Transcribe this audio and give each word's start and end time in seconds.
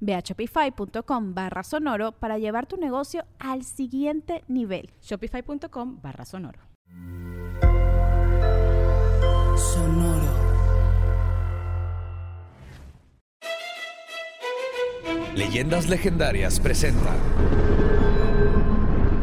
Ve 0.00 0.14
a 0.14 0.20
shopify.com 0.20 1.34
barra 1.34 1.62
sonoro 1.62 2.12
para 2.12 2.38
llevar 2.38 2.66
tu 2.66 2.76
negocio 2.76 3.24
al 3.38 3.64
siguiente 3.64 4.44
nivel. 4.48 4.90
Shopify.com 5.02 6.00
barra 6.00 6.24
sonoro. 6.24 6.60
Sonoro. 9.56 10.48
Leyendas 15.34 15.88
Legendarias 15.88 16.58
presenta 16.58 17.14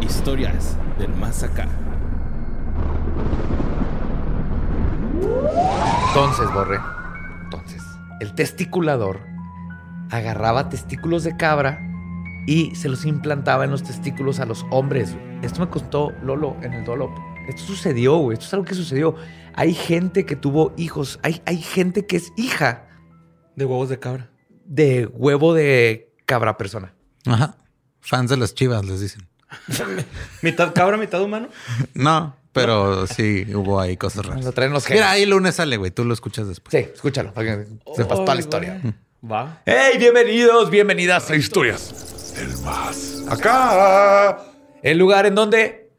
Historias 0.02 0.77
del 0.97 1.14
Más 1.14 1.44
Acá. 1.44 1.67
Entonces, 6.08 6.53
Borre, 6.53 6.80
entonces, 7.44 7.83
el 8.22 8.33
testiculador 8.33 9.34
agarraba 10.17 10.69
testículos 10.69 11.23
de 11.23 11.35
cabra 11.38 11.80
y 12.47 12.75
se 12.75 12.89
los 12.89 13.05
implantaba 13.05 13.66
en 13.66 13.71
los 13.71 13.83
testículos 13.83 14.39
a 14.39 14.45
los 14.45 14.66
hombres. 14.71 15.16
Esto 15.41 15.61
me 15.61 15.69
contó 15.69 16.11
Lolo 16.21 16.55
en 16.61 16.73
el 16.73 16.85
Dolop. 16.85 17.11
Esto 17.47 17.63
sucedió, 17.63 18.17
güey. 18.17 18.36
Esto 18.36 18.45
es 18.45 18.53
algo 18.53 18.66
que 18.66 18.75
sucedió. 18.75 19.16
Hay 19.53 19.73
gente 19.73 20.25
que 20.25 20.36
tuvo 20.36 20.73
hijos. 20.77 21.19
Hay, 21.23 21.41
hay 21.45 21.61
gente 21.61 22.05
que 22.05 22.17
es 22.17 22.31
hija. 22.38 22.88
De 23.55 23.66
huevos 23.66 23.89
de 23.89 23.99
cabra. 23.99 24.30
De 24.66 25.08
huevo 25.08 25.53
de 25.53 26.13
cabra 26.25 26.58
persona. 26.58 26.93
Ajá. 27.25 27.58
Fans 28.02 28.30
de 28.30 28.38
las 28.38 28.53
chivas, 28.53 28.86
les 28.86 29.02
dicen. 29.02 29.27
¿Mitad 30.41 30.73
cabra, 30.73 30.97
mitad 30.97 31.21
humano? 31.21 31.49
No, 31.93 32.36
pero 32.52 33.08
sí 33.08 33.45
hubo 33.53 33.80
ahí 33.80 33.97
cosas 33.97 34.25
raras. 34.25 34.45
Lo 34.45 34.52
traen 34.52 34.71
los 34.71 34.89
Mira, 34.89 35.11
ahí 35.11 35.23
el 35.23 35.30
lunes 35.30 35.55
sale, 35.55 35.77
güey. 35.77 35.91
Tú 35.91 36.05
lo 36.05 36.13
escuchas 36.13 36.47
después. 36.47 36.71
Sí, 36.71 36.91
escúchalo, 36.93 37.33
para 37.33 37.58
que 37.58 37.67
sepas 37.95 38.19
toda 38.19 38.36
la 38.36 38.41
historia. 38.41 38.81
Va. 39.31 39.63
¡Hey! 39.65 39.97
Bienvenidos, 39.97 40.69
bienvenidas 40.69 41.31
a 41.31 41.35
Historias 41.35 42.35
del 42.35 42.55
Más 42.63 43.25
Acá. 43.27 44.37
El 44.83 44.99
lugar 44.99 45.25
en 45.25 45.33
donde 45.33 45.89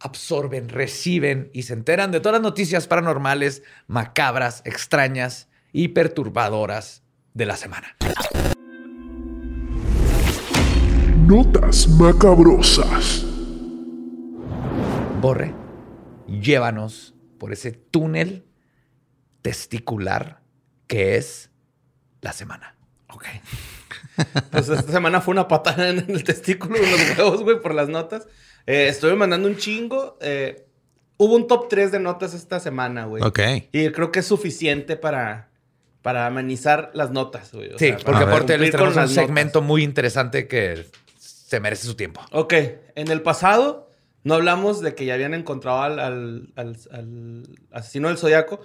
absorben, 0.00 0.68
reciben 0.68 1.50
y 1.52 1.62
se 1.62 1.74
enteran 1.74 2.10
de 2.10 2.18
todas 2.18 2.40
las 2.40 2.42
noticias 2.42 2.88
paranormales, 2.88 3.62
macabras, 3.86 4.60
extrañas 4.64 5.48
y 5.72 5.88
perturbadoras 5.88 7.04
de 7.32 7.46
la 7.46 7.56
semana. 7.56 7.96
Notas 11.28 11.86
macabrosas. 11.86 13.24
Borre, 15.20 15.54
llévanos 16.26 17.14
por 17.38 17.52
ese 17.52 17.70
túnel 17.70 18.46
testicular 19.42 20.42
que 20.88 21.16
es 21.16 21.50
la 22.24 22.32
semana. 22.32 22.74
Ok. 23.10 23.24
Pues 24.50 24.68
esta 24.68 24.92
semana 24.92 25.20
fue 25.20 25.32
una 25.32 25.48
patada 25.48 25.88
en 25.88 25.98
el 26.08 26.22
testículo 26.22 26.78
de 26.78 26.88
los 26.88 27.18
huevos, 27.18 27.42
güey, 27.42 27.60
por 27.60 27.74
las 27.74 27.88
notas. 27.88 28.28
Eh, 28.66 28.86
estuve 28.88 29.14
mandando 29.16 29.48
un 29.48 29.56
chingo. 29.56 30.16
eh, 30.20 30.66
hubo 31.16 31.34
un 31.34 31.48
top 31.48 31.68
3 31.68 31.90
de 31.90 31.98
notas 32.00 32.32
esta 32.34 32.60
semana, 32.60 33.06
güey. 33.06 33.22
Ok. 33.24 33.40
Y 33.72 33.90
creo 33.90 34.12
que 34.12 34.20
es 34.20 34.26
suficiente 34.26 34.96
para, 34.96 35.48
para 36.02 36.26
amenizar 36.26 36.90
las 36.94 37.10
notas, 37.10 37.52
güey. 37.52 37.72
O 37.72 37.78
Sí, 37.78 37.88
sea, 37.88 37.98
porque 37.98 38.22
aparte 38.24 38.56
con 38.56 38.70
tenemos 38.70 38.90
un 38.90 39.02
las 39.02 39.10
segmento 39.12 39.58
notas. 39.58 39.68
muy 39.68 39.82
interesante 39.82 40.46
que 40.46 40.86
se 41.18 41.58
merece 41.58 41.86
su 41.86 41.94
tiempo. 41.96 42.20
Ok, 42.30 42.52
en 42.94 43.10
el 43.10 43.20
pasado 43.20 43.90
no 44.22 44.34
hablamos 44.34 44.80
de 44.80 44.94
que 44.94 45.06
ya 45.06 45.14
habían 45.14 45.34
encontrado 45.34 45.82
al, 45.82 45.98
al- 45.98 46.52
al- 46.54 46.76
al 46.92 47.42
asesino 47.72 48.08
del 48.08 48.18
zodiaco. 48.18 48.64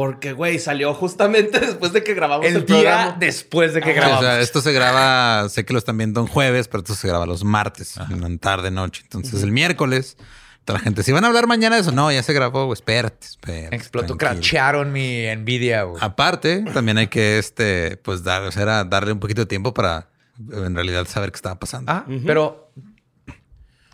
Porque, 0.00 0.32
güey, 0.32 0.58
salió 0.58 0.94
justamente 0.94 1.60
después 1.60 1.92
de 1.92 2.02
que 2.02 2.14
grabamos 2.14 2.46
el, 2.46 2.56
El 2.56 2.64
día 2.64 2.76
programa. 2.78 3.16
después 3.20 3.74
de 3.74 3.82
que 3.82 3.88
Sí, 3.88 3.92
o 3.92 3.94
grabamos. 3.96 4.24
sea, 4.24 4.40
esto 4.40 4.62
se 4.62 4.72
graba, 4.72 5.46
sé 5.50 5.66
que 5.66 5.74
lo 5.74 5.78
están 5.78 5.98
viendo 5.98 6.22
en 6.22 6.26
jueves, 6.26 6.68
pero 6.68 6.78
esto 6.78 6.94
se 6.94 7.06
graba 7.06 7.26
los 7.26 7.44
martes, 7.44 7.98
en 8.08 8.22
la 8.22 8.38
tarde, 8.38 8.70
noche. 8.70 9.02
Entonces, 9.02 9.42
el 9.42 9.52
miércoles, 9.52 10.16
toda 10.64 10.78
la 10.78 10.82
gente, 10.82 11.02
si 11.02 11.12
van 11.12 11.24
a 11.24 11.26
hablar 11.26 11.46
mañana 11.46 11.76
de 11.76 11.82
eso, 11.82 11.92
no, 11.92 12.10
ya 12.10 12.22
se 12.22 12.32
grabó, 12.32 12.64
güey, 12.64 12.72
espérate, 12.72 13.26
espérate. 13.26 13.76
Explotó, 13.76 14.16
crachearon 14.16 14.90
mi 14.90 15.26
Nvidia, 15.36 15.82
güey. 15.82 16.02
Aparte, 16.02 16.64
también 16.72 16.96
hay 16.96 17.08
que, 17.08 17.38
este, 17.38 17.98
pues, 17.98 18.24
dar, 18.24 18.40
o 18.44 18.52
sea, 18.52 18.84
darle 18.84 19.12
un 19.12 19.20
poquito 19.20 19.42
de 19.42 19.46
tiempo 19.48 19.74
para, 19.74 20.08
en 20.50 20.74
realidad, 20.74 21.06
saber 21.08 21.30
qué 21.30 21.36
estaba 21.36 21.58
pasando. 21.58 21.92
Ah, 21.92 22.06
pero 22.24 22.72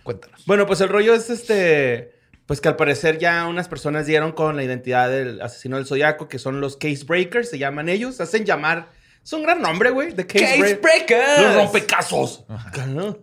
cuéntanos. 0.05 0.45
Bueno, 0.47 0.69
pues 0.69 0.81
el 0.83 0.89
rollo 0.89 1.15
es 1.15 1.31
este. 1.31 2.16
Pues 2.47 2.61
que 2.61 2.69
al 2.69 2.77
parecer 2.77 3.19
ya 3.19 3.47
unas 3.49 3.69
personas 3.69 4.07
dieron 4.07 4.33
con 4.33 4.55
la 4.57 4.63
identidad 4.63 5.11
del 5.11 5.41
asesino 5.43 5.77
del 5.77 5.87
zodiaco, 5.87 6.29
que 6.29 6.39
son 6.39 6.61
los 6.61 6.77
Case 6.77 7.05
Breakers, 7.05 7.51
se 7.51 7.59
llaman 7.59 7.89
ellos. 7.89 8.21
Hacen 8.21 8.45
llamar. 8.45 8.89
Es 9.25 9.33
un 9.33 9.43
gran 9.43 9.61
nombre, 9.61 9.91
güey. 9.91 10.13
The 10.15 10.27
Case, 10.27 10.45
Case 10.45 10.59
Break- 10.61 10.81
Breakers. 10.81 11.43
Los 11.43 11.55
rompecasos. 11.57 12.45
¿no? 12.89 13.19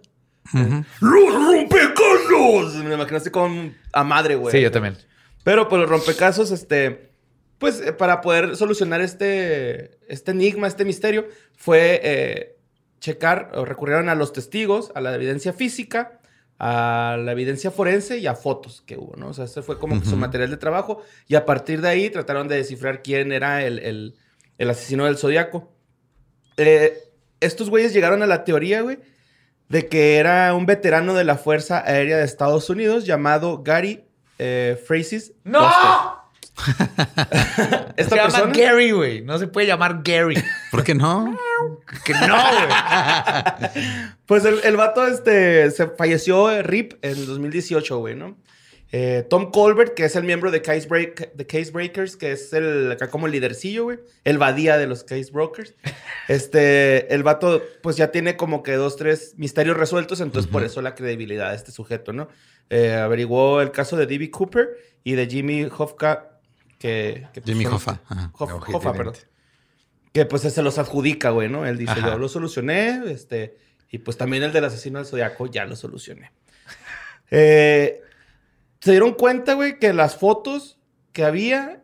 ¡Los 1.00 1.34
rompecasos! 1.46 2.76
Me 2.84 2.96
imagino 2.96 3.18
así 3.18 3.30
con 3.30 3.76
a 3.94 4.04
madre, 4.04 4.36
güey. 4.36 4.52
Sí, 4.52 4.62
yo 4.62 4.72
también. 4.72 4.98
Pero 5.44 5.68
pues 5.70 5.80
los 5.82 5.90
rompecasos, 5.90 6.52
este, 6.52 7.12
pues 7.58 7.80
eh, 7.82 7.94
para 7.94 8.22
poder 8.22 8.56
solucionar 8.56 9.02
este, 9.02 9.98
este 10.08 10.32
enigma, 10.32 10.68
este 10.68 10.86
misterio, 10.86 11.28
fue 11.56 12.00
eh, 12.04 12.58
checar, 13.00 13.52
o 13.56 13.66
recurrieron 13.66 14.10
a 14.10 14.16
los 14.16 14.34
testigos, 14.34 14.92
a 14.96 15.02
la 15.02 15.14
evidencia 15.16 15.54
física, 15.54 16.20
a 16.60 17.18
la 17.20 17.32
evidencia 17.34 17.72
forense 17.72 18.20
y 18.20 18.28
a 18.28 18.36
fotos 18.36 18.82
que 18.86 18.98
hubo, 18.98 19.16
¿no? 19.18 19.30
O 19.30 19.34
sea, 19.34 19.46
ese 19.46 19.62
fue 19.62 19.80
como 19.80 20.02
su 20.04 20.16
material 20.16 20.50
de 20.50 20.58
trabajo 20.58 21.02
y 21.28 21.36
a 21.36 21.46
partir 21.46 21.82
de 21.82 21.90
ahí 21.90 22.10
trataron 22.10 22.48
de 22.48 22.56
descifrar 22.58 23.02
quién 23.04 23.32
era 23.32 23.64
el, 23.66 23.80
el- 23.80 24.16
el 24.58 24.70
asesino 24.70 25.06
del 25.06 25.18
zodiaco. 25.18 25.74
Eh, 26.58 26.98
estos 27.40 27.70
güeyes 27.70 27.94
llegaron 27.94 28.22
a 28.22 28.28
la 28.28 28.44
teoría, 28.46 28.82
güey, 28.82 29.00
de 29.68 29.88
que 29.90 30.18
era 30.18 30.54
un 30.54 30.66
veterano 30.66 31.14
de 31.16 31.24
la 31.24 31.36
Fuerza 31.38 31.84
Aérea 31.86 32.18
de 32.18 32.24
Estados 32.24 32.70
Unidos 32.70 33.06
llamado 33.06 33.64
Gary 33.64 34.06
eh, 34.40 34.78
¡No! 35.44 35.60
Buster. 35.60 36.23
Se 36.66 38.02
Esta 38.02 38.16
llama 38.16 38.30
persona... 38.30 38.54
Gary, 38.54 38.92
güey. 38.92 39.22
No 39.22 39.38
se 39.38 39.48
puede 39.48 39.68
llamar 39.68 40.02
Gary. 40.04 40.36
¿Por 40.72 40.84
qué 40.84 40.96
no? 40.96 41.38
que 42.06 42.14
no, 42.14 42.38
güey. 42.38 43.72
Pues 44.26 44.46
el, 44.46 44.60
el 44.64 44.78
vato 44.78 45.06
este, 45.06 45.70
se 45.72 45.88
falleció, 45.88 46.50
eh, 46.50 46.64
RIP, 46.64 46.94
en 47.04 47.12
el 47.12 47.26
2018, 47.26 47.98
güey, 47.98 48.16
¿no? 48.16 48.38
Eh, 48.96 49.26
Tom 49.28 49.50
Colbert, 49.50 49.96
que 49.96 50.06
es 50.06 50.16
el 50.16 50.24
miembro 50.24 50.52
de 50.52 50.62
Case, 50.62 50.88
Break, 50.88 51.34
de 51.34 51.48
Case 51.48 51.72
Breakers, 51.72 52.16
que 52.16 52.32
es 52.32 52.54
el 52.54 52.92
acá 52.92 53.10
como 53.10 53.26
el 53.26 53.32
lidercillo, 53.32 53.86
güey. 53.86 54.00
El 54.24 54.38
badía 54.38 54.78
de 54.78 54.86
los 54.86 55.04
Case 55.04 55.32
Brokers. 55.32 55.74
Este, 56.28 57.12
el 57.12 57.24
vato, 57.24 57.64
pues 57.82 57.98
ya 57.98 58.12
tiene 58.12 58.38
como 58.38 58.62
que 58.62 58.74
dos, 58.74 58.96
tres 58.96 59.34
misterios 59.36 59.78
resueltos, 59.78 60.22
entonces 60.22 60.50
por 60.50 60.64
eso 60.64 60.82
la 60.84 60.94
credibilidad 60.94 61.50
de 61.50 61.56
este 61.56 61.72
sujeto, 61.72 62.14
¿no? 62.14 62.30
Eh, 62.70 62.94
averiguó 62.94 63.62
el 63.62 63.72
caso 63.72 63.98
de 63.98 64.06
D.B. 64.06 64.30
Cooper 64.30 64.78
y 65.04 65.14
de 65.14 65.26
Jimmy 65.26 65.68
Hoffa, 65.76 66.33
que... 66.84 67.28
que, 67.34 67.40
pues, 67.40 67.46
Jimmy 67.58 67.66
Hoffa. 67.66 68.02
Ajá. 68.10 68.30
Hoff- 68.34 68.70
Hoffa, 68.74 68.92
perdón. 68.92 69.14
Que 70.12 70.26
pues 70.26 70.42
se 70.42 70.62
los 70.62 70.78
adjudica, 70.78 71.30
güey, 71.30 71.48
¿no? 71.50 71.66
Él 71.66 71.78
dice, 71.78 71.94
Ajá. 71.94 72.12
yo 72.12 72.18
lo 72.18 72.28
solucioné, 72.28 73.02
este, 73.10 73.58
y 73.90 74.00
pues 74.00 74.18
también 74.18 74.44
el 74.44 74.52
del 74.52 74.66
asesino 74.66 75.00
del 75.00 75.08
zodiaco 75.08 75.48
ya 75.48 75.66
lo 75.66 75.76
solucioné. 75.76 76.32
Eh, 77.36 78.02
se 78.80 78.92
dieron 78.92 79.14
cuenta, 79.14 79.54
güey, 79.56 79.80
que 79.80 79.92
las 79.92 80.18
fotos 80.18 80.78
que 81.14 81.24
había 81.24 81.82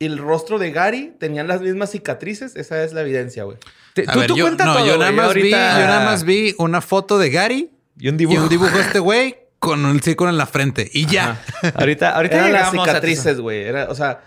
y 0.00 0.06
el 0.06 0.18
rostro 0.18 0.58
de 0.58 0.72
Gary 0.72 1.14
tenían 1.20 1.46
las 1.46 1.60
mismas 1.60 1.90
cicatrices. 1.92 2.56
Esa 2.56 2.82
es 2.82 2.92
la 2.94 3.02
evidencia, 3.02 3.44
güey. 3.44 3.58
Tú, 3.94 4.02
ver, 4.18 4.26
tú 4.26 4.36
yo, 4.36 4.44
cuenta 4.46 4.64
no, 4.64 4.72
todo, 4.74 4.86
yo 4.86 4.98
nada 4.98 5.10
güey. 5.12 5.16
más 5.26 5.34
vi, 5.34 5.50
yo 5.50 5.56
nada 5.56 6.04
más 6.04 6.24
vi 6.24 6.54
una 6.58 6.80
foto 6.80 7.16
de 7.18 7.30
Gary 7.30 7.70
Y 8.00 8.08
un 8.08 8.14
y 8.14 8.18
dibujo. 8.18 8.42
un 8.42 8.48
dibujo 8.48 8.76
de 8.76 8.80
este 8.82 8.98
güey 8.98 9.36
con 9.60 9.84
un 9.84 10.00
círculo 10.02 10.30
en 10.30 10.38
la 10.38 10.46
frente 10.46 10.88
y 10.92 11.06
ya. 11.06 11.40
Ahorita, 11.74 12.16
ahorita 12.16 12.36
Eran 12.38 12.52
las 12.54 12.70
cicatrices, 12.72 13.40
güey. 13.40 13.62
Era, 13.62 13.88
o 13.88 13.94
sea, 13.94 14.22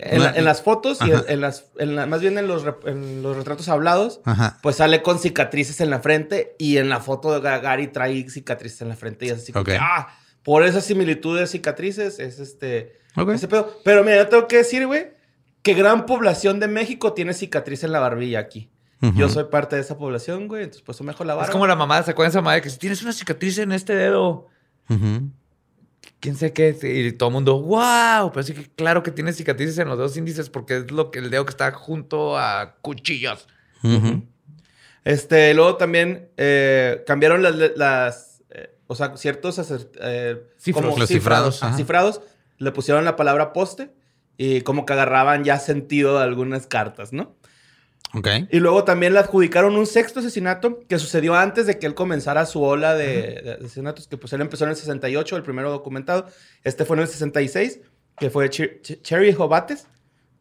en, 0.00 0.22
la- 0.22 0.30
en 0.36 0.44
las 0.44 0.62
fotos 0.62 0.98
y 1.04 1.10
en, 1.10 1.20
en 1.28 1.40
las, 1.40 1.66
en 1.78 1.96
la- 1.96 2.06
más 2.06 2.20
bien 2.20 2.38
en 2.38 2.46
los, 2.48 2.64
en 2.86 3.22
los 3.22 3.36
retratos 3.36 3.68
hablados, 3.68 4.20
Ajá. 4.24 4.58
pues 4.62 4.76
sale 4.76 5.02
con 5.02 5.18
cicatrices 5.18 5.80
en 5.80 5.90
la 5.90 6.00
frente 6.00 6.54
y 6.58 6.76
en 6.76 6.88
la 6.88 7.00
foto 7.00 7.32
de 7.32 7.40
Ga- 7.46 7.60
Gary 7.60 7.88
trae 7.88 8.28
cicatrices 8.30 8.80
en 8.82 8.88
la 8.88 8.96
frente 8.96 9.26
y 9.26 9.30
es 9.30 9.38
así 9.38 9.52
como 9.52 9.62
Ok. 9.62 9.68
que, 9.68 9.78
ah, 9.80 10.08
por 10.42 10.64
esas 10.64 10.84
similitudes 10.84 11.40
de 11.42 11.46
cicatrices 11.48 12.18
es 12.20 12.38
este, 12.38 12.98
Ok. 13.16 13.30
ese 13.30 13.48
pedo. 13.48 13.80
Pero 13.84 14.02
mira, 14.04 14.16
yo 14.18 14.28
tengo 14.28 14.46
que 14.48 14.58
decir, 14.58 14.86
güey, 14.86 15.10
que 15.62 15.74
gran 15.74 16.06
población 16.06 16.60
de 16.60 16.68
México 16.68 17.12
tiene 17.12 17.34
cicatriz 17.34 17.82
en 17.84 17.92
la 17.92 17.98
barbilla 18.00 18.38
aquí. 18.38 18.70
Yo 19.00 19.26
Ujú. 19.26 19.28
soy 19.34 19.44
parte 19.44 19.76
de 19.76 19.82
esa 19.82 19.96
población, 19.96 20.48
güey, 20.48 20.62
entonces 20.64 20.82
pues 20.82 21.00
me 21.02 21.12
dejo 21.12 21.22
la 21.24 21.34
barba. 21.34 21.46
Es 21.46 21.50
como 21.52 21.66
la 21.68 21.76
mamá, 21.76 22.02
¿se 22.02 22.10
acuerdan 22.10 22.30
de 22.30 22.38
esa 22.38 22.40
mamá 22.42 22.54
de 22.54 22.62
que 22.62 22.70
si 22.70 22.78
tienes 22.78 23.00
una 23.02 23.12
cicatriz 23.12 23.58
en 23.58 23.70
este 23.72 23.94
dedo, 23.94 24.46
Ujú. 24.88 25.30
Quién 26.20 26.36
sé 26.36 26.52
qué? 26.52 26.76
Y 26.82 27.12
todo 27.12 27.28
el 27.28 27.34
mundo, 27.34 27.60
wow, 27.60 28.30
pero 28.32 28.42
sí 28.42 28.54
que 28.54 28.68
claro 28.70 29.02
que 29.02 29.10
tiene 29.10 29.32
cicatrices 29.32 29.78
en 29.78 29.88
los 29.88 29.98
dedos 29.98 30.16
índices 30.16 30.50
porque 30.50 30.78
es 30.78 30.90
lo 30.90 31.10
que 31.10 31.20
el 31.20 31.30
dedo 31.30 31.44
que 31.44 31.50
está 31.50 31.72
junto 31.72 32.38
a 32.38 32.76
cuchillos. 32.80 33.46
Este, 35.04 35.54
luego 35.54 35.76
también 35.76 36.28
eh, 36.36 37.02
cambiaron 37.06 37.42
las, 37.42 37.54
las 37.76 38.42
eh, 38.50 38.74
o 38.86 38.94
sea, 38.94 39.16
ciertos 39.16 39.58
eh, 40.00 40.42
Cifros. 40.58 40.84
como 40.84 40.98
Los 40.98 41.08
cifrados, 41.08 41.62
ajá. 41.62 41.76
cifrados, 41.76 42.20
le 42.58 42.72
pusieron 42.72 43.04
la 43.04 43.16
palabra 43.16 43.52
poste 43.52 43.90
y 44.36 44.60
como 44.62 44.84
que 44.84 44.92
agarraban 44.92 45.44
ya 45.44 45.58
sentido 45.58 46.18
a 46.18 46.24
algunas 46.24 46.66
cartas, 46.66 47.12
¿no? 47.12 47.34
Ok. 48.14 48.26
Y 48.50 48.58
luego 48.60 48.84
también 48.84 49.12
le 49.12 49.18
adjudicaron 49.18 49.76
un 49.76 49.86
sexto 49.86 50.20
asesinato 50.20 50.80
que 50.88 50.98
sucedió 50.98 51.34
antes 51.34 51.66
de 51.66 51.78
que 51.78 51.86
él 51.86 51.94
comenzara 51.94 52.46
su 52.46 52.62
ola 52.62 52.94
de, 52.94 53.42
de 53.42 53.52
asesinatos, 53.60 54.08
que 54.08 54.16
pues 54.16 54.32
él 54.32 54.40
empezó 54.40 54.64
en 54.64 54.70
el 54.70 54.76
68, 54.76 55.36
el 55.36 55.42
primero 55.42 55.70
documentado. 55.70 56.26
Este 56.64 56.84
fue 56.84 56.96
en 56.96 57.02
el 57.02 57.08
66, 57.08 57.80
que 58.18 58.30
fue 58.30 58.48
Cher- 58.48 58.80
Cher- 58.82 59.02
Cherry 59.02 59.32
Jobates. 59.32 59.86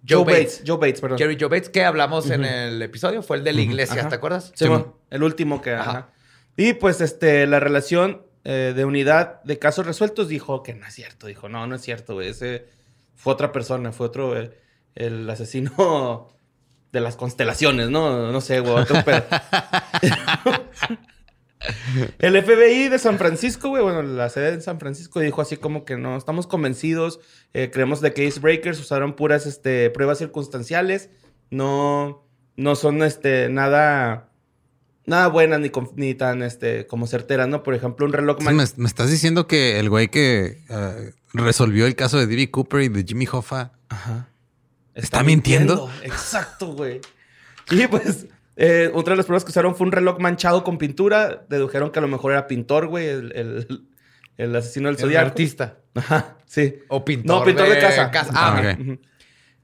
Joe 0.07 0.19
Joe 0.19 0.25
Bates. 0.25 0.43
Bates. 0.59 0.63
Joe 0.65 0.77
Bates, 0.77 1.01
perdón. 1.01 1.17
Jerry 1.17 1.37
Joe 1.39 1.49
Bates, 1.49 1.69
que 1.69 1.83
hablamos 1.83 2.29
en 2.29 2.45
el 2.45 2.81
episodio, 2.81 3.21
fue 3.21 3.37
el 3.37 3.43
de 3.43 3.51
la 3.51 3.61
iglesia. 3.61 4.07
¿te 4.07 4.15
acuerdas? 4.15 4.51
Sí, 4.55 4.67
bueno, 4.67 4.97
el 5.09 5.23
último 5.23 5.61
que... 5.61 5.73
Ajá. 5.73 5.89
ajá. 5.89 6.09
Y 6.55 6.73
pues 6.73 7.01
este, 7.01 7.45
la 7.47 7.59
relación 7.59 8.23
eh, 8.45 8.73
de 8.73 8.85
unidad 8.85 9.43
de 9.43 9.59
casos 9.59 9.85
resueltos 9.85 10.29
dijo 10.29 10.63
que 10.63 10.73
no 10.73 10.87
es 10.87 10.93
cierto. 10.93 11.27
Dijo, 11.27 11.49
no, 11.49 11.67
no 11.67 11.75
es 11.75 11.81
cierto, 11.81 12.13
güey. 12.13 12.29
Ese 12.29 12.65
fue 13.15 13.33
otra 13.33 13.51
persona, 13.51 13.91
fue 13.91 14.07
otro, 14.07 14.39
eh, 14.39 14.51
el 14.95 15.29
asesino 15.29 16.29
de 16.91 17.01
las 17.01 17.15
constelaciones, 17.15 17.89
¿no? 17.89 18.31
No 18.31 18.41
sé, 18.41 18.59
güey. 18.59 18.85
El 22.19 22.41
FBI 22.41 22.87
de 22.89 22.99
San 22.99 23.17
Francisco, 23.17 23.69
güey, 23.69 23.81
bueno, 23.83 24.03
la 24.03 24.29
sede 24.29 24.53
en 24.53 24.61
San 24.61 24.79
Francisco 24.79 25.19
dijo 25.19 25.41
así 25.41 25.57
como 25.57 25.85
que 25.85 25.97
no, 25.97 26.15
estamos 26.15 26.45
convencidos, 26.47 27.19
eh, 27.53 27.71
creemos 27.71 27.99
de 27.99 28.13
que 28.13 28.31
Breakers 28.39 28.79
usaron 28.79 29.15
puras 29.15 29.45
este, 29.47 29.89
pruebas 29.89 30.19
circunstanciales, 30.19 31.09
no, 31.49 32.27
no 32.55 32.75
son 32.75 33.01
este, 33.01 33.49
nada, 33.49 34.29
nada 35.05 35.27
buenas 35.27 35.59
ni, 35.59 35.71
ni 35.95 36.13
tan 36.13 36.43
este, 36.43 36.85
como 36.85 37.07
certeras, 37.07 37.47
¿no? 37.47 37.63
Por 37.63 37.73
ejemplo, 37.73 38.05
un 38.05 38.13
reloj 38.13 38.39
me, 38.41 38.53
me 38.53 38.87
estás 38.87 39.09
diciendo 39.09 39.47
que 39.47 39.79
el 39.79 39.89
güey 39.89 40.09
que 40.09 40.63
eh, 40.69 41.11
resolvió 41.33 41.87
el 41.87 41.95
caso 41.95 42.19
de 42.19 42.27
D.B. 42.27 42.51
Cooper 42.51 42.81
y 42.81 42.89
de 42.89 43.03
Jimmy 43.03 43.27
Hoffa 43.29 43.71
Ajá. 43.89 44.29
¿Está 44.97 45.23
mintiendo? 45.23 45.89
Exacto, 46.03 46.67
güey. 46.73 46.99
Y 47.71 47.87
pues, 47.87 48.27
eh, 48.55 48.89
otra 48.93 49.13
de 49.13 49.17
las 49.17 49.25
pruebas 49.25 49.43
que 49.45 49.51
usaron 49.51 49.75
fue 49.75 49.85
un 49.87 49.91
reloj 49.93 50.19
manchado 50.19 50.63
con 50.63 50.77
pintura. 50.77 51.45
Dedujeron 51.49 51.91
que 51.91 51.99
a 51.99 52.01
lo 52.01 52.07
mejor 52.07 52.31
era 52.33 52.47
pintor, 52.47 52.87
güey, 52.87 53.07
el, 53.07 53.31
el- 53.35 53.87
el 54.37 54.55
asesino 54.55 54.87
del 54.87 54.95
El 54.97 55.01
zodiaco. 55.01 55.25
artista. 55.27 55.77
Ajá, 55.95 56.37
sí. 56.45 56.75
O 56.89 57.03
pintor. 57.03 57.39
No, 57.39 57.43
pintor 57.43 57.69
de, 57.69 57.79
casa. 57.79 58.11
Ah, 58.35 58.61
Ah. 58.63 58.77
Ujú. 58.79 58.99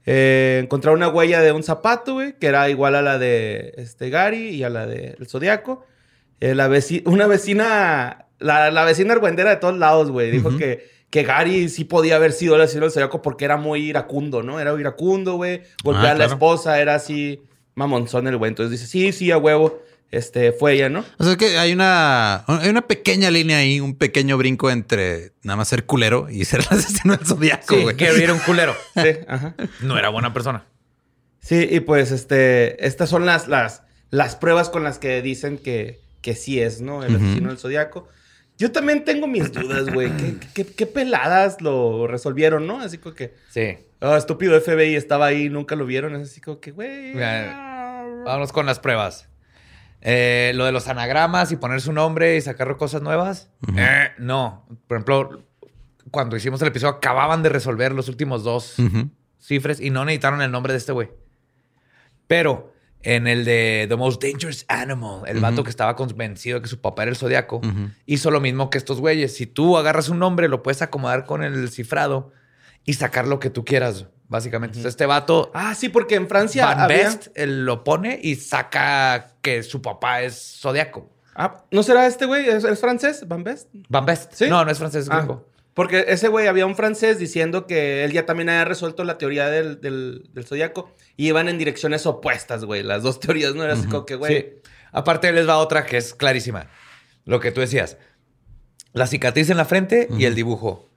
Eh, 0.06 0.60
encontraron 0.62 0.98
una 0.98 1.08
huella 1.08 1.40
de 1.40 1.52
un 1.52 1.62
zapato, 1.62 2.14
güey, 2.14 2.38
que 2.38 2.46
era 2.48 2.68
igual 2.68 2.94
a 2.94 3.02
la 3.02 3.18
de 3.18 3.72
este 3.76 4.10
Gary 4.10 4.48
y 4.50 4.62
a 4.64 4.68
la 4.68 4.86
del 4.86 5.26
Zodíaco. 5.28 5.86
Eh, 6.40 6.54
la 6.54 6.68
veci- 6.68 7.02
una 7.06 7.26
vecina, 7.26 8.26
la, 8.38 8.70
la 8.70 8.84
vecina 8.84 9.14
argüendera 9.14 9.50
de 9.50 9.56
todos 9.56 9.78
lados, 9.78 10.10
güey, 10.10 10.30
dijo 10.30 10.56
que, 10.58 10.90
que 11.14 11.22
Gary 11.22 11.68
sí 11.68 11.84
podía 11.84 12.16
haber 12.16 12.32
sido 12.32 12.56
el 12.56 12.62
asesino 12.62 12.82
del 12.86 12.90
Zodíaco 12.90 13.22
porque 13.22 13.44
era 13.44 13.56
muy 13.56 13.88
iracundo, 13.88 14.42
¿no? 14.42 14.58
Era 14.58 14.74
iracundo, 14.80 15.36
güey. 15.36 15.62
Golpeaba 15.84 16.08
Ah, 16.08 16.10
a 16.10 16.14
la 16.14 16.24
claro. 16.24 16.32
esposa, 16.32 16.80
era 16.80 16.96
así 16.96 17.40
mamonzón 17.76 18.26
el 18.26 18.36
güey. 18.36 18.48
Entonces 18.48 18.72
dice, 18.72 18.90
sí, 18.90 19.12
sí, 19.12 19.30
a 19.30 19.38
huevo, 19.38 19.80
este, 20.10 20.50
fue 20.50 20.72
ella, 20.72 20.88
¿no? 20.88 21.04
O 21.18 21.22
sea 21.24 21.36
que 21.36 21.56
hay 21.56 21.72
una, 21.72 22.44
hay 22.48 22.68
una 22.68 22.88
pequeña 22.88 23.30
línea 23.30 23.58
ahí, 23.58 23.78
un 23.78 23.94
pequeño 23.94 24.36
brinco 24.36 24.72
entre 24.72 25.30
nada 25.44 25.56
más 25.56 25.68
ser 25.68 25.86
culero 25.86 26.26
y 26.28 26.44
ser 26.46 26.62
el 26.62 26.66
asesino 26.78 27.16
del 27.16 27.24
zodiaco, 27.24 27.76
Sí, 27.76 27.82
güey. 27.82 27.94
Gary 27.94 28.20
era 28.24 28.32
un 28.34 28.40
culero. 28.40 28.74
Sí, 28.96 29.10
ajá. 29.28 29.54
No 29.82 29.96
era 29.96 30.08
buena 30.08 30.34
persona. 30.34 30.64
Sí, 31.38 31.68
y 31.70 31.78
pues 31.78 32.10
este, 32.10 32.84
estas 32.84 33.08
son 33.08 33.24
las, 33.24 33.46
las, 33.46 33.82
las 34.10 34.34
pruebas 34.34 34.68
con 34.68 34.82
las 34.82 34.98
que 34.98 35.22
dicen 35.22 35.58
que, 35.58 36.00
que 36.22 36.34
sí 36.34 36.60
es, 36.60 36.80
¿no? 36.80 37.04
El 37.04 37.14
asesino 37.14 37.50
del 37.50 37.58
zodiaco. 37.58 38.08
Yo 38.56 38.70
también 38.70 39.04
tengo 39.04 39.26
mis 39.26 39.50
dudas, 39.52 39.88
güey. 39.92 40.10
¿Qué, 40.16 40.36
qué, 40.54 40.66
qué 40.66 40.86
peladas 40.86 41.60
lo 41.60 42.06
resolvieron, 42.06 42.66
no? 42.66 42.80
Así 42.80 42.98
como 42.98 43.14
que, 43.14 43.34
Sí. 43.50 43.78
ah, 44.00 44.16
estúpido 44.16 44.58
FBI 44.60 44.94
estaba 44.94 45.26
ahí, 45.26 45.48
nunca 45.48 45.74
lo 45.76 45.86
vieron. 45.86 46.14
Es 46.16 46.30
así 46.30 46.40
como 46.40 46.60
que, 46.60 46.70
güey. 46.70 47.14
Vámonos 47.14 48.52
con 48.52 48.66
las 48.66 48.78
pruebas. 48.78 49.28
Eh, 50.00 50.52
lo 50.54 50.66
de 50.66 50.72
los 50.72 50.86
anagramas 50.88 51.50
y 51.50 51.56
poner 51.56 51.80
su 51.80 51.92
nombre 51.92 52.36
y 52.36 52.40
sacar 52.42 52.76
cosas 52.76 53.00
nuevas. 53.02 53.50
Eh, 53.76 54.08
no. 54.18 54.66
Por 54.86 54.98
ejemplo, 54.98 55.42
cuando 56.10 56.36
hicimos 56.36 56.60
el 56.62 56.68
episodio, 56.68 56.94
acababan 56.94 57.42
de 57.42 57.48
resolver 57.48 57.92
los 57.92 58.08
últimos 58.08 58.44
dos 58.44 58.78
Ujú. 58.78 59.08
cifras 59.38 59.80
y 59.80 59.88
no 59.90 60.04
necesitaron 60.04 60.42
el 60.42 60.50
nombre 60.50 60.74
de 60.74 60.78
este 60.78 60.92
güey. 60.92 61.08
Pero 62.26 62.73
en 63.04 63.26
el 63.26 63.44
de 63.44 63.86
The 63.88 63.96
Most 63.96 64.22
Dangerous 64.22 64.64
Animal, 64.68 65.22
el 65.26 65.38
vato 65.40 65.62
que 65.62 65.70
estaba 65.70 65.94
convencido 65.94 66.58
de 66.58 66.62
que 66.62 66.68
su 66.68 66.80
papá 66.80 67.02
era 67.02 67.10
el 67.10 67.16
zodiaco, 67.16 67.60
hizo 68.06 68.30
lo 68.30 68.40
mismo 68.40 68.70
que 68.70 68.78
estos 68.78 69.00
güeyes. 69.00 69.34
Si 69.36 69.46
tú 69.46 69.76
agarras 69.76 70.08
un 70.08 70.18
nombre, 70.18 70.48
lo 70.48 70.62
puedes 70.62 70.82
acomodar 70.82 71.24
con 71.26 71.42
el 71.44 71.68
cifrado 71.70 72.32
y 72.84 72.94
sacar 72.94 73.26
lo 73.26 73.38
que 73.40 73.50
tú 73.50 73.64
quieras, 73.64 74.06
básicamente. 74.28 74.78
Entonces, 74.78 74.92
este 74.94 75.06
vato, 75.06 75.50
Ah, 75.54 75.74
sí, 75.74 75.88
porque 75.88 76.16
en 76.16 76.28
Francia 76.28 76.66
Van 76.66 76.80
había... 76.80 76.96
Best, 77.04 77.28
él 77.34 77.64
lo 77.64 77.84
pone 77.84 78.18
y 78.22 78.34
saca 78.36 79.34
que 79.40 79.62
su 79.62 79.80
papá 79.82 80.22
es 80.22 80.58
zodiaco. 80.60 81.08
Ah, 81.34 81.64
¿no 81.70 81.82
será 81.82 82.06
este 82.06 82.26
güey? 82.26 82.48
¿Es, 82.48 82.64
es 82.64 82.80
francés? 82.80 83.24
¿Van 83.26 83.42
Best? 83.42 83.68
Van 83.88 84.04
Best. 84.06 84.32
¿Sí? 84.34 84.46
No, 84.48 84.64
no 84.64 84.70
es 84.70 84.78
francés, 84.78 85.04
es 85.04 85.10
Ah, 85.10 85.16
gringo. 85.18 85.46
Porque 85.74 86.04
ese 86.08 86.28
güey 86.28 86.46
había 86.46 86.66
un 86.66 86.76
francés 86.76 87.18
diciendo 87.18 87.66
que 87.66 88.04
él 88.04 88.12
ya 88.12 88.26
también 88.26 88.48
había 88.48 88.64
resuelto 88.64 89.04
la 89.04 89.18
teoría 89.18 89.48
del, 89.50 89.80
del, 89.80 90.28
del 90.32 90.44
zodiaco 90.46 90.92
y 91.16 91.26
iban 91.28 91.48
en 91.48 91.58
direcciones 91.58 92.06
opuestas, 92.06 92.64
güey. 92.64 92.82
Las 92.82 93.02
dos 93.02 93.20
teorías, 93.20 93.54
¿no? 93.54 93.64
Era 93.64 93.74
así 93.74 93.86
como 93.88 94.06
que, 94.06 94.14
güey. 94.14 94.36
Sí. 94.40 94.46
Aparte 94.92 95.32
les 95.32 95.48
va 95.48 95.58
otra 95.58 95.84
que 95.84 95.96
es 95.96 96.14
clarísima. 96.14 96.68
Lo 97.24 97.40
que 97.40 97.50
tú 97.50 97.60
decías. 97.60 97.96
La 98.92 99.06
cicatriz 99.08 99.50
en 99.50 99.56
la 99.56 99.64
frente 99.64 100.08
y 100.16 100.24
el 100.24 100.34
dibujo. 100.36 100.90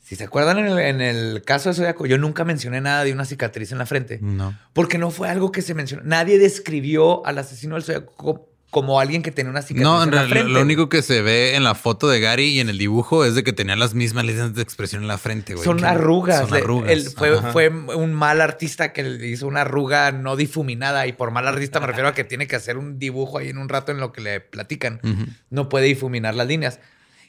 Si 0.00 0.16
se 0.16 0.24
acuerdan 0.24 0.58
en 0.58 0.66
el, 0.66 0.78
en 0.78 1.00
el 1.00 1.42
caso 1.44 1.68
de 1.68 1.74
Zodiaco, 1.76 2.06
yo 2.06 2.18
nunca 2.18 2.44
mencioné 2.44 2.80
nada 2.80 3.04
de 3.04 3.12
una 3.12 3.24
cicatriz 3.26 3.70
en 3.72 3.78
la 3.78 3.86
frente. 3.86 4.18
No. 4.22 4.58
Porque 4.72 4.96
no 4.98 5.10
fue 5.10 5.28
algo 5.28 5.52
que 5.52 5.60
se 5.62 5.74
mencionó. 5.74 6.02
Nadie 6.04 6.38
describió 6.38 7.24
al 7.26 7.38
asesino 7.38 7.74
del 7.74 7.84
Zodiaco 7.84 8.14
co- 8.14 8.48
como 8.70 9.00
alguien 9.00 9.22
que 9.22 9.30
tenía 9.30 9.50
una 9.50 9.62
cicatriz 9.62 9.82
No, 9.82 10.02
en 10.02 10.10
en 10.10 10.14
la 10.14 10.22
realidad 10.22 10.40
frente. 10.42 10.52
lo 10.52 10.60
único 10.60 10.88
que 10.88 11.00
se 11.00 11.22
ve 11.22 11.54
en 11.54 11.64
la 11.64 11.74
foto 11.74 12.08
de 12.08 12.20
Gary 12.20 12.48
y 12.48 12.60
en 12.60 12.68
el 12.68 12.76
dibujo 12.76 13.24
es 13.24 13.34
de 13.34 13.42
que 13.42 13.54
tenía 13.54 13.76
las 13.76 13.94
mismas 13.94 14.26
líneas 14.26 14.54
de 14.54 14.62
expresión 14.62 15.02
en 15.02 15.08
la 15.08 15.16
frente, 15.16 15.54
güey. 15.54 15.64
Son 15.64 15.84
arrugas. 15.84 16.48
Son 16.48 16.54
arrugas. 16.58 16.90
él 16.90 17.04
fue, 17.52 17.68
un 17.70 18.12
mal 18.12 18.40
artista 18.40 18.92
que 18.92 19.02
le 19.02 19.26
hizo 19.26 19.46
una 19.46 19.62
arruga 19.62 20.12
no 20.12 20.36
difuminada. 20.36 21.06
Y 21.06 21.12
por 21.12 21.30
mal 21.30 21.48
artista 21.48 21.80
me 21.80 21.86
refiero 21.86 22.08
a 22.08 22.14
que 22.14 22.24
tiene 22.24 22.46
que 22.46 22.56
hacer 22.56 22.76
un 22.76 22.98
dibujo 22.98 23.38
ahí 23.38 23.48
en 23.48 23.58
un 23.58 23.68
rato 23.68 23.90
en 23.90 23.98
lo 23.98 24.12
que 24.12 24.20
le 24.20 24.40
platican. 24.40 25.00
No 25.48 25.68
puede 25.68 25.86
difuminar 25.86 26.34
las 26.34 26.46
líneas. 26.46 26.80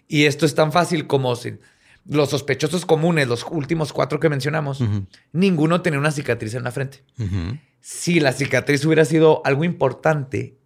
Y 0.07 0.25
esto 0.25 0.45
es 0.45 0.55
tan 0.55 0.71
fácil 0.73 1.07
como 1.07 1.35
si 1.35 1.57
los 2.05 2.31
sospechosos 2.31 2.85
comunes, 2.85 3.27
los 3.27 3.45
últimos 3.49 3.93
cuatro 3.93 4.19
que 4.19 4.29
mencionamos, 4.29 4.83
ninguno 5.31 5.81
tenía 5.81 5.99
una 5.99 6.11
cicatriz 6.11 6.55
en 6.55 6.63
la 6.63 6.71
frente. 6.71 7.03
Si 7.79 8.19
la 8.19 8.33
cicatriz 8.33 8.83
hubiera 8.83 9.05
sido 9.05 9.41
algo 9.45 9.63
importante, 9.63 10.58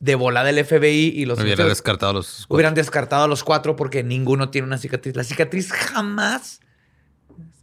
de 0.00 0.14
volada 0.16 0.50
el 0.50 0.64
FBI 0.64 1.12
y 1.14 1.24
los 1.26 1.38
Hubiera 1.38 1.50
investigadores 1.62 1.78
descartado 1.78 2.12
los. 2.14 2.46
hubieran 2.48 2.74
descartado 2.74 3.24
a 3.24 3.28
los 3.28 3.44
cuatro 3.44 3.76
porque 3.76 4.02
ninguno 4.02 4.48
tiene 4.50 4.66
una 4.66 4.78
cicatriz. 4.78 5.14
La 5.14 5.24
cicatriz 5.24 5.70
jamás 5.72 6.60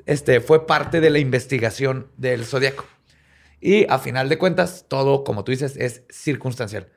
este, 0.05 0.39
fue 0.39 0.65
parte 0.67 1.01
de 1.01 1.09
la 1.09 1.19
investigación 1.19 2.07
del 2.17 2.45
zodiaco. 2.45 2.85
Y 3.59 3.85
a 3.89 3.97
final 3.97 4.29
de 4.29 4.37
cuentas, 4.37 4.85
todo, 4.87 5.23
como 5.23 5.43
tú 5.43 5.51
dices, 5.51 5.75
es 5.77 6.03
circunstancial. 6.09 6.87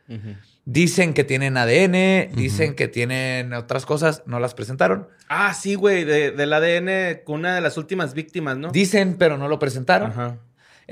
Dicen 0.67 1.15
que 1.15 1.25
tienen 1.25 1.57
ADN, 1.57 2.33
dicen 2.37 2.75
que 2.75 2.87
tienen 2.87 3.55
otras 3.55 3.87
cosas, 3.87 4.23
no 4.27 4.39
las 4.41 4.53
presentaron. 4.55 5.09
Ah, 5.31 5.55
sí, 5.55 5.75
güey, 5.75 6.05
de- 6.05 6.33
del 6.33 6.53
ADN 6.53 7.23
con 7.25 7.41
una 7.41 7.55
de 7.55 7.63
las 7.63 7.79
últimas 7.79 8.13
víctimas, 8.13 8.59
¿no? 8.59 8.71
Dicen, 8.71 9.17
pero 9.19 9.39
no 9.39 9.49
lo 9.49 9.59
presentaron. 9.59 10.11
Ajá. 10.11 10.39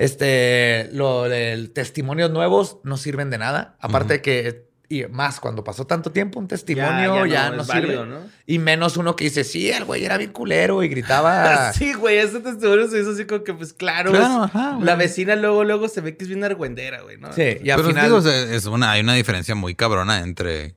Este, 0.03 0.89
lo 0.93 1.25
del 1.25 1.73
testimonios 1.73 2.31
nuevos 2.31 2.79
no 2.85 2.97
sirven 2.97 3.31
de 3.31 3.39
nada. 3.39 3.77
Aparte 3.81 4.15
de 4.15 4.23
que 4.23 4.69
Y 4.89 5.05
más, 5.07 5.39
cuando 5.41 5.65
pasó 5.65 5.87
tanto 5.89 6.13
tiempo, 6.13 6.39
un 6.39 6.47
testimonio 6.49 7.27
Ya, 7.27 7.27
ya, 7.27 7.33
ya 7.45 7.51
no 7.51 7.57
no, 7.57 7.65
sirve. 7.65 7.81
válido, 7.81 8.07
¿no? 8.07 8.21
Y 8.47 8.59
menos 8.61 8.97
uno 8.97 9.17
que 9.17 9.25
dice, 9.25 9.43
sí, 9.45 9.69
el 9.71 9.85
güey 9.85 10.05
era 10.05 10.17
bien 10.17 10.31
culero 10.33 10.83
y 10.85 10.89
gritaba. 10.89 11.73
Sí, 11.75 11.93
güey, 11.95 12.17
ese 12.19 12.41
testimonio 12.41 12.89
se 12.89 13.01
hizo 13.01 13.11
así 13.11 13.27
como 13.27 13.43
que, 13.45 13.53
pues 13.55 13.73
claro, 13.75 14.13
Claro, 14.13 14.45
es- 14.45 14.51
ajá, 14.51 14.79
la 14.81 14.95
vecina 14.95 15.35
luego, 15.37 15.65
luego 15.65 15.89
se 15.89 16.01
ve 16.01 16.17
que 16.17 16.25
es 16.25 16.29
bien 16.29 16.43
argüendera, 16.45 17.03
güey, 17.03 17.19
¿no? 17.19 17.33
Sí, 17.35 17.59
y 17.63 17.69
al 17.71 17.77
Pero 17.79 17.89
final. 17.89 18.05
digo, 18.07 18.19
es 18.31 18.65
una, 18.67 18.93
hay 18.93 19.01
una 19.03 19.15
diferencia 19.15 19.55
muy 19.55 19.75
cabrona 19.75 20.21
entre 20.21 20.77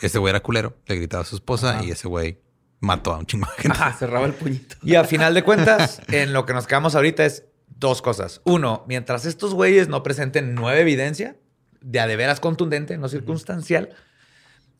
ese 0.00 0.18
güey 0.18 0.30
era 0.30 0.40
culero, 0.40 0.76
le 0.86 0.96
gritaba 0.96 1.22
a 1.22 1.26
su 1.26 1.36
esposa 1.36 1.82
y 1.84 1.90
ese 1.90 2.08
güey 2.08 2.40
mató 2.80 3.12
a 3.12 3.18
un 3.18 3.26
chingo 3.26 3.46
de 3.56 3.62
gente. 3.62 3.78
Ajá, 3.78 3.92
cerraba 3.92 4.24
el 4.26 4.32
puñito. 4.32 4.76
Y 4.82 4.94
a 4.94 5.04
final 5.04 5.34
de 5.34 5.44
cuentas, 5.44 6.00
en 6.08 6.32
lo 6.32 6.46
que 6.46 6.54
nos 6.54 6.66
quedamos 6.66 6.94
ahorita 6.94 7.24
es 7.26 7.44
dos 7.80 8.02
cosas. 8.02 8.40
Uno, 8.44 8.84
mientras 8.86 9.24
estos 9.24 9.54
güeyes 9.54 9.88
no 9.88 10.02
presenten 10.02 10.54
nueva 10.54 10.78
evidencia, 10.78 11.36
de 11.80 11.98
a 11.98 12.06
de 12.06 12.16
veras 12.16 12.38
contundente, 12.38 12.96
no 12.98 13.08
circunstancial. 13.08 13.90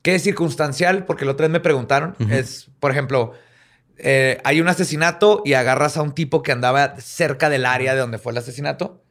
¿Qué 0.03 0.15
es 0.15 0.23
circunstancial? 0.23 1.07
Porque 1.07 1.25
la 1.25 1.33
otra 1.33 1.45
vez 1.45 1.53
me 1.53 1.61
preguntaron. 1.61 2.15
Es, 2.31 2.71
por 2.79 2.91
ejemplo, 2.91 3.33
eh, 3.97 4.39
hay 4.45 4.61
un 4.61 4.69
asesinato 4.69 5.43
y 5.45 5.55
agarras 5.55 5.97
a 5.97 6.03
un 6.03 6.13
tipo 6.13 6.43
que 6.43 6.53
andaba 6.53 7.01
cerca 7.01 7.51
del 7.51 7.67
área 7.67 7.95
de 7.95 8.01
donde 8.01 8.19
fue 8.19 8.33
el 8.33 8.39
asesinato 8.39 9.03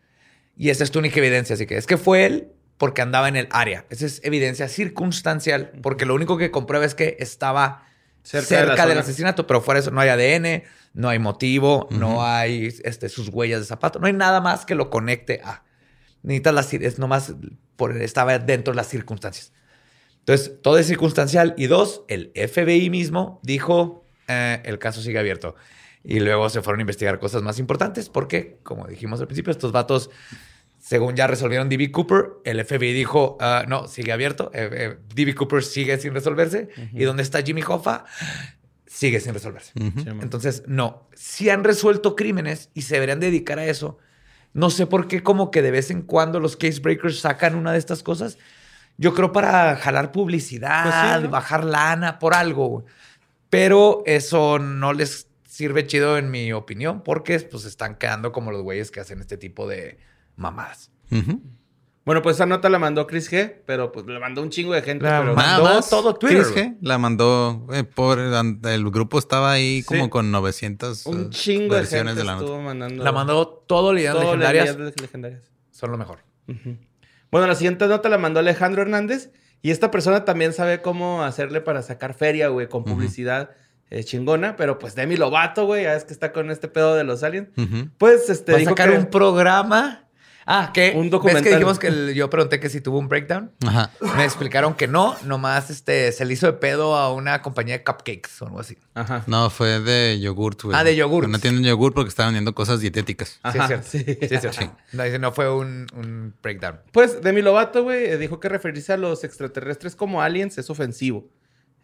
y 0.55 0.69
esa 0.69 0.83
es 0.83 0.91
tu 0.91 0.99
única 0.99 1.19
evidencia. 1.19 1.55
Así 1.55 1.65
que 1.65 1.77
es 1.77 1.87
que 1.87 1.97
fue 1.97 2.25
él 2.25 2.51
porque 2.77 3.01
andaba 3.01 3.27
en 3.27 3.35
el 3.35 3.47
área. 3.51 3.85
Esa 3.89 4.05
es 4.05 4.21
evidencia 4.23 4.67
circunstancial 4.67 5.71
porque 5.81 6.05
lo 6.05 6.15
único 6.15 6.37
que 6.37 6.51
comprueba 6.51 6.85
es 6.85 6.95
que 6.95 7.17
estaba 7.19 7.85
Cerca 8.21 8.45
cerca, 8.45 8.71
de 8.71 8.77
la 8.77 8.85
del 8.87 8.97
asesinato, 8.99 9.47
pero 9.47 9.61
fuera 9.61 9.79
de 9.79 9.81
eso 9.81 9.91
no 9.91 10.01
hay 10.01 10.09
ADN, 10.09 10.63
no 10.99 11.07
hay 11.07 11.17
motivo, 11.17 11.87
no 11.91 12.25
hay 12.25 12.73
este, 12.83 13.07
sus 13.07 13.29
huellas 13.29 13.61
de 13.61 13.65
zapato, 13.65 13.99
no 13.99 14.07
hay 14.07 14.11
nada 14.13 14.41
más 14.41 14.65
que 14.65 14.75
lo 14.75 14.89
conecte 14.89 15.39
a. 15.45 15.63
Necesitas 16.23 16.53
las 16.53 16.73
es 16.73 16.99
nomás 16.99 17.35
por 17.77 17.95
estaba 17.95 18.37
dentro 18.37 18.73
de 18.73 18.75
las 18.75 18.87
circunstancias. 18.87 19.53
Entonces, 20.19 20.61
todo 20.61 20.77
es 20.77 20.87
circunstancial. 20.87 21.55
Y 21.57 21.67
dos, 21.67 22.03
el 22.09 22.33
FBI 22.35 22.89
mismo 22.89 23.39
dijo, 23.43 24.03
eh, 24.27 24.61
el 24.65 24.77
caso 24.77 25.01
sigue 25.01 25.17
abierto. 25.17 25.55
Y 26.03 26.19
luego 26.19 26.49
se 26.49 26.61
fueron 26.61 26.81
a 26.81 26.83
investigar 26.83 27.17
cosas 27.17 27.43
más 27.43 27.59
importantes 27.59 28.09
porque, 28.09 28.59
como 28.63 28.85
dijimos 28.85 29.21
al 29.21 29.27
principio, 29.27 29.51
estos 29.51 29.71
vatos, 29.71 30.09
según 30.79 31.15
ya 31.15 31.27
resolvieron 31.27 31.69
D.B. 31.69 31.91
Cooper, 31.91 32.31
el 32.43 32.65
FBI 32.65 32.91
dijo, 32.91 33.37
ah, 33.39 33.63
no, 33.69 33.87
sigue 33.87 34.11
abierto. 34.11 34.51
Eh, 34.53 34.69
eh, 34.69 34.97
D.B. 35.15 35.33
Cooper 35.33 35.63
sigue 35.63 35.97
sin 35.97 36.13
resolverse. 36.13 36.67
¿Y 36.93 37.05
dónde 37.05 37.23
está 37.23 37.41
Jimmy 37.41 37.63
Hoffa? 37.65 38.03
Sigue 38.99 39.21
sin 39.21 39.33
resolverse. 39.33 39.71
Entonces, 39.75 40.63
no, 40.67 41.07
si 41.13 41.49
han 41.49 41.63
resuelto 41.63 42.17
crímenes 42.17 42.69
y 42.73 42.81
se 42.81 42.95
deberían 42.95 43.21
dedicar 43.21 43.57
a 43.57 43.65
eso. 43.65 43.97
No 44.51 44.69
sé 44.69 44.87
por 44.87 45.07
qué 45.07 45.23
como 45.23 45.51
que 45.51 45.61
de 45.61 45.71
vez 45.71 45.89
en 45.89 46.01
cuando 46.01 46.41
los 46.41 46.57
case 46.57 46.81
breakers 46.81 47.21
sacan 47.21 47.55
una 47.55 47.71
de 47.71 47.77
estas 47.77 48.03
cosas. 48.03 48.37
Yo 48.97 49.13
creo 49.13 49.31
para 49.31 49.77
jalar 49.77 50.11
publicidad, 50.11 50.83
Pues 50.83 50.95
sí, 50.95 51.23
¿no? 51.23 51.29
bajar 51.29 51.63
lana, 51.63 52.19
por 52.19 52.33
algo. 52.33 52.83
Pero 53.49 54.03
eso 54.05 54.59
no 54.59 54.91
les 54.91 55.29
sirve 55.47 55.87
chido 55.87 56.17
en 56.17 56.29
mi 56.29 56.51
opinión 56.51 57.01
porque 57.01 57.39
pues 57.39 57.63
están 57.63 57.95
quedando 57.95 58.33
como 58.33 58.51
los 58.51 58.63
güeyes 58.63 58.91
que 58.91 58.99
hacen 58.99 59.21
este 59.21 59.37
tipo 59.37 59.65
de 59.65 59.97
mamadas. 60.35 60.91
Ujú. 61.09 61.41
Bueno, 62.09 62.23
pues 62.23 62.37
esa 62.37 62.47
nota 62.47 62.69
la 62.69 62.79
mandó 62.79 63.05
Chris 63.05 63.31
G, 63.31 63.57
pero 63.67 63.91
pues 63.91 64.07
la 64.07 64.19
mandó 64.19 64.41
un 64.41 64.49
chingo 64.49 64.73
de 64.73 64.81
gente. 64.81 65.05
La 65.05 65.19
pero... 65.21 65.35
Mandó 65.35 65.63
más. 65.65 65.89
todo 65.91 66.15
Twitter, 66.15 66.41
Chris 66.41 66.55
G 66.55 66.77
la 66.81 66.97
mandó. 66.97 67.67
eh, 67.71 67.83
pobre, 67.83 68.35
an- 68.35 68.59
el 68.63 68.89
grupo 68.89 69.19
estaba 69.19 69.51
ahí 69.51 69.83
como 69.83 70.05
Sí. 70.05 70.09
con 70.09 70.31
900 70.31 71.05
Un 71.05 71.25
eh, 71.25 71.27
chingo 71.29 71.75
de 71.75 71.81
gente 71.81 71.95
versiones 72.05 72.15
de 72.15 72.23
la 72.23 72.31
nota. 72.33 72.45
estuvo 72.45 72.61
mandando. 72.63 73.03
La 73.03 73.11
mandó 73.11 73.47
todo 73.47 73.93
leyendas 73.93 74.23
todo 74.23 74.35
legendarias. 74.35 74.75
legendarias. 74.99 75.41
Son 75.69 75.91
lo 75.91 75.97
mejor. 75.99 76.23
Bueno, 77.31 77.45
la 77.45 77.53
siguiente 77.53 77.87
nota 77.87 78.09
la 78.09 78.17
mandó 78.17 78.39
Alejandro 78.39 78.81
Hernández. 78.81 79.31
Y 79.61 79.69
esta 79.71 79.91
persona 79.91 80.25
también 80.25 80.51
sabe 80.53 80.81
cómo 80.81 81.21
hacerle 81.23 81.61
para 81.61 81.83
sacar 81.83 82.15
feria, 82.15 82.47
güey, 82.47 82.67
con 82.67 82.85
publicidad 82.85 83.51
eh, 83.91 84.03
chingona. 84.03 84.55
Pero 84.55 84.79
pues 84.79 84.95
Demi 84.95 85.15
Lovato, 85.15 85.65
güey, 85.65 85.83
ya 85.83 85.93
es 85.95 86.05
que 86.05 86.13
está 86.13 86.31
con 86.31 86.49
este 86.49 86.69
pedo 86.69 86.95
de 86.95 87.03
los 87.03 87.21
aliens. 87.23 87.49
Ujú. 87.55 87.89
Pues 87.99 88.29
este. 88.31 88.53
Va 88.53 88.57
a 88.57 88.59
dijo 88.61 88.71
sacar 88.71 88.89
que- 88.91 88.97
un 88.97 89.05
programa. 89.07 90.05
Ah, 90.51 90.71
que 90.73 90.93
Un 90.95 91.03
¿Ves 91.03 91.11
documental. 91.11 91.43
que 91.43 91.49
dijimos 91.51 91.77
que 91.77 91.87
el- 91.87 92.13
yo 92.15 92.27
pregunté 92.31 92.59
que 92.59 92.69
si 92.69 92.81
tuvo 92.81 92.97
un 92.97 93.07
breakdown? 93.07 93.51
Ajá. 93.67 93.91
Me 94.17 94.23
explicaron 94.25 94.73
que 94.73 94.87
no, 94.87 95.15
nomás 95.25 95.69
este, 95.69 96.11
se 96.11 96.25
le 96.25 96.33
hizo 96.33 96.47
de 96.47 96.53
pedo 96.53 96.95
a 96.95 97.13
una 97.13 97.43
compañía 97.43 97.77
de 97.77 97.83
cupcakes 97.83 98.41
o 98.41 98.45
algo 98.47 98.59
así. 98.59 98.75
Ajá. 98.95 99.23
No, 99.27 99.51
fue 99.51 99.79
de 99.79 100.19
yogurt, 100.19 100.63
güey. 100.63 100.75
Ah, 100.75 100.83
de 100.83 100.95
yogurt. 100.95 101.27
No 101.29 101.37
tienen 101.37 101.63
yogurt 101.63 101.93
porque 101.93 102.09
estaban 102.09 102.29
vendiendo 102.33 102.55
cosas 102.55 102.79
dietéticas. 102.79 103.39
Ajá, 103.43 103.67
sí, 103.67 103.73
es 103.75 103.85
sí. 103.85 104.03
cierto. 104.03 104.27
Sí, 104.27 104.35
es 104.35 104.41
cierto. 104.55 104.75
No, 104.93 105.03
dice, 105.03 105.19
no 105.19 105.31
fue 105.31 105.53
un, 105.53 105.85
un 105.95 106.33
breakdown. 106.41 106.79
Pues 106.91 107.21
Demi 107.21 107.43
Lovato, 107.43 107.83
güey, 107.83 108.05
eh, 108.05 108.17
dijo 108.17 108.39
que 108.39 108.49
referirse 108.49 108.91
a 108.93 108.97
los 108.97 109.23
extraterrestres 109.23 109.95
como 109.95 110.21
aliens 110.23 110.57
es 110.57 110.71
ofensivo. 110.71 111.29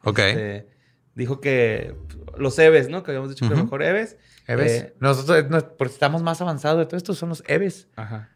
Ok. 0.03 0.17
Este, 0.19 0.67
dijo 1.13 1.39
que 1.39 1.95
los 2.38 2.57
Eves, 2.57 2.89
¿no? 2.89 3.03
Que 3.03 3.12
habíamos 3.12 3.29
dicho 3.29 3.48
que 3.48 3.53
Ujú. 3.53 3.63
mejor 3.63 3.84
Eves. 3.84 4.17
¿Eves? 4.48 4.72
Eh, 4.72 4.93
Nosotros, 5.00 5.45
no, 5.50 5.60
porque 5.77 5.93
estamos 5.93 6.24
más 6.24 6.41
avanzados 6.41 6.79
de 6.79 6.86
todo 6.88 6.98
esto, 6.98 7.13
son 7.13 7.29
los 7.29 7.43
Eves. 7.48 7.88
Ajá. 7.95 8.31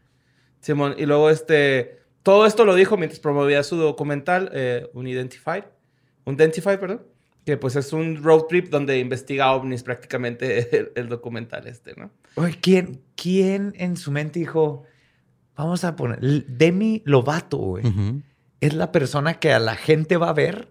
Simón, 0.60 0.94
y 0.98 1.06
luego 1.06 1.30
este. 1.30 2.00
Todo 2.22 2.44
esto 2.44 2.64
lo 2.66 2.74
dijo 2.74 2.96
mientras 2.98 3.18
promovía 3.18 3.62
su 3.62 3.76
documental, 3.76 4.50
eh, 4.52 4.90
Unidentified. 4.92 5.64
Unidentified, 6.24 6.78
perdón. 6.78 7.02
Que 7.46 7.56
pues 7.56 7.76
es 7.76 7.94
un 7.94 8.22
road 8.22 8.42
trip 8.42 8.68
donde 8.68 8.98
investiga 8.98 9.52
ovnis 9.52 9.82
prácticamente 9.82 10.76
el, 10.78 10.92
el 10.94 11.08
documental 11.08 11.66
este, 11.66 11.94
¿no? 11.96 12.10
Oye, 12.34 12.58
¿quién, 12.60 13.02
¿quién 13.16 13.72
en 13.76 13.96
su 13.96 14.10
mente 14.10 14.38
dijo, 14.38 14.84
vamos 15.56 15.84
a 15.84 15.96
poner, 15.96 16.20
Demi 16.46 17.02
Lovato, 17.06 17.56
güey? 17.56 17.84
Es 18.60 18.74
la 18.74 18.92
persona 18.92 19.34
que 19.40 19.52
a 19.52 19.58
la 19.58 19.74
gente 19.74 20.18
va 20.18 20.28
a 20.28 20.34
ver 20.34 20.68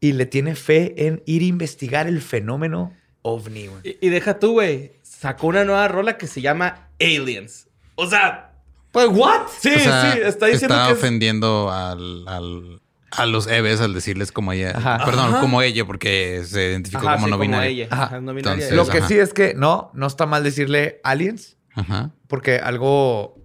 y 0.00 0.12
le 0.12 0.26
tiene 0.26 0.54
fe 0.54 1.06
en 1.06 1.22
ir 1.24 1.40
a 1.40 1.46
investigar 1.46 2.06
el 2.06 2.20
fenómeno 2.20 2.92
ovni, 3.22 3.68
güey. 3.68 3.80
Y, 3.82 4.06
y 4.06 4.10
deja 4.10 4.38
tú, 4.38 4.52
güey. 4.52 4.92
Sacó 5.02 5.46
una 5.46 5.64
nueva 5.64 5.88
rola 5.88 6.18
que 6.18 6.26
se 6.26 6.42
llama 6.42 6.90
Aliens. 7.00 7.68
O 7.94 8.06
sea. 8.06 8.53
Pues, 8.94 9.08
¿what? 9.10 9.42
Sí, 9.60 9.68
O 9.74 9.78
sea, 9.78 10.12
sí, 10.12 10.20
está 10.24 10.46
diciendo 10.46 10.74
está 10.74 10.86
que 10.86 10.92
es- 10.94 10.98
ofendiendo 10.98 11.70
al, 11.70 12.26
al- 12.26 12.80
a 13.10 13.26
los 13.26 13.46
Eves 13.46 13.80
al 13.80 13.92
decirles 13.94 14.32
como 14.32 14.52
ella. 14.52 14.72
Ajá. 14.74 15.04
Perdón, 15.04 15.28
Ajá. 15.32 15.40
como 15.40 15.60
ella, 15.62 15.84
porque 15.84 16.42
se 16.46 16.70
identificó 16.70 17.06
Ajá, 17.06 17.16
como 17.16 17.26
sí, 17.26 17.30
no 17.32 17.38
binaria. 17.38 17.68
ella. 17.86 18.08
No 18.22 18.32
binaria. 18.34 18.52
Entonces, 18.64 18.72
Lo 18.72 18.86
que 18.88 18.98
ajá. 18.98 19.08
sí 19.08 19.18
es 19.18 19.34
que 19.34 19.52
no, 19.54 19.90
no 19.94 20.06
está 20.06 20.24
mal 20.26 20.42
decirle 20.42 21.00
aliens, 21.04 21.56
Ajá. 21.74 22.10
porque 22.28 22.56
algo 22.58 23.36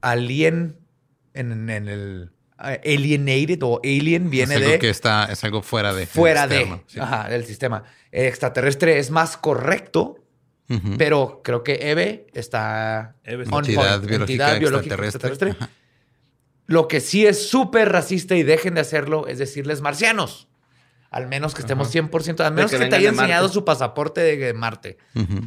alien 0.00 0.78
en, 1.34 1.68
en 1.70 1.88
el 1.88 2.32
eh, 2.64 2.80
alienated 2.96 3.62
o 3.62 3.80
alien 3.84 4.30
viene 4.30 4.54
es 4.54 4.60
algo 4.60 4.72
de 4.72 4.78
que 4.78 4.88
está, 4.90 5.24
es 5.30 5.44
algo 5.44 5.62
fuera 5.62 5.92
de. 5.92 6.06
fuera 6.06 6.44
externo, 6.44 6.76
de 6.76 6.82
sí. 6.86 7.00
ajá, 7.00 7.28
del 7.28 7.44
sistema. 7.44 7.84
Extraterrestre 8.12 8.98
es 8.98 9.10
más 9.10 9.36
correcto, 9.36 10.16
Pero 10.98 11.42
creo 11.44 11.62
que 11.62 11.90
Eve 11.90 12.26
está 12.34 13.14
Eve 13.22 13.44
es 13.44 13.52
Entidad 13.52 13.98
point. 14.00 14.06
biológica 14.06 14.14
Entidad 14.16 14.58
biológica 14.58 14.94
extraterrestre. 14.94 15.50
extraterrestre. 15.50 15.66
Ajá. 15.66 15.86
Lo 16.66 16.88
que 16.88 17.00
sí 17.00 17.26
es 17.26 17.48
súper 17.48 17.92
racista 17.92 18.34
y 18.34 18.42
dejen 18.42 18.74
de 18.74 18.80
hacerlo 18.80 19.26
es 19.28 19.38
decirles 19.38 19.80
marcianos. 19.80 20.48
Al 21.10 21.28
menos 21.28 21.54
que 21.54 21.60
estemos 21.60 21.94
100%, 21.94 22.40
al 22.40 22.52
menos 22.52 22.70
que 22.70 22.78
que, 22.78 22.86
te 22.86 22.96
haya 22.96 23.12
Marte. 23.12 23.22
enseñado 23.22 23.48
su 23.48 23.64
pasaporte 23.64 24.20
de 24.20 24.52
Marte. 24.52 24.98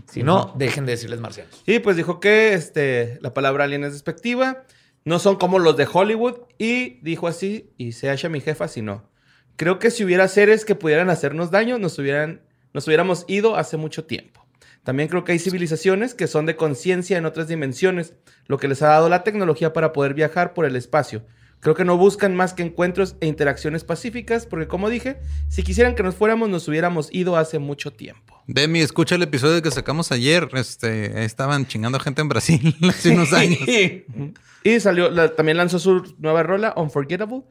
Si 0.09 0.23
no, 0.23 0.53
dejen 0.57 0.85
de 0.85 0.93
decirles 0.93 1.19
marcianos. 1.19 1.61
Sí, 1.65 1.79
pues 1.79 1.97
dijo 1.97 2.19
que 2.19 2.53
este, 2.53 3.19
la 3.21 3.33
palabra 3.33 3.65
alien 3.65 3.83
es 3.83 3.91
despectiva. 3.93 4.63
No 5.03 5.19
son 5.19 5.35
como 5.35 5.59
los 5.59 5.75
de 5.75 5.87
Hollywood. 5.91 6.37
Y 6.57 6.99
dijo 7.01 7.27
así, 7.27 7.71
y 7.77 7.91
se 7.91 8.09
hacha 8.09 8.29
mi 8.29 8.39
jefa 8.39 8.67
si 8.67 8.81
no. 8.81 9.09
Creo 9.57 9.77
que 9.77 9.91
si 9.91 10.05
hubiera 10.05 10.27
seres 10.29 10.63
que 10.63 10.75
pudieran 10.75 11.09
hacernos 11.09 11.51
daño, 11.51 11.77
nos, 11.77 11.99
hubieran, 11.99 12.41
nos 12.73 12.87
hubiéramos 12.87 13.25
ido 13.27 13.57
hace 13.57 13.75
mucho 13.75 14.05
tiempo. 14.05 14.45
También 14.83 15.09
creo 15.09 15.23
que 15.23 15.33
hay 15.33 15.39
civilizaciones 15.39 16.13
que 16.13 16.27
son 16.27 16.45
de 16.45 16.55
conciencia 16.55 17.17
en 17.17 17.25
otras 17.25 17.47
dimensiones, 17.47 18.13
lo 18.47 18.57
que 18.57 18.67
les 18.67 18.81
ha 18.81 18.87
dado 18.87 19.09
la 19.09 19.23
tecnología 19.23 19.73
para 19.73 19.91
poder 19.93 20.13
viajar 20.13 20.53
por 20.53 20.65
el 20.65 20.75
espacio. 20.75 21.25
Creo 21.59 21.75
que 21.75 21.83
no 21.83 21.97
buscan 21.97 22.35
más 22.35 22.53
que 22.53 22.63
encuentros 22.63 23.17
e 23.19 23.27
interacciones 23.27 23.83
pacíficas, 23.83 24.45
porque 24.45 24.67
como 24.69 24.89
dije, 24.89 25.19
si 25.49 25.61
quisieran 25.61 25.93
que 25.93 26.03
nos 26.03 26.15
fuéramos, 26.15 26.47
nos 26.47 26.65
hubiéramos 26.69 27.09
ido 27.11 27.35
hace 27.35 27.59
mucho 27.59 27.91
tiempo. 27.91 28.41
Demi, 28.47 28.79
escucha 28.79 29.15
el 29.15 29.23
episodio 29.23 29.61
que 29.61 29.69
sacamos 29.69 30.13
ayer. 30.13 30.47
Este, 30.53 31.25
estaban 31.25 31.67
chingando 31.67 31.97
a 31.97 32.01
gente 32.01 32.21
en 32.21 32.29
Brasil 32.29 32.75
hace 32.89 33.09
unos 33.11 33.33
años. 33.33 33.59
Y 34.63 34.79
salió, 34.81 35.09
la- 35.09 35.35
también 35.35 35.55
lanzó 35.57 35.79
su 35.79 36.15
nueva 36.19 36.43
rola, 36.43 36.73
Unforgettable, 36.75 37.43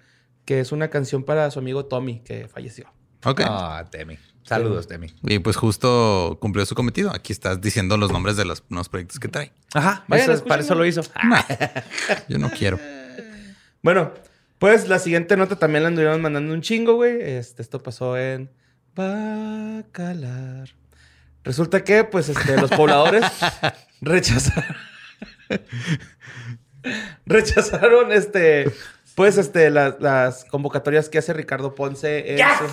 que 0.45 0.61
es 0.61 0.73
una 0.73 0.89
canción 0.89 1.23
para 1.25 1.51
su 1.51 1.59
amigo 1.59 1.87
Tommy, 1.87 2.21
que 2.21 2.49
falleció. 2.49 2.93
Ok. 3.25 3.41
Ah, 3.45 3.85
Temi. 3.91 4.19
Saludos, 4.49 4.87
Temi. 4.89 5.15
Y 5.23 5.39
pues 5.41 5.57
justo 5.57 6.39
cumplió 6.41 6.65
su 6.67 6.75
cometido. 6.75 7.15
Aquí 7.15 7.33
estás 7.33 7.61
diciendo 7.61 7.97
los 7.97 8.11
nombres 8.11 8.37
de 8.37 8.45
los 8.45 8.65
nuevos 8.69 8.89
proyectos 8.89 9.19
que 9.21 9.29
trae. 9.29 9.53
Ajá, 9.75 10.05
Vayan, 10.09 10.31
eso- 10.31 10.45
para 10.45 10.63
eso 10.63 10.75
lo 10.75 10.85
hizo. 10.87 11.03
Yo 12.29 12.39
no 12.39 12.51
quiero. 12.51 12.79
Bueno, 13.83 14.13
pues 14.59 14.89
la 14.89 14.99
siguiente 14.99 15.37
nota 15.37 15.57
también 15.57 15.83
la 15.83 15.89
anduvieron 15.89 16.21
mandando 16.23 16.53
un 16.55 16.63
chingo, 16.63 16.95
güey. 16.95 17.21
Este, 17.21 17.63
esto 17.63 17.83
pasó 17.83 18.17
en 18.17 18.51
Bacalar. 18.95 20.71
Resulta 21.45 21.85
que, 21.85 22.05
pues, 22.05 22.29
este, 22.29 22.61
los 22.61 22.71
pobladores 22.71 23.25
rechazaron. 24.01 24.77
rechazaron 27.27 28.13
este 28.13 28.71
Pues 29.15 29.37
este, 29.39 29.71
las, 29.71 30.01
las 30.01 30.45
convocatorias 30.45 31.09
que 31.09 31.19
hace 31.19 31.33
Ricardo 31.33 31.75
Ponce 31.75 32.35
en, 32.41 32.47
sus, 32.59 32.71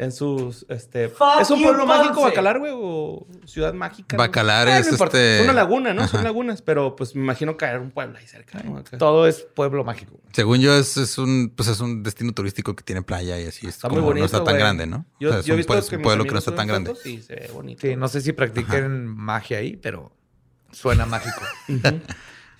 en 0.00 0.12
sus, 0.12 0.64
este, 0.68 1.08
Fuck 1.08 1.40
¿es 1.40 1.50
un 1.50 1.58
you, 1.58 1.64
pueblo 1.64 1.84
mágico 1.84 2.14
Ponce. 2.14 2.28
Bacalar, 2.30 2.60
güey? 2.60 2.72
¿O 2.74 3.26
ciudad 3.46 3.74
mágica? 3.74 4.16
Bacalar 4.16 4.68
Ah, 4.68 4.78
es 4.78 4.86
no 4.86 4.92
importa. 4.92 5.16
este- 5.18 5.38
Es 5.38 5.42
una 5.42 5.52
laguna, 5.52 5.92
¿no? 5.92 6.06
Son 6.06 6.20
Ajá. 6.20 6.28
lagunas, 6.28 6.62
pero 6.62 6.94
pues 6.94 7.16
me 7.16 7.22
imagino 7.22 7.56
caer 7.56 7.80
un 7.80 7.90
pueblo 7.90 8.16
ahí 8.16 8.26
cerca, 8.28 8.62
¿no? 8.62 8.78
Acá. 8.78 8.96
Todo 8.96 9.26
es 9.26 9.40
pueblo 9.54 9.82
mágico. 9.82 10.20
Según 10.32 10.60
yo, 10.60 10.72
es, 10.74 10.96
es 10.96 11.18
un, 11.18 11.52
pues 11.54 11.68
es 11.68 11.80
un 11.80 12.04
destino 12.04 12.32
turístico 12.32 12.76
que 12.76 12.84
tiene 12.84 13.02
playa 13.02 13.40
y 13.40 13.46
así. 13.46 13.66
Es 13.66 13.74
Está 13.74 13.88
como, 13.88 14.00
muy 14.02 14.06
bonito, 14.10 14.22
no 14.22 14.26
está 14.26 14.38
tan 14.38 14.54
güey. 14.54 14.58
grande, 14.60 14.86
¿no? 14.86 15.04
Yo, 15.18 15.30
O 15.30 15.32
sea, 15.32 15.40
es 15.40 15.46
yo 15.46 15.52
he 15.52 15.56
un 15.56 15.58
visto 15.58 15.72
pueblo, 15.72 15.88
que 15.88 15.96
un 15.96 16.02
pueblo 16.02 16.24
que 16.24 16.30
no 16.30 16.38
está 16.38 16.54
tan 16.54 16.66
grande. 16.68 16.92
y 17.04 17.18
se 17.18 17.34
ve 17.34 17.50
bonito. 17.52 17.80
Sí, 17.86 17.96
no 17.96 18.06
sé 18.06 18.20
si 18.20 18.32
practiquen 18.32 19.04
magia 19.06 19.58
ahí, 19.58 19.76
pero 19.76 20.12
suena 20.70 21.06
mágico. 21.06 21.40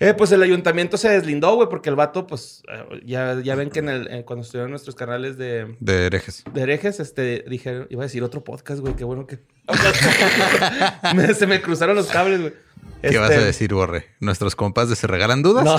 Eh, 0.01 0.13
pues 0.13 0.31
el 0.31 0.41
ayuntamiento 0.41 0.97
se 0.97 1.09
deslindó, 1.09 1.55
güey, 1.55 1.67
porque 1.69 1.89
el 1.89 1.95
vato, 1.97 2.25
pues, 2.25 2.63
eh, 2.71 3.01
ya, 3.05 3.37
ya 3.43 3.55
ven 3.55 3.69
que 3.69 3.79
en 3.79 3.89
el, 3.89 4.07
eh, 4.09 4.23
cuando 4.25 4.43
estuvieron 4.45 4.71
nuestros 4.71 4.95
canales 4.95 5.37
de, 5.37 5.75
De 5.81 6.05
herejes. 6.05 6.43
de 6.53 6.61
herejes, 6.61 7.01
este, 7.01 7.43
dije, 7.49 7.85
iba 7.89 8.03
a 8.03 8.05
decir 8.05 8.23
otro 8.23 8.41
podcast, 8.43 8.79
güey, 8.79 8.95
qué 8.95 9.03
bueno 9.03 9.27
que... 9.27 9.39
Me- 11.15 11.33
se 11.33 11.45
me 11.47 11.61
cruzaron 11.61 11.95
los 11.97 12.07
cables, 12.07 12.39
güey. 12.39 12.53
¿Qué 13.01 13.17
vas 13.17 13.29
a 13.29 13.33
Este, 13.33 13.45
decir, 13.45 13.73
Borre? 13.73 14.05
¿Nuestros 14.21 14.55
compas 14.55 14.87
de 14.89 14.95
Se 14.95 15.05
Regalan 15.07 15.41
Dudas? 15.41 15.65
No. 15.65 15.77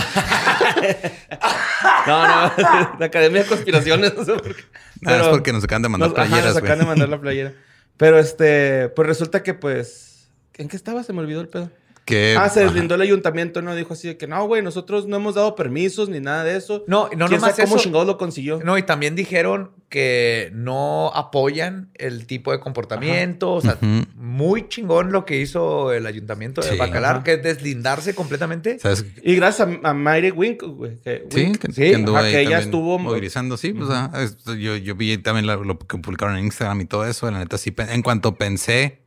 no, 2.06 2.26
no, 2.28 2.52
la 2.98 3.06
Academia 3.06 3.42
de 3.42 3.48
Conspiraciones, 3.48 4.14
no 4.16 4.24
sé 4.24 4.32
por 4.34 4.54
qué. 4.54 4.62
Nada, 5.00 5.22
es 5.22 5.28
porque 5.28 5.52
nos 5.52 5.64
acaban 5.64 5.82
de 5.82 5.88
mandar 5.88 6.10
nos- 6.10 6.18
ajá, 6.18 6.28
playeras, 6.28 6.54
nos 6.54 6.62
acaban 6.62 6.78
de 6.80 6.86
mandar 6.86 7.08
la 7.08 7.20
playera. 7.20 7.52
Pero 7.96 8.18
este, 8.18 8.88
pues 8.90 9.06
resulta 9.08 9.42
que 9.42 9.54
pues... 9.54 10.28
¿En 10.56 10.68
qué 10.68 10.76
estaba? 10.76 11.02
Se 11.02 11.12
me 11.12 11.20
olvidó 11.20 11.40
el 11.40 11.48
pedo. 11.48 11.70
Que, 12.04 12.34
Ah, 12.36 12.48
se 12.48 12.60
ajá. 12.60 12.70
deslindó 12.72 12.96
el 12.96 13.02
ayuntamiento, 13.02 13.62
¿no? 13.62 13.74
Dijo 13.76 13.92
así 13.94 14.08
de 14.08 14.16
que 14.16 14.26
no, 14.26 14.44
güey, 14.46 14.62
nosotros 14.62 15.06
no 15.06 15.16
hemos 15.16 15.36
dado 15.36 15.54
permisos 15.54 16.08
ni 16.08 16.18
nada 16.18 16.42
de 16.42 16.56
eso. 16.56 16.82
No, 16.88 17.04
no 17.04 17.08
¿Quién 17.08 17.18
nomás 17.20 17.52
sabe 17.52 17.64
cómo 17.64 17.76
eso. 17.76 17.84
chingados 17.84 18.06
lo 18.08 18.18
consiguió? 18.18 18.58
No, 18.64 18.76
y 18.78 18.82
también 18.82 19.14
dijeron 19.14 19.70
que 19.88 20.50
no 20.52 21.12
apoyan 21.14 21.90
el 21.94 22.26
tipo 22.26 22.50
de 22.50 22.58
comportamiento. 22.58 23.52
O 23.52 23.60
sea, 23.60 23.78
muy 24.16 24.66
chingón 24.68 25.12
lo 25.12 25.24
que 25.24 25.36
hizo 25.40 25.92
el 25.92 26.04
ayuntamiento 26.06 26.62
de 26.62 26.70
Sí. 26.70 26.76
Bacalar, 26.76 27.16
Ajá. 27.16 27.24
que 27.24 27.34
es 27.34 27.42
deslindarse 27.44 28.14
completamente. 28.14 28.78
¿Sabes? 28.80 29.04
Y 29.22 29.36
gracias 29.36 29.68
a, 29.84 29.90
a 29.90 29.94
Mayre 29.94 30.32
Wink, 30.32 30.62
güey. 30.64 30.96
que- 31.00 31.26
Sí, 31.30 31.52
que, 31.52 31.72
sí, 31.72 31.82
que 31.82 31.94
anduvo 31.94 32.16
ajá, 32.16 32.26
ahí 32.26 32.32
que 32.32 32.40
ella 32.42 32.58
estuvo- 32.58 32.98
movilizando, 32.98 33.56
sí, 33.56 33.72
pues, 33.72 33.88
es- 34.14 34.44
yo, 34.58 34.74
yo 34.76 34.96
vi 34.96 35.16
también 35.18 35.46
lo 35.46 35.78
que 35.78 35.98
publicaron 35.98 36.36
en 36.38 36.46
Instagram 36.46 36.80
y 36.80 36.86
todo 36.86 37.06
eso, 37.06 37.30
la 37.30 37.38
neta 37.38 37.56
sí, 37.56 37.72
en 37.76 38.02
cuanto 38.02 38.34
pensé 38.34 39.02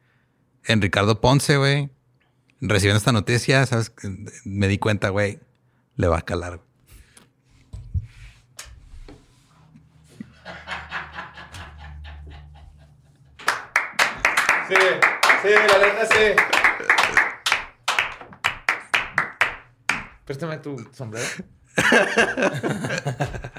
en 0.66 0.82
Ricardo 0.82 1.20
Ponce, 1.20 1.58
güey, 1.58 1.90
recibiendo 2.70 2.98
esta 2.98 3.12
noticia, 3.12 3.66
sabes, 3.66 3.90
Que 3.90 4.10
me 4.46 4.68
di 4.68 4.78
cuenta, 4.78 5.10
güey, 5.10 5.40
le 5.96 6.08
va 6.08 6.20
a 6.20 6.22
calar. 6.22 6.62
Sí, 14.68 14.76
sí, 15.42 15.50
la 15.50 15.78
neta 15.78 16.06
sí. 16.06 16.36
Préstame 20.26 20.58
tu 20.58 20.90
sombrero. 20.94 21.28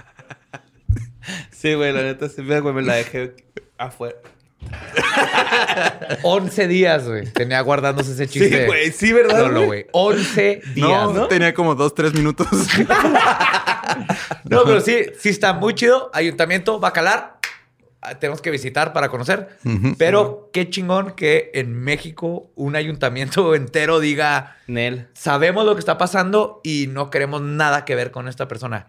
Sí, 1.50 1.72
güey, 1.72 1.94
la 1.94 2.02
neta 2.02 2.28
sí. 2.28 2.42
Ve, 2.42 2.60
güey, 2.60 2.74
me 2.74 2.82
la 2.82 2.96
dejé 2.96 3.34
afuera. 3.78 4.16
11 6.22 6.68
días, 6.68 7.06
güey. 7.06 7.24
Tenía 7.32 7.60
guardándose 7.60 8.12
ese 8.12 8.26
chiste. 8.26 8.60
Sí, 8.60 8.66
güey, 8.66 8.92
sí, 8.92 9.12
¿verdad, 9.12 9.38
No, 9.38 9.48
no, 9.48 9.54
güey? 9.66 9.66
güey. 9.66 9.86
11 9.92 10.62
días. 10.74 11.10
no, 11.12 11.26
tenía 11.28 11.52
como 11.54 11.74
dos, 11.74 11.94
tres 11.94 12.14
minutos. 12.14 12.46
No, 14.44 14.64
pero 14.64 14.80
sí, 14.80 15.06
sí 15.18 15.28
está 15.30 15.52
muy 15.52 15.74
chido. 15.74 16.10
Ayuntamiento 16.12 16.78
Bacalar. 16.80 17.38
ah, 18.02 18.14
Tenemos 18.18 18.40
que 18.40 18.50
visitar 18.50 18.92
para 18.92 19.08
conocer. 19.08 19.58
Pero 19.98 20.50
qué 20.52 20.68
chingón 20.70 21.12
que 21.12 21.50
en 21.54 21.74
México 21.74 22.50
un 22.54 22.76
ayuntamiento 22.76 23.54
entero 23.54 24.00
diga, 24.00 24.56
Nel. 24.66 25.08
sabemos 25.14 25.64
lo 25.64 25.74
que 25.74 25.80
está 25.80 25.98
pasando 25.98 26.60
y 26.64 26.86
no 26.90 27.10
queremos 27.10 27.40
nada 27.42 27.84
que 27.84 27.94
ver 27.94 28.10
con 28.10 28.28
esta 28.28 28.48
persona. 28.48 28.86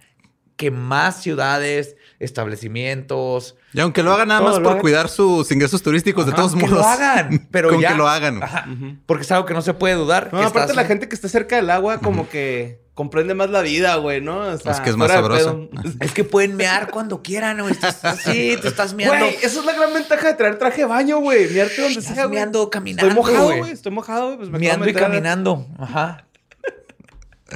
Que 0.56 0.72
más 0.72 1.22
ciudades, 1.22 1.96
establecimientos, 2.20 3.56
Y 3.74 3.80
aunque 3.82 4.04
lo 4.04 4.13
hagan 4.13 4.30
nada 4.30 4.41
más 4.41 4.56
por 4.60 4.68
hagan. 4.68 4.80
cuidar 4.80 5.10
sus 5.10 5.52
ingresos 5.52 5.82
turísticos, 5.84 6.26
de 6.26 6.32
todos 6.32 6.54
que 6.56 6.62
modos. 6.62 6.78
lo 6.80 6.86
hagan, 6.86 7.48
pero 7.52 7.70
Con 7.70 7.82
ya- 7.82 7.89
que 7.91 7.96
lo 7.96 8.08
hagan. 8.08 8.41
Ajá, 8.41 8.65
porque 9.06 9.24
es 9.24 9.32
algo 9.32 9.46
que 9.46 9.54
no 9.54 9.62
se 9.62 9.74
puede 9.74 9.96
dudar. 9.96 10.30
No, 10.32 10.39
que 10.39 10.46
aparte 10.46 10.72
estás- 10.72 10.76
la 10.76 10.86
gente 10.86 11.10
que 11.10 11.15
está 11.15 11.28
cerca 11.28 11.58
del 11.58 11.70
agua 11.70 12.00
como 12.00 12.30
que 12.30 12.80
comprende 12.94 13.34
más 13.34 13.50
la 13.50 13.60
vida, 13.62 13.96
güey, 13.98 14.22
¿no? 14.22 14.38
O 14.39 14.58
sea, 14.58 14.72
Es 14.72 14.80
que 14.80 14.89
es 14.91 14.96
más 14.96 15.12
pedo. 15.12 15.70
Es 16.00 16.13
que 16.13 16.24
pueden 16.24 16.56
mear 16.56 16.89
cuando 16.89 17.22
quieran, 17.22 17.60
güey. 17.60 17.74
Estás 17.74 18.06
así, 18.06 18.56
te 18.62 18.70
estás 18.70 18.94
meando. 18.94 19.18
Güey, 19.26 19.36
esa 19.44 19.60
es 19.60 19.65
la 19.65 19.74
gran 19.74 19.94
ventaja 19.94 20.28
de 20.28 20.34
traer 20.36 20.58
traje 20.58 20.78
de 20.84 20.86
baño, 20.86 21.18
güey. 21.18 21.50
Miarte 21.50 21.82
donde 21.82 22.00
Estás 22.00 22.15
sea, 22.15 22.26
güey. 22.28 22.38
meando 22.39 22.70
caminando, 22.70 23.08
Estoy 23.10 23.34
mojado, 23.34 23.58
güey. 23.58 23.72
Estoy 23.72 23.91
mojado, 23.91 24.26
güey. 24.28 24.38
Pues 24.38 24.50
me 24.50 24.60
Meando 24.60 24.88
y 24.88 24.94
caminando. 24.94 25.68
Ajá. 25.78 26.25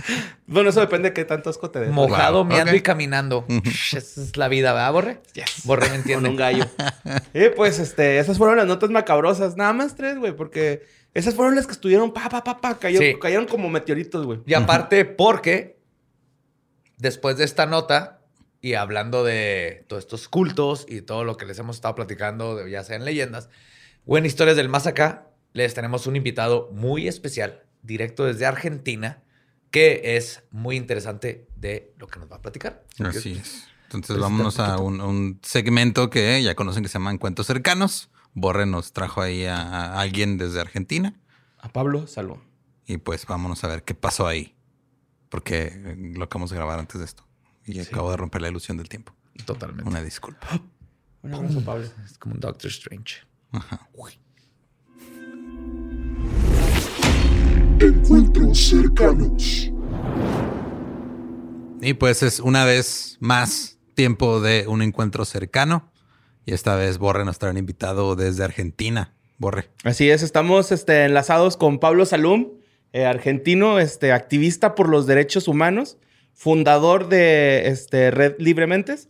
Bueno, 0.47 0.71
eso 0.71 0.79
depende 0.79 1.09
de 1.09 1.13
qué 1.13 1.25
tanto 1.25 1.49
asco 1.49 1.69
te 1.69 1.79
dé. 1.79 1.89
Mojado, 1.89 2.39
Wow, 2.39 2.45
meando 2.45 2.71
ok. 2.71 2.77
y 2.77 2.81
caminando. 2.81 3.45
Esa 3.65 3.97
es 3.99 4.35
la 4.35 4.47
vida, 4.47 4.73
¿verdad, 4.73 4.91
Borre? 4.93 5.21
Yes. 5.33 5.61
Borre 5.65 5.83
me 5.83 5.87
Con 5.89 5.95
entiende. 5.97 6.29
un 6.29 6.35
gallo. 6.35 6.65
eh, 7.33 7.53
pues, 7.55 7.77
este, 7.79 8.17
esas 8.19 8.37
fueron 8.37 8.57
las 8.57 8.65
notas 8.65 8.89
macabrosas. 8.89 9.55
Nada 9.57 9.73
más 9.73 9.95
tres, 9.95 10.17
güey, 10.17 10.35
porque 10.35 10.87
esas 11.13 11.35
fueron 11.35 11.55
las 11.55 11.67
que 11.67 11.73
estuvieron 11.73 12.11
pa, 12.13 12.29
pa, 12.29 12.43
pa, 12.43 12.59
pa. 12.59 12.79
Cayeron, 12.79 13.07
Sí. 13.07 13.19
cayeron 13.19 13.45
como 13.45 13.69
meteoritos, 13.69 14.25
güey. 14.25 14.39
Y 14.47 14.53
aparte, 14.55 15.05
porque 15.05 15.77
después 16.97 17.37
de 17.37 17.43
esta 17.45 17.65
nota 17.65 18.21
y 18.61 18.73
hablando 18.73 19.23
de 19.23 19.85
todos 19.87 20.03
estos 20.03 20.27
cultos 20.27 20.85
y 20.89 21.01
todo 21.01 21.23
lo 21.23 21.37
que 21.37 21.45
les 21.45 21.57
hemos 21.59 21.77
estado 21.77 21.95
platicando, 21.95 22.55
de- 22.55 22.69
ya 22.71 22.83
sea 22.83 22.95
en 22.97 23.05
leyendas, 23.05 23.49
o 24.05 24.17
en 24.17 24.25
historias 24.25 24.57
del 24.57 24.67
más 24.69 24.87
acá, 24.87 25.27
les 25.53 25.73
tenemos 25.73 26.07
un 26.07 26.15
invitado 26.15 26.69
muy 26.73 27.07
especial, 27.07 27.63
directo 27.83 28.25
desde 28.25 28.45
Argentina, 28.45 29.21
que 29.71 30.17
es 30.17 30.43
muy 30.51 30.75
interesante 30.75 31.47
de 31.55 31.93
lo 31.97 32.07
que 32.07 32.19
nos 32.19 32.31
va 32.31 32.37
a 32.37 32.41
platicar. 32.41 32.83
Así 32.99 33.33
es. 33.33 33.67
Entonces 33.85 34.19
vámonos 34.19 34.59
a 34.59 34.77
un, 34.77 35.01
un 35.01 35.39
segmento 35.41 36.09
que 36.09 36.41
ya 36.43 36.55
conocen 36.55 36.83
que 36.83 36.89
se 36.89 36.93
llama 36.93 37.11
Encuentros 37.11 37.47
Cercanos. 37.47 38.09
Borre 38.33 38.65
nos 38.65 38.93
trajo 38.93 39.21
ahí 39.21 39.45
a, 39.45 39.61
a 39.61 39.99
alguien 39.99 40.37
desde 40.37 40.61
Argentina. 40.61 41.19
A 41.57 41.69
Pablo, 41.69 42.05
salud. 42.07 42.37
Y 42.85 42.97
pues 42.97 43.25
vámonos 43.25 43.63
a 43.63 43.67
ver 43.67 43.83
qué 43.83 43.95
pasó 43.95 44.27
ahí. 44.27 44.55
Porque 45.29 45.71
eh, 45.73 45.95
lo 46.15 46.25
acabamos 46.25 46.49
de 46.51 46.57
grabar 46.57 46.79
antes 46.79 46.99
de 46.99 47.05
esto. 47.05 47.25
Y 47.65 47.79
acabo 47.79 48.11
de 48.11 48.17
romper 48.17 48.41
la 48.41 48.49
ilusión 48.49 48.77
del 48.77 48.89
tiempo. 48.89 49.13
Totalmente. 49.45 49.87
Una 49.89 50.01
disculpa. 50.01 50.47
Un 51.21 51.33
abrazo, 51.33 51.63
Pablo. 51.63 51.87
Es 52.05 52.17
como 52.17 52.35
un 52.35 52.39
Doctor 52.39 52.69
Strange. 52.69 53.17
Ajá. 53.51 53.87
Encuentros 57.81 58.59
cercanos. 58.59 59.71
Y 61.81 61.93
pues 61.93 62.23
es 62.23 62.41
una 62.41 62.65
vez 62.65 63.15
más 63.21 63.77
tiempo 63.95 64.41
de 64.41 64.67
un 64.67 64.81
encuentro 64.81 65.23
cercano. 65.23 65.89
Y 66.45 66.53
esta 66.53 66.75
vez 66.75 66.97
Borre 66.97 67.23
nos 67.23 67.39
trae 67.39 67.51
un 67.51 67.57
invitado 67.57 68.17
desde 68.17 68.43
Argentina. 68.43 69.13
Borre. 69.37 69.69
Así 69.85 70.09
es, 70.09 70.23
estamos 70.23 70.73
este, 70.73 71.05
enlazados 71.05 71.55
con 71.55 71.79
Pablo 71.79 72.05
Salum, 72.05 72.49
eh, 72.91 73.05
argentino, 73.05 73.79
este, 73.79 74.11
activista 74.11 74.75
por 74.75 74.89
los 74.89 75.07
derechos 75.07 75.47
humanos, 75.47 75.97
fundador 76.33 77.07
de 77.07 77.69
este, 77.69 78.11
Red 78.11 78.35
Librementes. 78.39 79.07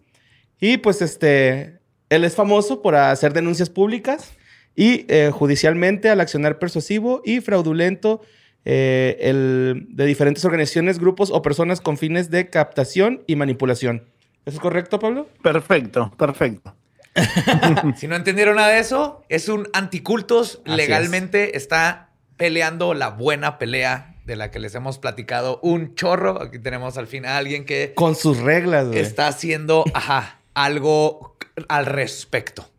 Y 0.60 0.77
pues 0.77 1.01
este, 1.01 1.79
él 2.10 2.23
es 2.23 2.36
famoso 2.36 2.84
por 2.84 2.95
hacer 2.95 3.34
denuncias 3.34 3.71
públicas 3.71 4.29
y 4.75 5.05
eh, 5.08 5.32
judicialmente 5.34 6.10
al 6.10 6.21
accionar 6.21 6.60
persuasivo 6.60 7.23
y 7.25 7.41
fraudulento 7.41 8.21
eh, 8.65 9.17
el- 9.22 9.88
de 9.89 10.06
diferentes 10.06 10.43
organizaciones, 10.45 11.00
grupos 11.00 11.30
o 11.32 11.41
personas 11.41 11.82
con 11.82 11.98
fines 11.98 12.30
de 12.30 12.50
captación 12.50 13.24
y 13.28 13.36
manipulación. 13.36 14.04
¿Eso 14.45 14.58
es 14.58 14.62
correcto, 14.62 15.00
Pablo? 15.00 15.28
Perfecto, 15.43 16.12
perfecto. 16.17 16.76
Si 17.98 18.08
no 18.08 18.15
entendieron 18.15 18.56
nada 18.56 18.69
de 18.69 18.80
eso, 18.80 19.24
es 19.30 19.50
un 19.50 19.67
anticultos. 19.74 20.62
Así 20.65 20.76
Legalmente 20.78 21.58
está 21.58 22.10
peleando 22.38 22.93
la 22.93 23.10
buena 23.10 23.58
pelea 23.60 24.15
de 24.26 24.36
la 24.36 24.52
que 24.52 24.60
les 24.60 24.76
hemos 24.76 25.00
platicado 25.00 25.60
un 25.62 25.95
chorro. 25.95 26.41
Aquí 26.41 26.60
tenemos 26.60 26.98
al 26.98 27.08
fin 27.08 27.26
a 27.26 27.38
alguien 27.38 27.65
que 27.65 27.93
Con 27.95 28.15
sus 28.15 28.38
reglas, 28.38 28.88
güey. 28.88 29.00
está 29.00 29.28
haciendo 29.28 29.84
ajá, 29.93 30.39
algo 30.54 31.36
al 31.67 31.86
respecto. 31.88 32.69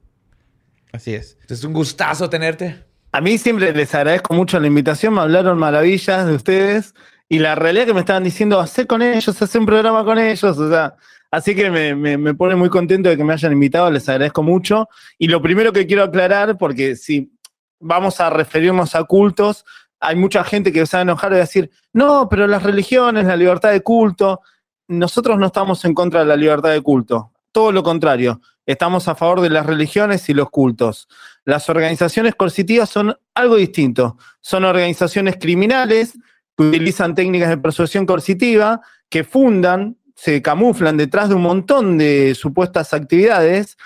Así 0.93 1.15
es. 1.15 1.37
Es 1.49 1.63
un 1.65 1.73
gustazo 1.73 2.31
tenerte. 2.31 2.85
A 3.13 3.21
mí 3.21 3.39
siempre 3.39 3.73
les 3.73 3.95
agradezco 3.95 4.35
mucho 4.35 4.61
la 4.61 4.69
invitación, 4.69 5.15
me 5.15 5.21
hablaron 5.23 5.59
maravillas 5.59 6.27
de 6.27 6.35
ustedes 6.35 6.95
y 7.29 7.39
la 7.41 7.55
realidad 7.57 7.87
que 7.87 7.95
me 7.95 8.01
estaban 8.01 8.23
diciendo, 8.25 8.61
hacer 8.61 8.87
con 8.87 9.03
ellos, 9.03 9.41
hacer 9.43 9.61
un 9.61 9.67
programa 9.67 10.05
con 10.05 10.19
ellos, 10.19 10.59
o 10.59 10.71
sea, 10.71 10.95
así 11.31 11.55
que 11.55 11.71
me, 11.71 11.95
me- 11.95 12.35
pone 12.35 12.55
muy 12.55 12.69
contento 12.69 13.09
de 13.09 13.17
que 13.17 13.25
me 13.25 13.33
hayan 13.33 13.53
invitado, 13.53 13.91
les 13.91 14.09
agradezco 14.09 14.43
mucho. 14.43 14.89
Y 15.19 15.27
lo 15.29 15.43
primero 15.43 15.73
que 15.73 15.87
quiero 15.87 16.05
aclarar, 16.05 16.57
porque 16.57 16.95
si 16.97 17.33
vamos 17.81 18.21
a 18.21 18.31
referirnos 18.31 18.95
a 18.95 19.05
cultos, 19.05 19.65
hay 20.01 20.17
mucha 20.17 20.45
gente 20.45 20.73
que 20.73 20.87
se 20.87 20.97
va 20.97 21.01
a 21.01 21.03
enojar 21.03 21.33
y 21.33 21.37
decir, 21.37 21.71
no, 21.93 22.29
pero 22.29 22.47
las 22.47 22.63
religiones, 22.63 23.27
la 23.27 23.37
libertad 23.37 23.71
de 23.73 23.81
culto. 23.83 24.41
nosotros 24.89 25.39
no 25.39 25.47
estamos 25.47 25.85
en 25.85 25.95
contra 25.95 26.21
de 26.21 26.27
la 26.27 26.37
libertad 26.37 26.71
de 26.71 26.81
culto. 26.81 27.33
Todo 27.53 27.71
lo 27.73 27.83
contrario, 27.83 28.41
estamos 28.67 29.07
a 29.09 29.15
favor 29.15 29.41
de 29.41 29.51
las 29.51 29.67
religiones 29.67 30.29
y 30.29 30.35
los 30.35 30.51
cultos. 30.51 31.09
Las 31.45 31.69
organizaciones 31.69 32.35
coercitivas 32.35 32.91
son 32.91 33.17
algo 33.35 33.57
distinto. 33.57 34.19
Son 34.41 34.65
organizaciones 34.65 35.37
criminales 35.41 36.13
que 36.57 36.65
utilizan 36.65 37.15
técnicas 37.15 37.49
de 37.49 37.59
persuasión 37.59 38.07
coercitiva, 38.07 38.81
que 39.09 39.25
fundan, 39.25 39.97
se 40.15 40.43
camuflan 40.43 40.97
detrás 40.97 41.29
de 41.29 41.35
un 41.35 41.43
montón 41.43 41.97
de 41.97 42.35
supuestas 42.35 42.93
actividades. 42.93 43.79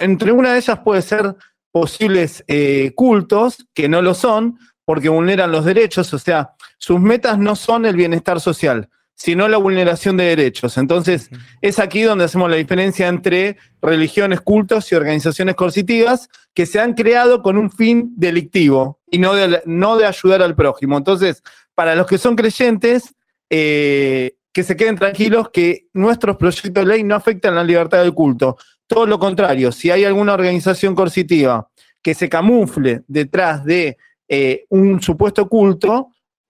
Entre 0.00 0.32
una 0.32 0.52
de 0.52 0.58
ellas 0.58 0.80
puede 0.80 1.02
ser 1.02 1.36
posibles 1.70 2.42
eh, 2.48 2.92
cultos, 2.94 3.66
que 3.72 3.88
no 3.88 4.02
lo 4.02 4.14
son, 4.14 4.58
porque 4.84 5.08
vulneran 5.08 5.52
los 5.52 5.64
derechos, 5.64 6.14
o 6.14 6.18
sea, 6.18 6.54
sus 6.78 7.00
metas 7.00 7.38
no 7.38 7.56
son 7.56 7.86
el 7.86 7.96
bienestar 7.96 8.40
social, 8.40 8.88
sino 9.16 9.48
la 9.48 9.56
vulneración 9.56 10.16
de 10.16 10.24
derechos. 10.24 10.76
Entonces, 10.76 11.30
es 11.62 11.78
aquí 11.78 12.02
donde 12.02 12.26
hacemos 12.26 12.50
la 12.50 12.56
diferencia 12.56 13.08
entre 13.08 13.56
religiones, 13.82 14.42
cultos 14.42 14.92
y 14.92 14.94
organizaciones 14.94 15.56
coercitivas 15.56 16.28
que 16.54 16.66
se 16.66 16.78
han 16.78 16.94
creado 16.94 17.42
con 17.42 17.56
un 17.56 17.70
fin 17.70 18.12
delictivo 18.16 19.00
y 19.10 19.18
no 19.18 19.34
de, 19.34 19.62
no 19.64 19.96
de 19.96 20.06
ayudar 20.06 20.42
al 20.42 20.54
prójimo. 20.54 20.98
Entonces, 20.98 21.42
para 21.74 21.94
los 21.94 22.06
que 22.06 22.18
son 22.18 22.36
creyentes, 22.36 23.14
eh, 23.48 24.36
que 24.52 24.62
se 24.62 24.76
queden 24.76 24.96
tranquilos 24.96 25.48
que 25.50 25.88
nuestros 25.94 26.36
proyectos 26.36 26.72
de 26.72 26.86
ley 26.86 27.02
no 27.02 27.14
afectan 27.14 27.54
la 27.54 27.64
libertad 27.64 28.02
del 28.02 28.14
culto. 28.14 28.56
Todo 28.86 29.06
lo 29.06 29.18
contrario, 29.18 29.72
si 29.72 29.90
hay 29.90 30.04
alguna 30.04 30.34
organización 30.34 30.94
coercitiva 30.94 31.68
que 32.02 32.14
se 32.14 32.28
camufle 32.28 33.02
detrás 33.08 33.64
de 33.64 33.96
eh, 34.28 34.64
un 34.68 35.00
supuesto 35.02 35.48
culto, 35.48 36.08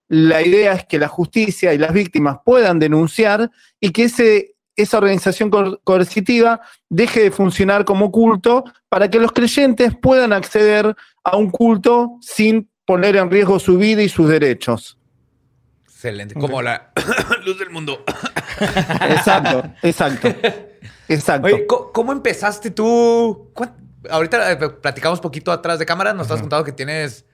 la 0.09 0.42
idea 0.42 0.73
es 0.75 0.85
que 0.87 0.99
la 0.99 1.09
justicia 1.09 1.75
y 1.75 1.79
las 1.79 1.92
víctimas 1.92 2.38
puedan 2.45 2.79
denunciar 2.79 3.51
y 3.81 3.90
que 3.90 4.05
ese, 4.05 4.55
esa 4.77 4.99
organización 4.99 5.51
coer- 5.51 5.81
coercitiva 5.85 6.61
deje 6.88 7.21
de 7.25 7.31
funcionar 7.31 7.85
como 7.85 8.11
culto 8.12 8.64
para 8.88 9.11
que 9.11 9.19
los 9.19 9.33
creyentes 9.33 9.95
puedan 10.01 10.33
acceder 10.33 10.95
a 11.25 11.37
un 11.37 11.51
culto 11.51 12.19
sin 12.21 12.71
poner 12.85 13.16
en 13.16 13.31
riesgo 13.31 13.59
su 13.59 13.79
vida 13.79 14.03
y 14.03 14.09
sus 14.09 14.29
derechos. 14.29 14.97
Excelente. 15.85 16.35
Como 16.35 16.62
la 16.62 16.92
luz 17.45 17.59
del 17.59 17.71
mundo. 17.71 18.05
Exacto, 19.11 19.64
exacto. 19.83 20.29
Exacto. 21.09 21.47
Oye, 21.47 21.66
¿cómo, 21.66 22.12
empezaste 22.12 22.71
tú? 22.71 23.51
¿Cuán- 23.55 23.75
Ahorita 24.09 24.53
eh, 24.53 24.57
platicamos 24.57 25.21
poquito 25.21 25.51
atrás 25.51 25.79
de 25.81 25.87
cámara. 25.87 26.12
Nos 26.14 26.27
estás 26.27 26.40
contando 26.40 26.64
que 26.64 26.71
tienes 26.73 27.25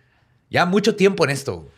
ya 0.48 0.64
mucho 0.64 0.96
tiempo 0.96 1.24
en 1.24 1.30
esto. 1.30 1.68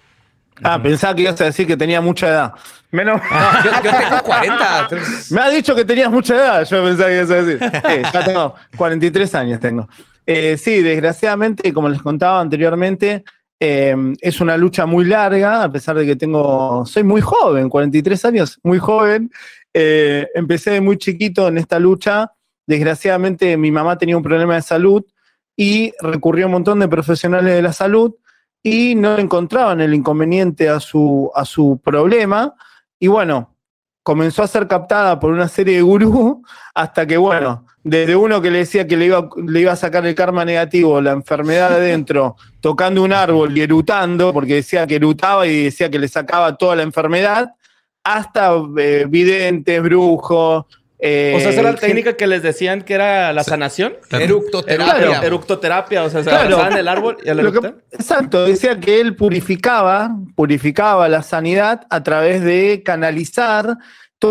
Ah, 0.63 0.81
pensaba 0.83 1.15
que 1.15 1.23
ibas 1.23 1.41
a 1.41 1.45
decir 1.45 1.67
que 1.67 1.77
tenía 1.77 2.01
mucha 2.01 2.29
edad. 2.29 2.53
Menos. 2.91 3.21
Yo, 3.65 3.71
yo 3.83 3.91
tengo 3.91 4.23
40. 4.23 4.81
entonces- 4.91 5.33
Me 5.33 5.41
ha 5.41 5.51
dicho 5.51 5.75
que 5.75 5.85
tenías 5.85 6.11
mucha 6.11 6.37
edad, 6.37 6.65
yo 6.69 6.85
pensaba 6.85 7.09
que 7.09 7.17
ibas 7.17 7.31
a 7.31 7.35
decir. 7.43 7.59
Sí, 7.73 8.03
ya 8.13 8.25
tengo 8.25 8.55
43 8.77 9.35
años 9.35 9.59
tengo. 9.61 9.89
Eh, 10.27 10.57
sí, 10.57 10.81
desgraciadamente, 10.81 11.73
como 11.73 11.89
les 11.89 12.01
contaba 12.01 12.41
anteriormente, 12.41 13.25
eh, 13.59 13.97
es 14.21 14.41
una 14.41 14.57
lucha 14.57 14.87
muy 14.87 15.05
larga, 15.07 15.65
a 15.65 15.73
pesar 15.73 15.97
de 15.97 16.07
que 16.07 16.15
tengo, 16.17 16.87
soy 16.87 17.03
muy 17.03 17.21
joven, 17.21 17.69
43 17.69 18.25
años, 18.27 18.61
muy 18.63 18.79
joven. 18.79 19.31
Eh, 19.75 20.29
empecé 20.35 20.71
de 20.71 20.81
muy 20.81 20.97
chiquito 20.99 21.49
en 21.49 21.59
esta 21.59 21.81
lucha. 21.81 22.31
Desgraciadamente, 22.67 23.57
mi 23.57 23.71
mamá 23.73 23.99
tenía 23.99 24.17
un 24.17 24.23
problema 24.23 24.55
de 24.55 24.63
salud 24.63 25.05
y 25.57 25.93
recurrió 26.01 26.45
a 26.45 26.47
un 26.47 26.53
montón 26.53 26.79
de 26.79 26.89
profesionales 26.89 27.55
de 27.55 27.63
la 27.63 27.73
salud 27.73 28.15
y 28.67 28.95
no 28.95 29.19
encontraban 29.19 29.83
el 29.83 29.93
inconveniente 29.93 30.71
a 30.71 30.81
su, 30.81 31.31
a 31.35 31.45
su 31.45 31.79
problema. 31.85 32.55
Y 32.99 33.09
bueno, 33.09 33.55
comenzó 34.03 34.43
a 34.43 34.49
ser 34.49 34.67
captada 34.67 35.21
por 35.21 35.31
una 35.31 35.49
serie 35.49 35.77
de 35.77 35.83
gurús 35.83 36.39
hasta 36.75 37.07
que, 37.07 37.19
bueno, 37.19 37.67
desde 37.83 38.17
uno 38.17 38.41
que 38.41 38.51
le 38.51 38.59
decía 38.59 38.87
que 38.87 38.97
le 38.97 39.05
iba, 39.05 39.29
le 39.47 39.61
iba 39.61 39.73
a 39.73 39.77
sacar 39.77 40.07
el 40.07 40.15
karma 40.15 40.47
negativo, 40.47 40.99
la 41.03 41.13
enfermedad 41.13 41.69
de 41.69 41.77
adentro, 41.77 42.37
tocando 42.61 43.03
un 43.03 43.13
árbol 43.13 43.57
y 43.57 43.61
erutando, 43.61 44.33
porque 44.33 44.55
decía 44.55 44.87
que 44.87 44.97
erutaba 44.97 45.47
y 45.47 45.65
decía 45.65 45.91
que 45.91 45.99
le 45.99 46.09
sacaba 46.09 46.57
toda 46.57 46.75
la 46.75 46.85
enfermedad, 46.85 47.51
hasta 48.03 48.55
eh, 48.79 49.05
videntes, 49.07 49.83
brujos. 49.83 50.65
Eh, 50.99 51.35
O 51.37 51.41
sea, 51.41 51.51
esa 51.51 51.61
era 51.61 51.73
la 51.73 51.79
gen- 51.79 51.89
técnica 51.89 52.17
que 52.17 52.27
les 52.27 52.43
decían 52.43 52.83
que 52.83 52.95
era 52.95 53.33
la 53.33 53.45
sanación. 53.45 53.95
Eructoterapia. 54.11 54.95
Claro. 55.07 55.27
Eructoterapia, 55.27 56.05
o 56.05 56.11
sea, 56.11 56.23
se 56.23 56.31
Claro. 56.31 56.77
el 56.77 56.89
árbol 56.89 57.17
y 57.25 57.29
al 57.29 57.53
que- 57.53 57.75
exacto, 57.93 58.45
decía 58.47 58.79
que 58.81 59.01
él 59.01 59.17
purificaba, 59.17 60.11
purificaba 60.35 61.09
la 61.09 61.23
sanidad 61.23 61.83
a 61.91 62.03
través 62.03 62.43
de 62.43 62.83
canalizar 62.85 63.77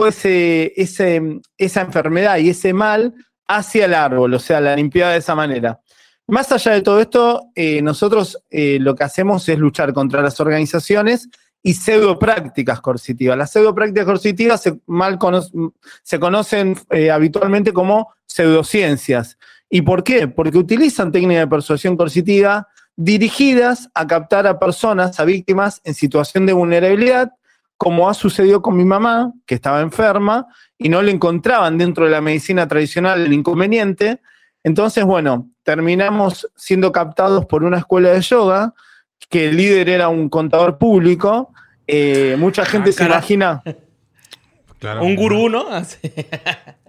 ese, 0.07 0.73
ese, 0.75 1.21
esa 1.57 1.81
enfermedad 1.81 2.37
y 2.37 2.49
ese 2.49 2.73
mal 2.73 3.13
hacia 3.47 3.85
el 3.85 3.93
árbol, 3.93 4.33
o 4.33 4.39
sea, 4.39 4.59
la 4.59 4.75
limpiaba 4.75 5.11
de 5.11 5.19
esa 5.19 5.35
manera. 5.35 5.79
Más 6.27 6.51
allá 6.51 6.71
de 6.71 6.81
todo 6.81 6.99
esto, 6.99 7.49
eh, 7.53 7.81
nosotros 7.81 8.43
eh, 8.49 8.77
lo 8.79 8.95
que 8.95 9.03
hacemos 9.03 9.47
es 9.49 9.59
luchar 9.59 9.93
contra 9.93 10.21
las 10.21 10.39
organizaciones 10.39 11.29
y 11.63 11.73
pseudoprácticas 11.73 12.81
coercitivas. 12.81 13.37
Las 13.37 13.51
pseudoprácticas 13.51 14.05
coercitivas 14.05 14.61
se, 14.61 14.79
mal 14.85 15.17
se 16.03 16.19
conocen 16.19 16.77
eh, 16.89 17.09
habitualmente 17.09 17.71
como 17.71 18.13
pseudociencias. 18.25 19.37
¿Y 19.69 19.81
por 19.81 20.03
qué? 20.03 20.27
Porque 20.27 20.57
utilizan 20.57 21.11
técnicas 21.11 21.43
de 21.43 21.47
persuasión 21.47 21.95
coercitiva 21.95 22.67
dirigidas 22.95 23.89
a 23.93 24.05
captar 24.05 24.45
a 24.45 24.59
personas, 24.59 25.19
a 25.19 25.25
víctimas 25.25 25.81
en 25.85 25.93
situación 25.93 26.45
de 26.45 26.53
vulnerabilidad, 26.53 27.31
como 27.77 28.09
ha 28.09 28.13
sucedido 28.13 28.61
con 28.61 28.77
mi 28.77 28.85
mamá, 28.85 29.33
que 29.45 29.55
estaba 29.55 29.81
enferma 29.81 30.45
y 30.77 30.89
no 30.89 31.01
le 31.01 31.11
encontraban 31.11 31.77
dentro 31.77 32.05
de 32.05 32.11
la 32.11 32.21
medicina 32.21 32.67
tradicional 32.67 33.25
el 33.25 33.33
inconveniente. 33.33 34.21
Entonces, 34.63 35.05
bueno, 35.05 35.49
terminamos 35.63 36.47
siendo 36.55 36.91
captados 36.91 37.45
por 37.45 37.63
una 37.63 37.79
escuela 37.79 38.09
de 38.11 38.21
yoga, 38.21 38.73
que 39.29 39.49
el 39.49 39.57
líder 39.57 39.89
era 39.89 40.09
un 40.09 40.29
contador 40.29 40.77
público. 40.77 41.53
Eh, 41.87 42.35
mucha 42.37 42.65
gente 42.65 42.91
se 42.91 43.05
imagina, 43.05 43.61
Claro. 44.79 45.03
Un 45.05 45.15
gurú, 45.15 45.47
¿no? 45.47 45.67
Así. 45.71 45.97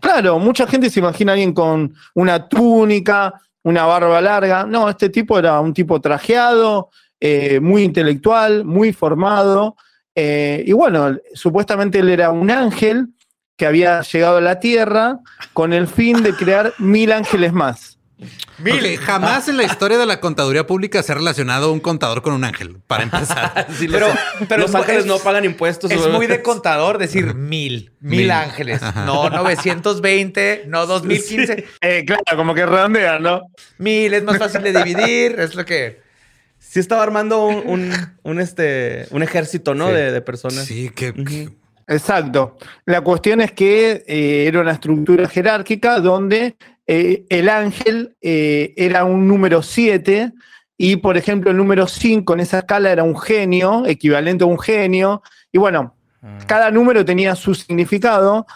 claro, 0.01 0.41
mucha 0.41 0.67
gente 0.67 0.91
se 0.91 0.99
imagina 0.99 1.31
a 1.31 1.35
alguien 1.35 1.53
con 1.53 1.95
una 2.15 2.49
túnica, 2.49 3.41
una 3.63 3.87
barba 3.87 4.21
larga. 4.21 4.65
No, 4.65 4.89
este 4.89 5.11
tipo 5.11 5.39
era 5.39 5.61
un 5.61 5.73
tipo 5.73 6.01
trajeado, 6.01 6.91
eh, 7.21 7.61
muy 7.61 7.85
intelectual, 7.85 8.65
muy 8.65 8.93
formado. 8.93 9.77
eh, 10.17 10.65
y 10.67 10.73
bueno, 10.73 11.17
supuestamente 11.35 12.01
él 12.01 12.09
era 12.09 12.31
un 12.31 12.51
ángel 12.51 13.11
que 13.57 13.67
había 13.67 14.01
llegado 14.01 14.39
a 14.39 14.41
la 14.41 14.59
tierra 14.59 15.21
con 15.53 15.73
el 15.73 15.87
fin 15.87 16.23
de 16.25 16.35
crear 16.35 16.73
mil 16.79 17.13
ángeles 17.13 17.53
más. 17.53 17.94
Ok, 18.61 19.01
jamás 19.05 19.49
en 19.49 19.57
la 19.57 19.65
historia 19.65 19.99
de 19.99 20.07
la 20.07 20.21
contaduría 20.21 20.67
pública 20.67 21.03
se 21.03 21.13
ha 21.13 21.15
relacionado 21.17 21.73
un 21.73 21.81
contador 21.81 22.23
con 22.23 22.33
un 22.35 22.45
ángel, 22.45 22.79
para 22.87 23.03
empezar. 23.05 23.67
Sí, 23.79 23.89
Pero- 23.89 24.09
los, 24.09 24.17
pero 24.49 24.61
los 24.63 24.71
es- 24.71 24.77
ángeles 24.77 25.07
no 25.07 25.19
pagan 25.19 25.45
impuestos. 25.45 25.91
Es 25.91 26.07
muy 26.09 26.27
de 26.27 26.43
contador 26.43 26.99
decir 26.99 27.35
mil, 27.35 27.93
mil, 28.01 28.21
Mil. 28.21 28.31
ángeles. 28.31 28.81
No 29.07 29.29
920, 29.31 30.65
no 30.69 30.87
2015. 30.87 31.65
Eh, 31.81 32.05
claro, 32.07 32.23
como 32.37 32.55
que 32.55 32.65
redondean, 32.67 33.23
¿no? 33.23 33.43
Mil 33.79 34.13
es 34.15 34.23
más 34.25 34.39
fácil 34.39 34.63
de 34.63 34.73
dividir. 34.73 35.39
Es 35.39 35.55
lo 35.55 35.65
que. 35.65 36.03
Sí 36.59 36.81
estaba 36.81 37.03
armando 37.03 37.47
un, 37.47 37.63
un, 37.67 37.93
un, 38.23 38.41
este, 38.41 39.07
un 39.11 39.23
ejército, 39.23 39.75
¿no? 39.75 39.89
Sí. 39.89 39.93
De, 39.95 40.13
de 40.13 40.21
personas. 40.23 40.65
Sí, 40.65 40.91
que, 40.91 41.13
que- 41.13 41.51
Exacto. 41.87 42.57
La 42.87 43.03
cuestión 43.03 43.43
es 43.43 43.53
que 43.53 44.05
eh, 44.07 44.47
era 44.49 44.61
una 44.61 44.73
estructura 44.73 45.29
jerárquica 45.29 46.01
donde 46.01 46.57
eh, 46.87 47.25
el 47.29 47.49
ángel 47.49 48.17
eh, 48.21 48.75
era 48.77 49.05
un 49.05 49.27
número 49.29 49.63
7 49.63 50.33
y, 50.77 50.97
por 50.97 51.17
ejemplo, 51.17 51.51
el 51.51 51.57
número 51.57 51.87
5 51.87 52.35
en 52.35 52.41
esa 52.41 52.59
escala 52.59 52.91
era 52.91 53.03
un 53.05 53.19
genio, 53.19 53.85
equivalente 53.87 54.45
a 54.45 54.47
un 54.47 54.59
genio. 54.59 55.23
Y 55.53 55.59
bueno, 55.59 55.97
cada 56.47 56.71
número 56.71 57.05
tenía 57.05 57.35
su 57.37 57.55
significado. 57.55 58.47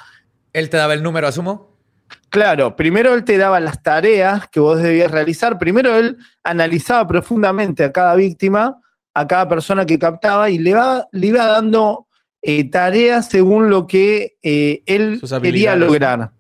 Él 0.53 0.69
te 0.71 0.77
daba 0.77 0.95
el 0.95 1.03
número, 1.03 1.29
asumo. 1.29 1.77
Claro, 2.31 2.77
primero 2.77 3.15
él 3.15 3.25
te 3.25 3.37
daba 3.39 3.61
las 3.61 3.83
tareas 3.83 4.49
que 4.49 4.61
vos 4.61 4.83
debías 4.83 5.11
realizar. 5.11 5.59
Primero 5.59 5.97
él 5.97 6.17
analizaba 6.43 7.07
profundamente 7.07 7.85
a 7.85 7.93
cada 7.93 8.15
víctima, 8.15 8.81
a 9.15 9.27
cada 9.27 9.49
persona 9.49 9.87
que 9.87 9.99
captaba 9.99 10.51
y 10.51 10.59
le, 10.59 10.75
va- 10.75 11.07
le 11.13 11.27
iba 11.29 11.47
dando 11.47 12.07
eh, 12.43 12.69
tareas 12.71 13.29
según 13.29 13.71
lo 13.71 13.87
que 13.87 14.37
él 14.43 15.19
quería 15.43 15.73
lograr. 15.87 16.31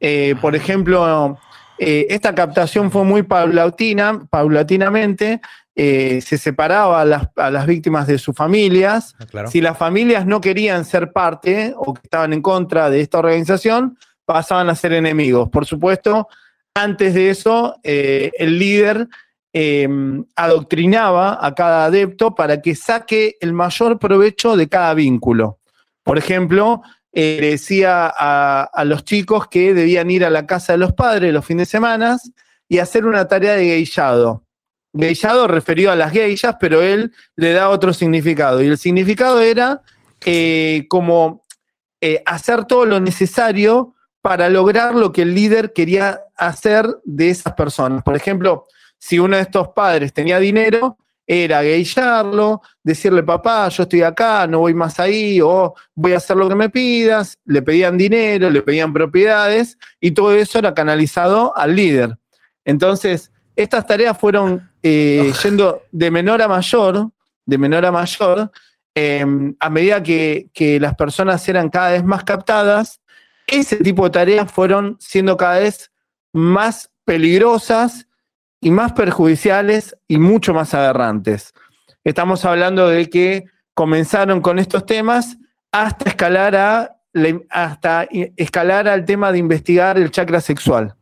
Eh, 0.00 0.34
por 0.40 0.56
ejemplo, 0.56 1.38
eh, 1.78 2.06
esta 2.10 2.34
captación 2.34 2.90
fue 2.90 3.04
muy 3.04 3.22
paulatina, 3.22 4.26
paulatinamente. 4.30 5.40
eh, 5.82 6.20
se 6.20 6.36
separaba 6.36 7.00
a 7.00 7.04
las, 7.06 7.28
a 7.36 7.50
las 7.50 7.66
víctimas 7.66 8.06
de 8.06 8.18
sus 8.18 8.36
familias. 8.36 9.14
Ah, 9.18 9.24
claro. 9.24 9.50
Si 9.50 9.60
las 9.62 9.78
familias 9.78 10.26
no 10.26 10.40
querían 10.40 10.84
ser 10.84 11.10
parte 11.12 11.72
o 11.76 11.94
que 11.94 12.02
estaban 12.04 12.34
en 12.34 12.42
contra 12.42 12.90
de 12.90 13.00
esta 13.00 13.18
organización, 13.18 13.96
pasaban 14.26 14.68
a 14.68 14.74
ser 14.74 14.92
enemigos. 14.92 15.48
Por 15.48 15.64
supuesto, 15.64 16.28
antes 16.74 17.14
de 17.14 17.30
eso, 17.30 17.76
eh, 17.82 18.30
el 18.36 18.58
líder 18.58 19.08
eh, 19.54 19.88
adoctrinaba 20.36 21.38
a 21.40 21.54
cada 21.54 21.86
adepto 21.86 22.34
para 22.34 22.60
que 22.60 22.74
saque 22.74 23.36
el 23.40 23.52
mayor 23.52 23.98
provecho 23.98 24.56
de 24.56 24.68
cada 24.68 24.92
vínculo. 24.92 25.60
Por 26.02 26.18
ejemplo, 26.18 26.82
eh, 27.12 27.38
decía 27.40 28.12
a, 28.16 28.84
los 28.84 29.04
chicos 29.04 29.48
que 29.48 29.74
debían 29.74 30.10
ir 30.10 30.24
a 30.24 30.30
la 30.30 30.46
casa 30.46 30.72
de 30.72 30.78
los 30.78 30.92
padres 30.92 31.32
los 31.32 31.44
fines 31.44 31.68
de 31.68 31.72
semana 31.72 32.18
y 32.68 32.78
hacer 32.78 33.04
una 33.04 33.26
tarea 33.26 33.54
de 33.54 33.64
geishado. 33.64 34.44
Geishado 34.96 35.48
referido 35.48 35.90
a 35.90 35.96
las 35.96 36.12
geishas, 36.12 36.56
pero 36.60 36.82
él 36.82 37.12
le 37.36 37.52
da 37.52 37.68
otro 37.68 37.92
significado. 37.92 38.62
Y 38.62 38.68
el 38.68 38.78
significado 38.78 39.40
era 39.40 39.82
eh, 40.24 40.86
como 40.88 41.44
eh, 42.00 42.22
hacer 42.26 42.64
todo 42.64 42.86
lo 42.86 43.00
necesario 43.00 43.94
para 44.22 44.48
lograr 44.48 44.94
lo 44.94 45.12
que 45.12 45.22
el 45.22 45.34
líder 45.34 45.72
quería 45.72 46.20
hacer 46.36 46.86
de 47.04 47.30
esas 47.30 47.54
personas. 47.54 48.02
Por 48.02 48.16
ejemplo, 48.16 48.66
si 48.98 49.18
uno 49.18 49.36
de 49.36 49.42
estos 49.42 49.68
padres 49.68 50.12
tenía 50.12 50.38
dinero, 50.38 50.98
era 51.32 51.62
geisharlo, 51.62 52.60
decirle, 52.82 53.22
papá, 53.22 53.68
yo 53.68 53.84
estoy 53.84 54.02
acá, 54.02 54.48
no 54.48 54.58
voy 54.58 54.74
más 54.74 54.98
ahí, 54.98 55.40
o 55.40 55.76
voy 55.94 56.12
a 56.12 56.16
hacer 56.16 56.36
lo 56.36 56.48
que 56.48 56.56
me 56.56 56.70
pidas, 56.70 57.38
le 57.44 57.62
pedían 57.62 57.96
dinero, 57.96 58.50
le 58.50 58.62
pedían 58.62 58.92
propiedades, 58.92 59.78
y 60.00 60.10
todo 60.10 60.34
eso 60.34 60.58
era 60.58 60.74
canalizado 60.74 61.56
al 61.56 61.76
líder. 61.76 62.18
Entonces, 62.64 63.30
estas 63.54 63.86
tareas 63.86 64.18
fueron 64.18 64.72
eh, 64.82 65.32
yendo 65.44 65.84
de 65.92 66.10
menor 66.10 66.42
a 66.42 66.48
mayor, 66.48 67.12
de 67.46 67.58
menor 67.58 67.86
a 67.86 67.92
mayor, 67.92 68.50
eh, 68.96 69.24
a 69.60 69.70
medida 69.70 70.02
que, 70.02 70.48
que 70.52 70.80
las 70.80 70.96
personas 70.96 71.48
eran 71.48 71.68
cada 71.68 71.92
vez 71.92 72.02
más 72.02 72.24
captadas, 72.24 73.00
ese 73.46 73.76
tipo 73.76 74.02
de 74.02 74.10
tareas 74.10 74.50
fueron 74.50 74.96
siendo 74.98 75.36
cada 75.36 75.60
vez 75.60 75.92
más 76.32 76.90
peligrosas 77.04 78.08
y 78.60 78.70
más 78.70 78.92
perjudiciales 78.92 79.96
y 80.06 80.18
mucho 80.18 80.52
más 80.54 80.74
aberrantes. 80.74 81.52
Estamos 82.04 82.44
hablando 82.44 82.88
de 82.88 83.08
que 83.08 83.44
comenzaron 83.74 84.40
con 84.40 84.58
estos 84.58 84.86
temas 84.86 85.36
hasta 85.72 86.08
escalar, 86.10 86.56
a, 86.56 86.96
hasta 87.50 88.06
escalar 88.36 88.88
al 88.88 89.04
tema 89.04 89.32
de 89.32 89.38
investigar 89.38 89.96
el 89.98 90.10
chakra 90.10 90.40
sexual. 90.40 90.94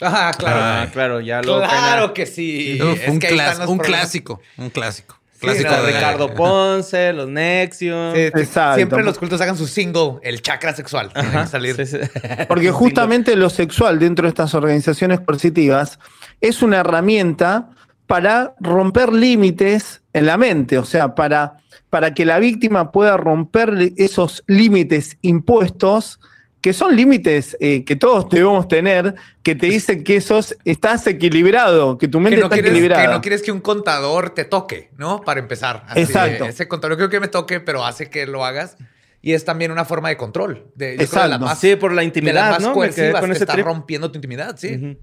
Ah, 0.00 0.32
claro. 0.36 0.58
Ah, 0.60 0.86
claro, 0.92 1.20
ya 1.20 1.42
lo 1.42 1.60
Claro 1.60 2.12
que 2.12 2.26
sí. 2.26 2.78
Uf, 2.82 3.00
Es 3.00 3.08
un, 3.08 3.18
que 3.20 3.28
clas- 3.30 3.54
clásico, 3.78 4.40
un 4.56 4.70
clásico. 4.70 5.18
Sí, 5.32 5.48
Clásico 5.48 5.70
no, 5.72 5.82
de 5.82 5.92
Ricardo 5.92 6.34
Ponce, 6.34 7.12
los. 7.12 7.28
Sí, 7.74 7.88
Exacto. 7.90 8.76
Siempre 8.76 9.02
los 9.02 9.18
cultos 9.18 9.40
hagan 9.40 9.56
su 9.56 9.66
single, 9.66 10.14
el 10.22 10.40
chakra 10.40 10.72
sexual. 10.72 11.12
Tiene 11.12 11.30
que 11.30 11.36
Ajá, 11.36 11.46
salir. 11.48 11.74
sí, 11.74 11.84
sí. 11.86 11.98
Porque 12.46 12.70
justamente 12.72 13.34
lo 13.34 13.50
sexual 13.50 13.98
dentro 13.98 14.22
de 14.24 14.28
estas 14.28 14.54
organizaciones 14.54 15.18
coercitivas 15.20 15.98
es 16.42 16.62
una 16.62 16.80
herramienta 16.80 17.70
para 18.06 18.54
romper 18.60 19.10
límites 19.12 20.02
en 20.12 20.26
la 20.26 20.36
mente, 20.36 20.76
o 20.76 20.84
sea, 20.84 21.14
para, 21.14 21.58
para 21.88 22.12
que 22.12 22.26
la 22.26 22.38
víctima 22.38 22.92
pueda 22.92 23.16
romper 23.16 23.92
esos 23.96 24.44
límites 24.46 25.16
impuestos, 25.22 26.20
que 26.60 26.72
son 26.72 26.94
límites 26.94 27.56
eh, 27.60 27.84
que 27.84 27.96
todos 27.96 28.28
debemos 28.28 28.68
tener, 28.68 29.14
que 29.42 29.54
te 29.54 29.66
dicen 29.66 30.04
que 30.04 30.20
sos, 30.20 30.56
estás 30.64 31.06
equilibrado, 31.06 31.96
que 31.98 32.06
tu 32.06 32.20
mente 32.20 32.36
Que 32.36 32.40
no, 32.40 32.46
está 32.46 32.56
quieres, 32.56 32.70
equilibrada. 32.72 33.02
que 33.02 33.12
no 33.12 33.20
quieres 33.20 33.42
que 33.42 33.50
un 33.50 33.60
contador 33.60 34.30
te 34.30 34.44
toque, 34.44 34.90
¿no? 34.98 35.22
Para 35.22 35.40
empezar. 35.40 35.84
Así, 35.88 36.00
Exacto. 36.00 36.44
Ese 36.44 36.68
contador 36.68 36.96
creo 36.98 37.08
que 37.08 37.18
me 37.18 37.28
toque, 37.28 37.58
pero 37.60 37.84
hace 37.84 38.10
que 38.10 38.26
lo 38.26 38.44
hagas. 38.44 38.76
Y 39.22 39.32
es 39.32 39.44
también 39.44 39.70
una 39.72 39.84
forma 39.84 40.08
de 40.08 40.16
control. 40.16 40.66
De, 40.74 40.92
yo 40.92 40.96
creo 40.96 40.98
de 40.98 41.04
Exacto. 41.04 41.28
las 41.30 41.40
más, 41.40 41.58
Sí, 41.58 41.76
por 41.76 41.92
la 41.92 42.02
de 42.02 42.06
las 42.08 42.16
intimidad, 42.16 42.50
más 42.50 42.62
¿no? 42.62 42.72
Coercivas. 42.74 43.20
con 43.20 43.30
te 43.30 43.34
ese 43.36 43.44
está 43.44 43.52
trip. 43.54 43.64
rompiendo 43.66 44.10
tu 44.10 44.18
intimidad, 44.18 44.56
sí. 44.56 44.74
Ujú. 44.76 44.98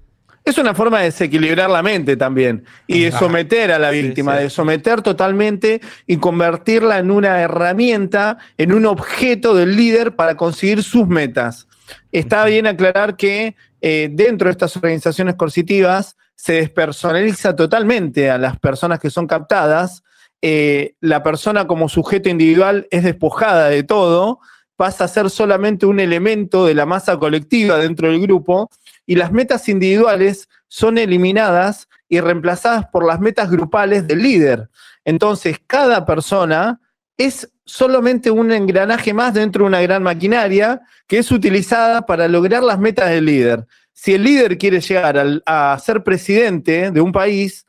Es 0.46 0.58
una 0.58 0.74
forma 0.74 1.00
de 1.00 1.06
desequilibrar 1.06 1.70
la 1.70 1.84
mente 1.84 2.18
también 2.18 2.64
y 2.88 3.04
de 3.04 3.12
someter 3.12 3.72
a 3.72 3.80
la 3.80 3.92
Sí, 3.92 4.02
víctima, 4.02 4.38
sí. 4.38 4.44
de 4.44 4.50
someter 4.50 5.02
totalmente 5.02 5.82
y 6.08 6.18
convertirla 6.18 6.98
en 6.98 7.12
una 7.12 7.40
herramienta, 7.42 8.38
en 8.58 8.74
un 8.74 8.86
objeto 8.86 9.54
del 9.54 9.76
líder 9.76 10.16
para 10.16 10.36
conseguir 10.36 10.82
sus 10.84 11.08
metas. 11.08 11.68
Está 12.12 12.46
bien 12.46 12.68
aclarar 12.68 13.16
que 13.16 13.56
eh, 13.82 14.10
dentro 14.12 14.48
de 14.48 14.52
estas 14.52 14.76
organizaciones 14.76 15.36
coercitivas 15.36 16.18
se 16.36 16.54
despersonaliza 16.54 17.56
totalmente 17.56 18.30
a 18.32 18.38
las 18.38 18.58
personas 18.60 19.00
que 19.00 19.10
son 19.10 19.28
captadas. 19.28 20.04
Eh, 20.42 20.96
la 21.02 21.22
persona 21.22 21.68
como 21.68 21.90
sujeto 21.90 22.30
individual 22.30 22.88
es 22.92 23.04
despojada 23.04 23.68
de 23.70 23.84
todo, 23.84 24.40
pasa 24.78 25.04
a 25.04 25.08
ser 25.10 25.30
solamente 25.30 25.86
un 25.86 26.00
elemento 26.00 26.66
de 26.66 26.74
la 26.74 26.86
masa 26.86 27.18
colectiva 27.18 27.78
dentro 27.78 28.10
del 28.10 28.22
grupo 28.22 28.70
y 29.10 29.16
las 29.16 29.32
metas 29.32 29.68
individuales 29.70 30.48
son 30.68 31.00
eliminadas 31.00 31.90
y 32.08 32.20
reemplazadas 32.20 32.86
por 32.90 33.04
las 33.08 33.20
metas 33.20 33.50
grupales 33.50 34.06
del 34.06 34.22
líder. 34.22 34.70
Entonces, 35.04 35.58
cada 35.66 36.06
persona 36.06 36.80
es 37.18 37.52
solamente 37.66 38.30
un 38.30 38.52
engranaje 38.52 39.12
más 39.16 39.34
dentro 39.34 39.64
de 39.64 39.70
una 39.70 39.82
gran 39.82 40.04
maquinaria 40.04 40.82
que 41.08 41.18
es 41.18 41.32
utilizada 41.32 42.06
para 42.06 42.28
lograr 42.28 42.62
las 42.62 42.78
metas 42.78 43.10
del 43.10 43.26
líder. 43.26 43.66
Si 43.94 44.14
el 44.14 44.24
líder 44.24 44.60
quiere 44.60 44.80
llegar 44.80 45.42
a 45.44 45.80
ser 45.84 46.04
presidente 46.04 46.92
de 46.92 47.02
un 47.02 47.12
país, 47.12 47.66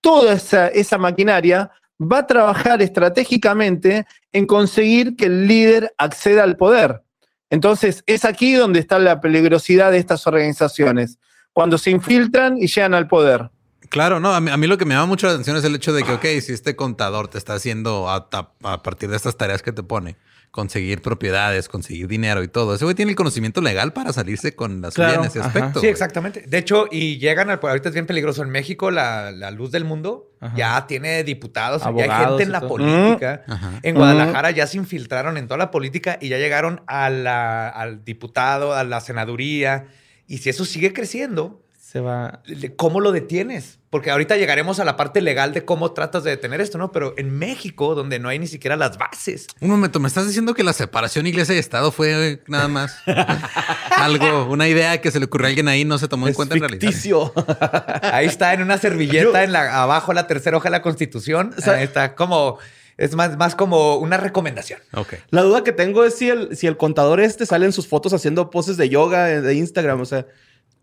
toda 0.00 0.34
esa 0.34 0.96
maquinaria 0.98 1.72
va 2.00 2.18
a 2.18 2.26
trabajar 2.28 2.80
estratégicamente 2.82 4.06
en 4.32 4.46
conseguir 4.46 5.16
que 5.16 5.26
el 5.26 5.48
líder 5.48 5.92
acceda 5.98 6.44
al 6.44 6.56
poder. 6.56 7.03
Entonces, 7.50 8.02
es 8.06 8.24
aquí 8.24 8.54
donde 8.54 8.80
está 8.80 8.98
la 8.98 9.20
peligrosidad 9.20 9.90
de 9.90 9.98
estas 9.98 10.26
organizaciones, 10.26 11.18
cuando 11.52 11.78
se 11.78 11.90
infiltran 11.90 12.56
y 12.58 12.66
llegan 12.66 12.94
al 12.94 13.06
poder. 13.06 13.50
Claro, 13.90 14.18
no, 14.18 14.34
a 14.34 14.40
mí, 14.40 14.66
lo 14.66 14.76
que 14.76 14.84
me 14.84 14.94
llama 14.94 15.06
mucho 15.06 15.26
la 15.26 15.34
atención 15.34 15.56
es 15.56 15.64
el 15.64 15.74
hecho 15.74 15.92
de 15.92 16.02
que, 16.02 16.12
ok, 16.12 16.24
si 16.40 16.52
este 16.52 16.74
contador 16.74 17.28
te 17.28 17.38
está 17.38 17.54
haciendo 17.54 18.08
a 18.08 18.82
partir 18.82 19.08
de 19.08 19.16
estas 19.16 19.36
tareas 19.36 19.62
que 19.62 19.72
te 19.72 19.82
pone, 19.84 20.16
conseguir 20.54 21.02
propiedades, 21.02 21.68
conseguir 21.68 22.06
dinero 22.06 22.44
y 22.44 22.46
todo, 22.48 22.76
ese 22.76 22.84
güey 22.84 22.94
tiene 22.94 23.10
el 23.10 23.16
conocimiento 23.16 23.60
legal 23.60 23.92
para 23.92 24.12
salirse 24.12 24.54
con 24.54 24.80
la 24.82 24.92
suya 24.92 25.08
Claro, 25.08 25.22
en 25.22 25.26
ese 25.26 25.40
ajá. 25.40 25.48
aspecto. 25.48 25.80
Sí, 25.80 25.88
exactamente. 25.88 26.44
De 26.46 26.58
hecho, 26.58 26.86
y 26.92 27.18
llegan 27.18 27.50
al 27.50 27.58
ahorita 27.60 27.88
es 27.88 27.92
bien 27.94 28.06
peligroso. 28.06 28.40
En 28.44 28.50
México, 28.50 28.92
la, 28.92 29.32
la 29.32 29.50
luz 29.50 29.72
del 29.72 29.84
mundo 29.84 30.30
Ajá. 30.40 30.54
ya 30.56 30.86
tiene 30.86 31.24
diputados, 31.24 31.82
ya 31.82 32.04
hay 32.04 32.26
gente 32.28 32.44
en 32.44 32.52
la 32.52 32.60
todo. 32.60 32.68
política. 32.68 33.42
Ajá. 33.48 33.72
En 33.82 33.96
Guadalajara 33.96 34.52
ya 34.52 34.68
se 34.68 34.76
infiltraron 34.76 35.36
en 35.38 35.48
toda 35.48 35.58
la 35.58 35.72
política 35.72 36.18
y 36.20 36.28
ya 36.28 36.38
llegaron 36.38 36.82
a 36.86 37.10
la- 37.10 37.68
al 37.68 38.04
diputado, 38.04 38.74
a 38.74 38.84
la 38.84 39.00
senaduría. 39.00 39.86
Y 40.28 40.38
si 40.38 40.50
eso 40.50 40.64
sigue 40.64 40.92
creciendo, 40.92 41.63
Se 41.94 42.00
va. 42.00 42.40
¿cómo 42.74 42.98
lo 42.98 43.12
detienes? 43.12 43.78
Porque 43.88 44.10
ahorita 44.10 44.36
llegaremos 44.36 44.80
a 44.80 44.84
la 44.84 44.96
parte 44.96 45.20
legal 45.20 45.54
de 45.54 45.64
cómo 45.64 45.92
tratas 45.92 46.24
de 46.24 46.30
detener 46.30 46.60
esto, 46.60 46.76
¿no? 46.76 46.90
Pero 46.90 47.14
en 47.16 47.38
México, 47.38 47.94
donde 47.94 48.18
no 48.18 48.28
hay 48.28 48.40
ni 48.40 48.48
siquiera 48.48 48.74
las 48.74 48.98
bases. 48.98 49.46
Un 49.60 49.70
momento, 49.70 50.00
¿me 50.00 50.08
estás 50.08 50.26
diciendo 50.26 50.54
que 50.54 50.64
la 50.64 50.72
separación 50.72 51.24
iglesia 51.28 51.54
y 51.54 51.58
Estado 51.58 51.92
fue 51.92 52.42
nada 52.48 52.66
más 52.66 52.96
algo, 53.96 54.46
una 54.46 54.66
idea 54.66 55.00
que 55.00 55.12
se 55.12 55.20
le 55.20 55.26
ocurrió 55.26 55.46
a 55.46 55.48
alguien 55.50 55.68
ahí 55.68 55.84
no 55.84 55.96
se 55.98 56.08
tomó 56.08 56.26
en 56.26 56.34
cuenta 56.34 56.56
en 56.56 56.62
realidad? 56.62 56.80
ficticio. 56.80 57.32
Ahí 58.02 58.26
está 58.26 58.52
en 58.54 58.62
una 58.62 58.76
servilleta 58.78 59.44
en 59.44 59.52
la 59.52 59.80
abajo 59.80 60.12
la 60.12 60.26
tercera 60.26 60.56
hoja 60.56 60.64
de 60.64 60.72
la 60.72 60.82
Constitución. 60.82 61.54
Ahí 61.64 61.84
está 61.84 62.16
como 62.16 62.58
es 62.96 63.14
más, 63.14 63.36
más 63.36 63.54
como 63.54 63.98
una 63.98 64.16
recomendación. 64.16 64.80
Ok. 64.94 65.14
La 65.30 65.42
duda 65.42 65.62
que 65.62 65.70
tengo 65.70 66.02
es 66.02 66.16
si 66.16 66.28
el, 66.28 66.56
si 66.56 66.66
el 66.66 66.76
contador 66.76 67.20
este 67.20 67.46
sale 67.46 67.66
en 67.66 67.72
sus 67.72 67.86
fotos 67.86 68.12
haciendo 68.12 68.50
poses 68.50 68.76
de 68.76 68.88
yoga 68.88 69.26
de, 69.26 69.42
de 69.42 69.54
Instagram. 69.54 70.00
O 70.00 70.06
sea, 70.06 70.26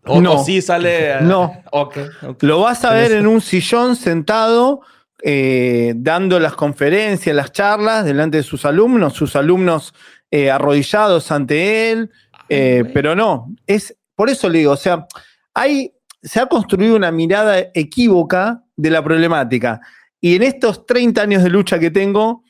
o, 0.04 0.20
No. 0.20 0.34
o 0.34 0.44
sí 0.44 0.62
sale. 0.62 1.20
No. 1.22 1.62
Ok. 1.72 1.98
ok. 2.22 2.42
Lo 2.42 2.60
vas 2.60 2.84
a 2.84 2.92
ver 2.92 3.12
en 3.12 3.26
un 3.26 3.40
sillón 3.40 3.96
sentado, 3.96 4.80
eh, 5.22 5.94
dando 5.96 6.38
las 6.40 6.54
conferencias, 6.54 7.34
las 7.34 7.52
charlas 7.52 8.04
delante 8.04 8.38
de 8.38 8.42
sus 8.42 8.64
alumnos, 8.64 9.14
sus 9.14 9.36
alumnos 9.36 9.94
eh, 10.30 10.50
arrodillados 10.50 11.30
ante 11.30 11.92
él, 11.92 12.10
eh, 12.48 12.84
pero 12.92 13.14
no, 13.14 13.54
es 13.66 13.96
por 14.14 14.30
eso 14.30 14.48
le 14.48 14.58
digo, 14.60 14.72
o 14.72 14.76
sea, 14.76 15.06
hay, 15.54 15.92
se 16.22 16.40
ha 16.40 16.46
construido 16.46 16.96
una 16.96 17.10
mirada 17.10 17.58
equívoca 17.74 18.62
de 18.76 18.90
la 18.90 19.02
problemática. 19.02 19.80
Y 20.20 20.36
en 20.36 20.42
estos 20.42 20.86
30 20.86 21.22
años 21.22 21.42
de 21.42 21.50
lucha 21.50 21.78
que 21.78 21.90
tengo, 21.90 22.44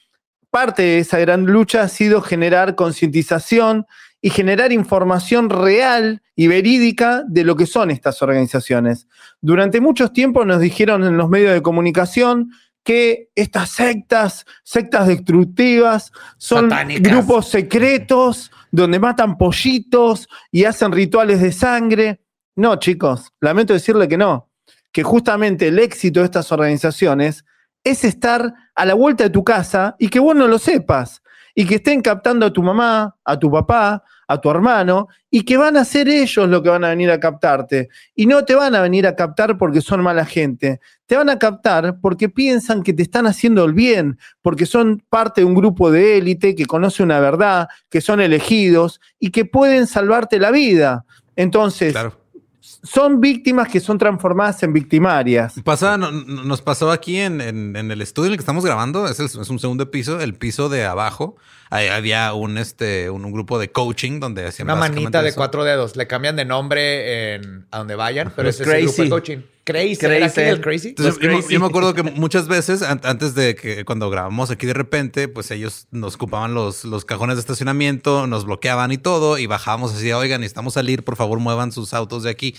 parte 0.51 0.83
de 0.83 0.99
esa 0.99 1.19
gran 1.19 1.47
lucha 1.47 1.83
ha 1.83 1.89
sido 1.89 2.21
generar 2.21 2.75
concientización 2.75 3.87
y 4.23 4.31
generar 4.31 4.73
información 4.73 5.51
real 5.51 6.23
y 6.37 6.47
verídica 6.47 7.25
de 7.27 7.45
lo 7.45 7.57
que 7.57 7.67
son 7.67 7.91
estas 7.91 8.23
organizaciones. 8.23 9.09
Durante 9.41 9.81
muchos 9.81 10.13
tiempos 10.13 10.47
nos 10.47 10.61
dijeron 10.61 11.03
en 11.05 11.17
los 11.17 11.29
medios 11.29 11.53
de 11.53 11.61
comunicación 11.61 12.53
que 12.85 13.31
estas 13.35 13.71
sectas, 13.71 14.47
sectas 14.63 15.09
destructivas, 15.09 16.13
son 16.39 16.71
Satánicas. 16.71 17.13
grupos 17.13 17.49
secretos 17.49 18.51
donde 18.71 19.01
matan 19.01 19.37
pollitos 19.37 20.29
y 20.53 20.65
hacen 20.65 20.93
rituales 20.93 21.41
de 21.41 21.53
sangre. 21.53 22.21
No, 22.55 22.77
chicos, 22.77 23.33
lamento 23.41 23.73
decirle 23.73 24.07
que 24.07 24.17
no, 24.17 24.51
que 24.93 25.03
justamente 25.03 25.69
el 25.69 25.81
éxito 25.81 26.21
de 26.21 26.27
estas 26.27 26.53
organizaciones 26.53 27.45
es 27.83 28.05
estar 28.05 28.55
a 28.75 28.85
la 28.85 28.95
vuelta 28.95 29.25
de 29.25 29.31
tu 29.31 29.43
casa 29.43 29.97
y 29.99 30.09
que 30.09 30.21
vos 30.21 30.37
no 30.37 30.47
lo 30.47 30.59
sepas 30.59 31.23
y 31.55 31.67
que 31.67 31.77
estén 31.77 32.01
captando 32.01 32.47
a 32.47 32.53
tu 32.53 32.63
mamá, 32.63 33.17
a 33.25 33.39
tu 33.39 33.51
papá, 33.51 34.03
a 34.29 34.41
tu 34.41 34.51
hermano, 34.51 35.09
y 35.31 35.43
que 35.43 35.57
van 35.57 35.77
a 35.77 35.85
ser 35.85 36.09
ellos 36.09 36.49
los 36.49 36.63
que 36.63 36.69
van 36.69 36.85
a 36.85 36.91
venir 36.91 37.11
a 37.11 37.21
captarte. 37.21 37.89
Y 38.15 38.27
no 38.27 38.45
te 38.45 38.55
van 38.55 38.75
a 38.75 38.81
venir 38.81 39.07
a 39.07 39.17
captar 39.17 39.59
porque 39.59 39.81
son 39.81 40.03
mala 40.03 40.25
gente. 40.25 40.81
Te 41.07 41.17
van 41.17 41.29
a 41.31 41.39
captar 41.39 41.99
porque 42.01 42.29
piensan 42.29 42.83
que 42.83 42.93
te 42.93 43.03
están 43.03 43.27
haciendo 43.27 43.65
el 43.65 43.73
bien, 43.75 44.19
porque 44.41 44.65
son 44.67 45.03
parte 45.11 45.41
de 45.43 45.45
un 45.47 45.55
grupo 45.55 45.91
de 45.91 46.19
élite 46.19 46.55
que 46.55 46.67
conoce 46.67 47.03
una 47.03 47.21
verdad, 47.21 47.69
que 47.91 48.01
son 48.01 48.21
elegidos 48.21 49.01
y 49.19 49.31
que 49.31 49.45
pueden 49.45 49.87
salvarte 49.87 50.39
la 50.39 50.51
vida. 50.51 51.05
Entonces, 51.37 51.93
Claro. 51.93 52.19
son 52.61 53.21
víctimas 53.21 53.69
que 53.69 53.81
son 53.81 53.99
transformadas 53.99 54.63
en 54.63 54.73
victimarias. 54.73 55.55
Pasa, 55.65 55.97
no- 55.99 56.11
no- 56.13 56.45
nos 56.45 56.63
pasó 56.63 56.91
aquí 56.91 57.19
en, 57.19 57.41
en- 57.41 57.75
en 57.77 57.91
el 57.91 58.01
estudio 58.03 58.27
en 58.29 58.33
el 58.33 58.39
que 58.39 58.43
estamos 58.43 58.65
grabando, 58.65 59.07
es, 59.09 59.19
el- 59.21 59.27
es 59.27 59.51
un 59.51 59.59
segundo 59.59 59.91
piso, 59.91 60.21
el 60.21 60.35
piso 60.35 60.69
de 60.69 60.85
abajo. 60.85 61.37
Ahí 61.75 61.89
había 61.89 62.35
un, 62.35 62.59
este, 62.59 63.09
un, 63.09 63.25
un 63.25 63.33
grupo 63.33 63.59
de 63.59 63.73
coaching 63.73 64.21
donde 64.21 64.47
hacían 64.47 64.67
Una 64.67 64.75
manita 64.75 65.23
de 65.23 65.31
eso. 65.31 65.37
cuatro 65.39 65.65
dedos. 65.65 65.97
Le 65.97 66.07
cambian 66.07 66.37
de 66.37 66.45
nombre 66.45 67.35
en- 67.35 67.65
a 67.71 67.79
donde 67.79 67.95
vayan, 67.95 68.31
pero 68.37 68.49
ese 68.51 68.63
es 68.65 68.69
el 68.69 68.83
grupo 68.83 68.91
de 68.93 68.97
crazy. 68.97 69.09
coaching. 69.09 69.39
Crazy. 69.65 69.97
Crazy. 69.97 70.07
¿Era 70.17 70.27
aquí 70.27 70.41
el 70.41 70.61
crazy? 70.61 70.89
Entonces, 70.89 71.15
yo, 71.19 71.29
me- 71.29 71.35
crazy. 71.37 71.55
yo 71.55 71.61
me 71.61 71.67
acuerdo 71.67 71.95
que 71.95 72.03
muchas 72.03 72.47
veces, 72.47 72.83
an- 72.83 73.01
antes 73.05 73.35
de 73.35 73.55
que 73.55 73.85
cuando 73.87 74.11
grabamos 74.11 74.51
aquí 74.51 74.67
de 74.67 74.75
repente, 74.75 75.29
pues 75.29 75.51
ellos 75.51 75.87
nos 75.93 76.17
ocupaban 76.17 76.53
los, 76.53 76.85
los 76.85 77.05
cajones 77.07 77.37
de 77.37 77.41
estacionamiento, 77.41 78.27
nos 78.27 78.45
bloqueaban 78.45 78.93
y 78.93 78.99
todo, 78.99 79.39
y 79.39 79.47
bajábamos 79.47 79.95
así, 79.95 80.13
oigan, 80.13 80.41
necesitamos 80.43 80.75
salir, 80.75 81.05
por 81.05 81.17
favor, 81.17 81.39
muevan 81.39 81.73
sus 81.73 81.95
autos 81.95 82.23
de 82.25 82.31
aquí. 82.31 82.55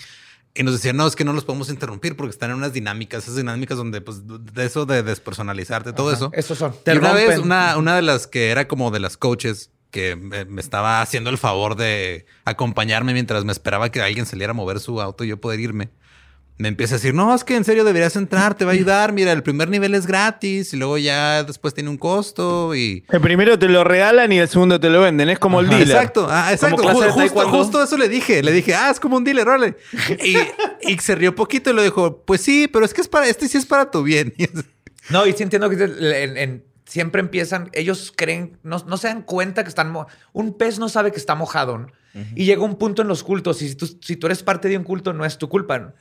Y 0.54 0.62
nos 0.62 0.74
decían, 0.74 0.96
no, 0.96 1.06
es 1.06 1.16
que 1.16 1.24
no 1.24 1.32
los 1.32 1.44
podemos 1.44 1.68
interrumpir 1.68 2.16
porque 2.16 2.30
están 2.30 2.50
en 2.50 2.56
unas 2.56 2.72
dinámicas, 2.72 3.24
esas 3.24 3.36
dinámicas 3.36 3.76
donde, 3.76 4.00
pues, 4.00 4.22
de 4.24 4.64
eso 4.64 4.86
de 4.86 5.02
despersonalizarte, 5.02 5.92
todo 5.92 6.12
eso. 6.12 6.30
Esos 6.32 6.58
son. 6.58 6.74
Y 6.86 6.96
una 6.96 7.12
vez, 7.12 7.38
una 7.40 7.96
de 7.96 8.02
las 8.02 8.28
que 8.28 8.50
era 8.50 8.68
como 8.68 8.92
de 8.92 9.00
las 9.00 9.16
coaches 9.16 9.70
que 9.90 10.16
me, 10.16 10.44
me 10.44 10.60
estaba 10.60 11.02
haciendo 11.02 11.30
el 11.30 11.38
favor 11.38 11.76
de 11.76 12.26
acompañarme 12.44 13.12
mientras 13.12 13.44
me 13.44 13.52
esperaba 13.52 13.90
que 13.90 14.02
alguien 14.02 14.26
saliera 14.26 14.50
a 14.50 14.54
mover 14.54 14.80
su 14.80 15.00
auto 15.00 15.22
y 15.22 15.28
yo 15.28 15.40
poder 15.40 15.60
irme. 15.60 15.90
Me 16.56 16.68
empieza 16.68 16.94
a 16.94 16.98
decir, 16.98 17.14
no, 17.14 17.34
es 17.34 17.42
que 17.42 17.56
en 17.56 17.64
serio 17.64 17.82
deberías 17.82 18.14
entrar, 18.14 18.54
te 18.54 18.64
va 18.64 18.70
a 18.70 18.74
ayudar. 18.74 19.12
Mira, 19.12 19.32
el 19.32 19.42
primer 19.42 19.68
nivel 19.68 19.92
es 19.94 20.06
gratis 20.06 20.72
y 20.72 20.76
luego 20.76 20.98
ya 20.98 21.42
después 21.42 21.74
tiene 21.74 21.90
un 21.90 21.96
costo 21.98 22.76
y... 22.76 23.04
El 23.10 23.20
primero 23.20 23.58
te 23.58 23.68
lo 23.68 23.82
regalan 23.82 24.30
y 24.30 24.38
el 24.38 24.48
segundo 24.48 24.78
te 24.78 24.88
lo 24.88 25.00
venden. 25.00 25.28
Es 25.30 25.40
como 25.40 25.58
el 25.58 25.68
dealer. 25.68 25.88
Exacto, 25.88 26.28
ah, 26.30 26.52
exacto. 26.52 26.82
justo, 26.84 27.48
justo 27.48 27.82
eso 27.82 27.96
le 27.96 28.08
dije. 28.08 28.40
Le 28.44 28.52
dije, 28.52 28.72
ah, 28.74 28.90
es 28.90 29.00
como 29.00 29.16
un 29.16 29.24
dealer, 29.24 29.48
órale. 29.48 29.76
Y, 30.22 30.36
y 30.88 30.98
se 30.98 31.16
rió 31.16 31.34
poquito 31.34 31.70
y 31.70 31.74
le 31.74 31.82
dijo, 31.82 32.22
pues 32.24 32.40
sí, 32.40 32.68
pero 32.72 32.84
es 32.84 32.94
que 32.94 33.00
es 33.00 33.08
para, 33.08 33.26
este 33.26 33.48
sí 33.48 33.58
es 33.58 33.66
para 33.66 33.90
tu 33.90 34.02
bien. 34.02 34.32
No, 35.10 35.26
y 35.26 35.34
sí 35.34 35.42
entiendo 35.42 35.68
que 35.68 35.76
en- 35.84 36.36
en- 36.38 36.64
siempre 36.86 37.20
empiezan, 37.20 37.68
ellos 37.74 38.10
creen, 38.16 38.56
no, 38.62 38.78
no 38.86 38.96
se 38.96 39.08
dan 39.08 39.20
cuenta 39.22 39.62
que 39.62 39.68
están... 39.68 39.92
Un 40.32 40.56
pez 40.56 40.78
no 40.78 40.88
sabe 40.88 41.10
que 41.12 41.18
está 41.18 41.34
mojado. 41.34 41.76
¿no? 41.78 41.88
Y 42.34 42.44
llega 42.44 42.62
un 42.62 42.76
punto 42.76 43.02
en 43.02 43.08
los 43.08 43.24
cultos, 43.24 43.60
y 43.62 43.68
si 43.68 43.74
tú, 43.74 43.86
si 43.86 44.16
tú 44.16 44.26
eres 44.26 44.42
parte 44.42 44.68
de 44.68 44.76
un 44.76 44.84
culto, 44.84 45.12
no 45.12 45.24
es 45.24 45.36
tu 45.38 45.48
culpa. 45.48 45.78
¿no? 45.78 45.92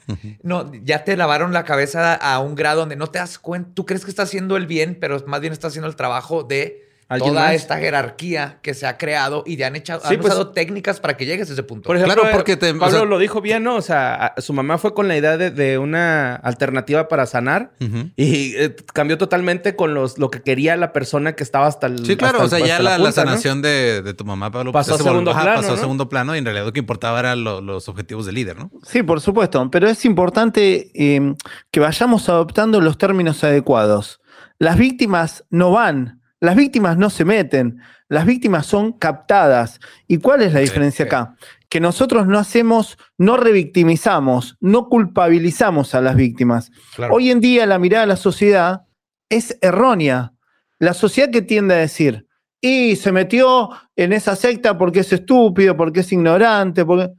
No, 0.43 0.71
ya 0.83 1.03
te 1.03 1.17
lavaron 1.17 1.53
la 1.53 1.63
cabeza 1.63 2.13
a 2.13 2.39
un 2.39 2.55
grado 2.55 2.81
donde 2.81 2.95
no 2.95 3.07
te 3.07 3.19
das 3.19 3.39
cuenta, 3.39 3.71
tú 3.73 3.85
crees 3.85 4.05
que 4.05 4.11
estás 4.11 4.29
haciendo 4.29 4.55
el 4.57 4.67
bien, 4.67 4.97
pero 4.99 5.23
más 5.25 5.41
bien 5.41 5.53
estás 5.53 5.71
haciendo 5.71 5.87
el 5.87 5.95
trabajo 5.95 6.43
de 6.43 6.83
¿Alguien 6.83 6.92
toda 7.19 7.41
más? 7.45 7.53
esta 7.53 7.77
jerarquía 7.77 8.59
que 8.61 8.73
se 8.73 8.85
ha 8.87 8.97
creado 8.97 9.43
y 9.45 9.55
ya 9.57 9.67
han, 9.67 9.75
echado, 9.75 10.01
Sí, 10.01 10.13
han 10.15 10.19
pues- 10.19 10.33
usado 10.33 10.51
técnicas 10.51 10.99
para 10.99 11.15
que 11.17 11.25
llegues 11.25 11.49
a 11.49 11.53
ese 11.53 11.63
punto. 11.63 11.87
Por 11.87 11.95
ejemplo, 11.95 12.21
Claro, 12.21 12.35
porque 12.35 12.57
te- 12.57 12.71
o 12.71 12.79
Pablo 12.79 12.97
sea- 12.99 13.05
lo 13.05 13.17
dijo 13.19 13.41
bien, 13.41 13.63
¿no? 13.63 13.75
O 13.75 13.81
sea, 13.81 14.33
su 14.37 14.53
mamá 14.53 14.77
fue 14.77 14.93
con 14.93 15.07
la 15.07 15.17
idea 15.17 15.37
de, 15.37 15.51
de 15.51 15.77
una 15.77 16.35
alternativa 16.35 17.07
para 17.07 17.25
sanar 17.25 17.71
y 18.15 18.55
eh, 18.55 18.75
cambió 18.93 19.17
totalmente 19.17 19.75
con 19.75 19.93
los, 19.93 20.17
lo 20.17 20.29
que 20.31 20.41
quería 20.41 20.75
la 20.77 20.93
persona 20.93 21.33
que 21.33 21.43
estaba 21.43 21.67
hasta 21.67 21.87
el. 21.87 22.05
Sí, 22.05 22.15
claro, 22.15 22.41
hasta 22.41 22.55
o 22.55 22.59
sea, 22.59 22.67
ya 22.67 22.79
la, 22.81 22.97
la 22.97 23.11
sanación 23.11 23.61
de, 23.61 24.01
de 24.01 24.13
tu 24.13 24.25
mamá, 24.25 24.51
Pablo, 24.51 24.71
Pasó 24.71 24.91
ya 24.91 24.95
a 24.95 24.97
volvió- 24.97 25.11
segundo 25.11 25.31
plano, 25.33 25.55
pasó 25.61 25.73
a 25.73 25.77
segundo 25.77 26.09
plano 26.09 26.35
y 26.35 26.39
en 26.39 26.45
realidad 26.45 26.65
lo 26.65 26.73
que 26.73 26.79
importaba 26.79 27.19
eran 27.19 27.43
lo- 27.43 27.61
los 27.61 27.87
objetivos 27.89 28.25
del 28.25 28.35
líder, 28.35 28.57
¿no? 28.57 28.71
Sí, 28.87 29.03
por 29.03 29.21
supuesto, 29.21 29.69
pero 29.71 29.87
es 29.89 30.05
importante 30.05 30.91
eh, 30.93 31.35
que 31.71 31.79
vayamos 31.79 32.29
adoptando 32.29 32.81
los 32.81 32.97
términos 32.97 33.43
adecuados. 33.43 34.19
Las 34.59 34.77
víctimas 34.77 35.43
no 35.49 35.71
van, 35.71 36.21
las 36.43 36.57
víctimas 36.57 36.97
no 36.97 37.09
se 37.09 37.23
meten, 37.23 37.79
las 38.09 38.25
víctimas 38.25 38.65
son 38.65 38.91
captadas. 38.91 39.79
¿Y 40.09 40.17
cuál 40.17 40.41
es 40.41 40.51
la 40.51 40.59
diferencia 40.59 41.05
sí. 41.05 41.07
acá? 41.07 41.37
Que 41.69 41.79
nosotros 41.79 42.27
no 42.27 42.37
hacemos, 42.37 42.97
no 43.17 43.37
revictimizamos, 43.37 44.57
no 44.59 44.89
culpabilizamos 44.89 45.95
a 45.95 46.01
las 46.01 46.17
víctimas. 46.17 46.69
Claro. 46.95 47.13
Hoy 47.13 47.31
en 47.31 47.39
día 47.39 47.65
la 47.65 47.79
mirada 47.79 48.01
de 48.01 48.07
la 48.07 48.17
sociedad 48.17 48.81
es 49.29 49.57
errónea. 49.61 50.33
La 50.79 50.93
sociedad 50.93 51.29
que 51.29 51.43
tiende 51.43 51.75
a 51.75 51.77
decir, 51.77 52.27
y 52.59 52.97
se 52.97 53.13
metió 53.13 53.69
en 53.95 54.11
esa 54.11 54.35
secta 54.35 54.77
porque 54.77 54.99
es 54.99 55.13
estúpido, 55.13 55.77
porque 55.77 56.01
es 56.01 56.11
ignorante, 56.11 56.83
porque... 56.83 57.13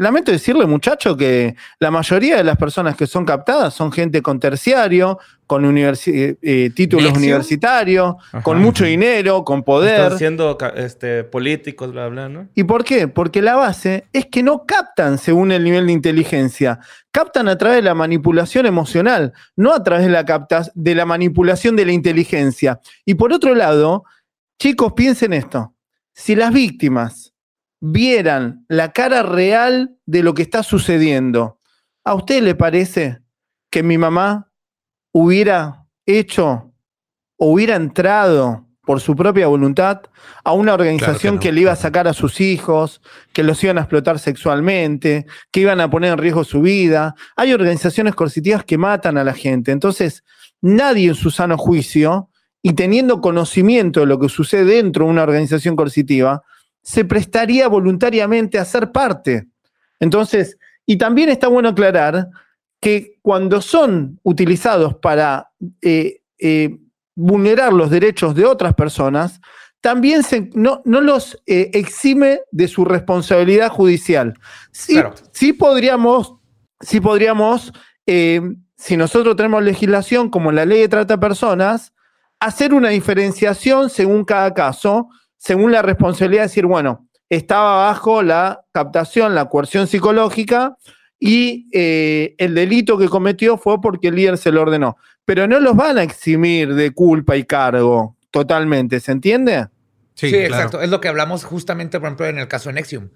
Lamento 0.00 0.32
decirle, 0.32 0.64
muchacho, 0.64 1.14
que 1.14 1.54
la 1.78 1.90
mayoría 1.90 2.36
de 2.38 2.44
las 2.44 2.56
personas 2.56 2.96
que 2.96 3.06
son 3.06 3.26
captadas 3.26 3.74
son 3.74 3.92
gente 3.92 4.22
con 4.22 4.40
terciario, 4.40 5.18
con 5.46 5.62
universi- 5.64 6.14
eh, 6.14 6.36
eh, 6.40 6.70
títulos 6.74 7.12
universitarios, 7.12 8.14
Ajá. 8.32 8.42
con 8.42 8.60
mucho 8.60 8.84
dinero, 8.86 9.44
con 9.44 9.62
poder. 9.62 10.00
Están 10.00 10.18
siendo 10.18 10.56
este, 10.74 11.24
políticos, 11.24 11.92
bla, 11.92 12.08
bla, 12.08 12.30
¿no? 12.30 12.48
¿Y 12.54 12.64
por 12.64 12.82
qué? 12.82 13.08
Porque 13.08 13.42
la 13.42 13.56
base 13.56 14.06
es 14.14 14.24
que 14.24 14.42
no 14.42 14.64
captan 14.64 15.18
según 15.18 15.52
el 15.52 15.64
nivel 15.64 15.86
de 15.86 15.92
inteligencia, 15.92 16.78
captan 17.10 17.48
a 17.48 17.58
través 17.58 17.76
de 17.76 17.82
la 17.82 17.94
manipulación 17.94 18.64
emocional, 18.64 19.34
no 19.54 19.74
a 19.74 19.82
través 19.82 20.06
de 20.06 20.12
la, 20.12 20.24
capta- 20.24 20.70
de 20.74 20.94
la 20.94 21.04
manipulación 21.04 21.76
de 21.76 21.84
la 21.84 21.92
inteligencia. 21.92 22.80
Y 23.04 23.16
por 23.16 23.34
otro 23.34 23.54
lado, 23.54 24.04
chicos, 24.58 24.94
piensen 24.94 25.34
esto, 25.34 25.74
si 26.14 26.34
las 26.36 26.54
víctimas 26.54 27.29
vieran 27.80 28.64
la 28.68 28.92
cara 28.92 29.22
real 29.22 29.96
de 30.06 30.22
lo 30.22 30.34
que 30.34 30.42
está 30.42 30.62
sucediendo, 30.62 31.58
¿a 32.04 32.14
usted 32.14 32.42
le 32.42 32.54
parece 32.54 33.20
que 33.70 33.82
mi 33.82 33.98
mamá 33.98 34.50
hubiera 35.12 35.86
hecho 36.06 36.72
o 37.36 37.52
hubiera 37.52 37.76
entrado 37.76 38.66
por 38.84 39.00
su 39.00 39.14
propia 39.14 39.46
voluntad 39.46 40.02
a 40.42 40.52
una 40.52 40.74
organización 40.74 41.36
no. 41.36 41.40
que, 41.40 41.52
le 41.52 41.60
iba 41.62 41.72
a 41.72 41.76
sacar 41.76 42.08
a 42.08 42.12
sus 42.12 42.40
hijos, 42.40 43.00
que 43.32 43.44
los 43.44 43.62
iban 43.62 43.78
a 43.78 43.82
explotar 43.82 44.18
sexualmente, 44.18 45.26
que 45.52 45.60
iban 45.60 45.80
a 45.80 45.88
poner 45.88 46.12
en 46.12 46.18
riesgo 46.18 46.44
su 46.44 46.60
vida. 46.60 47.14
Hay 47.36 47.52
organizaciones 47.52 48.14
coercitivas 48.14 48.64
que 48.64 48.78
matan 48.78 49.16
a 49.16 49.24
la 49.24 49.32
gente. 49.32 49.70
Entonces, 49.70 50.24
nadie 50.60 51.08
en 51.08 51.14
su 51.14 51.30
sano 51.30 51.56
juicio 51.56 52.30
y 52.62 52.72
teniendo 52.72 53.20
conocimiento 53.20 54.00
de 54.00 54.06
lo 54.06 54.18
que 54.18 54.28
sucede 54.28 54.64
dentro 54.64 55.04
de 55.04 55.12
una 55.12 55.22
organización 55.22 55.76
coercitiva, 55.76 56.42
se 56.82 57.04
prestaría 57.04 57.68
voluntariamente 57.68 58.58
a 58.58 58.64
ser 58.64 58.90
parte. 58.92 59.46
Entonces, 59.98 60.56
y 60.86 60.96
también 60.96 61.28
está 61.28 61.48
bueno 61.48 61.68
aclarar 61.70 62.28
que 62.80 63.18
cuando 63.22 63.60
son 63.60 64.18
utilizados 64.22 64.96
para 64.96 65.50
eh, 65.82 66.22
eh, 66.38 66.78
vulnerar 67.14 67.72
los 67.72 67.90
derechos 67.90 68.34
de 68.34 68.46
otras 68.46 68.74
personas, 68.74 69.40
también 69.82 70.22
se- 70.22 70.50
no, 70.54 70.80
no 70.84 71.00
los 71.00 71.40
eh, 71.46 71.70
exime 71.74 72.40
de 72.50 72.68
su 72.68 72.84
responsabilidad 72.84 73.68
judicial. 73.70 74.34
Sí, 74.72 74.94
Claro. 74.94 75.14
sí 75.32 75.52
podríamos, 75.52 76.34
sí 76.80 77.00
podríamos 77.00 77.72
si 78.76 78.96
nosotros 78.96 79.36
tenemos 79.36 79.62
legislación 79.62 80.30
como 80.30 80.50
la 80.50 80.64
ley 80.64 80.80
de 80.80 80.88
trata 80.88 81.14
de 81.14 81.20
personas, 81.20 81.92
hacer 82.40 82.74
una 82.74 82.88
diferenciación 82.88 83.88
según 83.90 84.24
cada 84.24 84.52
caso, 84.52 85.08
según 85.42 85.72
la 85.72 85.80
responsabilidad 85.80 86.42
de 86.42 86.48
decir, 86.48 86.66
bueno, 86.66 87.08
estaba 87.30 87.86
bajo 87.86 88.22
la 88.22 88.62
captación, 88.72 89.34
la 89.34 89.46
coerción 89.48 89.86
psicológica 89.86 90.76
y 91.18 91.66
eh, 91.72 92.34
el 92.36 92.54
delito 92.54 92.98
que 92.98 93.08
cometió 93.08 93.56
fue 93.56 93.80
porque 93.80 94.08
el 94.08 94.16
líder 94.16 94.36
se 94.36 94.52
lo 94.52 94.60
ordenó. 94.60 94.98
Pero 95.24 95.48
no 95.48 95.58
los 95.60 95.74
van 95.74 95.96
a 95.96 96.02
eximir 96.02 96.74
de 96.74 96.90
culpa 96.90 97.36
y 97.36 97.44
cargo 97.44 98.16
totalmente, 98.30 99.00
¿se 99.00 99.12
entiende? 99.12 99.68
Sí, 100.14 100.30
claro. 100.30 100.44
exacto. 100.46 100.82
Es 100.82 100.90
lo 100.90 101.00
que 101.00 101.08
hablamos 101.08 101.44
justamente, 101.44 101.98
por 102.00 102.08
ejemplo, 102.08 102.26
en 102.26 102.38
el 102.38 102.46
caso 102.48 102.68
de 102.68 102.74
Nexium, 102.74 103.08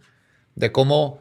de 0.55 0.73
cómo, 0.73 1.21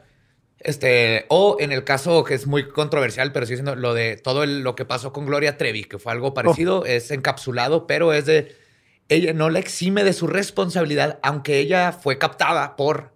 este, 0.60 1.26
o 1.28 1.58
en 1.60 1.72
el 1.74 1.84
caso 1.84 2.24
que 2.24 2.36
es 2.36 2.48
muy 2.48 2.70
controversial, 2.70 3.32
pero 3.34 3.46
sí 3.46 3.56
siendo 3.56 3.76
lo 3.76 3.94
de 3.94 4.16
todo 4.18 4.44
el- 4.44 4.62
lo 4.62 4.76
que 4.76 4.86
pasó 4.86 5.12
con 5.12 5.26
Gloria 5.26 5.58
Trevi, 5.58 5.84
que 5.84 6.00
fue 6.00 6.12
algo 6.14 6.34
parecido, 6.34 6.86
es 6.86 7.12
encapsulado, 7.12 7.88
pero 7.88 8.14
es 8.14 8.26
de, 8.26 8.56
ella 9.14 9.34
no 9.34 9.50
la 9.50 9.60
exime 9.60 10.04
de 10.04 10.14
su 10.14 10.28
responsabilidad, 10.28 11.20
aunque 11.24 11.60
ella 11.60 11.92
fue 11.92 12.18
captada 12.18 12.76
por 12.76 13.14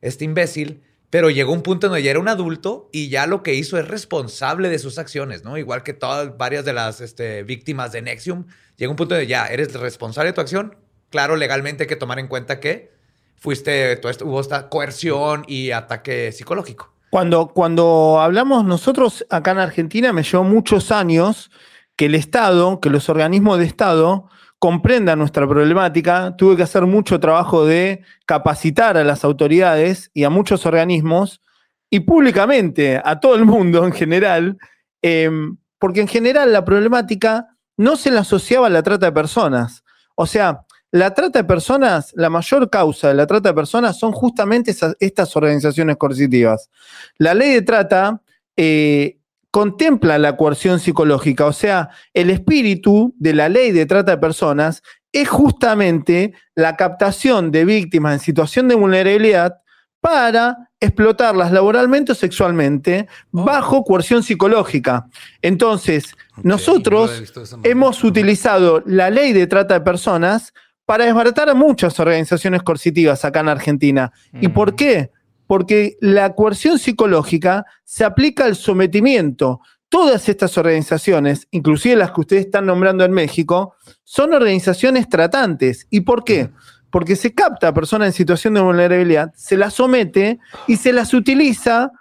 este 0.00 0.24
imbécil, 0.24 0.82
pero 1.10 1.30
llegó 1.30 1.52
un 1.52 1.62
punto 1.62 1.86
en 1.86 1.92
donde 1.92 2.02
ya 2.02 2.10
era 2.10 2.20
un 2.20 2.28
adulto 2.28 2.88
y 2.92 3.08
ya 3.08 3.26
lo 3.26 3.42
que 3.42 3.54
hizo 3.54 3.78
es 3.78 3.88
responsable 3.88 4.68
de 4.68 4.78
sus 4.78 4.98
acciones, 4.98 5.44
¿no? 5.44 5.56
Igual 5.56 5.82
que 5.82 5.92
todas, 5.94 6.36
varias 6.36 6.64
de 6.64 6.72
las 6.72 7.00
este, 7.00 7.42
víctimas 7.42 7.92
de 7.92 8.02
Nexium, 8.02 8.46
llega 8.76 8.90
un 8.90 8.96
punto 8.96 9.14
de 9.14 9.26
ya, 9.26 9.46
eres 9.46 9.72
responsable 9.74 10.30
de 10.30 10.34
tu 10.34 10.40
acción. 10.40 10.76
Claro, 11.10 11.36
legalmente 11.36 11.84
hay 11.84 11.88
que 11.88 11.96
tomar 11.96 12.18
en 12.18 12.28
cuenta 12.28 12.60
que 12.60 12.92
fuiste, 13.36 14.00
hubo 14.24 14.40
esta 14.40 14.68
coerción 14.68 15.44
y 15.46 15.70
ataque 15.70 16.32
psicológico. 16.32 16.92
Cuando, 17.10 17.48
cuando 17.48 18.20
hablamos 18.20 18.64
nosotros 18.64 19.24
acá 19.30 19.52
en 19.52 19.58
Argentina, 19.58 20.12
me 20.12 20.22
llevó 20.22 20.44
muchos 20.44 20.90
años 20.90 21.50
que 21.94 22.06
el 22.06 22.14
Estado, 22.14 22.80
que 22.80 22.90
los 22.90 23.08
organismos 23.08 23.58
de 23.58 23.64
Estado 23.64 24.28
comprendan 24.58 25.18
nuestra 25.18 25.46
problemática, 25.46 26.34
tuve 26.36 26.56
que 26.56 26.62
hacer 26.62 26.86
mucho 26.86 27.20
trabajo 27.20 27.66
de 27.66 28.02
capacitar 28.24 28.96
a 28.96 29.04
las 29.04 29.24
autoridades 29.24 30.10
y 30.14 30.24
a 30.24 30.30
muchos 30.30 30.66
organismos 30.66 31.42
y 31.90 32.00
públicamente 32.00 33.00
a 33.04 33.20
todo 33.20 33.34
el 33.34 33.44
mundo 33.44 33.84
en 33.84 33.92
general, 33.92 34.58
eh, 35.02 35.30
porque 35.78 36.00
en 36.00 36.08
general 36.08 36.52
la 36.52 36.64
problemática 36.64 37.48
no 37.76 37.96
se 37.96 38.10
la 38.10 38.20
asociaba 38.20 38.66
a 38.66 38.70
la 38.70 38.82
trata 38.82 39.06
de 39.06 39.12
personas. 39.12 39.84
O 40.14 40.26
sea, 40.26 40.62
la 40.90 41.12
trata 41.12 41.40
de 41.40 41.44
personas, 41.44 42.12
la 42.16 42.30
mayor 42.30 42.70
causa 42.70 43.08
de 43.08 43.14
la 43.14 43.26
trata 43.26 43.50
de 43.50 43.54
personas 43.54 43.98
son 43.98 44.12
justamente 44.12 44.74
estas 45.00 45.36
organizaciones 45.36 45.96
coercitivas. 45.96 46.70
La 47.18 47.34
ley 47.34 47.52
de 47.52 47.62
trata 47.62 48.22
eh, 48.56 49.18
contempla 49.56 50.18
la 50.18 50.36
coerción 50.36 50.80
psicológica, 50.80 51.46
o 51.46 51.52
sea, 51.54 51.88
el 52.12 52.28
espíritu 52.28 53.14
de 53.16 53.32
la 53.32 53.48
ley 53.48 53.72
de 53.72 53.86
trata 53.86 54.10
de 54.10 54.18
personas 54.18 54.82
es 55.12 55.30
justamente 55.30 56.34
la 56.54 56.76
captación 56.76 57.50
de 57.50 57.64
víctimas 57.64 58.12
en 58.12 58.20
situación 58.20 58.68
de 58.68 58.74
vulnerabilidad 58.74 59.54
para 60.02 60.68
explotarlas 60.78 61.52
laboralmente 61.52 62.12
o 62.12 62.14
sexualmente 62.14 63.08
bajo 63.30 63.82
coerción 63.82 64.22
psicológica. 64.22 65.06
Entonces, 65.40 66.14
nosotros 66.42 67.34
no 67.34 67.60
hemos 67.62 68.04
utilizado 68.04 68.82
la 68.84 69.08
ley 69.08 69.32
de 69.32 69.46
trata 69.46 69.72
de 69.72 69.80
personas 69.80 70.52
para 70.84 71.06
desbaratar 71.06 71.48
a 71.48 71.54
muchas 71.54 71.98
organizaciones 71.98 72.62
coercitivas 72.62 73.24
acá 73.24 73.40
en 73.40 73.48
Argentina. 73.48 74.12
¿Y 74.38 74.48
por 74.48 74.76
qué? 74.76 75.12
Porque 75.46 75.96
la 76.00 76.34
coerción 76.34 76.78
psicológica 76.78 77.64
se 77.84 78.04
aplica 78.04 78.44
al 78.44 78.56
sometimiento. 78.56 79.60
Todas 79.88 80.28
estas 80.28 80.58
organizaciones, 80.58 81.46
inclusive 81.52 81.96
las 81.96 82.10
que 82.10 82.20
ustedes 82.20 82.46
están 82.46 82.66
nombrando 82.66 83.04
en 83.04 83.12
México, 83.12 83.76
son 84.02 84.34
organizaciones 84.34 85.08
tratantes. 85.08 85.86
¿Y 85.90 86.00
por 86.00 86.24
qué? 86.24 86.50
Porque 86.90 87.14
se 87.14 87.34
capta 87.34 87.68
a 87.68 87.74
personas 87.74 88.08
en 88.08 88.12
situación 88.12 88.54
de 88.54 88.60
vulnerabilidad, 88.60 89.32
se 89.36 89.56
las 89.56 89.74
somete 89.74 90.38
y 90.66 90.76
se 90.76 90.92
las 90.92 91.14
utiliza 91.14 91.92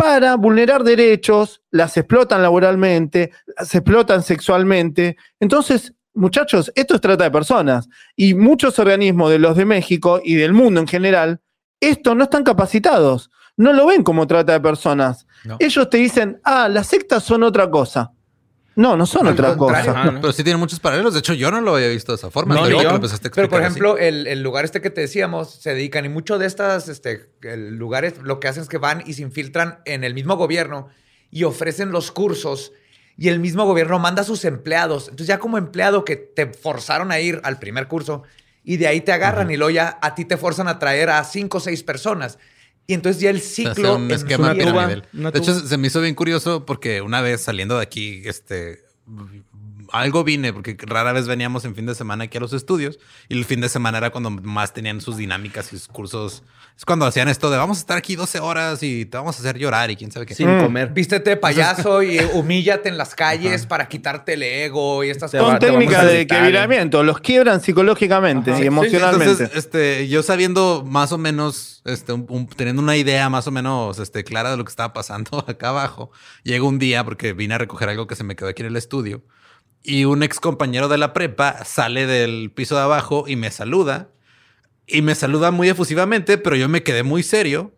para 0.00 0.36
vulnerar 0.36 0.82
derechos, 0.82 1.62
las 1.70 1.96
explotan 1.98 2.40
laboralmente, 2.40 3.32
las 3.58 3.74
explotan 3.74 4.22
sexualmente. 4.22 5.18
Entonces, 5.38 5.94
muchachos, 6.14 6.72
esto 6.74 6.94
es 6.94 7.00
trata 7.02 7.24
de 7.24 7.30
personas. 7.30 7.86
Y 8.16 8.32
muchos 8.32 8.78
organismos 8.78 9.30
de 9.30 9.38
los 9.38 9.56
de 9.56 9.66
México 9.66 10.20
y 10.24 10.36
del 10.36 10.54
mundo 10.54 10.80
en 10.80 10.86
general, 10.86 11.40
esto 11.80 12.14
no 12.14 12.24
están 12.24 12.44
capacitados. 12.44 13.30
No 13.56 13.72
lo 13.72 13.86
ven 13.86 14.02
como 14.02 14.26
trata 14.26 14.52
de 14.52 14.60
personas. 14.60 15.26
No. 15.44 15.56
Ellos 15.58 15.90
te 15.90 15.98
dicen, 15.98 16.40
ah, 16.44 16.68
las 16.68 16.86
sectas 16.86 17.24
son 17.24 17.42
otra 17.42 17.70
cosa. 17.70 18.12
No, 18.76 18.96
no 18.96 19.04
son 19.04 19.26
otra 19.26 19.56
cosa. 19.56 19.92
Ah, 19.94 20.10
¿no? 20.10 20.20
Pero 20.20 20.32
sí 20.32 20.42
tiene 20.44 20.56
muchos 20.56 20.80
paralelos. 20.80 21.12
De 21.12 21.18
hecho, 21.18 21.34
yo 21.34 21.50
no 21.50 21.60
lo 21.60 21.74
había 21.74 21.88
visto 21.88 22.12
de 22.12 22.16
esa 22.16 22.30
forma. 22.30 22.54
No, 22.54 22.68
yo. 22.68 22.82
lo 22.82 23.00
Pero 23.34 23.48
por 23.48 23.60
ejemplo, 23.60 23.98
el, 23.98 24.26
el 24.26 24.42
lugar 24.42 24.64
este 24.64 24.80
que 24.80 24.90
te 24.90 25.02
decíamos 25.02 25.50
se 25.50 25.74
dedican 25.74 26.04
y 26.04 26.08
mucho 26.08 26.38
de 26.38 26.46
estas 26.46 26.88
este, 26.88 27.30
lugares 27.42 28.14
lo 28.22 28.40
que 28.40 28.48
hacen 28.48 28.62
es 28.62 28.68
que 28.68 28.78
van 28.78 29.02
y 29.04 29.14
se 29.14 29.22
infiltran 29.22 29.80
en 29.84 30.04
el 30.04 30.14
mismo 30.14 30.36
gobierno 30.36 30.88
y 31.30 31.44
ofrecen 31.44 31.90
los 31.90 32.10
cursos 32.12 32.72
y 33.18 33.28
el 33.28 33.38
mismo 33.38 33.66
gobierno 33.66 33.98
manda 33.98 34.22
a 34.22 34.24
sus 34.24 34.46
empleados. 34.46 35.04
Entonces 35.08 35.26
ya 35.26 35.38
como 35.38 35.58
empleado 35.58 36.06
que 36.06 36.16
te 36.16 36.46
forzaron 36.46 37.12
a 37.12 37.20
ir 37.20 37.40
al 37.44 37.58
primer 37.58 37.86
curso 37.86 38.22
y 38.64 38.76
de 38.76 38.86
ahí 38.86 39.00
te 39.00 39.12
agarran 39.12 39.50
y 39.50 39.56
luego 39.56 39.70
ya 39.70 39.98
a 40.02 40.14
ti 40.14 40.24
te 40.24 40.36
forzan 40.36 40.68
a 40.68 40.78
traer 40.78 41.10
a 41.10 41.24
cinco 41.24 41.58
o 41.58 41.60
seis 41.60 41.82
personas. 41.82 42.38
Y 42.86 42.94
entonces 42.94 43.22
ya 43.22 43.30
el 43.30 43.40
Se 43.40 43.68
hace 43.68 43.74
ciclo... 43.74 43.96
un 43.96 44.04
en 44.04 44.10
esquema 44.12 44.54
tuba, 44.54 45.02
una 45.12 45.30
De 45.30 45.38
hecho, 45.38 45.54
se 45.54 45.76
me 45.76 45.86
hizo 45.86 46.00
bien 46.00 46.14
curioso 46.14 46.66
porque 46.66 47.00
una 47.00 47.20
vez 47.20 47.40
saliendo 47.40 47.76
de 47.76 47.82
aquí, 47.82 48.22
este, 48.24 48.80
algo 49.92 50.24
vine, 50.24 50.52
porque 50.52 50.76
rara 50.80 51.12
vez 51.12 51.26
veníamos 51.26 51.64
en 51.64 51.74
fin 51.74 51.86
de 51.86 51.94
semana 51.94 52.24
aquí 52.24 52.38
a 52.38 52.40
los 52.40 52.52
estudios 52.52 52.98
y 53.28 53.36
el 53.38 53.44
fin 53.44 53.60
de 53.60 53.68
semana 53.68 53.98
era 53.98 54.10
cuando 54.10 54.30
más 54.30 54.72
tenían 54.72 55.00
sus 55.00 55.16
dinámicas 55.16 55.72
y 55.72 55.78
sus 55.78 55.88
cursos. 55.88 56.42
Es 56.76 56.84
cuando 56.86 57.04
hacían 57.04 57.28
esto 57.28 57.50
de 57.50 57.58
vamos 57.58 57.76
a 57.76 57.80
estar 57.80 57.98
aquí 57.98 58.16
12 58.16 58.40
horas 58.40 58.82
y 58.82 59.04
te 59.04 59.16
vamos 59.18 59.36
a 59.36 59.40
hacer 59.40 59.58
llorar 59.58 59.90
y 59.90 59.96
quién 59.96 60.10
sabe 60.10 60.24
qué. 60.24 60.34
Sin 60.34 60.48
Mm. 60.58 60.62
comer. 60.62 60.88
Vístete 60.94 61.30
de 61.30 61.36
payaso 61.36 62.02
y 62.02 62.18
humíllate 62.34 62.88
en 62.88 62.96
las 62.96 63.14
calles 63.14 63.66
para 63.66 63.86
quitarte 63.88 64.34
el 64.34 64.42
ego 64.42 65.04
y 65.04 65.10
estas 65.10 65.30
Te 65.30 65.38
Son 65.38 65.58
técnicas 65.58 66.06
de 66.06 66.26
quebramiento, 66.26 67.02
los 67.02 67.20
quiebran 67.20 67.60
psicológicamente 67.60 68.50
Ajá. 68.52 68.60
y 68.60 68.62
Sí, 68.62 68.66
emocionalmente. 68.68 69.30
Entonces, 69.32 69.56
este, 69.56 70.08
yo 70.08 70.22
sabiendo 70.22 70.84
más 70.86 71.12
o 71.12 71.18
menos, 71.18 71.82
este, 71.84 72.12
un- 72.12 72.26
un- 72.30 72.46
teniendo 72.46 72.80
una 72.80 72.96
idea 72.96 73.28
más 73.28 73.46
o 73.46 73.50
menos 73.50 73.98
este, 73.98 74.24
clara 74.24 74.50
de 74.50 74.56
lo 74.56 74.64
que 74.64 74.70
estaba 74.70 74.92
pasando 74.92 75.44
acá 75.48 75.68
abajo, 75.68 76.10
llegó 76.44 76.66
un 76.68 76.78
día 76.78 77.04
porque 77.04 77.32
vine 77.34 77.54
a 77.54 77.58
recoger 77.58 77.88
algo 77.90 78.06
que 78.06 78.16
se 78.16 78.24
me 78.24 78.36
quedó 78.36 78.48
aquí 78.48 78.62
en 78.62 78.68
el 78.68 78.76
estudio 78.76 79.22
y 79.82 80.04
un 80.04 80.22
ex 80.22 80.40
compañero 80.40 80.88
de 80.88 80.98
la 80.98 81.12
prepa 81.12 81.64
sale 81.64 82.06
del 82.06 82.50
piso 82.50 82.76
de 82.76 82.82
abajo 82.82 83.24
y 83.26 83.36
me 83.36 83.50
saluda 83.50 84.10
y 84.86 85.02
me 85.02 85.14
saluda 85.14 85.50
muy 85.50 85.68
efusivamente, 85.68 86.36
pero 86.38 86.56
yo 86.56 86.68
me 86.68 86.82
quedé 86.82 87.02
muy 87.02 87.22
serio. 87.22 87.72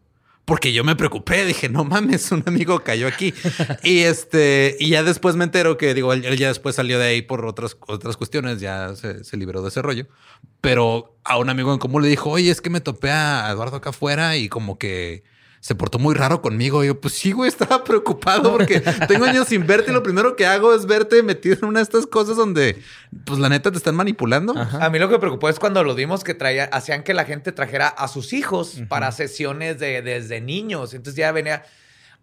Porque 0.45 0.73
yo 0.73 0.83
me 0.83 0.97
preocupé, 0.97 1.45
dije, 1.45 1.69
no 1.69 1.85
mames, 1.85 2.33
un 2.33 2.43
amigo 2.47 2.83
cayó 2.83 3.07
aquí. 3.07 3.33
y 3.85 4.01
este, 4.01 4.77
y 4.81 4.89
ya 4.89 5.05
después 5.05 5.37
me 5.37 5.45
entero 5.45 5.79
que, 5.79 5.95
digo, 5.95 6.13
él, 6.13 6.37
ya 6.37 6.49
después 6.49 6.75
salió 6.75 6.99
de 6.99 7.07
ahí 7.07 7.23
por 7.23 7.47
otras, 7.47 7.77
otras 7.87 8.17
cuestiones, 8.17 8.61
ya 8.61 8.97
se, 8.97 9.23
se 9.23 9.37
liberó 9.37 9.63
de 9.63 9.69
ese 9.69 9.83
rollo. 9.83 10.09
Pero 10.61 11.17
a 11.23 11.39
un 11.39 11.49
amigo 11.49 11.73
en 11.73 11.79
común 11.79 12.03
le 12.03 12.09
dijo, 12.09 12.29
oye, 12.29 12.51
es 12.51 12.61
que 12.61 12.71
me 12.71 12.81
topé 12.81 13.13
a 13.13 13.49
Eduardo 13.53 13.77
acá 13.77 13.91
afuera 13.91 14.37
y 14.37 14.49
como 14.49 14.79
que 14.79 15.23
se 15.65 15.77
portó 15.77 16.01
muy 16.01 16.17
raro 16.17 16.43
conmigo. 16.43 16.83
Y 16.83 16.89
yo, 16.89 17.01
pues 17.01 17.15
sí, 17.15 17.31
güey, 17.31 17.49
estaba 17.49 17.85
preocupado 17.85 18.51
porque 18.51 18.81
tengo 19.07 19.25
años 19.27 19.47
sin 19.47 19.65
verte 19.65 19.93
y 19.93 19.95
lo 19.95 20.03
primero 20.03 20.35
que 20.35 20.45
hago 20.45 20.75
es 20.75 20.87
verte 20.87 21.23
metido 21.23 21.57
en 21.63 21.67
una 21.67 21.79
de 21.79 21.85
estas 21.85 22.05
cosas 22.09 22.37
donde, 22.37 22.83
pues 23.25 23.39
la 23.39 23.49
neta 23.49 23.71
te 23.71 23.77
están 23.79 23.95
manipulando. 23.95 24.55
A 24.59 24.91
mí 24.91 24.99
lo 24.99 25.07
que 25.09 25.15
me 25.15 25.21
preocupó 25.21 25.49
es 25.49 25.61
cuando 25.61 25.85
lo 25.85 25.95
vimos 25.95 26.25
que 26.25 26.35
traía, 26.35 26.65
hacían 26.65 27.05
que 27.05 27.15
la 27.15 27.25
gente 27.25 27.53
trajera 27.53 27.87
a 27.87 28.09
sus 28.09 28.33
hijos 28.33 28.83
para 28.89 29.13
sesiones 29.13 29.79
de, 29.79 30.03
desde 30.03 30.41
niños. 30.41 30.95
Entonces 30.95 31.17
ya 31.17 31.31
venía 31.31 31.63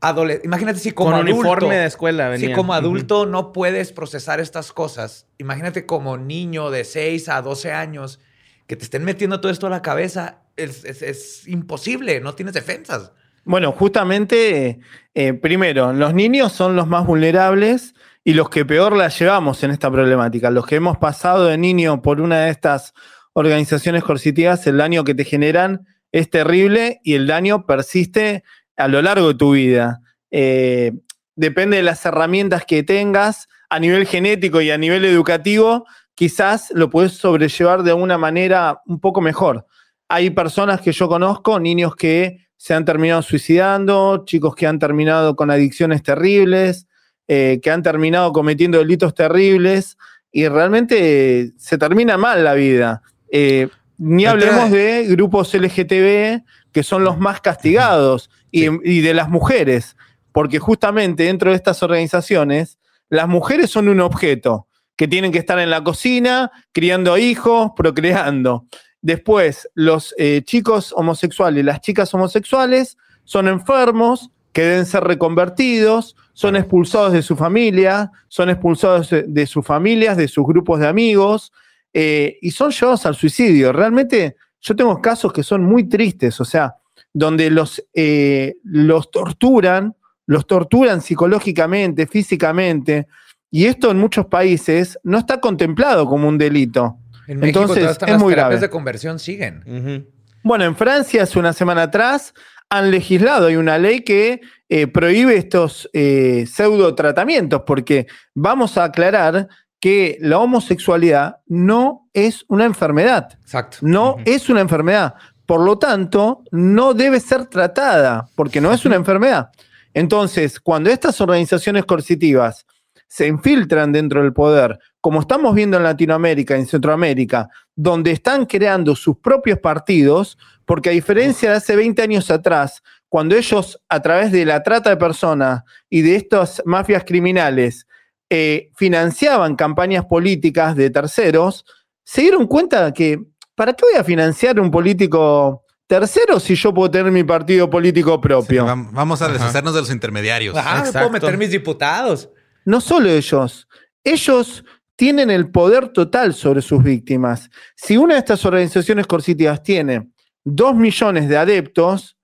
adolescente. 0.02 0.46
Imagínate 0.46 0.80
si 0.80 0.92
como 0.92 1.12
Con 1.12 1.20
adulto. 1.22 1.36
uniforme 1.40 1.78
de 1.78 1.86
escuela 1.86 2.26
Si 2.36 2.42
venían. 2.42 2.58
como 2.58 2.74
adulto 2.74 3.26
no 3.26 3.54
puedes 3.54 3.94
procesar 3.94 4.42
estas 4.42 4.74
cosas, 4.74 5.28
imagínate 5.38 5.86
como 5.86 6.18
niño 6.18 6.72
de 6.72 6.84
6 6.84 7.30
a 7.30 7.42
12 7.42 7.72
años 7.72 8.20
que 8.68 8.76
te 8.76 8.84
estén 8.84 9.04
metiendo 9.06 9.40
todo 9.40 9.50
esto 9.52 9.68
a 9.68 9.70
la 9.70 9.82
cabeza. 9.82 10.40
Es, 10.58 10.84
es- 10.84 11.02
es 11.02 11.48
imposible, 11.48 12.20
no 12.20 12.36
tienes 12.36 12.54
defensas. 12.54 13.12
Bueno, 13.46 13.72
justamente, 13.72 14.80
eh, 15.14 15.34
primero, 15.34 15.94
los 15.94 16.14
niños 16.14 16.52
son 16.52 16.76
los 16.76 16.88
más 16.88 17.06
vulnerables 17.06 17.94
y 18.24 18.34
los 18.34 18.50
que 18.50 18.66
peor 18.66 18.96
la 18.96 19.08
llevamos 19.08 19.64
en 19.64 19.72
esta 19.72 19.90
problemática. 19.90 20.52
Los 20.52 20.66
que 20.66 20.76
hemos 20.76 20.98
pasado 20.98 21.46
de 21.46 21.58
niño 21.58 22.02
por 22.02 22.22
una 22.22 22.42
de 22.42 22.52
estas 22.52 22.94
organizaciones 23.34 24.04
coercitivas, 24.04 24.68
el 24.68 24.78
daño 24.78 25.04
que 25.04 25.16
te 25.16 25.24
generan 25.24 25.88
es 26.12 26.30
terrible 26.30 27.00
y 27.04 27.14
el 27.14 27.28
daño 27.28 27.66
persiste 27.66 28.44
a 28.76 28.88
lo 28.88 29.02
largo 29.02 29.30
de 29.30 29.36
tu 29.36 29.54
vida. 29.54 30.02
Eh, 30.32 30.94
depende 31.36 31.78
de 31.78 31.84
las 31.84 32.06
herramientas 32.06 32.66
que 32.66 32.84
tengas 32.84 33.48
a 33.70 33.80
nivel 33.80 34.06
genético 34.06 34.62
y 34.62 34.72
a 34.72 34.78
nivel 34.78 35.06
educativo, 35.06 35.86
quizás 36.16 36.72
lo 36.72 36.90
puedes 36.90 37.14
sobrellevar 37.14 37.84
de 37.84 37.94
una 37.94 38.18
manera 38.18 38.82
un 38.86 39.00
poco 39.00 39.22
mejor. 39.22 39.66
Hay 40.10 40.32
personas 40.32 40.82
que 40.82 40.92
yo 40.92 41.08
conozco, 41.08 41.60
niños 41.60 41.96
que 41.96 42.49
se 42.60 42.74
han 42.74 42.84
terminado 42.84 43.22
suicidando, 43.22 44.26
chicos 44.26 44.54
que 44.54 44.68
han 44.68 44.80
terminado 44.80 45.38
con 45.38 45.50
adicciones 45.50 46.04
terribles, 46.04 46.88
eh, 47.30 47.62
que 47.64 47.72
han 47.72 47.82
terminado 47.82 48.34
cometiendo 48.34 48.80
delitos 48.80 49.16
terribles 49.16 49.98
y 50.30 50.46
realmente 50.50 51.40
eh, 51.40 51.52
se 51.58 51.78
termina 51.78 52.18
mal 52.18 52.44
la 52.44 52.56
vida. 52.56 53.02
Eh, 53.32 53.70
ni 53.98 54.26
hablemos 54.26 54.72
de 54.72 55.06
grupos 55.06 55.54
LGTB 55.54 56.44
que 56.74 56.84
son 56.84 57.06
los 57.06 57.18
más 57.18 57.40
castigados 57.40 58.30
y, 58.52 58.66
y 58.84 59.00
de 59.00 59.14
las 59.14 59.30
mujeres, 59.30 59.96
porque 60.34 60.60
justamente 60.60 61.24
dentro 61.24 61.52
de 61.52 61.56
estas 61.56 61.82
organizaciones 61.82 62.78
las 63.08 63.30
mujeres 63.30 63.70
son 63.70 63.88
un 63.88 64.02
objeto 64.02 64.68
que 64.98 65.08
tienen 65.08 65.32
que 65.32 65.40
estar 65.40 65.60
en 65.60 65.70
la 65.70 65.82
cocina, 65.82 66.52
criando 66.74 67.18
hijos, 67.18 67.72
procreando. 67.74 68.66
Después, 69.02 69.70
los 69.76 70.14
eh, 70.18 70.42
chicos 70.44 70.94
homosexuales 70.96 71.62
y 71.62 71.66
las 71.66 71.82
chicas 71.82 72.14
homosexuales 72.14 72.98
son 73.24 73.48
enfermos 73.48 74.30
que 74.52 74.64
deben 74.64 74.86
ser 74.86 75.04
reconvertidos, 75.04 76.16
son 76.34 76.56
expulsados 76.56 77.14
de 77.14 77.22
su 77.22 77.36
familia, 77.36 78.12
son 78.28 78.50
expulsados 78.50 79.10
de, 79.10 79.24
de 79.24 79.46
sus 79.46 79.66
familias, 79.66 80.18
de 80.18 80.28
sus 80.28 80.46
grupos 80.46 80.80
de 80.80 80.88
amigos, 80.88 81.52
eh, 81.94 82.38
y 82.42 82.52
son 82.52 82.72
llevados 82.72 83.06
al 83.06 83.16
suicidio. 83.16 83.74
Realmente, 83.74 84.36
yo 84.62 84.76
tengo 84.76 85.02
casos 85.02 85.34
que 85.34 85.44
son 85.44 85.64
muy 85.64 85.88
tristes, 85.88 86.40
o 86.40 86.46
sea, 86.46 86.76
donde 87.14 87.50
los, 87.50 87.84
eh, 87.94 88.58
los 88.64 89.10
torturan, 89.12 89.96
los 90.26 90.46
torturan 90.46 91.02
psicológicamente, 91.02 92.06
físicamente, 92.08 93.08
y 93.52 93.66
esto 93.66 93.90
en 93.90 93.98
muchos 93.98 94.28
países 94.28 95.00
no 95.04 95.18
está 95.18 95.40
contemplado 95.40 96.06
como 96.06 96.28
un 96.28 96.38
delito. 96.38 96.98
En 97.30 97.40
México 97.40 97.60
Entonces, 97.62 97.84
todas 97.84 97.98
es 98.02 98.10
las 98.10 98.20
muy 98.20 98.32
terapias 98.34 98.50
grave. 98.50 98.60
de 98.60 98.70
conversión 98.72 99.20
siguen. 99.20 100.08
Bueno, 100.44 100.66
en 100.66 100.76
Francia 100.76 101.22
hace 101.22 101.38
una 101.38 101.54
semana 101.54 101.84
atrás 101.84 102.34
han 102.72 102.90
legislado, 102.90 103.46
hay 103.46 103.56
una 103.56 103.78
ley 103.78 104.02
que 104.02 104.42
eh, 104.68 104.88
prohíbe 104.88 105.38
estos 105.38 105.88
eh, 105.94 106.48
pseudo 106.52 106.96
tratamientos, 106.96 107.62
porque 107.68 108.08
vamos 108.34 108.80
a 108.80 108.86
aclarar 108.86 109.48
que 109.80 110.18
la 110.22 110.40
homosexualidad 110.40 111.38
no 111.46 112.10
es 112.14 112.46
una 112.48 112.66
enfermedad. 112.66 113.38
Exacto. 113.44 113.78
No 113.82 114.18
es 114.26 114.50
una 114.50 114.62
enfermedad. 114.62 115.14
Por 115.46 115.62
lo 115.62 115.78
tanto, 115.78 116.42
no 116.52 116.96
debe 116.96 117.20
ser 117.20 117.46
tratada, 117.46 118.28
porque 118.36 118.60
no 118.60 118.74
es 118.74 118.86
una 118.86 118.96
enfermedad. 118.96 119.52
Entonces, 119.94 120.60
cuando 120.60 120.90
estas 120.90 121.22
organizaciones 121.22 121.86
coercitivas 121.86 122.66
se 123.10 123.28
infiltran 123.28 123.92
dentro 123.92 124.22
del 124.22 124.34
poder, 124.34 124.80
como 125.02 125.20
estamos 125.20 125.56
viendo 125.56 125.78
en 125.78 125.84
Latinoamérica, 125.84 126.56
en 126.56 126.68
Centroamérica, 126.68 127.50
donde 127.76 128.12
están 128.12 128.46
creando 128.46 128.96
sus 128.96 129.18
propios 129.18 129.58
partidos, 129.60 130.38
porque 130.64 130.90
a 130.90 130.94
diferencia 130.94 131.50
de 131.50 131.58
hace 131.58 131.76
20 131.76 132.02
años 132.04 132.30
atrás, 132.30 132.84
cuando 133.10 133.36
ellos 133.36 133.82
a 133.90 134.00
través 134.02 134.32
de 134.32 134.46
la 134.46 134.62
trata 134.62 134.92
de 134.92 134.98
personas 134.98 135.64
y 135.90 136.04
de 136.04 136.16
estas 136.16 136.62
mafias 136.66 137.04
criminales 137.04 137.88
eh, 138.30 138.70
financiaban 138.76 139.56
campañas 139.56 140.06
políticas 140.06 140.76
de 140.76 140.92
terceros, 140.92 141.66
se 142.04 142.22
dieron 142.22 142.46
cuenta 142.46 142.94
que, 142.94 143.24
¿para 143.56 143.74
qué 143.74 143.86
voy 143.92 144.00
a 144.00 144.04
financiar 144.04 144.60
un 144.60 144.70
político 144.70 145.64
tercero 145.88 146.40
si 146.40 146.54
yo 146.54 146.72
puedo 146.72 146.92
tener 146.92 147.12
mi 147.12 147.24
partido 147.24 147.68
político 147.68 148.22
propio? 148.22 148.68
Sí, 148.68 148.88
vamos 148.92 149.24
a 149.24 149.30
deshacernos 149.30 149.74
de 149.74 149.80
los 149.80 149.92
intermediarios. 149.92 150.56
Ajá, 150.56 150.92
puedo 150.92 151.10
meter 151.10 151.36
mis 151.40 151.50
diputados. 151.50 152.30
No 152.66 152.82
solo 152.82 153.10
ellos, 153.10 153.68
ellos 154.04 154.64
tienen 154.96 155.30
el 155.30 155.50
poder 155.50 155.90
total 155.90 156.34
sobre 156.34 156.62
sus 156.62 156.84
víctimas. 156.84 157.50
Si 157.76 157.96
una 157.96 158.16
de 158.16 158.20
estas 158.20 158.44
organizaciones 158.46 159.08
coercitivas 159.08 159.64
tiene 159.64 160.10
dos 160.44 160.76
millones 160.76 161.30
de 161.30 161.38
adeptos, 161.38 162.18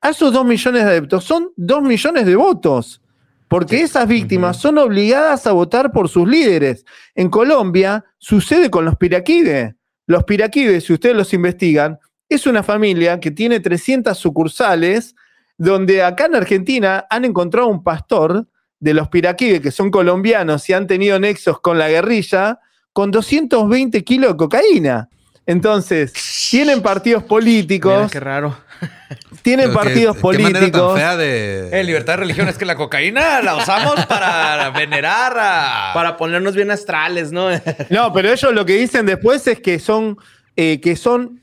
a 0.00 0.10
esos 0.10 0.32
dos 0.32 0.44
millones 0.44 0.84
de 0.84 0.90
adeptos 0.90 1.24
son 1.24 1.50
dos 1.56 1.82
millones 1.82 2.26
de 2.26 2.36
votos, 2.36 3.00
porque 3.48 3.80
esas 3.80 4.06
víctimas 4.06 4.58
son 4.58 4.76
obligadas 4.78 5.46
a 5.46 5.52
votar 5.52 5.90
por 5.90 6.08
sus 6.08 6.28
líderes. 6.28 6.84
En 7.14 7.30
Colombia 7.30 8.04
sucede 8.18 8.70
con 8.70 8.84
los 8.84 8.96
piraquíes. 8.96 9.74
Los 10.06 10.24
piraquíes, 10.24 10.84
si 10.84 10.92
ustedes 10.92 11.16
los 11.16 11.32
investigan, 11.32 11.98
es 12.28 12.46
una 12.46 12.62
familia 12.62 13.18
que 13.20 13.30
tiene 13.30 13.58
300 13.58 14.16
sucursales, 14.16 15.14
donde 15.56 16.02
acá 16.02 16.26
en 16.26 16.36
Argentina 16.36 17.06
han 17.08 17.24
encontrado 17.24 17.68
un 17.68 17.82
pastor 17.82 18.46
de 18.80 18.94
los 18.94 19.08
piraquíes 19.08 19.60
que 19.60 19.70
son 19.70 19.90
colombianos 19.90 20.68
y 20.68 20.72
han 20.72 20.86
tenido 20.86 21.18
nexos 21.18 21.60
con 21.60 21.78
la 21.78 21.88
guerrilla, 21.88 22.60
con 22.92 23.10
220 23.10 24.04
kilos 24.04 24.32
de 24.32 24.36
cocaína. 24.36 25.08
Entonces, 25.46 26.12
tienen 26.50 26.82
partidos 26.82 27.22
Mira, 27.22 27.28
políticos, 27.28 28.10
qué 28.12 28.20
raro. 28.20 28.54
tienen 29.42 29.68
Qué- 29.70 29.74
partidos 29.74 30.16
qué 30.16 30.20
tan 30.20 30.20
políticos. 30.20 30.94
fea 30.98 31.16
de... 31.16 31.70
En 31.80 31.86
libertad 31.86 32.12
de 32.14 32.16
religión 32.18 32.48
es 32.48 32.58
que 32.58 32.66
la 32.66 32.76
cocaína 32.76 33.40
la 33.40 33.56
usamos 33.56 34.04
para 34.06 34.68
venerar 34.70 35.32
a... 35.38 35.90
Para 35.94 36.16
ponernos 36.18 36.54
bien 36.54 36.70
astrales, 36.70 37.32
¿no? 37.32 37.48
No, 37.88 38.12
pero 38.12 38.30
ellos 38.30 38.52
lo 38.52 38.66
que 38.66 38.74
dicen 38.74 39.06
después 39.06 39.46
es 39.46 39.58
que 39.60 39.78
son, 39.78 40.18
eh, 40.54 40.80
que 40.82 40.96
son, 40.96 41.40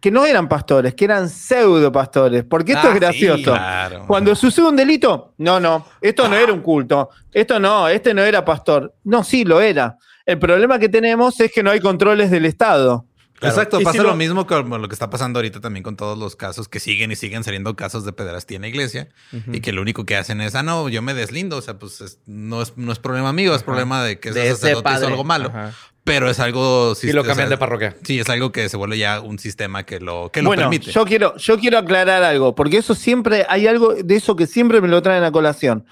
que 0.00 0.10
no 0.10 0.24
eran 0.24 0.48
pastores, 0.48 0.94
que 0.94 1.04
eran 1.04 1.28
pseudo 1.28 1.92
pastores, 1.92 2.44
porque 2.44 2.72
esto 2.72 2.86
Ah, 2.86 2.90
es 2.90 2.94
sí, 2.94 3.00
gracioso. 3.00 3.52
Claro. 3.52 4.04
Cuando 4.06 4.34
sucede 4.34 4.66
un 4.68 4.76
delito, 4.76 5.34
no, 5.38 5.60
no, 5.60 5.86
esto 6.00 6.26
no 6.28 6.36
era 6.36 6.52
un 6.52 6.60
culto, 6.62 7.10
esto 7.32 7.60
no, 7.60 7.86
este 7.88 8.14
no 8.14 8.22
era 8.22 8.44
pastor. 8.44 8.94
No, 9.04 9.22
sí, 9.24 9.44
lo 9.44 9.60
era. 9.60 9.96
El 10.24 10.38
problema 10.38 10.78
que 10.78 10.88
tenemos 10.88 11.38
es 11.40 11.52
que 11.52 11.62
no 11.62 11.70
hay 11.70 11.80
controles 11.80 12.30
del 12.30 12.46
Estado. 12.46 13.04
Exacto, 13.42 13.80
Y 13.80 13.84
pasa 13.84 13.96
si 13.96 14.02
lo 14.04 14.10
lo- 14.10 14.16
mismo 14.16 14.46
con 14.46 14.68
lo 14.68 14.86
que 14.86 14.92
está 14.94 15.08
pasando 15.08 15.38
ahorita 15.38 15.60
también 15.62 15.82
con 15.82 15.96
todos 15.96 16.18
los 16.18 16.36
casos 16.36 16.68
que 16.68 16.78
siguen 16.78 17.10
y 17.10 17.16
siguen 17.16 17.42
saliendo 17.42 17.74
casos 17.74 18.04
de 18.04 18.12
pederastía 18.12 18.56
en 18.56 18.62
la 18.62 18.68
iglesia 18.68 19.08
y 19.50 19.60
que 19.62 19.72
lo 19.72 19.80
único 19.80 20.04
que 20.04 20.16
hacen 20.18 20.42
es, 20.42 20.54
ah, 20.54 20.62
no, 20.62 20.90
yo 20.90 21.00
me 21.00 21.14
deslindo, 21.14 21.56
o 21.56 21.62
sea, 21.62 21.78
pues 21.78 22.02
es- 22.02 22.18
no, 22.26 22.60
es, 22.60 22.74
no 22.76 22.92
es 22.92 22.98
problema 22.98 23.32
mío, 23.32 23.54
es 23.54 23.62
problema 23.62 24.04
de 24.04 24.20
que 24.20 24.28
ese 24.28 24.38
De 24.40 24.46
ese 24.48 24.56
sacerdote 24.56 24.90
hizo 24.90 24.94
padre. 24.94 25.06
algo 25.06 25.24
malo, 25.24 25.48
Ajá. 25.48 25.72
Pero 26.10 26.28
es 26.28 26.40
algo... 26.40 26.92
Y 27.00 27.12
lo 27.12 27.20
o 27.20 27.24
cambian 27.24 27.46
sea, 27.46 27.50
de 27.50 27.56
parroquia. 27.56 27.96
Sí, 28.02 28.18
es 28.18 28.28
algo 28.28 28.50
que 28.50 28.68
se 28.68 28.76
vuelve 28.76 28.98
ya 28.98 29.20
un 29.20 29.38
sistema 29.38 29.86
que 29.86 30.00
lo, 30.00 30.28
que 30.32 30.42
lo 30.42 30.48
bueno, 30.48 30.62
permite. 30.62 30.90
yo 30.90 31.04
quiero, 31.04 31.36
yo 31.36 31.56
quiero 31.56 31.78
aclarar 31.78 32.24
algo, 32.24 32.56
porque 32.56 32.78
eso 32.78 32.96
siempre, 32.96 33.46
hay 33.48 33.68
algo 33.68 33.94
de 33.94 34.16
eso 34.16 34.34
que 34.34 34.48
siempre 34.48 34.80
me 34.80 34.88
lo 34.88 35.02
traen 35.02 35.22
a 35.22 35.30
colación. 35.30 35.86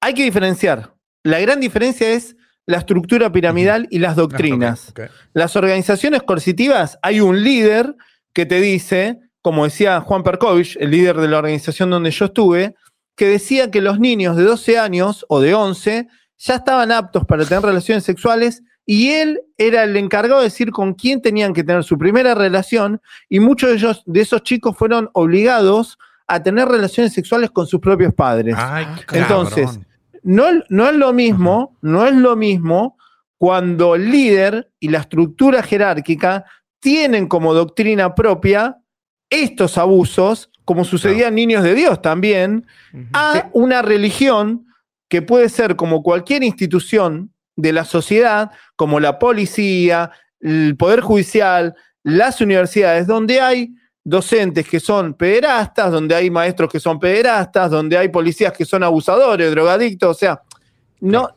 Hay 0.00 0.14
que 0.14 0.24
diferenciar. 0.24 0.94
La 1.24 1.40
gran 1.40 1.60
diferencia 1.60 2.08
es 2.08 2.36
la 2.64 2.78
estructura 2.78 3.32
piramidal 3.32 3.86
y 3.90 3.98
las 3.98 4.16
doctrinas. 4.16 4.88
Ok, 4.88 5.00
ok. 5.00 5.10
Las 5.34 5.56
organizaciones 5.56 6.22
coercitivas, 6.22 6.98
hay 7.02 7.20
un 7.20 7.44
líder 7.44 7.96
que 8.32 8.46
te 8.46 8.62
dice, 8.62 9.18
como 9.42 9.64
decía 9.64 10.00
Juan 10.00 10.22
Perkovich, 10.22 10.78
el 10.80 10.90
líder 10.90 11.18
de 11.18 11.28
la 11.28 11.36
organización 11.36 11.90
donde 11.90 12.12
yo 12.12 12.24
estuve, 12.24 12.76
que 13.14 13.28
decía 13.28 13.70
que 13.70 13.82
los 13.82 14.00
niños 14.00 14.38
de 14.38 14.44
12 14.44 14.78
años 14.78 15.26
o 15.28 15.40
de 15.40 15.52
11 15.52 16.08
ya 16.38 16.54
estaban 16.54 16.90
aptos 16.92 17.26
para 17.26 17.44
tener 17.44 17.62
relaciones 17.62 18.04
sexuales 18.04 18.62
y 18.86 19.10
él 19.10 19.40
era 19.56 19.84
el 19.84 19.96
encargado 19.96 20.40
de 20.40 20.44
decir 20.44 20.70
con 20.70 20.94
quién 20.94 21.22
tenían 21.22 21.52
que 21.52 21.64
tener 21.64 21.84
su 21.84 21.96
primera 21.96 22.34
relación 22.34 23.00
y 23.28 23.40
muchos 23.40 23.70
de, 23.70 23.76
ellos, 23.76 24.02
de 24.06 24.20
esos 24.20 24.42
chicos 24.42 24.76
fueron 24.76 25.08
obligados 25.12 25.98
a 26.26 26.42
tener 26.42 26.68
relaciones 26.68 27.12
sexuales 27.12 27.50
con 27.50 27.66
sus 27.66 27.80
propios 27.80 28.12
padres. 28.14 28.54
Ay, 28.58 28.86
Entonces, 29.12 29.66
cabrón. 29.66 29.86
no, 30.22 30.44
no 30.68 30.88
es 30.88 30.96
lo 30.96 31.12
mismo, 31.12 31.76
no 31.82 32.06
es 32.06 32.14
lo 32.14 32.36
mismo 32.36 32.96
cuando 33.38 33.94
el 33.94 34.10
líder 34.10 34.70
y 34.80 34.88
la 34.88 34.98
estructura 34.98 35.62
jerárquica 35.62 36.44
tienen 36.80 37.26
como 37.26 37.54
doctrina 37.54 38.14
propia 38.14 38.78
estos 39.28 39.78
abusos, 39.78 40.50
como 40.64 40.84
sucedía 40.84 41.28
en 41.28 41.34
Niños 41.34 41.62
de 41.62 41.74
Dios 41.74 42.00
también, 42.00 42.66
a 43.12 43.50
una 43.52 43.82
religión 43.82 44.66
que 45.08 45.20
puede 45.20 45.48
ser 45.48 45.76
como 45.76 46.02
cualquier 46.02 46.42
institución 46.42 47.33
de 47.56 47.72
la 47.72 47.84
sociedad, 47.84 48.50
como 48.76 49.00
la 49.00 49.18
policía, 49.18 50.10
el 50.40 50.76
poder 50.76 51.00
judicial, 51.00 51.74
las 52.02 52.40
universidades, 52.40 53.06
donde 53.06 53.40
hay 53.40 53.74
docentes 54.02 54.68
que 54.68 54.80
son 54.80 55.14
pederastas, 55.14 55.90
donde 55.90 56.14
hay 56.14 56.30
maestros 56.30 56.70
que 56.70 56.80
son 56.80 57.00
pederastas, 57.00 57.70
donde 57.70 57.96
hay 57.96 58.08
policías 58.08 58.52
que 58.52 58.64
son 58.66 58.82
abusadores, 58.82 59.50
drogadictos, 59.50 60.10
o 60.10 60.18
sea, 60.18 60.42
no, 61.00 61.30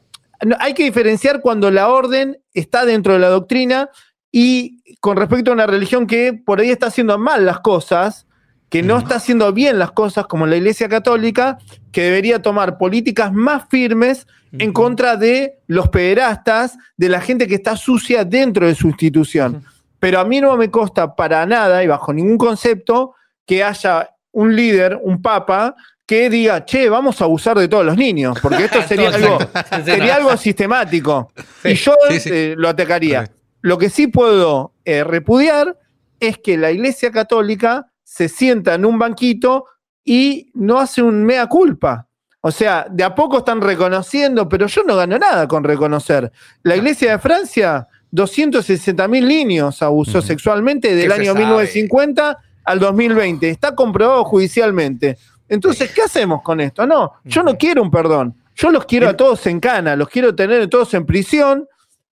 no- 0.43 0.55
hay 0.59 0.73
que 0.73 0.83
diferenciar 0.83 1.39
cuando 1.41 1.71
la 1.71 1.87
orden 1.89 2.37
está 2.53 2.83
dentro 2.85 3.13
de 3.13 3.19
la 3.19 3.29
doctrina 3.29 3.89
y 4.31 4.83
con 4.99 5.15
respecto 5.15 5.51
a 5.51 5.53
una 5.53 5.65
religión 5.67 6.05
que 6.07 6.33
por 6.33 6.59
ahí 6.59 6.69
está 6.69 6.87
haciendo 6.87 7.17
mal 7.17 7.45
las 7.45 7.61
cosas, 7.61 8.26
que 8.69 8.83
no 8.83 8.97
está 8.97 9.15
haciendo 9.15 9.51
bien 9.53 9.79
las 9.79 9.91
cosas 9.91 10.27
como 10.27 10.45
la 10.45 10.57
Iglesia 10.57 10.89
Católica, 10.89 11.57
que 11.91 12.03
debería 12.03 12.41
tomar 12.41 12.77
políticas 12.77 13.31
más 13.31 13.63
firmes 13.69 14.27
en 14.51 14.73
contra 14.73 15.15
de 15.15 15.59
los 15.67 15.89
pederastas, 15.89 16.77
de 16.97 17.09
la 17.09 17.21
gente 17.21 17.47
que 17.47 17.55
está 17.55 17.77
sucia 17.77 18.25
dentro 18.25 18.67
de 18.67 18.75
su 18.75 18.87
institución. 18.87 19.63
Pero 19.99 20.19
a 20.19 20.25
mí 20.25 20.41
no 20.41 20.55
me 20.57 20.69
consta 20.69 21.15
para 21.15 21.45
nada 21.45 21.83
y 21.83 21.87
bajo 21.87 22.13
ningún 22.13 22.37
concepto 22.37 23.15
que 23.45 23.63
haya 23.63 24.09
un 24.31 24.55
líder, 24.55 24.99
un 25.01 25.21
papa, 25.21 25.75
que 26.05 26.29
diga, 26.29 26.63
che, 26.63 26.87
vamos 26.89 27.19
a 27.21 27.25
abusar 27.25 27.57
de 27.57 27.67
todos 27.67 27.85
los 27.85 27.97
niños, 27.97 28.37
porque 28.41 28.65
esto 28.65 28.81
sería, 28.87 29.09
algo, 29.09 29.39
sería 29.83 30.15
algo 30.15 30.35
sistemático. 30.37 31.31
Y 31.63 31.73
yo 31.73 31.93
Sí, 32.09 32.19
sí. 32.19 32.29
eh, 32.31 32.55
lo 32.57 32.69
atacaría. 32.69 33.29
Lo 33.61 33.77
que 33.77 33.89
sí 33.89 34.07
puedo 34.07 34.73
eh, 34.85 35.03
repudiar 35.03 35.77
es 36.19 36.37
que 36.37 36.57
la 36.57 36.71
Iglesia 36.71 37.11
Católica 37.11 37.87
se 38.07 38.29
sienta 38.29 38.75
en 38.75 38.85
un 38.85 38.97
banquito 38.97 39.65
y 40.01 40.49
no 40.53 40.79
hace 40.79 41.01
un 41.01 41.25
mea 41.25 41.47
culpa. 41.47 42.07
O 42.39 42.51
sea, 42.51 42.87
de 42.89 43.03
a 43.03 43.13
poco 43.13 43.39
están 43.39 43.59
reconociendo, 43.59 44.47
pero 44.47 44.67
yo 44.67 44.83
no 44.83 44.95
gano 44.95 45.19
nada 45.19 45.45
con 45.45 45.65
reconocer. 45.65 46.31
La 46.63 46.77
Iglesia 46.77 47.11
de 47.11 47.19
Francia, 47.19 47.85
260 48.11 49.05
mil 49.09 49.27
niños 49.27 49.81
abusó 49.81 50.21
sexualmente 50.21 50.95
del 50.95 51.09
¿Qué 51.09 51.15
se 51.15 51.21
año 51.21 51.33
sabe? 51.33 51.45
1950 51.47 52.37
al 52.63 52.79
2020. 52.79 53.49
Está 53.49 53.75
comprobado 53.75 54.23
judicialmente. 54.23 55.17
Entonces, 55.49 55.91
¿qué 55.91 56.03
hacemos 56.03 56.41
con 56.43 56.61
esto? 56.61 56.87
No, 56.87 57.11
yo 57.25 57.43
no 57.43 57.57
quiero 57.57 57.83
un 57.83 57.91
perdón. 57.91 58.35
Yo 58.55 58.71
los 58.71 58.85
quiero 58.85 59.09
a 59.09 59.17
todos 59.17 59.45
en 59.47 59.59
cana, 59.59 59.97
los 59.97 60.07
quiero 60.07 60.33
tener 60.33 60.69
todos 60.69 60.93
en 60.93 61.05
prisión, 61.05 61.67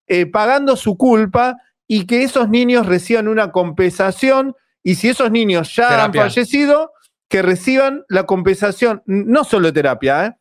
eh, 0.09 0.26
pagando 0.26 0.74
su 0.74 0.97
culpa 0.99 1.57
y 1.86 2.05
que 2.05 2.24
esos 2.24 2.49
niños 2.49 2.84
reciban 2.84 3.28
una 3.28 3.53
compensación. 3.53 4.57
Y 4.85 4.95
si 4.95 5.09
esos 5.09 5.32
niños 5.32 5.74
ya 5.74 5.89
Terapia. 5.89 6.22
han 6.22 6.28
fallecido, 6.28 6.93
que 7.28 7.43
reciban 7.43 8.05
la 8.09 8.26
compensación, 8.26 9.03
no 9.07 9.43
solo 9.43 9.72
terapia, 9.72 10.26
¿eh? 10.26 10.37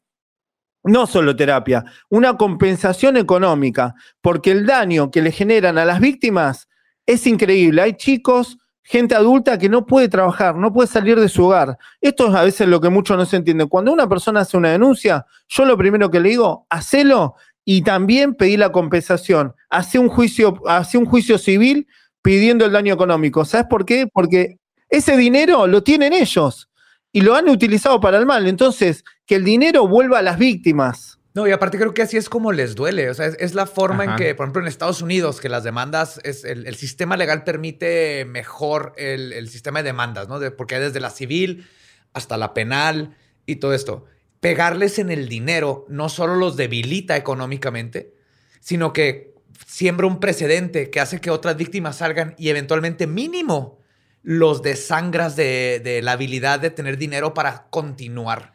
No 0.84 1.08
solo 1.08 1.36
terapia, 1.36 1.86
una 2.10 2.38
compensación 2.38 3.16
económica, 3.16 3.96
porque 4.22 4.52
el 4.52 4.66
daño 4.66 5.10
que 5.10 5.22
le 5.22 5.32
generan 5.32 5.78
a 5.78 5.86
las 5.86 6.02
víctimas 6.02 6.68
es 7.06 7.26
increíble. 7.26 7.82
Hay 7.82 7.94
chicos, 7.94 8.58
gente 8.84 9.16
adulta 9.16 9.58
que 9.58 9.70
no 9.70 9.86
puede 9.86 10.10
trabajar, 10.10 10.56
no 10.56 10.74
puede 10.74 10.88
salir 10.88 11.18
de 11.20 11.30
su 11.30 11.46
hogar. 11.46 11.78
Esto 12.02 12.28
es 12.28 12.36
a 12.36 12.44
veces 12.44 12.68
lo 12.68 12.82
que 12.82 12.89
muchos 12.89 13.18
no 13.18 13.26
se 13.26 13.38
entienden. 13.38 13.70
Cuando 13.70 13.94
una 13.94 14.10
persona 14.10 14.41
hace 14.41 14.58
una 14.58 14.72
denuncia, 14.72 15.26
yo 15.48 15.64
lo 15.64 15.78
primero 15.78 16.12
que 16.12 16.20
le 16.20 16.30
digo, 16.30 16.68
hacelo 16.70 17.36
y 17.64 17.82
también 17.82 18.36
pedí 18.36 18.58
la 18.58 18.74
compensación. 18.74 19.56
Hace 19.70 20.00
un 20.00 20.10
juicio, 20.10 20.62
hace 20.68 20.98
un 20.98 21.06
juicio 21.06 21.38
civil 21.38 21.88
pidiendo 22.24 22.65
el 22.65 22.71
daño 22.71 22.95
económico. 22.95 23.45
¿Sabes 23.45 23.67
por 23.69 23.86
qué? 23.86 24.07
Porque 24.11 24.57
ese 24.89 25.15
dinero 25.15 25.67
lo 25.67 25.84
tienen 25.84 26.13
ellos 26.13 26.69
y 27.11 27.21
lo 27.21 27.36
han 27.36 27.47
utilizado 27.49 27.99
para 27.99 28.17
el 28.17 28.26
mal. 28.26 28.47
Entonces, 28.47 29.03
que 29.28 29.36
el 29.36 29.43
dinero 29.43 29.88
vuelva 29.88 30.17
a 30.19 30.21
las 30.24 30.39
víctimas. 30.39 31.19
No, 31.36 31.47
y 31.47 31.51
aparte 31.51 31.80
creo 31.80 31.93
que 31.95 32.03
así 32.03 32.15
es 32.15 32.30
como 32.30 32.51
les 32.51 32.76
duele. 32.76 33.09
O 33.09 33.13
sea, 33.13 33.26
es, 33.26 33.36
es 33.39 33.55
la 33.55 33.65
forma 33.65 34.03
en 34.03 34.15
que, 34.17 34.36
por 34.36 34.45
ejemplo, 34.45 34.61
en 34.61 34.67
Estados 34.67 35.01
Unidos, 35.01 35.41
que 35.41 35.49
las 35.49 35.63
demandas, 35.63 36.19
es 36.24 36.43
el, 36.45 36.67
el 36.67 36.76
sistema 36.76 37.17
legal 37.17 37.43
permite 37.43 38.24
mejor 38.26 38.93
el, 38.97 39.34
el 39.34 39.49
sistema 39.49 39.80
de 39.82 39.88
demandas, 39.89 40.28
¿no? 40.28 40.39
De- 40.39 40.51
porque 40.51 40.76
hay 40.76 40.82
desde 40.82 40.99
la 40.99 41.09
civil 41.09 41.67
hasta 42.13 42.38
la 42.38 42.53
penal 42.53 43.15
y 43.47 43.55
todo 43.55 43.74
esto. 43.74 44.05
Pegarles 44.39 44.99
en 44.99 45.09
el 45.09 45.28
dinero 45.28 45.86
no 45.89 46.07
solo 46.07 46.36
los 46.36 46.55
debilita 46.55 47.17
económicamente, 47.17 48.13
sino 48.59 48.93
que 48.93 49.33
siembra 49.66 50.07
un 50.07 50.20
precedente 50.20 50.89
que 50.89 50.99
hace 50.99 51.20
que 51.20 51.30
otras 51.30 51.57
víctimas 51.57 51.97
salgan 51.97 52.36
y 52.38 52.49
eventualmente 52.49 53.07
mínimo 53.07 53.80
los 54.22 54.61
desangras 54.61 55.36
de, 55.36 55.82
de 55.84 56.01
la 56.01 56.14
habilidad 56.14 56.59
de 56.59 56.70
tener 56.70 56.97
dinero 56.97 57.34
para 57.34 57.68
continuar. 57.70 58.53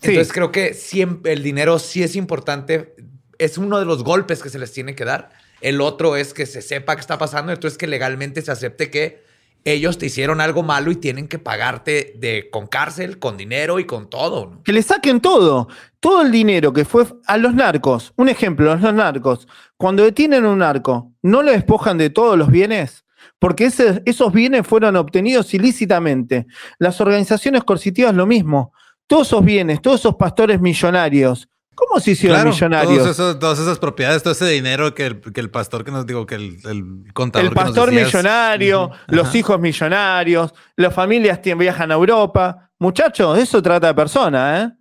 Sí. 0.00 0.10
Entonces 0.10 0.32
creo 0.32 0.52
que 0.52 0.74
siempre 0.74 1.32
el 1.32 1.42
dinero 1.42 1.78
sí 1.78 2.02
es 2.02 2.16
importante. 2.16 2.94
Es 3.38 3.58
uno 3.58 3.78
de 3.78 3.84
los 3.84 4.04
golpes 4.04 4.42
que 4.42 4.50
se 4.50 4.58
les 4.58 4.72
tiene 4.72 4.94
que 4.94 5.04
dar. 5.04 5.30
El 5.60 5.80
otro 5.80 6.16
es 6.16 6.34
que 6.34 6.46
se 6.46 6.60
sepa 6.60 6.96
qué 6.96 7.00
está 7.00 7.18
pasando. 7.18 7.52
El 7.52 7.58
otro 7.58 7.68
es 7.68 7.78
que 7.78 7.86
legalmente 7.86 8.42
se 8.42 8.50
acepte 8.50 8.90
que 8.90 9.22
ellos 9.64 9.98
te 9.98 10.06
hicieron 10.06 10.40
algo 10.40 10.62
malo 10.62 10.90
y 10.90 10.96
tienen 10.96 11.28
que 11.28 11.38
pagarte 11.38 12.14
de, 12.16 12.50
con 12.50 12.66
cárcel, 12.66 13.18
con 13.18 13.36
dinero 13.36 13.78
y 13.78 13.84
con 13.84 14.10
todo. 14.10 14.60
Que 14.64 14.72
le 14.72 14.82
saquen 14.82 15.20
todo. 15.20 15.68
Todo 16.00 16.22
el 16.22 16.32
dinero 16.32 16.72
que 16.72 16.84
fue 16.84 17.06
a 17.26 17.36
los 17.38 17.54
narcos. 17.54 18.12
Un 18.16 18.28
ejemplo, 18.28 18.74
los 18.74 18.94
narcos. 18.94 19.46
Cuando 19.76 20.02
detienen 20.02 20.44
un 20.44 20.58
narco, 20.58 21.12
¿no 21.22 21.42
lo 21.42 21.52
despojan 21.52 21.98
de 21.98 22.10
todos 22.10 22.36
los 22.36 22.50
bienes? 22.50 23.04
Porque 23.38 23.64
esos 24.04 24.32
bienes 24.32 24.66
fueron 24.66 24.96
obtenidos 24.96 25.52
ilícitamente. 25.54 26.46
Las 26.78 27.00
organizaciones 27.00 27.64
coercitivas 27.64 28.14
lo 28.14 28.26
mismo. 28.26 28.72
Todos 29.06 29.28
esos 29.28 29.44
bienes, 29.44 29.80
todos 29.80 30.00
esos 30.00 30.16
pastores 30.16 30.60
millonarios. 30.60 31.48
¿Cómo 31.74 32.00
se 32.00 32.12
hicieron 32.12 32.36
Claro, 32.38 32.50
millonarios? 32.50 32.98
todos 32.98 33.10
esos- 33.18 33.38
todas 33.38 33.58
esas 33.58 33.78
propiedades, 33.78 34.22
todo 34.22 34.32
ese 34.32 34.46
dinero 34.46 34.94
que 34.94 35.06
el, 35.06 35.20
que 35.20 35.40
el 35.40 35.50
pastor 35.50 35.84
que 35.84 35.90
nos 35.90 36.06
digo, 36.06 36.26
que 36.26 36.34
el, 36.34 36.58
el 36.64 37.12
contador. 37.14 37.46
El 37.46 37.50
que 37.50 37.54
nos 37.54 37.64
pastor 37.64 37.90
decías- 37.90 38.06
millonario, 38.14 38.90
los 39.08 39.28
Ajá. 39.28 39.38
hijos 39.38 39.58
millonarios, 39.60 40.54
las 40.76 40.94
familias 40.94 41.40
viajan 41.56 41.90
a 41.90 41.94
Europa. 41.94 42.70
Muchachos, 42.78 43.38
eso 43.38 43.62
trata 43.62 43.86
de 43.88 43.94
personas, 43.94 44.64
¿eh? 44.70 44.72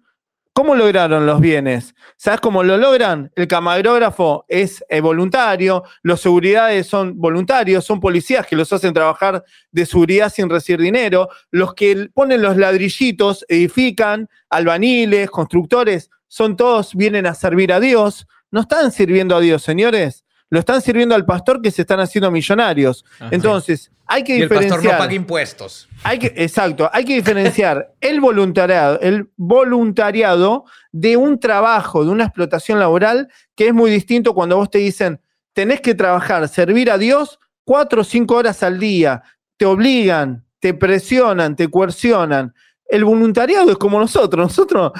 ¿Cómo 0.53 0.75
lograron 0.75 1.25
los 1.25 1.39
bienes? 1.39 1.95
¿Sabes 2.17 2.41
cómo 2.41 2.61
lo 2.61 2.75
logran? 2.75 3.31
El 3.37 3.47
camarógrafo 3.47 4.43
es 4.49 4.83
eh, 4.89 4.99
voluntario, 4.99 5.83
los 6.03 6.19
seguridades 6.19 6.87
son 6.87 7.17
voluntarios, 7.17 7.85
son 7.85 8.01
policías 8.01 8.45
que 8.45 8.57
los 8.57 8.71
hacen 8.73 8.93
trabajar 8.93 9.45
de 9.71 9.85
seguridad 9.85 10.29
sin 10.29 10.49
recibir 10.49 10.81
dinero, 10.81 11.29
los 11.51 11.73
que 11.73 12.09
ponen 12.13 12.41
los 12.41 12.57
ladrillitos, 12.57 13.45
edifican, 13.47 14.27
albaniles, 14.49 15.29
constructores, 15.31 16.09
son 16.31 16.55
todos, 16.55 16.95
vienen 16.95 17.27
a 17.27 17.33
servir 17.33 17.73
a 17.73 17.81
Dios. 17.81 18.25
No 18.51 18.61
están 18.61 18.93
sirviendo 18.93 19.35
a 19.35 19.41
Dios, 19.41 19.63
señores. 19.63 20.23
Lo 20.49 20.59
están 20.59 20.81
sirviendo 20.81 21.13
al 21.13 21.25
pastor 21.25 21.61
que 21.61 21.71
se 21.71 21.81
están 21.81 21.99
haciendo 21.99 22.31
millonarios. 22.31 23.03
Entonces, 23.31 23.91
hay 24.07 24.23
que 24.23 24.37
Y 24.37 24.41
el 24.43 24.47
pastor 24.47 24.61
no 24.61 24.67
diferenciar. 24.77 24.97
paga 24.97 25.13
impuestos. 25.13 25.89
Hay 26.03 26.19
que, 26.19 26.33
exacto, 26.37 26.89
hay 26.93 27.03
que 27.03 27.15
diferenciar 27.15 27.91
el 27.99 28.21
voluntariado, 28.21 28.97
el 29.01 29.29
voluntariado 29.35 30.63
de 30.93 31.17
un 31.17 31.37
trabajo, 31.37 32.05
de 32.05 32.11
una 32.11 32.23
explotación 32.23 32.79
laboral, 32.79 33.27
que 33.53 33.67
es 33.67 33.73
muy 33.73 33.91
distinto 33.91 34.33
cuando 34.33 34.55
vos 34.55 34.71
te 34.71 34.77
dicen, 34.77 35.19
tenés 35.51 35.81
que 35.81 35.95
trabajar, 35.95 36.47
servir 36.47 36.91
a 36.91 36.97
Dios 36.97 37.39
cuatro 37.65 38.01
o 38.01 38.05
cinco 38.05 38.35
horas 38.35 38.63
al 38.63 38.79
día, 38.79 39.21
te 39.57 39.65
obligan, 39.65 40.45
te 40.61 40.73
presionan, 40.73 41.57
te 41.57 41.69
coercionan. 41.69 42.53
El 42.91 43.05
voluntariado 43.05 43.71
es 43.71 43.77
como 43.77 43.97
nosotros, 43.97 44.47
nosotros 44.47 44.91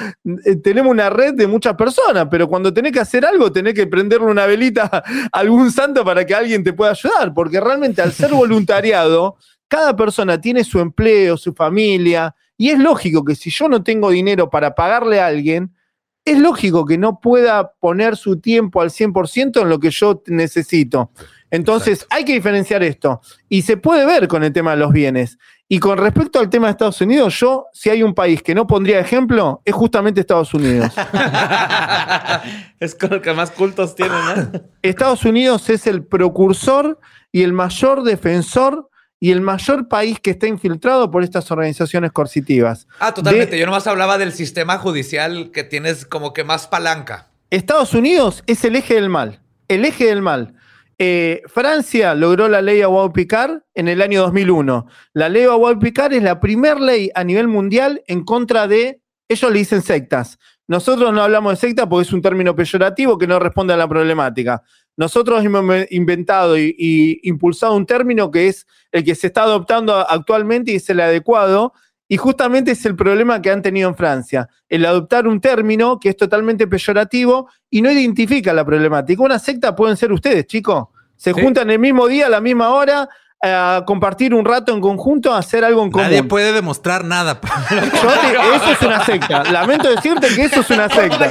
eh, 0.46 0.56
tenemos 0.56 0.92
una 0.92 1.10
red 1.10 1.34
de 1.34 1.46
muchas 1.46 1.76
personas, 1.76 2.26
pero 2.32 2.48
cuando 2.48 2.74
tenés 2.74 2.94
que 2.94 3.02
hacer 3.02 3.26
algo, 3.26 3.52
tenés 3.52 3.74
que 3.74 3.86
prenderle 3.86 4.28
una 4.28 4.46
velita 4.46 4.90
a 4.90 5.04
algún 5.34 5.70
santo 5.74 6.06
para 6.06 6.26
que 6.26 6.34
alguien 6.34 6.64
te 6.64 6.72
pueda 6.72 6.92
ayudar, 6.92 7.34
porque 7.34 7.60
realmente 7.60 8.02
al 8.02 8.14
ser 8.14 8.32
voluntariado, 8.32 9.36
cada 9.68 9.94
persona 9.94 10.40
tiene 10.40 10.64
su 10.64 10.80
empleo, 10.80 11.36
su 11.36 11.54
familia, 11.54 12.34
y 12.56 12.70
es 12.70 12.80
lógico 12.80 13.26
que 13.26 13.36
si 13.36 13.50
yo 13.50 13.68
no 13.68 13.84
tengo 13.84 14.10
dinero 14.10 14.50
para 14.50 14.74
pagarle 14.74 15.20
a 15.20 15.28
alguien, 15.28 15.76
es 16.24 16.40
lógico 16.40 16.86
que 16.86 16.98
no 16.98 17.20
pueda 17.20 17.74
poner 17.74 18.16
su 18.16 18.40
tiempo 18.40 18.82
al 18.82 18.90
100% 18.90 19.62
en 19.62 19.68
lo 19.68 19.82
que 19.82 19.90
yo 19.90 20.24
necesito. 20.28 21.12
Entonces, 21.50 22.08
hay 22.10 22.24
que 22.24 22.34
diferenciar 22.34 22.84
esto. 22.84 23.20
Y 23.50 23.64
se 23.64 23.76
puede 23.76 24.06
ver 24.06 24.30
con 24.30 24.44
el 24.44 24.54
tema 24.54 24.72
de 24.72 24.78
los 24.78 24.94
bienes. 24.94 25.38
Y 25.74 25.80
con 25.80 25.98
respecto 25.98 26.38
al 26.38 26.50
tema 26.50 26.68
de 26.68 26.72
Estados 26.72 27.00
Unidos, 27.00 27.34
yo, 27.40 27.68
si 27.72 27.90
hay 27.90 28.04
un 28.04 28.14
país 28.14 28.44
que 28.44 28.54
no 28.54 28.68
pondría 28.68 29.00
ejemplo, 29.00 29.62
es 29.64 29.74
justamente 29.74 30.20
Estados 30.20 30.54
Unidos. 30.54 30.92
es 32.82 32.94
con 32.94 33.14
el 33.14 33.22
que 33.22 33.32
más 33.34 33.52
cultos 33.52 33.96
tiene, 33.96 34.12
¿no? 34.12 34.52
Estados 34.82 35.24
Unidos 35.24 35.70
es 35.70 35.88
el 35.88 36.04
precursor 36.04 37.00
y 37.32 37.44
el 37.44 37.54
mayor 37.54 38.04
defensor 38.04 38.90
y 39.18 39.32
el 39.32 39.40
mayor 39.40 39.88
país 39.88 40.20
que 40.20 40.32
está 40.32 40.46
infiltrado 40.48 41.10
por 41.10 41.24
estas 41.24 41.50
organizaciones 41.52 42.12
coercitivas. 42.12 42.86
Ah, 43.00 43.14
totalmente. 43.14 43.52
De- 43.56 43.60
Yo 43.62 43.66
nomás 43.66 43.88
hablaba 43.88 44.18
del 44.18 44.34
sistema 44.34 44.78
judicial 44.78 45.52
que 45.52 45.64
tienes 45.64 46.06
como 46.06 46.34
que 46.34 46.44
más 46.44 46.68
palanca. 46.68 47.30
Estados 47.50 47.94
Unidos 47.94 48.44
es 48.46 48.66
el 48.66 48.76
eje 48.76 48.96
del 48.96 49.08
mal, 49.08 49.40
el 49.70 49.86
eje 49.86 50.06
del 50.08 50.22
mal. 50.22 50.56
Eh, 51.04 51.42
Francia 51.48 52.14
logró 52.14 52.48
la 52.48 52.62
ley 52.62 52.82
Aguad-Picard 52.82 53.64
en 53.74 53.88
el 53.88 54.04
año 54.04 54.22
2001. 54.22 54.86
La 55.14 55.30
ley 55.30 55.46
Aguad-Picard 55.46 56.14
es 56.14 56.22
la 56.22 56.40
primera 56.40 56.80
ley 56.80 57.10
a 57.16 57.24
nivel 57.24 57.48
mundial 57.48 58.04
en 58.06 58.24
contra 58.24 58.68
de, 58.68 59.02
ellos 59.28 59.52
le 59.52 59.58
dicen 59.58 59.82
sectas. 59.82 60.38
Nosotros 60.68 61.12
no 61.12 61.24
hablamos 61.24 61.54
de 61.54 61.58
secta 61.58 61.90
porque 61.90 62.08
es 62.08 62.14
un 62.14 62.22
término 62.22 62.56
peyorativo 62.56 63.18
que 63.18 63.26
no 63.26 63.40
responde 63.40 63.74
a 63.74 63.78
la 63.78 63.88
problemática. 63.88 64.62
Nosotros 64.96 65.44
hemos 65.44 65.88
inventado 65.90 66.56
y, 66.56 66.76
y 66.78 67.28
impulsado 67.28 67.76
un 67.76 67.88
término 67.88 68.30
que 68.30 68.50
es 68.50 68.68
el 68.92 69.04
que 69.04 69.16
se 69.16 69.26
está 69.26 69.42
adoptando 69.42 69.96
actualmente 70.08 70.72
y 70.72 70.76
es 70.76 70.88
el 70.92 71.00
adecuado, 71.00 71.74
y 72.12 72.18
justamente 72.18 72.72
es 72.72 72.86
el 72.86 72.98
problema 72.98 73.42
que 73.42 73.50
han 73.50 73.62
tenido 73.62 73.88
en 73.88 73.96
Francia, 73.96 74.50
el 74.68 74.86
adoptar 74.86 75.28
un 75.28 75.40
término 75.40 75.98
que 75.98 76.10
es 76.10 76.18
totalmente 76.18 76.68
peyorativo 76.68 77.50
y 77.70 77.82
no 77.82 77.90
identifica 77.90 78.54
la 78.54 78.66
problemática. 78.66 79.24
Una 79.24 79.40
secta 79.40 79.74
pueden 79.74 79.96
ser 79.96 80.12
ustedes, 80.12 80.46
chicos. 80.46 80.90
Se 81.22 81.36
Sí. 81.36 81.40
juntan 81.40 81.70
el 81.70 81.78
mismo 81.78 82.08
día, 82.08 82.26
a 82.26 82.30
la 82.30 82.42
misma 82.42 82.70
hora, 82.70 83.08
a 83.44 83.84
compartir 83.86 84.34
un 84.34 84.44
rato 84.44 84.74
en 84.74 84.82
conjunto, 84.82 85.32
a 85.32 85.38
hacer 85.38 85.64
algo 85.64 85.84
en 85.84 85.92
común. 85.92 86.08
Nadie 86.08 86.24
puede 86.24 86.52
demostrar 86.52 87.06
nada. 87.06 87.40
Yo 87.70 87.78
te- 87.78 88.56
eso 88.56 88.72
es 88.72 88.82
una 88.82 89.06
secta. 89.06 89.44
Lamento 89.52 89.88
decirte 89.90 90.28
que 90.36 90.46
eso 90.46 90.62
es 90.62 90.70
una 90.72 90.90
secta. 90.90 91.30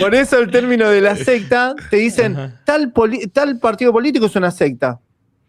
Por 0.00 0.14
eso 0.14 0.38
el 0.38 0.50
término 0.50 0.88
de 0.88 1.00
la 1.00 1.16
secta 1.16 1.74
te 1.90 1.96
dicen 1.96 2.54
tal, 2.64 2.92
poli- 2.92 3.26
tal 3.28 3.58
partido 3.58 3.92
político 3.92 4.26
es 4.26 4.36
una 4.36 4.52
secta. 4.52 5.00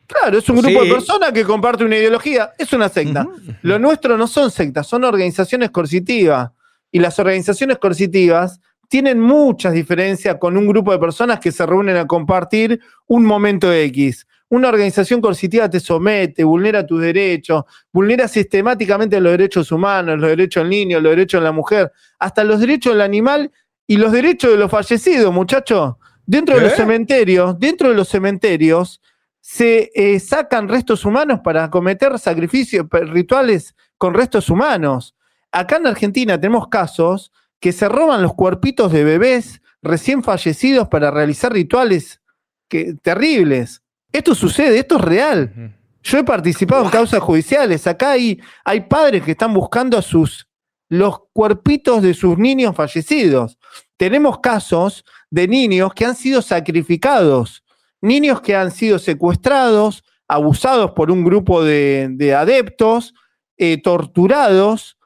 Claro, 0.08 0.40
es 0.40 0.50
un 0.50 0.56
grupo 0.58 0.82
Sí. 0.82 0.88
de 0.88 0.94
personas 0.96 1.32
que 1.32 1.44
comparte 1.44 1.84
una 1.84 1.98
ideología, 1.98 2.52
es 2.58 2.74
una 2.74 2.90
secta. 2.90 3.28
Lo 3.62 3.78
nuestro 3.78 4.18
no 4.18 4.26
son 4.28 4.50
sectas, 4.50 4.88
son 4.88 5.04
organizaciones 5.04 5.70
coercitivas. 5.70 6.50
Y 6.92 6.98
las 7.00 7.20
organizaciones 7.20 7.78
coercitivas 7.78 8.60
tienen 8.90 9.20
muchas 9.20 9.74
diferencias 9.74 10.36
con 10.40 10.58
un 10.58 10.68
grupo 10.68 10.92
de 10.92 11.00
personas 11.00 11.40
que 11.40 11.52
se 11.52 11.66
reúnen 11.66 11.96
a 11.96 12.08
compartir 12.08 12.82
un 13.08 13.24
momento 13.24 13.72
X. 13.72 14.28
Una 14.50 14.70
organización 14.70 15.22
coercitiva 15.22 15.70
te 15.70 15.80
somete, 15.80 16.44
vulnera 16.44 16.86
tus 16.86 17.00
derechos, 17.00 17.66
vulnera 17.94 18.28
sistemáticamente 18.28 19.22
los 19.22 19.32
derechos 19.34 19.72
humanos, 19.72 20.20
los 20.20 20.32
derechos 20.32 20.64
del 20.64 20.72
niño, 20.72 21.00
los 21.00 21.12
derechos 21.12 21.40
de 21.40 21.46
la 21.46 21.52
mujer, 21.52 21.92
hasta 22.18 22.44
los 22.44 22.60
derechos 22.60 22.94
del 22.94 23.02
animal 23.02 23.52
y 23.86 23.98
los 23.98 24.12
derechos 24.12 24.52
de 24.52 24.58
los 24.58 24.72
fallecidos, 24.72 25.32
muchachos. 25.32 25.96
Dentro 26.26 26.56
de 26.56 26.62
los 26.62 26.74
cementerios, 26.74 27.60
dentro 27.60 27.90
de 27.90 27.96
los 27.96 28.08
cementerios, 28.08 29.02
se 29.40 29.92
eh, 29.94 30.20
sacan 30.20 30.68
restos 30.68 31.06
humanos 31.06 31.42
para 31.44 31.70
cometer 31.70 32.18
sacrificios, 32.18 32.88
rituales 32.92 33.76
con 34.00 34.16
restos 34.16 34.50
humanos. 34.50 35.16
Acá 35.52 35.78
en 35.78 35.88
Argentina 35.88 36.40
tenemos 36.40 36.68
casos 36.68 37.32
que 37.60 37.72
se 37.72 37.90
roban 37.90 38.22
los 38.22 38.34
cuerpitos 38.34 38.92
de 38.92 39.04
bebés 39.04 39.62
recién 39.82 40.24
fallecidos 40.24 40.88
para 40.88 41.12
realizar 41.12 41.54
rituales 41.54 42.22
que, 42.68 42.96
terribles. 43.02 43.82
Esto 44.12 44.36
sucede, 44.36 44.80
esto 44.80 44.98
es 44.98 45.02
real. 45.02 45.76
Yo 46.02 46.18
he 46.18 46.24
participado 46.24 46.86
en 46.86 46.90
causas 46.90 47.20
judiciales. 47.20 47.86
Acá 47.88 48.12
hay, 48.12 48.40
hay 48.64 48.82
padres 48.82 49.24
que 49.24 49.32
están 49.32 49.54
buscando 49.54 49.98
a 49.98 50.02
sus 50.02 50.48
los 50.90 51.20
cuerpitos 51.34 52.02
de 52.02 52.16
sus 52.16 52.38
niños 52.38 52.76
fallecidos. 52.76 53.60
Tenemos 53.96 54.40
casos 54.40 55.06
de 55.30 55.48
niños 55.48 55.94
que 55.94 56.06
han 56.06 56.16
sido 56.16 56.42
sacrificados, 56.42 57.64
niños 58.02 58.42
que 58.42 58.56
han 58.56 58.72
sido 58.72 58.98
secuestrados, 58.98 60.04
abusados 60.28 60.92
por 60.92 61.12
un 61.12 61.24
grupo 61.24 61.64
de, 61.64 62.08
de 62.12 62.34
adeptos, 62.34 63.14
eh, 63.58 63.80
torturados, 63.82 64.98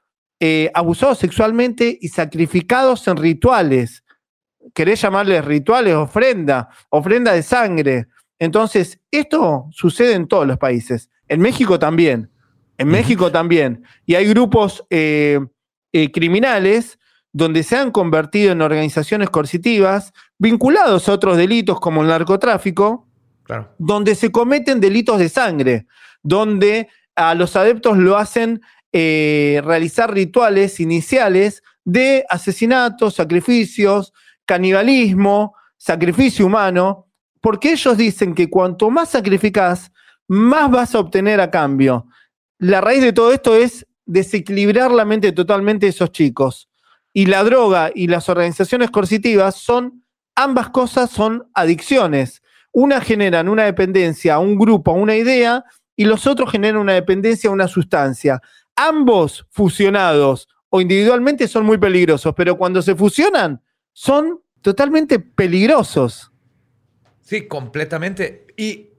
eh, 0.46 0.70
abusados 0.74 1.20
sexualmente 1.20 1.98
y 2.02 2.10
sacrificados 2.10 3.08
en 3.08 3.16
rituales. 3.16 4.04
¿Querés 4.74 5.02
llamarles 5.02 5.46
rituales? 5.46 5.96
Ofrenda, 5.96 6.68
ofrenda 6.90 7.32
de 7.32 7.44
sangre. 7.44 8.08
Entonces, 8.40 9.00
esto 9.10 9.68
sucede 9.72 10.16
en 10.16 10.28
todos 10.28 10.46
los 10.46 10.58
países. 10.58 11.10
En 11.30 11.40
México 11.40 11.80
también. 11.80 12.30
En 12.78 12.90
México 12.90 13.32
también. 13.32 13.86
Y 14.06 14.16
hay 14.16 14.28
grupos 14.28 14.86
eh, 14.90 15.40
eh, 15.94 16.12
criminales 16.12 17.00
donde 17.32 17.64
se 17.64 17.78
han 17.78 17.92
convertido 17.92 18.52
en 18.52 18.62
organizaciones 18.62 19.30
coercitivas, 19.30 20.12
vinculados 20.38 21.08
a 21.08 21.14
otros 21.14 21.38
delitos 21.38 21.80
como 21.80 22.02
el 22.02 22.10
narcotráfico, 22.10 23.08
Claro. 23.44 23.74
donde 23.78 24.14
se 24.16 24.30
cometen 24.30 24.82
delitos 24.82 25.20
de 25.20 25.30
sangre, 25.30 25.88
donde 26.22 26.90
a 27.16 27.34
los 27.34 27.56
adeptos 27.56 27.98
lo 27.98 28.18
hacen 28.18 28.60
eh, 28.94 29.60
realizar 29.66 30.14
rituales 30.14 30.80
iniciales 30.80 31.64
de 31.84 32.26
asesinatos, 32.30 33.16
sacrificios, 33.16 34.14
canibalismo, 34.46 35.56
sacrificio 35.78 36.46
humano, 36.46 37.08
porque 37.42 37.72
ellos 37.72 37.98
dicen 37.98 38.36
que 38.36 38.50
cuanto 38.50 38.90
más 38.90 39.10
sacrificás, 39.10 39.92
más 40.28 40.70
vas 40.72 40.96
a 40.96 41.00
obtener 41.00 41.42
a 41.42 41.52
cambio. 41.52 42.08
La 42.60 42.82
raíz 42.82 43.02
de 43.02 43.14
todo 43.14 43.34
esto 43.34 43.56
es 43.56 43.86
desequilibrar 44.06 44.92
la 44.92 45.06
mente 45.06 45.32
totalmente 45.32 45.88
de 45.88 45.90
esos 45.90 46.12
chicos. 46.12 46.70
Y 47.12 47.26
la 47.26 47.44
droga 47.44 47.92
y 47.94 48.08
las 48.08 48.30
organizaciones 48.30 48.92
coercitivas 48.92 49.56
son, 49.56 50.04
ambas 50.36 50.70
cosas 50.70 51.10
son 51.10 51.50
adicciones. 51.54 52.42
Una 52.72 53.02
generan 53.02 53.50
una 53.50 53.66
dependencia 53.66 54.36
a 54.36 54.40
un 54.40 54.58
grupo, 54.58 54.92
a 54.92 54.96
una 54.96 55.16
idea, 55.16 55.66
y 55.96 56.06
los 56.06 56.26
otros 56.26 56.52
generan 56.52 56.78
una 56.82 56.94
dependencia 56.94 57.50
a 57.50 57.54
una 57.54 57.68
sustancia. 57.68 58.42
Ambos 58.76 59.46
fusionados 59.52 60.48
o 60.70 60.82
individualmente 60.82 61.48
son 61.48 61.66
muy 61.66 61.78
peligrosos, 61.78 62.34
pero 62.36 62.58
cuando 62.58 62.82
se 62.82 62.96
fusionan 62.96 63.62
son 63.92 64.40
totalmente 64.62 65.20
peligrosos. 65.20 66.32
Sí, 67.22 67.48
completamente. 67.48 68.48
Y, 68.58 68.90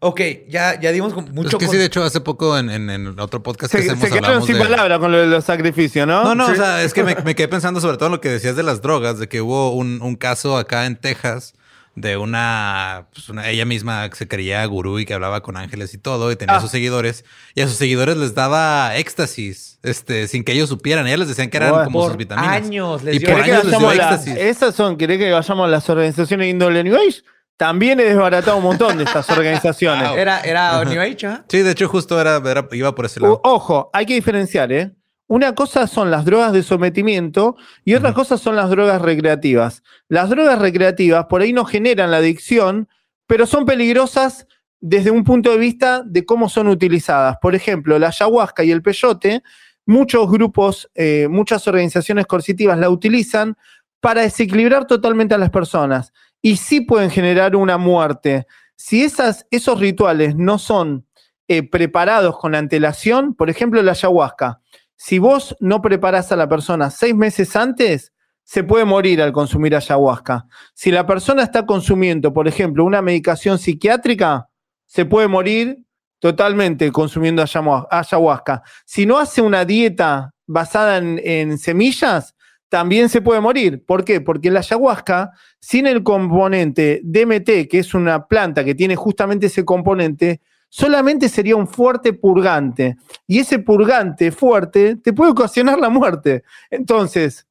ok, 0.00 0.20
ya, 0.48 0.80
ya 0.80 0.92
dimos 0.92 1.14
mucho 1.32 1.48
es 1.48 1.54
que 1.56 1.66
con- 1.66 1.72
sí, 1.74 1.78
de 1.78 1.84
hecho, 1.86 2.02
hace 2.02 2.20
poco 2.20 2.56
en, 2.58 2.70
en- 2.70 2.88
en 2.90 3.20
otro 3.20 3.42
podcast 3.42 3.72
Se, 3.72 3.78
que 3.78 3.84
se 3.84 3.90
hacemos 3.90 4.08
quedaron 4.08 4.24
hablamos 4.24 4.46
sin 4.46 4.56
de... 4.56 4.62
palabras 4.64 4.98
con 4.98 5.12
lo 5.12 5.18
de 5.18 5.26
los 5.26 5.44
sacrificios, 5.44 6.06
¿no? 6.06 6.24
No, 6.24 6.34
no, 6.34 6.46
Sí. 6.46 6.52
o 6.52 6.56
sea, 6.56 6.82
es 6.82 6.94
que 6.94 7.04
me, 7.04 7.14
me 7.24 7.34
quedé 7.34 7.48
pensando 7.48 7.80
sobre 7.80 7.96
todo 7.98 8.06
en 8.06 8.12
lo 8.12 8.20
que 8.20 8.30
decías 8.30 8.56
de 8.56 8.62
las 8.62 8.80
drogas, 8.80 9.18
de 9.18 9.28
que 9.28 9.40
hubo 9.42 9.72
un, 9.74 10.00
un 10.02 10.16
caso 10.16 10.56
acá 10.56 10.86
en 10.86 10.96
Texas 10.96 11.52
de 11.96 12.16
una, 12.16 13.06
pues, 13.12 13.28
una- 13.28 13.48
ella 13.48 13.64
misma 13.64 14.10
se 14.12 14.26
creía 14.26 14.64
gurú 14.66 14.98
y 14.98 15.06
que 15.06 15.14
hablaba 15.14 15.42
con 15.42 15.56
ángeles 15.56 15.94
y 15.94 15.98
todo, 15.98 16.32
y 16.32 16.36
tenía 16.36 16.56
Ah. 16.56 16.60
sus 16.60 16.70
seguidores, 16.70 17.24
y 17.54 17.60
a 17.62 17.68
sus 17.68 17.76
seguidores 17.76 18.16
les 18.16 18.34
daba 18.34 18.96
éxtasis, 18.96 19.78
este, 19.82 20.26
sin 20.28 20.42
que 20.44 20.52
ellos 20.52 20.68
supieran. 20.68 21.06
Ellas 21.06 21.20
les 21.20 21.28
decían 21.28 21.50
que 21.50 21.56
eran 21.58 21.84
como 21.84 22.00
por 22.00 22.08
sus 22.10 22.16
vitaminas. 22.16 22.52
años 22.56 23.02
les 23.04 23.16
y 23.16 23.18
dio- 23.20 23.28
por 23.28 23.36
¿Querés 23.36 23.44
que 23.46 23.52
años 23.52 23.64
les 23.70 23.78
dio 23.78 23.88
la- 23.88 23.94
éxtasis. 23.94 24.36
esas 24.36 24.74
son, 24.74 24.96
¿querés 24.96 25.18
que 25.18 25.30
vayamos 25.30 25.66
a 25.66 25.68
las 25.70 25.88
organizaciones 25.88 26.46
de 26.46 26.50
índole 26.50 26.82
New 26.84 26.96
Age? 26.96 27.22
También 27.56 28.00
he 28.00 28.04
desbaratado 28.04 28.56
un 28.56 28.64
montón 28.64 28.98
de 28.98 29.04
estas 29.04 29.28
organizaciones. 29.30 30.10
Era, 30.16 30.40
era 30.40 30.84
New 30.84 31.00
Age, 31.00 31.26
¿ah? 31.28 31.44
Sí, 31.48 31.58
de 31.62 31.70
hecho, 31.70 31.88
justo 31.88 32.20
era, 32.20 32.38
era- 32.44 32.66
iba 32.72 32.92
por 32.94 33.06
ese 33.06 33.20
O- 33.20 33.22
lado. 33.22 33.40
ojo, 33.44 33.90
hay 33.92 34.04
que 34.06 34.14
diferenciar, 34.14 34.72
¿eh? 34.72 34.92
Una 35.26 35.54
cosa 35.54 35.86
son 35.86 36.10
las 36.10 36.24
drogas 36.24 36.52
de 36.52 36.62
sometimiento 36.62 37.56
y 37.84 37.94
otra 37.94 38.12
cosa 38.12 38.36
son 38.36 38.56
las 38.56 38.68
drogas 38.68 39.00
recreativas. 39.00 39.82
Las 40.08 40.28
drogas 40.28 40.58
recreativas 40.58 41.26
por 41.26 41.40
ahí 41.40 41.52
no 41.52 41.64
generan 41.64 42.10
la 42.10 42.18
adicción, 42.18 42.88
pero 43.26 43.46
son 43.46 43.64
peligrosas 43.64 44.46
desde 44.80 45.10
un 45.10 45.24
punto 45.24 45.50
de 45.50 45.56
vista 45.56 46.02
de 46.04 46.26
cómo 46.26 46.50
son 46.50 46.68
utilizadas. 46.68 47.38
Por 47.40 47.54
ejemplo, 47.54 47.98
la 47.98 48.08
ayahuasca 48.08 48.64
y 48.64 48.70
el 48.70 48.82
peyote, 48.82 49.42
muchos 49.86 50.30
grupos, 50.30 50.90
eh, 50.94 51.26
muchas 51.30 51.66
organizaciones 51.66 52.26
coercitivas 52.26 52.78
la 52.78 52.90
utilizan 52.90 53.56
para 54.00 54.20
desequilibrar 54.20 54.86
totalmente 54.86 55.34
a 55.34 55.38
las 55.38 55.48
personas 55.48 56.12
y 56.42 56.56
sí 56.58 56.82
pueden 56.82 57.10
generar 57.10 57.56
una 57.56 57.78
muerte. 57.78 58.46
Si 58.76 59.02
esas, 59.02 59.46
esos 59.50 59.80
rituales 59.80 60.36
no 60.36 60.58
son 60.58 61.06
eh, 61.48 61.62
preparados 61.62 62.36
con 62.38 62.54
antelación, 62.54 63.34
por 63.34 63.48
ejemplo, 63.48 63.82
la 63.82 63.92
ayahuasca, 63.92 64.60
si 64.96 65.18
vos 65.18 65.56
no 65.60 65.82
preparás 65.82 66.32
a 66.32 66.36
la 66.36 66.48
persona 66.48 66.90
seis 66.90 67.14
meses 67.14 67.56
antes, 67.56 68.12
se 68.44 68.62
puede 68.62 68.84
morir 68.84 69.22
al 69.22 69.32
consumir 69.32 69.74
ayahuasca. 69.74 70.46
Si 70.74 70.90
la 70.90 71.06
persona 71.06 71.42
está 71.42 71.66
consumiendo, 71.66 72.32
por 72.32 72.46
ejemplo, 72.46 72.84
una 72.84 73.02
medicación 73.02 73.58
psiquiátrica, 73.58 74.48
se 74.86 75.06
puede 75.06 75.28
morir 75.28 75.78
totalmente 76.18 76.90
consumiendo 76.92 77.42
ayahuasca. 77.90 78.62
Si 78.84 79.06
no 79.06 79.18
hace 79.18 79.42
una 79.42 79.64
dieta 79.64 80.34
basada 80.46 80.98
en, 80.98 81.20
en 81.24 81.58
semillas, 81.58 82.34
también 82.68 83.08
se 83.08 83.22
puede 83.22 83.40
morir. 83.40 83.84
¿Por 83.84 84.04
qué? 84.04 84.20
Porque 84.20 84.50
la 84.50 84.60
ayahuasca, 84.60 85.32
sin 85.60 85.86
el 85.86 86.02
componente 86.02 87.00
DMT, 87.04 87.68
que 87.68 87.78
es 87.78 87.94
una 87.94 88.26
planta 88.26 88.64
que 88.64 88.74
tiene 88.74 88.96
justamente 88.96 89.46
ese 89.46 89.64
componente, 89.64 90.40
solamente 90.74 91.28
sería 91.28 91.54
un 91.54 91.68
fuerte 91.68 92.12
purgante. 92.12 92.96
Y 93.28 93.38
ese 93.38 93.60
purgante 93.60 94.32
fuerte 94.32 94.96
te 94.96 95.12
puede 95.12 95.30
ocasionar 95.30 95.78
la 95.78 95.88
muerte. 95.88 96.42
Entonces, 96.68 97.46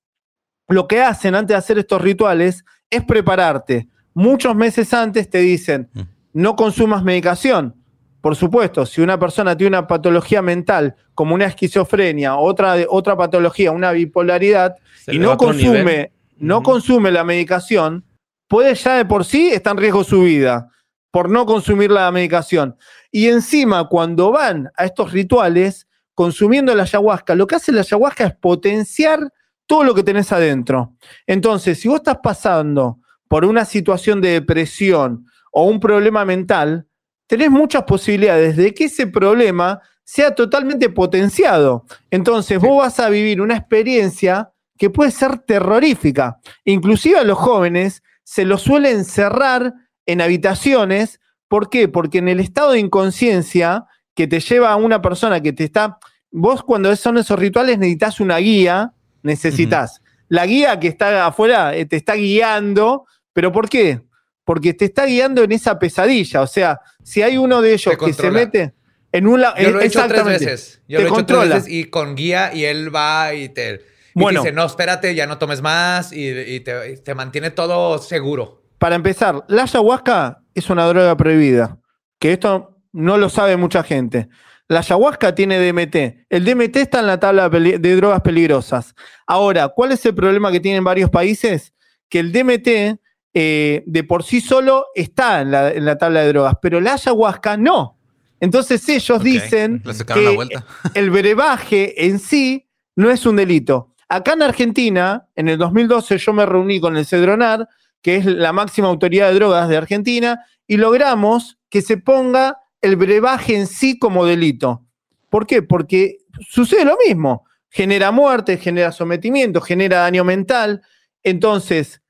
lo 0.67 0.89
que 0.89 1.01
hacen 1.01 1.33
antes 1.33 1.53
de 1.53 1.57
hacer 1.57 1.77
estos 1.79 2.01
rituales 2.01 2.65
es 2.89 3.01
prepararte. 3.05 3.87
Muchos 4.13 4.53
meses 4.57 4.93
antes 4.93 5.29
te 5.29 5.37
dicen, 5.37 5.89
Mm. 5.93 6.01
no 6.33 6.57
consumas 6.57 7.01
medicación. 7.01 7.75
Por 8.19 8.35
supuesto, 8.35 8.85
si 8.85 8.99
una 8.99 9.17
persona 9.17 9.55
tiene 9.55 9.77
una 9.77 9.87
patología 9.87 10.41
mental 10.41 10.97
como 11.15 11.33
una 11.33 11.45
esquizofrenia, 11.45 12.35
otra, 12.35 12.75
otra 12.89 13.15
patología, 13.15 13.71
una 13.71 13.93
bipolaridad, 13.93 14.75
Se 15.05 15.15
y 15.15 15.19
no 15.19 15.37
consume, 15.37 16.11
no 16.39 16.61
consume 16.61 17.09
la 17.09 17.23
medicación, 17.23 18.03
puede 18.49 18.75
ya 18.75 18.97
de 18.97 19.05
por 19.05 19.23
sí 19.23 19.47
estar 19.47 19.71
en 19.71 19.77
riesgo 19.77 20.03
su 20.03 20.23
vida 20.23 20.69
por 21.13 21.29
no 21.29 21.45
consumir 21.45 21.91
la 21.91 22.11
medicación. 22.11 22.75
Y 23.11 23.27
encima, 23.27 23.87
cuando 23.87 24.31
van 24.31 24.71
a 24.75 24.85
estos 24.85 25.11
rituales, 25.11 25.87
consumiendo 26.15 26.73
la 26.73 26.83
ayahuasca, 26.83 27.35
lo 27.35 27.45
que 27.45 27.53
hace 27.53 27.71
la 27.71 27.81
ayahuasca 27.81 28.25
es 28.25 28.35
potenciar 28.35 29.31
todo 29.67 29.83
lo 29.83 29.93
que 29.93 30.01
tenés 30.01 30.31
adentro. 30.31 30.95
Entonces, 31.27 31.79
si 31.79 31.87
vos 31.87 31.97
estás 31.97 32.17
pasando 32.23 32.97
por 33.27 33.45
una 33.45 33.63
situación 33.63 34.21
de 34.21 34.29
depresión 34.29 35.27
o 35.51 35.65
un 35.65 35.79
problema 35.79 36.25
mental, 36.25 36.87
tenés 37.27 37.51
muchas 37.51 37.83
posibilidades 37.83 38.57
de 38.57 38.73
que 38.73 38.85
ese 38.85 39.05
problema 39.05 39.81
sea 40.03 40.33
totalmente 40.33 40.89
potenciado. 40.89 41.85
Entonces, 42.09 42.57
vos 42.57 42.79
vas 42.79 42.99
a 42.99 43.09
vivir 43.09 43.39
una 43.39 43.55
experiencia 43.55 44.51
que 44.79 44.89
puede 44.89 45.11
ser 45.11 45.37
terrorífica. 45.37 46.39
Inclusive 46.65 47.19
a 47.19 47.23
los 47.23 47.37
jóvenes 47.37 48.01
se 48.23 48.45
los 48.45 48.63
suele 48.63 48.89
encerrar 48.89 49.75
en 50.05 50.21
habitaciones. 50.21 51.19
¿Por 51.47 51.69
qué? 51.69 51.87
Porque 51.87 52.17
en 52.17 52.27
el 52.27 52.39
estado 52.39 52.71
de 52.71 52.79
inconsciencia 52.79 53.85
que 54.15 54.27
te 54.27 54.39
lleva 54.39 54.71
a 54.71 54.75
una 54.75 55.01
persona 55.01 55.41
que 55.41 55.53
te 55.53 55.63
está... 55.63 55.97
Vos 56.31 56.63
cuando 56.63 56.95
son 56.95 57.17
esos 57.17 57.37
rituales 57.37 57.77
necesitas 57.77 58.19
una 58.19 58.37
guía, 58.37 58.93
necesitas. 59.21 60.01
La 60.29 60.47
guía 60.47 60.79
que 60.79 60.87
está 60.87 61.27
afuera 61.27 61.75
eh, 61.75 61.85
te 61.85 61.95
está 61.95 62.15
guiando, 62.15 63.05
pero 63.33 63.51
¿por 63.51 63.69
qué? 63.69 64.01
Porque 64.43 64.73
te 64.73 64.85
está 64.85 65.05
guiando 65.05 65.43
en 65.43 65.51
esa 65.51 65.77
pesadilla. 65.77 66.41
O 66.41 66.47
sea, 66.47 66.81
si 67.03 67.21
hay 67.21 67.37
uno 67.37 67.61
de 67.61 67.73
ellos 67.73 67.95
que 67.97 68.13
se 68.13 68.31
mete 68.31 68.73
en 69.11 69.27
un 69.27 69.41
lado... 69.41 69.55
Yo 69.59 69.69
lo 69.69 69.79
he 69.79 69.85
hecho 69.85 70.03
tres 70.07 70.25
veces. 70.25 70.81
Yo 70.87 70.97
te 70.97 71.03
lo 71.03 71.09
he 71.09 71.13
hecho 71.13 71.25
tres 71.27 71.49
veces 71.49 71.67
y 71.67 71.85
con 71.85 72.15
guía 72.15 72.51
y 72.51 72.65
él 72.65 72.93
va 72.93 73.35
y 73.35 73.49
te, 73.49 73.81
y 74.15 74.19
Bueno. 74.19 74.41
te 74.41 74.47
dice, 74.47 74.55
no, 74.55 74.65
espérate, 74.65 75.13
ya 75.13 75.27
no 75.27 75.37
tomes 75.37 75.61
más 75.61 76.11
y, 76.11 76.29
y 76.29 76.59
te, 76.61 76.93
y 76.93 76.97
te 76.97 77.13
mantiene 77.13 77.51
todo 77.51 77.99
seguro. 77.99 78.62
Para 78.83 78.97
empezar, 78.97 79.45
la 79.47 79.63
ayahuasca 79.63 80.43
es 80.53 80.69
una 80.69 80.85
droga 80.85 81.15
prohibida, 81.15 81.79
que 82.19 82.33
esto 82.33 82.81
no 82.91 83.15
lo 83.15 83.29
sabe 83.29 83.55
mucha 83.55 83.81
gente. 83.81 84.27
La 84.67 84.79
ayahuasca 84.79 85.33
tiene 85.33 85.57
DMT. 85.57 86.25
El 86.29 86.43
DMT 86.43 86.75
está 86.75 86.99
en 86.99 87.07
la 87.07 87.17
tabla 87.17 87.47
de 87.47 87.95
drogas 87.95 88.19
peligrosas. 88.19 88.93
Ahora, 89.25 89.69
¿cuál 89.69 89.93
es 89.93 90.05
el 90.05 90.13
problema 90.13 90.51
que 90.51 90.59
tienen 90.59 90.83
varios 90.83 91.09
países? 91.09 91.73
Que 92.09 92.19
el 92.19 92.33
DMT 92.33 92.99
eh, 93.33 93.83
de 93.85 94.03
por 94.03 94.23
sí 94.23 94.41
solo 94.41 94.87
está 94.95 95.39
en 95.39 95.51
la, 95.51 95.71
en 95.71 95.85
la 95.85 95.97
tabla 95.97 96.19
de 96.19 96.27
drogas, 96.33 96.55
pero 96.61 96.81
la 96.81 96.95
ayahuasca 96.95 97.55
no. 97.55 97.97
Entonces 98.41 98.89
ellos 98.89 99.23
dicen 99.23 99.81
que 100.13 100.37
el 100.93 101.09
brebaje 101.09 102.05
en 102.05 102.19
sí 102.19 102.67
no 102.97 103.09
es 103.09 103.25
un 103.25 103.37
delito. 103.37 103.95
Acá 104.09 104.33
en 104.33 104.41
Argentina, 104.41 105.29
en 105.37 105.47
el 105.47 105.57
2012, 105.57 106.17
yo 106.17 106.33
me 106.33 106.45
reuní 106.45 106.81
con 106.81 106.97
el 106.97 107.05
Cedronar, 107.05 107.65
que 108.03 108.17
es 108.17 108.25
la 108.25 108.53
máxima 108.53 108.89
autoridad 108.89 109.29
de 109.29 109.35
drogas 109.35 109.67
de 109.67 109.77
Argentina, 109.77 110.45
y 110.67 110.77
logramos 110.77 111.57
que 111.69 111.81
se 111.81 111.97
ponga 111.97 112.59
el 112.81 112.95
brebaje 112.97 113.55
en 113.55 113.65
sí 113.65 113.97
como 113.97 114.25
delito. 114.25 114.85
¿Por 115.29 115.47
qué? 115.47 115.63
Porque 115.63 116.17
sucede 116.47 116.85
lo 116.85 116.97
mismo. 117.07 117.45
Genera 117.69 118.11
muerte, 118.11 118.57
genera 118.57 118.91
sometimiento, 118.91 119.61
genera 119.61 120.01
daño 120.01 120.23
mental. 120.23 120.83
Entonces, 121.23 122.01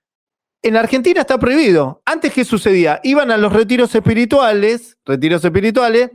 en 0.62 0.76
Argentina 0.76 1.22
está 1.22 1.38
prohibido. 1.38 2.02
Antes, 2.06 2.34
¿qué 2.34 2.44
sucedía? 2.44 3.00
Iban 3.04 3.32
a 3.32 3.38
los 3.38 3.54
retiros 3.54 3.94
espirituales, 3.96 4.98
retiros 5.06 5.46
espirituales, 5.46 6.10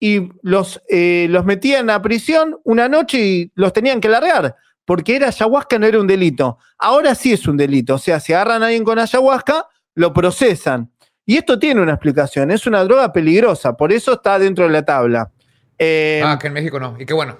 y 0.00 0.30
los, 0.42 0.82
eh, 0.88 1.26
los 1.30 1.44
metían 1.44 1.90
a 1.90 2.02
prisión 2.02 2.58
una 2.64 2.88
noche 2.88 3.18
y 3.18 3.52
los 3.54 3.72
tenían 3.72 4.00
que 4.00 4.08
largar, 4.08 4.56
porque 4.90 5.14
era 5.14 5.28
ayahuasca, 5.28 5.78
no 5.78 5.86
era 5.86 6.00
un 6.00 6.06
delito. 6.08 6.58
Ahora 6.76 7.14
sí 7.14 7.32
es 7.32 7.46
un 7.46 7.56
delito. 7.56 7.94
O 7.94 7.98
sea, 7.98 8.18
si 8.18 8.32
agarran 8.32 8.64
a 8.64 8.66
alguien 8.66 8.82
con 8.82 8.98
ayahuasca, 8.98 9.68
lo 9.94 10.12
procesan. 10.12 10.90
Y 11.24 11.36
esto 11.36 11.60
tiene 11.60 11.80
una 11.80 11.92
explicación. 11.92 12.50
Es 12.50 12.66
una 12.66 12.82
droga 12.82 13.12
peligrosa, 13.12 13.76
por 13.76 13.92
eso 13.92 14.14
está 14.14 14.36
dentro 14.36 14.64
de 14.64 14.70
la 14.70 14.84
tabla. 14.84 15.30
Eh, 15.78 16.20
ah, 16.24 16.36
que 16.40 16.48
en 16.48 16.54
México 16.54 16.80
no. 16.80 16.96
Y 16.98 17.06
qué 17.06 17.14
bueno. 17.14 17.38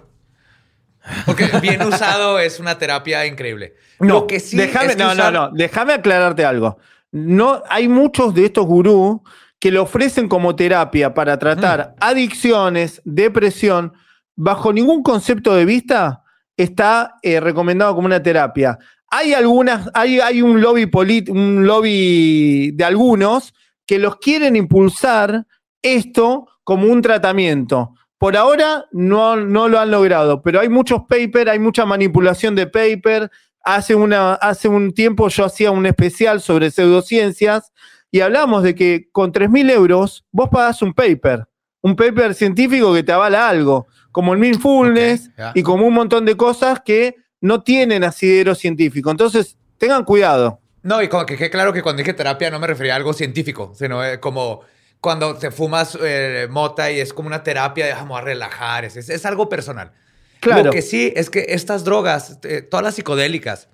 Porque 1.27 1.49
bien 1.61 1.83
usado 1.83 2.39
es 2.39 2.61
una 2.61 2.79
terapia 2.79 3.27
increíble. 3.27 3.75
No, 3.99 4.07
Lo 4.21 4.27
que 4.29 4.39
sí 4.39 4.57
déjame, 4.57 4.93
es 4.93 4.97
que 4.97 5.03
no, 5.03 5.11
usar- 5.11 5.33
no, 5.33 5.49
no, 5.49 5.51
déjame 5.53 5.95
aclararte 5.95 6.45
algo. 6.45 6.79
No, 7.11 7.65
hay 7.69 7.89
muchos 7.89 8.33
de 8.33 8.45
estos 8.45 8.65
gurús 8.65 9.23
que 9.59 9.73
lo 9.73 9.83
ofrecen 9.83 10.29
como 10.29 10.55
terapia 10.55 11.15
para 11.15 11.37
tratar 11.37 11.97
adicciones, 11.99 13.03
depresión, 13.05 13.93
bajo 14.37 14.73
ningún 14.73 15.03
concepto 15.03 15.53
de 15.57 15.65
vista 15.65 16.23
está 16.63 17.15
eh, 17.23 17.41
recomendado 17.41 17.95
como 17.95 18.07
una 18.07 18.23
terapia. 18.23 18.79
Hay 19.09 19.35
algunas, 19.35 19.91
hay, 19.95 20.21
hay 20.21 20.43
un 20.43 20.61
lobby 20.61 20.87
polit- 20.87 21.29
un 21.31 21.67
lobby 21.67 22.71
de 22.73 22.85
algunos 22.85 23.53
que 23.87 23.99
los 23.99 24.17
quieren 24.17 24.55
impulsar 24.57 25.47
esto 25.83 26.47
como 26.65 26.87
un 26.87 27.03
tratamiento. 27.03 27.95
Por 28.19 28.37
ahora 28.37 28.87
no, 28.93 29.37
no 29.37 29.69
lo 29.69 29.81
han 29.81 29.91
logrado, 29.91 30.43
pero 30.43 30.61
hay 30.61 30.69
muchos 30.69 31.01
papers, 31.09 31.51
hay 31.51 31.59
mucha 31.59 31.85
manipulación 31.87 32.55
de 32.55 32.67
paper. 32.67 33.31
Hace, 33.65 33.95
una, 33.95 34.35
hace 34.35 34.69
un 34.69 34.93
tiempo 34.93 35.29
yo 35.29 35.45
hacía 35.45 35.71
un 35.71 35.87
especial 35.87 36.41
sobre 36.41 36.71
pseudociencias 36.71 37.73
y 38.11 38.21
hablamos 38.21 38.63
de 38.63 38.75
que 38.75 39.09
con 39.13 39.33
3.000 39.33 39.71
euros 39.71 40.25
vos 40.33 40.49
pagás 40.51 40.83
un 40.83 40.93
paper, 40.95 41.47
un 41.83 41.95
paper 41.97 42.35
científico 42.35 42.93
que 42.95 43.03
te 43.03 43.13
avala 43.13 43.49
algo, 43.49 43.87
como 44.13 44.33
el 44.35 44.39
mindfulness 44.39 45.29
Ok, 45.29 45.35
ya. 45.39 45.53
y 45.55 45.63
como 45.63 45.87
un 45.87 45.95
montón 45.95 46.25
de 46.25 46.37
cosas 46.37 46.81
que 46.85 47.17
no 47.41 47.63
tienen 47.63 48.05
asidero 48.05 48.55
científico. 48.55 49.11
Entonces, 49.11 49.57
tengan 49.79 50.05
cuidado. 50.05 50.61
No, 50.83 51.03
y 51.03 51.09
como 51.09 51.27
que 51.27 51.37
quede 51.37 51.51
claro 51.51 51.73
que 51.73 51.83
cuando 51.83 52.01
dije 52.01 52.15
terapia 52.15 52.51
no 52.51 52.59
me 52.59 52.67
refería 52.67 52.95
a 52.95 52.97
algo 52.97 53.13
científico, 53.13 53.73
sino 53.75 54.05
eh, 54.05 54.19
como 54.21 54.63
cuando 55.01 55.35
te 55.37 55.51
fumas 55.51 55.97
eh, 56.03 56.47
mota 56.51 56.91
y 56.91 57.01
es 57.01 57.13
como 57.13 57.27
una 57.29 57.43
terapia 57.43 57.87
de 57.87 57.93
vamos 57.95 58.19
a 58.19 58.23
relajar, 58.23 58.85
es, 58.85 58.97
es- 58.97 59.09
es 59.11 59.25
algo 59.27 59.49
personal. 59.49 59.93
Claro. 60.41 60.65
Lo 60.65 60.71
que 60.71 60.81
sí 60.83 61.13
es 61.17 61.29
que 61.31 61.47
estas 61.51 61.85
drogas, 61.85 62.39
eh, 62.45 62.63
todas 62.63 62.83
las 62.85 62.95
psicodélicas, 62.95 63.69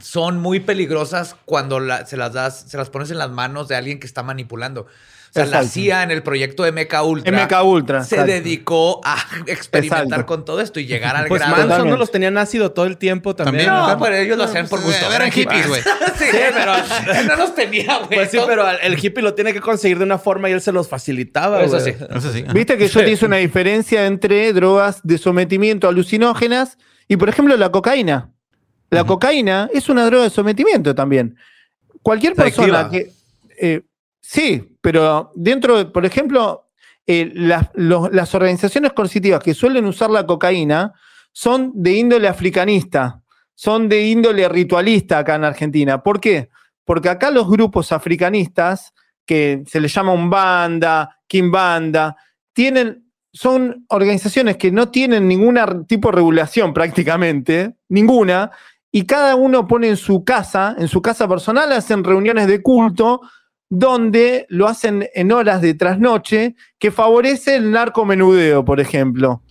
son 0.00 0.38
muy 0.38 0.60
peligrosas 0.60 1.34
cuando 1.44 1.80
la- 1.80 2.06
se 2.06 2.16
las 2.16 2.32
das, 2.32 2.64
se 2.68 2.76
las 2.76 2.88
pones 2.90 3.10
en 3.10 3.18
las 3.18 3.30
manos 3.30 3.66
de 3.68 3.74
alguien 3.76 3.98
que 3.98 4.06
está 4.06 4.22
manipulando. 4.22 4.86
O 5.30 5.32
sea, 5.32 5.46
la. 5.46 5.62
CIA 5.64 6.02
en 6.04 6.10
el 6.10 6.22
proyecto 6.22 6.64
MK 6.64 6.94
Ultra, 7.04 7.44
MK 7.44 7.64
Ultra, 7.64 8.04
se 8.04 8.14
exacto. 8.16 8.32
dedicó 8.32 9.00
a 9.04 9.16
experimentar 9.46 10.04
Exacto. 10.04 10.26
con 10.26 10.44
todo 10.44 10.60
esto 10.60 10.80
y 10.80 10.86
llegar 10.86 11.14
al 11.16 11.26
Pues 11.26 11.40
grado. 11.42 11.56
Manson 11.68 11.90
no 11.90 11.96
los 11.96 12.10
tenían 12.10 12.38
ácido 12.38 12.72
todo 12.72 12.86
el 12.86 12.96
tiempo 12.96 13.34
también. 13.36 13.66
También, 13.66 13.82
No, 13.82 13.86
acá. 13.86 13.98
pero 14.02 14.16
ellos 14.16 14.38
lo 14.38 14.44
hacían 14.44 14.68
por 14.68 14.80
gusto. 14.80 15.12
Eran 15.12 15.30
hippies, 15.30 15.68
güey. 15.68 15.82
sí, 16.18 16.24
pero 16.30 16.72
él 17.20 17.26
no 17.28 17.36
los 17.36 17.54
tenía, 17.54 17.98
güey. 17.98 18.14
Pues 18.14 18.30
sí, 18.30 18.38
pero 18.46 18.68
el 18.70 18.98
hippie 19.04 19.22
lo 19.22 19.34
tiene 19.34 19.52
que 19.52 19.60
conseguir 19.60 19.98
de 19.98 20.04
una 20.04 20.18
forma 20.18 20.48
y 20.48 20.52
él 20.52 20.60
se 20.60 20.72
los 20.72 20.88
facilitaba. 20.88 21.62
Eso 21.62 21.78
güey. 21.78 21.92
sí. 21.94 22.04
Eso 22.16 22.32
sí. 22.32 22.44
Viste 22.52 22.76
que 22.78 22.88
yo 22.88 23.00
te 23.00 23.10
hice 23.10 23.26
una 23.26 23.36
diferencia 23.36 24.06
entre 24.06 24.52
drogas 24.52 25.00
de 25.02 25.18
sometimiento 25.18 25.88
alucinógenas 25.88 26.78
y, 27.06 27.16
por 27.16 27.28
ejemplo, 27.28 27.56
la 27.56 27.70
cocaína. 27.70 28.30
La 28.90 29.04
cocaína 29.04 29.68
es 29.74 29.88
una 29.90 30.06
droga 30.06 30.24
de 30.24 30.30
sometimiento 30.30 30.94
también. 30.94 31.36
Cualquier 32.02 32.34
persona 32.34 32.80
adictiva. 32.80 32.90
que. 32.90 33.12
eh, 33.74 33.82
sí, 34.28 34.76
pero 34.82 35.32
dentro, 35.34 35.78
de, 35.78 35.84
por 35.86 36.04
ejemplo, 36.04 36.68
eh, 37.06 37.32
las, 37.34 38.34
organizaciones 38.34 38.92
coercitivas 38.92 39.42
que 39.42 39.54
suelen 39.54 39.86
usar 39.86 40.10
la 40.10 40.26
cocaína 40.26 40.92
son 41.32 41.72
de 41.74 41.94
índole 41.94 42.28
africanista, 42.28 43.22
son 43.54 43.88
de 43.88 44.06
índole 44.06 44.46
ritualista 44.46 45.20
acá 45.20 45.36
en 45.36 45.44
Argentina. 45.44 46.02
¿Por 46.02 46.20
qué? 46.20 46.50
Porque 46.84 47.08
acá 47.08 47.30
los 47.30 47.48
grupos 47.48 47.92
africanistas, 47.92 48.92
que 49.24 49.62
se 49.66 49.80
les 49.80 49.94
llama 49.94 50.12
Umbanda, 50.12 51.18
Kimbanda, 51.26 52.14
tienen, 52.52 53.10
son 53.32 53.86
organizaciones 53.88 54.58
que 54.58 54.70
no 54.70 54.90
tienen 54.90 55.26
ningún 55.26 55.86
tipo 55.86 56.10
de 56.10 56.16
regulación 56.16 56.74
prácticamente, 56.74 57.76
ninguna, 57.88 58.50
y 58.92 59.06
cada 59.06 59.34
uno 59.34 59.66
pone 59.66 59.88
en 59.88 59.96
su 59.96 60.24
casa, 60.24 60.76
en 60.78 60.88
su 60.88 61.00
casa 61.00 61.26
personal, 61.26 61.72
hacen 61.72 62.04
reuniones 62.04 62.46
de 62.46 62.60
culto 62.60 63.22
donde 63.70 64.46
lo 64.48 64.66
hacen 64.66 65.08
en 65.14 65.32
horas 65.32 65.60
de 65.60 65.74
trasnoche 65.74 66.54
que 66.78 66.90
favorece 66.90 67.56
el 67.56 67.70
narcomenudeo, 67.70 68.64
por 68.64 68.80
ejemplo. 68.80 69.42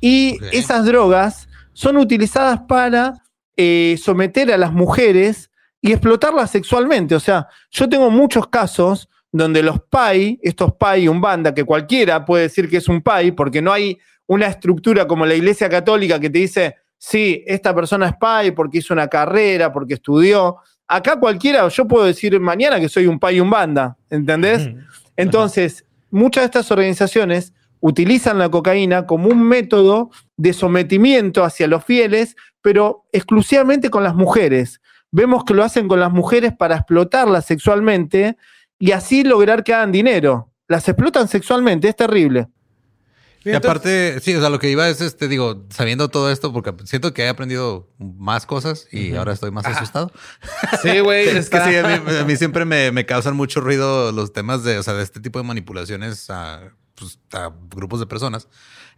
Y 0.00 0.38
esas 0.52 0.84
drogas 0.84 1.48
son 1.72 1.96
utilizadas 1.96 2.60
para 2.68 3.22
eh, 3.56 3.96
someter 4.02 4.52
a 4.52 4.58
las 4.58 4.72
mujeres 4.72 5.50
y 5.80 5.92
explotarlas 5.92 6.50
sexualmente. 6.50 7.14
O 7.14 7.20
sea, 7.20 7.48
yo 7.70 7.88
tengo 7.88 8.10
muchos 8.10 8.48
casos 8.48 9.08
donde 9.30 9.62
los 9.62 9.80
PAI, 9.80 10.38
estos 10.42 10.74
PAI, 10.74 11.08
un 11.08 11.20
banda, 11.20 11.54
que 11.54 11.64
cualquiera 11.64 12.24
puede 12.24 12.44
decir 12.44 12.68
que 12.68 12.76
es 12.76 12.88
un 12.88 13.00
PAI, 13.00 13.32
porque 13.32 13.62
no 13.62 13.72
hay 13.72 13.98
una 14.26 14.46
estructura 14.46 15.06
como 15.06 15.24
la 15.24 15.34
Iglesia 15.34 15.68
Católica 15.68 16.20
que 16.20 16.30
te 16.30 16.38
dice, 16.38 16.76
sí, 16.98 17.42
esta 17.46 17.74
persona 17.74 18.08
es 18.08 18.16
PAI 18.16 18.52
porque 18.52 18.78
hizo 18.78 18.92
una 18.92 19.08
carrera, 19.08 19.72
porque 19.72 19.94
estudió. 19.94 20.58
Acá 20.88 21.18
cualquiera, 21.18 21.66
yo 21.68 21.88
puedo 21.88 22.04
decir 22.04 22.38
mañana 22.40 22.78
que 22.78 22.88
soy 22.88 23.06
un 23.06 23.18
PAI, 23.18 23.40
un 23.40 23.50
banda, 23.50 23.96
¿entendés? 24.10 24.70
Entonces, 25.16 25.84
muchas 26.10 26.42
de 26.42 26.46
estas 26.46 26.70
organizaciones 26.70 27.52
utilizan 27.80 28.38
la 28.38 28.48
cocaína 28.50 29.06
como 29.06 29.28
un 29.28 29.42
método 29.42 30.10
de 30.36 30.52
sometimiento 30.52 31.44
hacia 31.44 31.66
los 31.66 31.84
fieles, 31.84 32.36
pero 32.60 33.04
exclusivamente 33.12 33.90
con 33.90 34.04
las 34.04 34.14
mujeres. 34.14 34.80
Vemos 35.10 35.44
que 35.44 35.54
lo 35.54 35.64
hacen 35.64 35.88
con 35.88 36.00
las 36.00 36.12
mujeres 36.12 36.52
para 36.56 36.76
explotarlas 36.76 37.44
sexualmente 37.44 38.36
y 38.78 38.92
así 38.92 39.24
lograr 39.24 39.64
que 39.64 39.74
hagan 39.74 39.92
dinero. 39.92 40.50
Las 40.68 40.88
explotan 40.88 41.28
sexualmente, 41.28 41.88
es 41.88 41.96
terrible. 41.96 42.48
Y 43.44 43.52
aparte, 43.52 44.20
sí, 44.20 44.34
o 44.36 44.40
sea, 44.40 44.50
lo 44.50 44.58
que 44.58 44.70
iba 44.70 44.88
es, 44.88 45.00
este, 45.00 45.26
digo, 45.28 45.64
sabiendo 45.70 46.08
todo 46.08 46.30
esto, 46.30 46.52
porque 46.52 46.72
siento 46.84 47.12
que 47.12 47.22
he 47.24 47.28
aprendido 47.28 47.88
más 47.98 48.46
cosas 48.46 48.86
y 48.92 49.14
ahora 49.16 49.32
estoy 49.32 49.50
más 49.50 49.66
asustado. 49.66 50.12
Sí, 50.82 51.00
güey. 51.00 51.28
Es 51.36 51.50
que 51.50 51.60
sí, 51.60 51.76
a 51.76 51.82
mí, 51.82 52.16
a 52.20 52.24
mí 52.24 52.36
siempre 52.36 52.64
me, 52.64 52.92
me 52.92 53.04
causan 53.06 53.36
mucho 53.36 53.60
ruido 53.60 54.12
los 54.12 54.32
temas 54.32 54.62
de, 54.64 54.78
o 54.78 54.82
sea, 54.82 54.94
de 54.94 55.02
este 55.02 55.20
tipo 55.20 55.38
de 55.38 55.44
manipulaciones 55.44 56.30
a, 56.30 56.60
pues, 56.94 57.18
a 57.32 57.50
grupos 57.70 58.00
de 58.00 58.06
personas. 58.06 58.48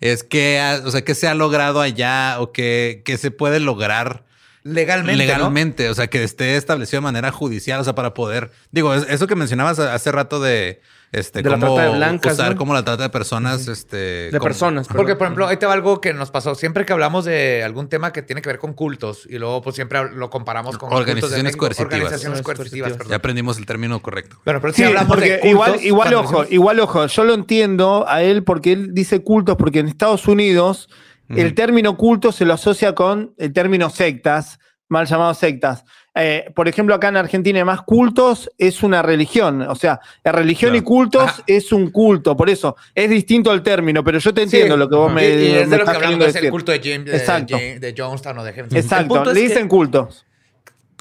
Es 0.00 0.24
que, 0.24 0.60
o 0.84 0.90
sea, 0.90 1.02
que 1.04 1.14
se 1.14 1.28
ha 1.28 1.34
logrado 1.34 1.80
allá 1.80 2.36
o 2.40 2.52
que, 2.52 3.02
que 3.04 3.16
se 3.16 3.30
puede 3.30 3.60
lograr 3.60 4.24
Legalmente, 4.66 5.24
¿no? 5.26 5.32
legalmente, 5.34 5.90
o 5.90 5.94
sea, 5.94 6.06
que 6.06 6.24
esté 6.24 6.56
establecido 6.56 6.98
de 6.98 7.02
manera 7.04 7.30
judicial, 7.30 7.80
o 7.80 7.84
sea, 7.84 7.94
para 7.94 8.14
poder, 8.14 8.50
digo, 8.72 8.94
es- 8.94 9.06
eso 9.10 9.26
que 9.26 9.36
mencionabas 9.36 9.78
hace 9.78 10.10
rato 10.10 10.40
de, 10.40 10.80
este, 11.18 11.42
De 11.42 11.50
la 11.50 11.58
trata 11.58 11.82
de 11.82 11.96
blancas, 11.96 12.32
usar 12.34 12.52
¿no? 12.52 12.56
como 12.58 12.74
la 12.74 12.84
trata 12.84 13.04
de 13.04 13.08
personas, 13.10 13.68
este, 13.68 13.96
De 13.96 14.30
como- 14.32 14.44
personas. 14.44 14.86
Porque, 14.88 15.14
perdón. 15.14 15.18
por 15.18 15.26
ejemplo, 15.26 15.46
ahí 15.48 15.56
te 15.56 15.66
va 15.66 15.72
algo 15.72 16.00
que 16.00 16.12
nos 16.12 16.30
pasó. 16.30 16.54
Siempre 16.54 16.84
que 16.84 16.92
hablamos 16.92 17.24
de 17.24 17.62
algún 17.64 17.88
tema 17.88 18.12
que 18.12 18.22
tiene 18.22 18.42
que 18.42 18.48
ver 18.48 18.58
con 18.58 18.72
cultos 18.74 19.26
y 19.30 19.38
luego, 19.38 19.62
pues 19.62 19.76
siempre 19.76 20.10
lo 20.12 20.30
comparamos 20.30 20.76
con 20.78 20.88
cultos 20.88 21.06
de 21.06 21.12
Organizaciones 21.12 21.44
México, 21.44 21.58
coercitivas. 21.60 21.92
Organizaciones 21.94 22.42
coercitivas, 22.42 22.64
Coercitivas. 22.88 22.92
Ya 22.92 22.98
perdón. 22.98 23.14
aprendimos 23.14 23.58
el 23.58 23.66
término 23.66 24.00
correcto. 24.02 24.36
Bueno, 24.44 24.60
pero 24.60 24.72
si 24.72 24.82
Sí, 24.82 24.84
hablamos 24.88 25.08
porque 25.08 25.30
de 25.30 25.40
cultos, 25.40 25.50
igual, 25.50 25.78
igual 25.84 26.14
ojo, 26.14 26.22
decimos- 26.42 26.52
igual 26.52 26.80
ojo, 26.80 27.06
yo 27.06 27.24
lo 27.24 27.34
entiendo 27.34 28.04
a 28.08 28.22
él 28.22 28.44
porque 28.44 28.72
él 28.72 28.94
dice 28.94 29.22
cultos, 29.22 29.56
porque 29.56 29.78
en 29.80 29.88
Estados 29.88 30.26
Unidos 30.28 30.88
el 31.30 31.54
término 31.54 31.96
culto 31.96 32.32
se 32.32 32.44
lo 32.44 32.52
asocia 32.54 32.94
con 32.94 33.34
el 33.38 33.52
término 33.52 33.88
sectas, 33.90 34.58
mal 34.88 35.06
llamados 35.06 35.38
sectas. 35.38 35.84
Eh, 36.16 36.52
por 36.54 36.68
ejemplo, 36.68 36.94
acá 36.94 37.08
en 37.08 37.16
Argentina, 37.16 37.64
más 37.64 37.82
cultos 37.82 38.48
es 38.56 38.82
una 38.84 39.02
religión. 39.02 39.62
O 39.62 39.74
sea, 39.74 39.98
la 40.22 40.30
religión 40.30 40.74
y 40.76 40.80
cultos 40.80 41.24
Ajá. 41.24 41.42
es 41.46 41.72
un 41.72 41.90
culto. 41.90 42.36
Por 42.36 42.48
eso 42.50 42.76
es 42.94 43.10
distinto 43.10 43.52
el 43.52 43.62
término, 43.62 44.04
pero 44.04 44.18
yo 44.20 44.32
te 44.32 44.42
entiendo 44.42 44.74
Sí. 44.74 44.78
lo 44.78 44.88
que 44.88 44.94
vos 44.96 45.10
Y- 45.10 45.14
me, 45.14 45.28
y, 45.28 45.28
es 45.28 45.36
me 45.36 45.48
de 45.48 45.64
lo 45.64 45.68
que 45.70 45.76
estás 45.76 45.96
hablamos, 45.96 46.26
es 46.28 46.36
el 46.36 46.50
culto 46.50 46.70
de, 46.72 46.78
James, 46.80 47.04
de, 47.06 47.16
Exacto. 47.16 47.56
de- 47.56 47.80
de 47.80 47.94
Jonestown 47.96 48.38
o 48.38 48.44
de. 48.44 48.50
El 48.50 48.76
Exacto, 48.76 49.24
le 49.24 49.30
es 49.32 49.36
que 49.36 49.42
dicen 49.42 49.68
cultos. 49.68 50.24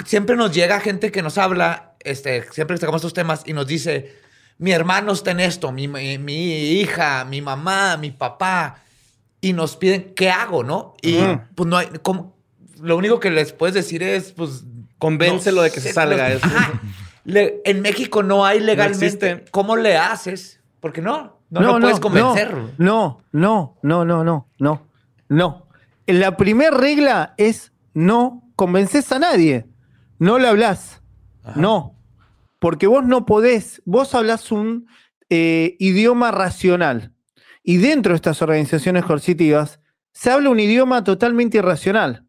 siempre 0.06 0.36
nos 0.36 0.52
llega 0.52 0.80
gente 0.80 1.12
que 1.12 1.22
nos 1.22 1.38
habla, 1.38 1.94
este, 2.00 2.44
siempre 2.52 2.76
que 2.76 2.80
sacamos 2.82 3.00
estos 3.02 3.14
temas 3.14 3.44
y 3.46 3.54
nos 3.54 3.68
dice, 3.68 4.16
mi 4.58 4.72
hermano 4.72 5.12
está 5.12 5.30
en 5.32 5.42
esto, 5.42 5.72
mi, 5.72 5.88
mi- 5.88 6.18
mi 6.18 6.72
hija, 6.80 7.24
mi 7.26 7.42
mamá, 7.42 7.98
mi 7.98 8.10
papá, 8.12 8.78
y 9.42 9.54
nos 9.54 9.76
piden, 9.76 10.14
¿qué 10.16 10.30
hago, 10.32 10.64
no? 10.64 10.96
Y 11.04 11.18
pues 11.54 11.68
no 11.70 11.78
hay, 11.78 11.88
¿cómo? 12.02 12.34
lo 12.82 12.98
único 12.98 13.20
que 13.20 13.30
les 13.30 13.54
puedes 13.54 13.76
decir 13.76 14.02
es, 14.04 14.32
pues... 14.34 14.64
Convéncelo 15.04 15.62
de 15.62 15.72
que 15.72 15.80
se 15.82 15.94
salga 15.94 16.30
los- 16.30 16.38
eso. 16.38 16.46
Ajá. 16.48 16.82
Le- 17.26 17.62
en 17.66 17.82
México 17.82 18.24
no 18.24 18.46
hay 18.46 18.60
legalmente. 18.60 19.46
¿Cómo 19.52 19.76
le 19.78 19.98
haces? 19.98 20.60
Porque 20.80 21.02
no, 21.02 21.40
no, 21.50 21.62
lo 21.62 21.80
puedes 21.80 22.00
convencer. 22.00 22.54
No, 22.78 23.22
no, 23.32 23.78
no, 23.82 24.04
no, 24.06 24.24
no, 24.24 24.48
no, 24.60 24.88
no. 25.30 25.68
La 26.06 26.36
primera 26.36 26.76
regla 26.76 27.34
es 27.38 27.72
no 27.94 28.44
convences 28.56 29.12
a 29.12 29.20
nadie. 29.20 29.66
No 30.20 30.38
le 30.40 30.48
hablas. 30.48 31.02
No. 31.56 31.96
Porque 32.60 32.88
vos 32.88 33.06
no 33.06 33.26
podés, 33.26 33.82
vos 33.86 34.14
hablas 34.16 34.52
un 34.52 34.88
eh, 35.30 35.76
idioma 35.80 36.32
racional. 36.32 37.12
Y 37.64 37.78
dentro 37.78 38.12
de 38.14 38.16
estas 38.18 38.42
organizaciones 38.42 39.06
coercitivas 39.06 39.80
se 40.12 40.30
habla 40.32 40.50
un 40.50 40.60
idioma 40.60 41.04
totalmente 41.04 41.58
irracional. 41.58 42.26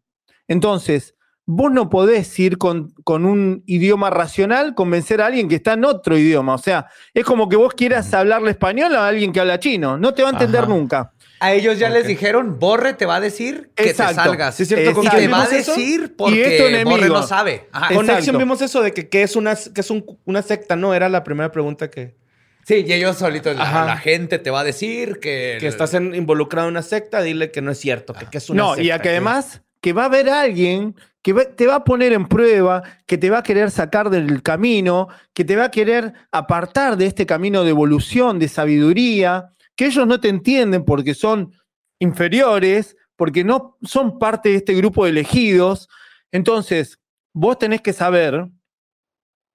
Entonces, 0.47 1.15
vos 1.47 1.71
no 1.71 1.89
podés 1.89 2.37
ir 2.39 2.57
con, 2.57 2.91
con 3.03 3.25
un 3.25 3.63
idioma 3.67 4.09
racional, 4.09 4.73
convencer 4.75 5.21
a 5.21 5.27
alguien 5.27 5.47
que 5.47 5.55
está 5.55 5.73
en 5.73 5.85
otro 5.85 6.17
idioma. 6.17 6.55
O 6.55 6.57
sea, 6.57 6.87
es 7.13 7.23
como 7.23 7.47
que 7.49 7.55
vos 7.55 7.73
quieras 7.73 8.13
hablarle 8.13 8.51
español 8.51 8.95
a 8.95 9.07
alguien 9.07 9.31
que 9.31 9.39
habla 9.39 9.59
chino. 9.59 9.97
No 9.97 10.13
te 10.13 10.23
va 10.23 10.29
a 10.29 10.31
entender 10.33 10.61
Ajá. 10.63 10.69
nunca. 10.69 11.11
A 11.39 11.51
ellos 11.53 11.77
ya 11.77 11.89
les 11.89 12.03
Ok. 12.03 12.07
dijeron, 12.07 12.59
Borre 12.59 12.93
te 12.93 13.05
va 13.05 13.17
a 13.17 13.19
decir 13.19 13.69
que 13.75 13.89
Exacto. 13.89 14.15
te 14.15 14.29
salgas. 14.29 14.55
Sí, 14.55 14.63
es 14.63 14.69
cierto, 14.69 14.89
y 14.89 14.93
¿con 14.93 15.09
te 15.09 15.27
va 15.27 15.43
a 15.43 15.47
decir 15.47 15.99
Y 15.99 16.03
es 16.03 16.09
tu 16.09 16.15
porque 16.15 16.67
enemigo. 16.69 16.89
Borre 16.97 17.09
no 17.09 17.23
sabe. 17.23 17.69
Con. 17.93 18.05
Nexium 18.07 18.37
vimos 18.37 18.61
eso 18.61 18.81
de 18.81 18.93
que, 18.93 19.09
que 19.09 19.21
es, 19.21 19.35
una, 19.35 19.55
que 19.55 19.81
es 19.81 19.89
un- 19.91 20.05
una 20.25 20.41
secta, 20.41 20.75
¿no? 20.75 20.93
Era 20.93 21.09
la 21.09 21.23
primera 21.23 21.51
pregunta 21.51 21.89
que, 21.89 22.15
Sí, 22.67 22.83
y 22.87 22.93
ellos 22.93 23.17
solitos, 23.17 23.55
la, 23.55 23.85
la 23.85 23.97
gente 23.97 24.39
te 24.39 24.49
va 24.49 24.61
a 24.61 24.63
decir 24.63 25.19
que... 25.19 25.57
que 25.59 25.67
estás 25.67 25.93
en- 25.93 26.15
involucrado 26.15 26.67
en 26.67 26.71
una 26.71 26.81
secta, 26.81 27.21
dile 27.21 27.51
que 27.51 27.61
no 27.61 27.69
es 27.69 27.77
cierto, 27.77 28.13
que, 28.13 28.25
que 28.25 28.39
es 28.39 28.49
una 28.49 28.63
No, 28.63 28.69
secta. 28.69 28.81
y 28.83 28.89
a 28.89 28.97
que 28.97 29.03
que- 29.03 29.09
además 29.09 29.61
que 29.85 29.93
va 29.93 30.01
a 30.01 30.05
haber 30.05 30.31
alguien 30.31 30.95
que 31.21 31.31
te 31.55 31.67
va 31.67 31.75
a 31.75 31.83
poner 31.83 32.11
en 32.11 32.27
prueba, 32.27 32.81
que 33.05 33.19
te 33.19 33.29
va 33.29 33.37
a 33.37 33.43
querer 33.43 33.69
sacar 33.69 34.09
del 34.09 34.41
camino, 34.41 35.09
que 35.31 35.45
te 35.45 35.55
va 35.55 35.65
a 35.65 35.69
querer 35.69 36.11
apartar 36.31 36.97
de 36.97 37.05
este 37.05 37.27
camino 37.27 37.63
de 37.63 37.69
evolución, 37.69 38.39
de 38.39 38.47
sabiduría, 38.47 39.53
que 39.75 39.85
ellos 39.85 40.07
no 40.07 40.19
te 40.19 40.29
entienden 40.29 40.85
porque 40.85 41.13
son 41.13 41.53
inferiores, 41.99 42.97
porque 43.15 43.43
no 43.43 43.77
son 43.83 44.17
parte 44.17 44.49
de 44.49 44.55
este 44.55 44.73
grupo 44.73 45.03
de 45.03 45.11
elegidos. 45.11 45.87
Entonces, 46.31 46.99
vos 47.31 47.59
tenés 47.59 47.81
que 47.81 47.93
saber 47.93 48.49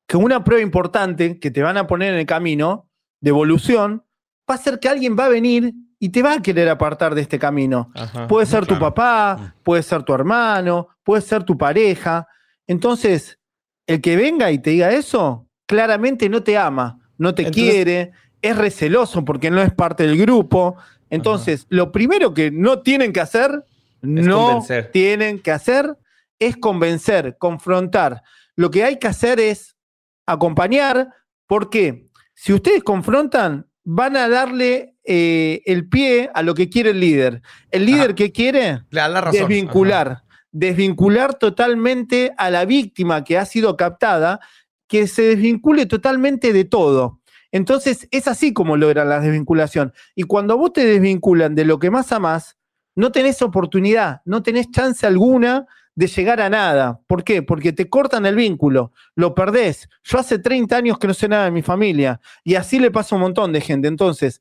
que 0.07 0.16
una 0.16 0.45
prueba 0.45 0.62
importante 0.62 1.41
que 1.41 1.51
te 1.51 1.61
van 1.61 1.76
a 1.76 1.89
poner 1.89 2.14
en 2.14 2.20
el 2.20 2.26
camino 2.26 2.89
de 3.20 3.31
evolución 3.31 4.05
va 4.49 4.55
a 4.55 4.59
ser 4.59 4.78
que 4.78 4.89
alguien 4.89 5.16
va 5.18 5.24
a 5.24 5.28
venir 5.31 5.74
y 6.03 6.09
te 6.09 6.22
va 6.22 6.32
a 6.32 6.42
querer 6.42 6.68
apartar 6.70 7.14
de 7.14 7.20
este 7.20 7.38
camino. 7.38 7.92
Ajá. 7.94 8.26
Puede 8.26 8.46
ser 8.46 8.61
tu 8.61 8.74
claro. 8.78 8.94
papá, 8.94 9.55
puede 9.62 9.82
ser 9.82 10.03
tu 10.03 10.14
hermano, 10.14 10.88
puede 11.05 11.20
ser 11.20 11.44
tu 11.44 11.57
pareja. 11.59 12.26
Entonces, 12.66 13.38
el 13.86 14.01
que 14.01 14.16
venga 14.16 14.51
y 14.51 14.59
te 14.59 14.70
diga 14.70 14.90
eso, 14.92 15.46
claramente 15.66 16.28
no 16.30 16.42
te 16.42 16.57
ama, 16.57 16.98
no 17.18 17.34
te 17.34 17.42
Entonces- 17.42 17.62
quiere, 17.72 18.12
es 18.40 18.57
receloso 18.57 19.24
porque 19.24 19.51
no 19.51 19.61
es 19.61 19.72
parte 19.74 20.07
del 20.07 20.16
grupo. 20.16 20.76
Entonces, 21.11 21.66
lo 21.68 21.92
primero 21.92 22.32
que 22.32 22.51
no 22.51 22.80
tienen 22.80 23.12
que 23.12 23.20
hacer, 23.20 23.64
no 24.01 24.46
convencer. 24.46 24.90
tienen 24.92 25.38
que 25.40 25.51
hacer, 25.53 25.98
es 26.38 26.57
convencer, 26.57 27.36
confrontar. 27.36 28.22
Lo 28.57 28.70
que 28.70 28.84
hay 28.84 28.98
que 28.98 29.09
hacer 29.09 29.38
es 29.38 29.76
acompañar, 30.24 31.12
porque 31.46 32.09
si 32.32 32.55
ustedes 32.55 32.82
confrontan, 32.82 33.66
van 33.84 34.16
a 34.16 34.28
darle 34.28 34.89
eh, 35.05 35.62
el 35.66 35.88
pie 35.88 36.30
a 36.34 36.42
lo 36.42 36.55
que 36.55 36.68
quiere 36.68 36.90
el 36.90 37.01
líder. 37.01 37.42
El 37.70 37.86
líder 37.86 38.14
que 38.14 38.32
quiere 38.32 38.82
Le 38.90 39.01
das 39.01 39.11
la 39.11 39.20
razón. 39.20 39.40
desvincular, 39.40 40.22
desvincular 40.53 41.34
totalmente 41.34 42.32
a 42.36 42.51
la 42.51 42.64
víctima 42.64 43.24
que 43.24 43.38
ha 43.38 43.44
sido 43.44 43.76
captada, 43.76 44.40
que 44.88 45.07
se 45.07 45.22
desvincule 45.22 45.86
totalmente 45.86 46.53
de 46.53 46.64
todo. 46.64 47.20
Entonces 47.53 48.09
es 48.11 48.28
así 48.28 48.53
como 48.53 48.76
logran 48.76 49.09
la 49.09 49.20
desvinculación. 49.20 49.92
Y 50.14 50.24
cuando 50.24 50.57
vos 50.57 50.72
te 50.72 50.84
desvinculan 50.84 51.55
de 51.55 51.64
lo 51.64 51.78
que 51.78 51.90
más 51.90 52.12
amás, 52.12 52.57
no 52.94 53.12
tenés 53.12 53.42
oportunidad, 53.42 54.20
no 54.24 54.42
tenés 54.42 54.70
chance 54.70 55.07
alguna 55.07 55.66
de 55.94 56.07
llegar 56.07 56.40
a 56.40 56.51
nada. 56.51 57.01
¿Por 57.07 57.24
qué? 57.24 57.42
Porque 57.42 57.72
te 57.72 57.88
cortan 57.88 58.26
el 58.26 58.36
vínculo, 58.36 58.92
lo 59.14 59.34
perdés. 59.34 59.88
Yo 60.05 60.18
hace 60.18 60.38
30 60.38 60.76
años 60.76 60.98
que 60.98 61.07
no 61.07 61.14
sé 61.14 61.28
nada 61.28 61.44
de 61.44 61.51
mi 61.51 61.62
familia 61.62 62.20
y 62.44 62.55
así 62.55 62.78
le 62.78 62.90
pasa 62.90 63.14
a 63.14 63.18
un 63.18 63.22
montón 63.22 63.53
de 63.53 63.61
gente. 63.61 63.88
Entonces, 63.88 64.40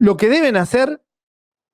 lo 0.00 0.16
que 0.16 0.30
deben 0.30 0.56
hacer 0.56 1.02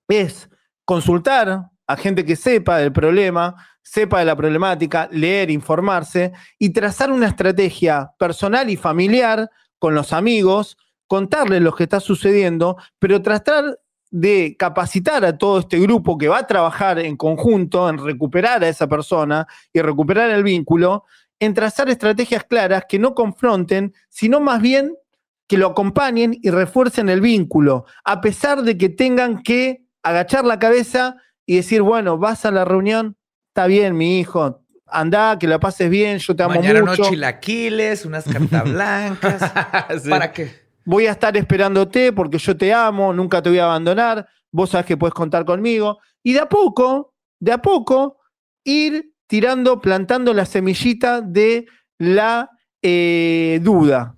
es 0.09 0.51
consultar 0.85 1.71
a 1.87 1.97
gente 1.97 2.25
que 2.25 2.35
sepa 2.35 2.79
del 2.79 2.93
problema, 2.93 3.55
sepa 3.83 4.19
de 4.19 4.25
la 4.25 4.35
problemática, 4.35 5.09
leer, 5.13 5.49
informarse 5.49 6.33
y 6.59 6.71
trazar 6.71 7.13
una 7.13 7.29
estrategia 7.29 8.11
personal 8.19 8.69
y 8.69 8.77
familiar 8.77 9.49
con 9.79 9.95
los 9.95 10.13
amigos, 10.13 10.77
contarles 11.07 11.63
lo 11.63 11.73
que 11.73 11.85
está 11.85 12.01
sucediendo, 12.01 12.77
pero 12.99 13.23
tratar 13.23 13.79
de 14.11 14.57
capacitar 14.59 15.25
a 15.25 15.39
todo 15.39 15.61
este 15.61 15.79
grupo 15.79 16.19
que 16.19 16.29
va 16.29 16.39
a 16.39 16.47
trabajar 16.49 16.99
en 16.99 17.17
conjunto 17.17 17.89
en 17.89 17.99
recuperar 17.99 18.65
a 18.65 18.69
esa 18.69 18.89
persona 18.89 19.47
y 19.73 19.81
recuperar 19.81 20.31
el 20.31 20.43
vínculo, 20.43 21.05
en 21.39 21.55
trazar 21.55 21.89
estrategias 21.89 22.43
claras 22.43 22.87
que 22.89 22.99
no 22.99 23.15
confronten, 23.15 23.95
sino 24.09 24.41
más 24.41 24.61
bien 24.61 24.97
que 25.49 25.59
lo 25.59 25.69
acompañen 25.69 26.37
y 26.43 26.51
refuercen 26.51 27.09
el 27.09 27.21
vínculo, 27.21 27.87
a 28.05 28.21
pesar 28.21 28.63
de 28.63 28.77
que 28.77 28.89
tengan 28.89 29.43
que 29.43 29.85
agachar 30.03 30.45
la 30.45 30.59
cabeza 30.59 31.17
y 31.45 31.57
decir, 31.57 31.83
bueno, 31.83 32.19
vas 32.19 32.45
a 32.45 32.51
la 32.51 32.65
reunión, 32.65 33.17
está 33.49 33.67
bien, 33.67 33.97
mi 33.97 34.19
hijo, 34.19 34.65
anda, 34.87 35.39
que 35.39 35.47
la 35.47 35.61
pases 35.61 35.89
bien, 35.91 36.19
yo 36.19 36.35
te 36.35 36.43
amo 36.43 36.57
Mañana 36.57 36.81
mucho. 36.81 37.03
unos 37.03 37.09
chilaquiles, 37.11 38.05
unas 38.05 38.25
cartas 38.33 38.65
blancas. 38.65 39.53
Sí. 40.03 40.11
¿Para 40.11 40.33
qué? 40.33 40.67
voy 40.87 41.07
a 41.07 41.11
estar 41.11 41.37
esperándote 41.37 42.13
porque 42.13 42.39
yo 42.39 42.57
te 42.57 42.73
amo, 42.73 43.13
nunca 43.13 43.43
te 43.43 43.51
voy 43.51 43.59
a 43.59 43.65
abandonar, 43.65 44.27
vos 44.51 44.71
sabes 44.71 44.87
que 44.87 44.97
puedes 44.97 45.13
contar 45.13 45.45
conmigo. 45.45 45.99
Y 46.23 46.33
de 46.33 46.41
a 46.41 46.49
poco, 46.49 47.15
de 47.41 47.53
a 47.53 47.59
poco, 47.59 48.19
ir 48.65 49.13
tirando, 49.27 49.81
plantando 49.81 50.33
la 50.33 50.47
semillita 50.47 51.21
de 51.21 51.67
la 51.99 52.51
eh, 52.81 53.61
duda. 53.63 54.16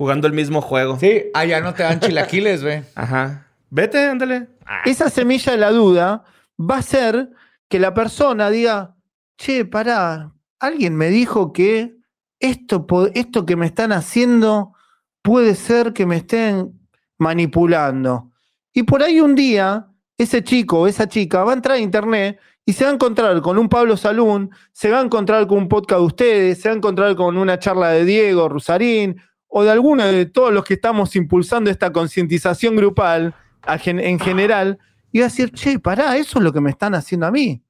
Jugando 0.00 0.26
el 0.26 0.32
mismo 0.32 0.62
juego. 0.62 0.98
Sí, 0.98 1.24
allá 1.34 1.60
no 1.60 1.74
te 1.74 1.82
dan 1.82 2.00
chilaquiles, 2.00 2.62
güey. 2.62 2.82
Ajá. 2.94 3.48
Vete, 3.68 4.02
ándale. 4.06 4.48
Esa 4.86 5.10
semilla 5.10 5.52
de 5.52 5.58
la 5.58 5.72
duda 5.72 6.24
va 6.58 6.78
a 6.78 6.82
ser 6.82 7.28
que 7.68 7.78
la 7.78 7.92
persona 7.92 8.48
diga, 8.48 8.96
che, 9.36 9.66
pará, 9.66 10.32
alguien 10.58 10.96
me 10.96 11.10
dijo 11.10 11.52
que 11.52 11.98
esto, 12.38 12.86
esto 13.12 13.44
que 13.44 13.56
me 13.56 13.66
están 13.66 13.92
haciendo 13.92 14.72
puede 15.20 15.54
ser 15.54 15.92
que 15.92 16.06
me 16.06 16.16
estén 16.16 16.80
manipulando. 17.18 18.30
Y 18.72 18.84
por 18.84 19.02
ahí 19.02 19.20
un 19.20 19.34
día, 19.34 19.86
ese 20.16 20.42
chico 20.42 20.80
o 20.80 20.86
esa 20.86 21.10
chica 21.10 21.44
va 21.44 21.50
a 21.50 21.56
entrar 21.56 21.76
a 21.76 21.78
internet 21.78 22.40
y 22.64 22.72
se 22.72 22.84
va 22.84 22.90
a 22.90 22.94
encontrar 22.94 23.38
con 23.42 23.58
un 23.58 23.68
Pablo 23.68 23.98
Salún, 23.98 24.50
se 24.72 24.90
va 24.90 25.00
a 25.00 25.04
encontrar 25.04 25.46
con 25.46 25.58
un 25.58 25.68
podcast 25.68 26.00
de 26.00 26.06
ustedes, 26.06 26.62
se 26.62 26.70
va 26.70 26.74
a 26.74 26.78
encontrar 26.78 27.14
con 27.16 27.36
una 27.36 27.58
charla 27.58 27.90
de 27.90 28.06
Diego 28.06 28.48
Rusarín 28.48 29.20
o 29.50 29.64
de 29.64 29.70
alguno 29.70 30.06
de 30.06 30.26
todos 30.26 30.52
los 30.52 30.64
que 30.64 30.74
estamos 30.74 31.14
impulsando 31.16 31.70
esta 31.70 31.92
concientización 31.92 32.76
grupal 32.76 33.34
en 33.66 34.18
general, 34.18 34.78
y 35.12 35.18
va 35.18 35.26
a 35.26 35.28
decir, 35.28 35.50
che, 35.50 35.78
pará, 35.78 36.16
eso 36.16 36.38
es 36.38 36.44
lo 36.44 36.52
que 36.52 36.60
me 36.60 36.70
están 36.70 36.94
haciendo 36.94 37.26
a 37.26 37.30
mí. 37.30 37.60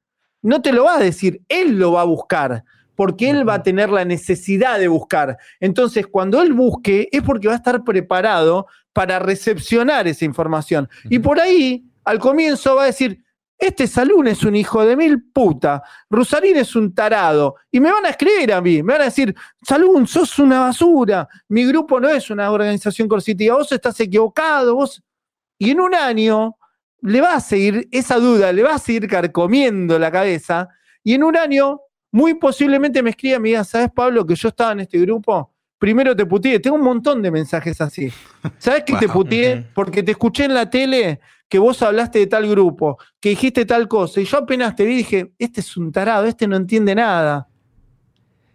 No 0.42 0.60
te 0.62 0.72
lo 0.72 0.84
va 0.84 0.96
a 0.96 1.00
decir, 1.00 1.40
él 1.48 1.78
lo 1.78 1.92
va 1.92 2.02
a 2.02 2.04
buscar, 2.04 2.64
porque 2.94 3.30
él 3.30 3.48
va 3.48 3.54
a 3.54 3.62
tener 3.62 3.88
la 3.88 4.04
necesidad 4.04 4.78
de 4.78 4.88
buscar. 4.88 5.38
Entonces, 5.58 6.06
cuando 6.06 6.42
él 6.42 6.52
busque, 6.52 7.08
es 7.10 7.22
porque 7.22 7.48
va 7.48 7.54
a 7.54 7.56
estar 7.56 7.82
preparado 7.82 8.66
para 8.92 9.18
recepcionar 9.18 10.06
esa 10.06 10.26
información. 10.26 10.88
Y 11.04 11.18
por 11.18 11.40
ahí, 11.40 11.86
al 12.04 12.18
comienzo, 12.18 12.76
va 12.76 12.82
a 12.82 12.86
decir, 12.86 13.24
este 13.60 13.86
Salún 13.86 14.26
es 14.26 14.42
un 14.42 14.56
hijo 14.56 14.84
de 14.86 14.96
mil 14.96 15.22
puta, 15.32 15.82
Rusarín 16.08 16.56
es 16.56 16.74
un 16.74 16.94
tarado, 16.94 17.56
y 17.70 17.78
me 17.78 17.92
van 17.92 18.06
a 18.06 18.08
escribir 18.08 18.52
a 18.54 18.60
mí, 18.62 18.82
me 18.82 18.94
van 18.94 19.02
a 19.02 19.04
decir, 19.04 19.34
Salún, 19.62 20.06
sos 20.06 20.38
una 20.38 20.60
basura, 20.60 21.28
mi 21.48 21.66
grupo 21.66 22.00
no 22.00 22.08
es 22.08 22.30
una 22.30 22.50
organización 22.50 23.06
coercitiva, 23.06 23.56
vos 23.56 23.70
estás 23.70 24.00
equivocado, 24.00 24.74
vos... 24.74 25.02
Y 25.58 25.72
en 25.72 25.80
un 25.80 25.94
año 25.94 26.56
le 27.02 27.20
va 27.20 27.34
a 27.34 27.40
seguir 27.40 27.86
esa 27.90 28.16
duda, 28.16 28.50
le 28.50 28.62
va 28.62 28.76
a 28.76 28.78
seguir 28.78 29.06
carcomiendo 29.06 29.98
la 29.98 30.10
cabeza, 30.10 30.68
y 31.04 31.12
en 31.12 31.22
un 31.22 31.36
año 31.36 31.80
muy 32.12 32.34
posiblemente 32.34 33.02
me 33.02 33.10
escriba 33.10 33.36
y 33.36 33.40
me 33.40 33.48
diga, 33.50 33.64
¿sabes, 33.64 33.90
Pablo, 33.94 34.24
que 34.24 34.34
yo 34.34 34.48
estaba 34.48 34.72
en 34.72 34.80
este 34.80 34.98
grupo? 34.98 35.54
Primero 35.80 36.14
te 36.14 36.26
puteé, 36.26 36.60
tengo 36.60 36.76
un 36.76 36.82
montón 36.84 37.22
de 37.22 37.30
mensajes 37.30 37.80
así. 37.80 38.12
¿Sabes 38.58 38.84
que 38.84 38.94
te 38.96 39.06
Wow. 39.06 39.14
puteé? 39.14 39.54
Ujú. 39.54 39.64
Porque 39.74 40.02
te 40.02 40.10
escuché 40.12 40.44
en 40.44 40.52
la 40.52 40.68
tele 40.68 41.20
que 41.48 41.58
vos 41.58 41.80
hablaste 41.82 42.18
de 42.18 42.26
tal 42.26 42.46
grupo, 42.48 42.98
que 43.18 43.30
dijiste 43.30 43.64
tal 43.64 43.88
cosa, 43.88 44.20
y 44.20 44.24
yo 44.26 44.36
apenas 44.38 44.76
te 44.76 44.84
vi 44.84 44.94
dije, 44.98 45.32
este 45.38 45.62
es 45.62 45.76
un 45.78 45.90
tarado, 45.90 46.26
este 46.26 46.46
no 46.46 46.54
entiende 46.56 46.94
nada. 46.94 47.48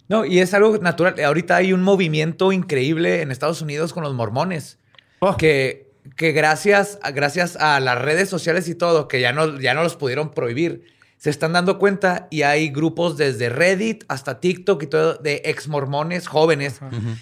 No, 0.08 0.24
y 0.24 0.38
es 0.38 0.54
algo 0.54 0.78
natural. 0.78 1.16
Ahorita 1.26 1.56
hay 1.56 1.74
un 1.74 1.82
movimiento 1.82 2.52
increíble 2.52 3.24
en 3.24 3.32
Estados 3.32 3.62
Unidos 3.64 3.92
con 3.92 4.04
los 4.04 4.14
mormones. 4.14 4.78
Oh. 5.20 5.36
Que, 5.36 5.90
que 6.16 6.32
gracias, 6.32 7.00
gracias 7.16 7.56
a 7.58 7.80
las 7.80 8.00
redes 8.00 8.30
sociales 8.30 8.70
y 8.70 8.76
todo, 8.76 9.08
que 9.08 9.20
ya 9.20 9.34
no, 9.34 9.60
ya 9.60 9.74
no 9.74 9.82
los 9.82 9.96
pudieron 9.96 10.30
prohibir, 10.30 10.84
se 11.26 11.32
están 11.32 11.54
dando 11.54 11.80
cuenta 11.80 12.28
y 12.30 12.44
hay 12.44 12.70
grupos 12.70 13.18
desde 13.18 13.50
Reddit 13.50 14.04
hasta 14.10 14.40
TikTok 14.40 14.84
y 14.84 14.86
todo 14.86 15.16
de 15.16 15.42
ex 15.46 15.68
mormones 15.68 16.28
jóvenes 16.28 16.82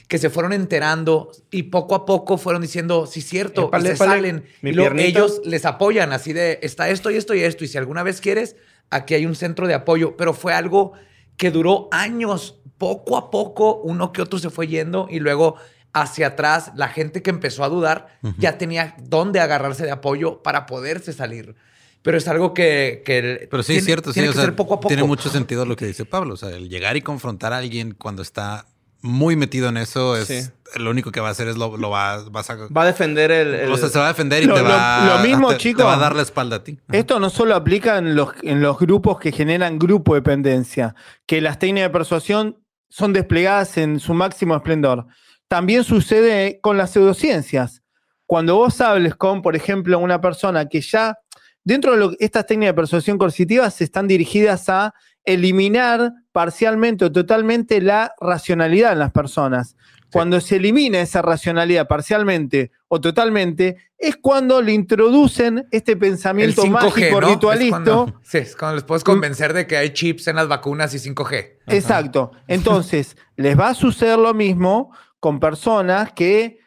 que 0.09 0.17
se 0.17 0.29
fueron 0.29 0.51
enterando 0.51 1.31
y 1.51 1.63
poco 1.63 1.95
a 1.95 2.05
poco 2.05 2.37
fueron 2.37 2.61
diciendo, 2.61 3.07
sí, 3.07 3.21
cierto, 3.21 3.67
Épale, 3.67 3.83
y 3.85 3.87
se 3.87 3.93
épale, 3.93 4.11
salen. 4.11 4.43
y 4.61 5.01
ellos 5.03 5.39
les 5.45 5.63
apoyan 5.63 6.11
así 6.11 6.33
de, 6.33 6.59
está 6.63 6.89
esto 6.89 7.11
y 7.11 7.15
esto 7.15 7.33
y 7.33 7.43
esto, 7.43 7.63
y 7.63 7.69
si 7.69 7.77
alguna 7.77 8.03
vez 8.03 8.19
quieres, 8.19 8.57
aquí 8.89 9.13
hay 9.13 9.25
un 9.25 9.35
centro 9.35 9.67
de 9.67 9.73
apoyo, 9.73 10.17
pero 10.17 10.33
fue 10.33 10.51
algo 10.53 10.91
que 11.37 11.49
duró 11.49 11.87
años, 11.93 12.59
poco 12.77 13.15
a 13.15 13.31
poco, 13.31 13.77
uno 13.85 14.11
que 14.11 14.21
otro 14.21 14.37
se 14.37 14.49
fue 14.49 14.67
yendo 14.67 15.07
y 15.09 15.21
luego 15.21 15.55
hacia 15.93 16.27
atrás, 16.27 16.73
la 16.75 16.89
gente 16.89 17.21
que 17.21 17.29
empezó 17.29 17.63
a 17.63 17.69
dudar 17.69 18.19
ya 18.37 18.57
tenía 18.57 18.97
dónde 19.01 19.39
agarrarse 19.39 19.85
de 19.85 19.91
apoyo 19.91 20.43
para 20.43 20.65
poderse 20.65 21.13
salir. 21.13 21.55
Pero 22.03 22.17
es 22.17 22.27
algo 22.27 22.53
que... 22.53 23.01
que 23.05 23.47
Pero 23.49 23.63
sí, 23.63 23.67
tiene- 23.67 23.79
es 23.79 23.85
cierto, 23.85 24.09
sí. 24.11 24.15
tiene 24.15 24.29
o 24.29 24.31
que 24.33 24.35
sea, 24.37 24.45
ser 24.45 24.55
poco 24.55 24.75
a 24.75 24.77
poco. 24.77 24.89
Tiene 24.89 25.03
mucho 25.03 25.29
sentido 25.29 25.65
lo 25.65 25.75
que 25.75 25.85
dice 25.87 26.05
Pablo. 26.05 26.35
O 26.35 26.37
sea, 26.37 26.49
el 26.49 26.69
llegar 26.69 26.95
y 26.97 27.01
confrontar 27.01 27.53
a 27.53 27.57
alguien 27.57 27.93
cuando 27.97 28.21
está 28.21 28.65
muy 29.01 29.35
metido 29.35 29.67
en 29.69 29.77
eso, 29.77 30.15
es 30.15 30.27
Sí. 30.27 30.49
lo 30.79 30.89
único 30.91 31.11
que 31.11 31.19
va 31.19 31.27
a 31.29 31.31
hacer 31.31 31.47
es 31.49 31.57
lo, 31.57 31.75
lo 31.77 31.89
va, 31.89 32.23
vas 32.29 32.49
a... 32.49 32.55
Va 32.55 32.83
a 32.83 32.85
defender 32.85 33.31
el... 33.31 33.53
el- 33.53 33.71
o 33.71 33.77
sea, 33.77 33.89
se 33.89 33.99
va 33.99 34.05
a 34.05 34.07
defender 34.09 34.43
y 34.43 34.45
Lo- 34.45 34.53
te 34.55 34.61
lo- 34.63 34.69
va, 34.69 35.15
lo 35.17 35.27
mismo, 35.27 35.49
te- 35.55 35.73
te 35.73 35.83
va 35.83 35.95
a 35.95 35.97
dar 35.97 36.15
la 36.15 36.21
espalda 36.21 36.57
a 36.57 36.63
ti. 36.63 36.77
Esto 36.91 37.19
no 37.19 37.29
solo 37.29 37.55
aplica 37.55 37.97
en 37.97 38.15
los, 38.15 38.29
en 38.43 38.61
los 38.61 38.77
grupos 38.79 39.19
que 39.19 39.31
generan 39.31 39.77
grupo 39.79 40.15
dependencia, 40.15 40.95
que 41.25 41.41
las 41.41 41.59
técnicas 41.59 41.89
de 41.89 41.93
persuasión 41.93 42.59
son 42.89 43.11
desplegadas 43.13 43.77
en 43.77 43.99
su 43.99 44.13
máximo 44.13 44.55
esplendor. 44.55 45.05
También 45.49 45.83
sucede 45.83 46.59
con 46.61 46.77
las 46.77 46.91
pseudociencias. 46.91 47.81
Cuando 48.25 48.55
vos 48.55 48.79
hables 48.81 49.15
con, 49.15 49.41
por 49.41 49.55
ejemplo, 49.55 49.99
una 49.99 50.21
persona 50.21 50.67
que 50.69 50.79
ya, 50.81 51.17
dentro 51.63 51.91
de 51.93 51.97
lo- 51.97 52.11
estas 52.19 52.45
técnicas 52.45 52.71
de 52.71 52.81
persuasión 52.81 53.17
coercitiva, 53.17 53.69
se 53.69 53.83
están 53.83 54.07
dirigidas 54.07 54.69
a 54.69 54.93
eliminar 55.25 56.11
parcialmente 56.31 57.05
o 57.05 57.11
totalmente 57.11 57.81
la 57.81 58.13
racionalidad 58.19 58.93
en 58.93 58.99
las 58.99 59.11
personas. 59.11 59.75
Cuando 60.11 60.39
se 60.41 60.57
elimina 60.57 61.01
esa 61.01 61.23
racionalidad 61.23 61.87
parcialmente 61.87 62.71
o 62.87 63.01
totalmente, 63.01 63.77
es 63.97 64.15
cuando 64.17 64.61
le 64.61 64.71
introducen 64.73 65.65
este 65.71 65.95
pensamiento 65.97 66.61
5G, 66.61 66.69
mágico, 66.69 67.21
¿no? 67.21 67.27
Es 67.27 67.33
ritualista. 67.33 67.69
cuando- 67.71 68.19
sí, 68.21 68.37
es 68.37 68.55
cuando 68.55 68.75
les 68.75 68.83
puedes 68.83 69.03
convencer 69.03 69.53
de 69.53 69.65
que 69.65 69.75
hay 69.77 69.89
chips 69.91 70.27
en 70.27 70.35
las 70.35 70.47
vacunas 70.47 70.93
y 70.93 70.99
5G. 70.99 71.57
Exacto. 71.67 72.31
Entonces, 72.47 73.17
les 73.37 73.57
va 73.59 73.69
a 73.69 73.73
suceder 73.73 74.19
lo 74.19 74.33
mismo 74.35 74.91
con 75.19 75.39
personas 75.39 76.11
que 76.13 76.59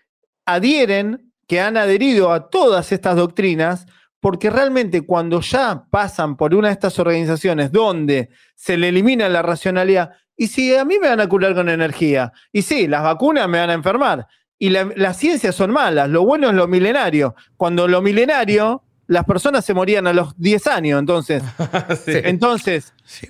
adhieren, 0.44 1.32
que 1.46 1.60
han 1.60 1.76
adherido 1.76 2.32
a 2.32 2.48
todas 2.50 2.90
estas 2.92 3.16
doctrinas, 3.16 3.86
porque 4.26 4.50
realmente 4.50 5.02
cuando 5.02 5.40
ya 5.40 5.84
pasan 5.88 6.36
por 6.36 6.52
una 6.52 6.66
de 6.66 6.72
estas 6.74 6.98
organizaciones 6.98 7.70
donde 7.70 8.28
se 8.56 8.76
le 8.76 8.88
elimina 8.88 9.28
la 9.28 9.40
racionalidad, 9.40 10.10
y 10.36 10.48
si 10.48 10.74
a 10.74 10.84
mí 10.84 10.98
me 10.98 11.08
van 11.08 11.20
a 11.20 11.28
curar 11.28 11.54
con 11.54 11.68
energía, 11.68 12.32
y 12.50 12.62
sí, 12.62 12.88
las 12.88 13.04
vacunas 13.04 13.48
me 13.48 13.60
van 13.60 13.70
a 13.70 13.74
enfermar, 13.74 14.26
y 14.58 14.70
la- 14.70 14.90
las 14.96 15.16
ciencias 15.16 15.54
son 15.54 15.70
malas, 15.70 16.08
lo 16.08 16.24
bueno 16.24 16.48
es 16.48 16.54
lo 16.56 16.66
milenario. 16.66 17.36
Cuando 17.56 17.86
lo 17.86 18.02
milenario, 18.02 18.82
las 19.06 19.24
personas 19.26 19.64
se 19.64 19.74
morían 19.74 20.08
a 20.08 20.12
los 20.12 20.36
10 20.36 20.66
años, 20.66 20.98
entonces, 20.98 21.44
entonces, 22.08 22.92
Sí. 23.04 23.28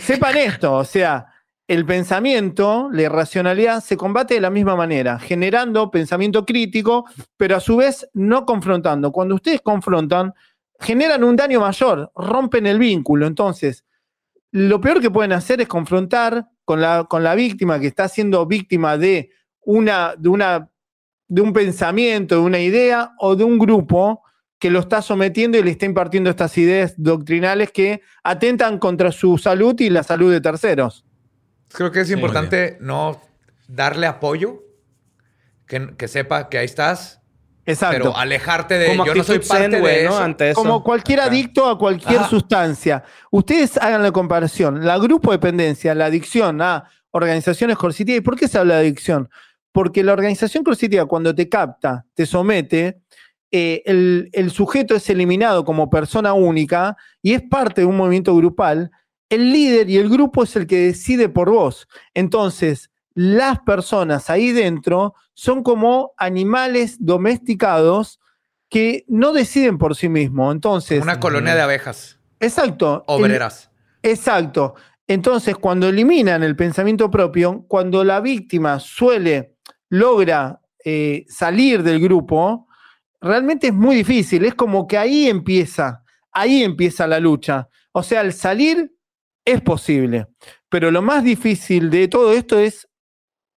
sepan 0.00 0.36
esto, 0.36 0.74
o 0.74 0.84
sea, 0.84 1.26
el 1.68 1.84
pensamiento, 1.84 2.88
la 2.92 3.02
irracionalidad, 3.02 3.82
se 3.82 3.96
combate 3.96 4.34
de 4.34 4.40
la 4.40 4.50
misma 4.50 4.76
manera, 4.76 5.18
generando 5.18 5.90
pensamiento 5.90 6.46
crítico, 6.46 7.06
pero 7.36 7.56
a 7.56 7.60
su 7.60 7.76
vez 7.76 8.08
no 8.14 8.46
confrontando. 8.46 9.10
Cuando 9.10 9.34
ustedes 9.34 9.60
confrontan, 9.62 10.32
generan 10.78 11.24
un 11.24 11.34
daño 11.34 11.60
mayor, 11.60 12.12
rompen 12.14 12.66
el 12.66 12.78
vínculo. 12.78 13.26
Entonces, 13.26 13.84
lo 14.52 14.80
peor 14.80 15.00
que 15.00 15.10
pueden 15.10 15.32
hacer 15.32 15.60
es 15.60 15.66
confrontar 15.66 16.46
con 16.64 16.80
la, 16.80 17.04
con 17.04 17.24
la 17.24 17.34
víctima 17.34 17.80
que 17.80 17.88
está 17.88 18.08
siendo 18.08 18.46
víctima 18.46 18.96
de, 18.96 19.30
una, 19.62 20.14
de, 20.16 20.28
una, 20.28 20.70
de 21.26 21.42
un 21.42 21.52
pensamiento, 21.52 22.36
de 22.36 22.40
una 22.42 22.60
idea 22.60 23.12
o 23.18 23.34
de 23.34 23.42
un 23.42 23.58
grupo 23.58 24.22
que 24.58 24.70
lo 24.70 24.80
está 24.80 25.02
sometiendo 25.02 25.58
y 25.58 25.62
le 25.62 25.72
está 25.72 25.84
impartiendo 25.84 26.30
estas 26.30 26.56
ideas 26.58 26.94
doctrinales 26.96 27.72
que 27.72 28.02
atentan 28.22 28.78
contra 28.78 29.10
su 29.10 29.36
salud 29.36 29.78
y 29.80 29.90
la 29.90 30.02
salud 30.02 30.32
de 30.32 30.40
terceros. 30.40 31.05
Creo 31.76 31.92
que 31.92 32.00
es 32.00 32.08
Sí. 32.08 32.14
importante 32.14 32.78
no 32.80 33.20
darle 33.68 34.06
apoyo, 34.06 34.62
que, 35.66 35.94
que 35.96 36.08
sepa 36.08 36.48
que 36.48 36.58
ahí 36.58 36.64
estás, 36.64 37.20
Exacto. 37.66 37.96
pero 37.98 38.16
alejarte 38.16 38.78
de 38.78 38.86
Como 38.86 39.04
yo 39.04 39.14
no 39.14 39.24
soy 39.24 39.38
zen, 39.42 39.48
parte 39.48 39.76
de 39.80 40.04
¿no? 40.04 40.10
eso. 40.10 40.18
Ante 40.22 40.50
eso. 40.50 40.60
Como 40.60 40.82
cualquier 40.82 41.20
Ajá. 41.20 41.28
adicto 41.28 41.68
a 41.68 41.76
cualquier 41.78 42.20
Ajá. 42.20 42.28
sustancia. 42.30 43.04
Ustedes 43.30 43.76
hagan 43.76 44.02
la 44.02 44.12
comparación. 44.12 44.84
La 44.86 44.96
grupo 44.98 45.32
dependencia, 45.32 45.94
la 45.94 46.06
adicción 46.06 46.62
a 46.62 46.84
organizaciones 47.10 47.76
coercitivas. 47.76 48.18
¿Y 48.20 48.22
por 48.22 48.36
qué 48.36 48.48
se 48.48 48.56
habla 48.58 48.74
de 48.74 48.80
adicción? 48.80 49.28
Porque 49.72 50.02
la 50.02 50.12
organización 50.14 50.64
coercitiva, 50.64 51.04
cuando 51.06 51.34
te 51.34 51.48
capta, 51.48 52.06
te 52.14 52.24
somete, 52.24 53.02
eh, 53.50 53.82
el, 53.84 54.30
el 54.32 54.50
sujeto 54.50 54.94
es 54.94 55.10
eliminado 55.10 55.64
como 55.64 55.90
persona 55.90 56.32
única 56.32 56.96
y 57.20 57.34
es 57.34 57.42
parte 57.42 57.82
de 57.82 57.86
un 57.86 57.96
movimiento 57.96 58.34
grupal. 58.34 58.90
El 59.28 59.52
líder 59.52 59.90
y 59.90 59.96
el 59.98 60.08
grupo 60.08 60.44
es 60.44 60.54
el 60.56 60.66
que 60.66 60.78
decide 60.78 61.28
por 61.28 61.50
vos. 61.50 61.88
Entonces, 62.14 62.90
las 63.14 63.60
personas 63.60 64.30
ahí 64.30 64.52
dentro 64.52 65.14
son 65.34 65.62
como 65.62 66.12
animales 66.16 66.96
domesticados 67.04 68.20
que 68.68 69.04
no 69.08 69.32
deciden 69.32 69.78
por 69.78 69.96
sí 69.96 70.08
mismos. 70.08 70.54
Entonces, 70.54 71.02
Una 71.02 71.20
colonia 71.20 71.54
de 71.54 71.60
abejas 71.62 72.18
exacto. 72.40 73.04
el- 73.08 73.14
obreras. 73.14 73.70
Exacto. 74.02 74.74
Entonces, 75.08 75.56
cuando 75.56 75.88
eliminan 75.88 76.42
el 76.42 76.56
pensamiento 76.56 77.10
propio, 77.10 77.64
cuando 77.68 78.02
la 78.04 78.20
víctima 78.20 78.78
suele, 78.80 79.56
logra 79.88 80.60
eh, 80.84 81.24
salir 81.28 81.82
del 81.82 82.00
grupo, 82.00 82.68
realmente 83.20 83.68
es 83.68 83.72
muy 83.74 83.96
difícil. 83.96 84.44
Es 84.44 84.54
como 84.54 84.86
que 84.86 84.98
ahí 84.98 85.28
empieza, 85.28 86.02
ahí 86.32 86.62
empieza 86.62 87.06
la 87.06 87.18
lucha. 87.20 87.68
O 87.92 88.02
sea, 88.02 88.20
el 88.20 88.32
salir 88.32 88.92
es 89.46 89.62
posible. 89.62 90.26
Pero 90.68 90.90
lo 90.90 91.00
más 91.00 91.24
difícil 91.24 91.88
de 91.88 92.08
todo 92.08 92.32
esto 92.34 92.58
es 92.58 92.86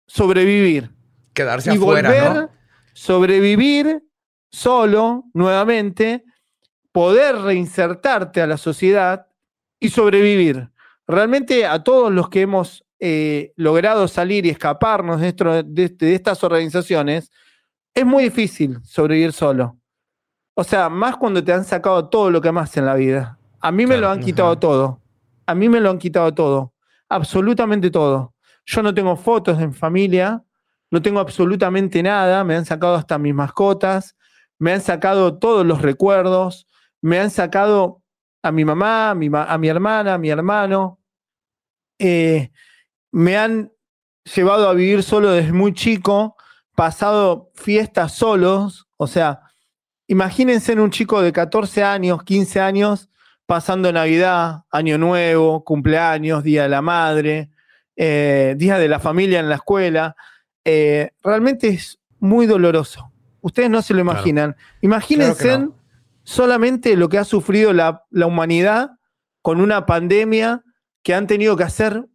sobrevivir 0.05 0.91
Quedarse 1.33 1.71
y 1.73 1.77
afuera, 1.77 2.09
volver, 2.09 2.33
¿no? 2.33 2.49
sobrevivir 2.93 4.03
solo 4.51 5.25
nuevamente, 5.33 6.23
poder 6.91 7.35
reinsertarte 7.37 8.41
a 8.41 8.47
la 8.47 8.57
sociedad 8.57 9.27
y 9.79 9.89
sobrevivir. 9.89 10.69
Realmente 11.07 11.65
a 11.65 11.83
todos 11.83 12.11
los 12.11 12.29
que 12.29 12.41
hemos 12.41 12.83
eh, 12.99 13.53
logrado 13.55 14.07
salir 14.07 14.45
y 14.45 14.49
escaparnos 14.49 15.21
de, 15.21 15.27
esto- 15.29 15.63
de- 15.63 15.89
de 15.89 16.15
estas 16.15 16.43
organizaciones, 16.43 17.31
es 17.93 18.05
muy 18.05 18.23
difícil 18.25 18.79
sobrevivir 18.83 19.33
solo. 19.33 19.77
O 20.55 20.63
sea, 20.63 20.89
más 20.89 21.15
cuando 21.17 21.43
te 21.43 21.53
han 21.53 21.63
sacado 21.63 22.09
todo 22.09 22.31
lo 22.31 22.41
que 22.41 22.47
amas 22.49 22.75
en 22.77 22.85
la 22.87 22.95
vida. 22.95 23.37
A 23.59 23.71
mí 23.71 23.85
me 23.85 23.95
Claro, 23.95 24.01
lo 24.01 24.09
han 24.13 24.19
quitado 24.21 24.49
ajá. 24.51 24.59
todo. 24.59 25.01
A 25.47 25.55
mí 25.55 25.69
me 25.69 25.79
lo 25.79 25.89
han 25.89 25.97
quitado 25.97 26.33
todo. 26.33 26.73
Absolutamente 27.09 27.89
todo. 27.89 28.35
Yo 28.65 28.83
no 28.83 28.93
tengo 28.93 29.15
fotos 29.15 29.59
en 29.59 29.73
familia, 29.73 30.43
no 30.91 31.01
tengo 31.01 31.19
absolutamente 31.19 32.03
nada, 32.03 32.43
me 32.43 32.55
han 32.55 32.65
sacado 32.65 32.95
hasta 32.95 33.17
mis 33.17 33.33
mascotas, 33.33 34.15
me 34.59 34.73
han 34.73 34.81
sacado 34.81 35.37
todos 35.39 35.65
los 35.65 35.81
recuerdos, 35.81 36.67
me 37.01 37.19
han 37.19 37.29
sacado 37.29 38.03
a 38.43 38.51
mi 38.51 38.65
mamá, 38.65 39.11
a 39.11 39.15
mi, 39.15 39.67
hermana, 39.67 40.13
a 40.13 40.17
mi 40.17 40.29
hermano, 40.29 40.99
eh, 41.99 42.51
me 43.11 43.37
han 43.37 43.71
llevado 44.35 44.69
a 44.69 44.73
vivir 44.73 45.03
solo 45.03 45.31
desde 45.31 45.53
muy 45.53 45.73
chico, 45.73 46.35
pasado 46.75 47.51
fiestas 47.55 48.13
solos, 48.13 48.87
o 48.97 49.07
sea, 49.07 49.41
imagínense 50.07 50.73
en 50.73 50.79
un 50.79 50.91
chico 50.91 51.21
de 51.21 51.31
14 51.31 51.83
años, 51.83 52.23
15 52.23 52.59
años, 52.59 53.09
pasando 53.47 53.91
Navidad, 53.91 54.65
Año 54.69 54.99
Nuevo, 54.99 55.63
cumpleaños, 55.63 56.43
Día 56.43 56.63
de 56.63 56.69
la 56.69 56.81
Madre, 56.83 57.49
eh, 57.95 58.53
Día 58.57 58.77
de 58.77 58.87
la 58.87 58.99
Familia 58.99 59.39
en 59.39 59.49
la 59.49 59.55
escuela. 59.55 60.15
Eh, 60.63 61.09
realmente 61.23 61.69
es 61.69 61.99
muy 62.19 62.45
doloroso. 62.45 63.11
Ustedes 63.41 63.69
no 63.69 63.81
se 63.81 63.93
lo 63.95 64.03
Claro. 64.03 64.17
imaginan. 64.19 64.55
Imagínense 64.81 65.43
Claro 65.43 65.59
que 65.59 65.65
no. 65.67 65.75
solamente 66.23 66.95
lo 66.97 67.09
que 67.09 67.17
ha 67.17 67.23
sufrido 67.23 67.73
la, 67.73 68.03
la 68.11 68.27
humanidad 68.27 68.91
con 69.41 69.61
una 69.61 69.85
pandemia 69.85 70.63
que 71.01 71.15
han 71.15 71.25
tenido 71.25 71.55
que 71.55 71.63
hacer 71.63 72.05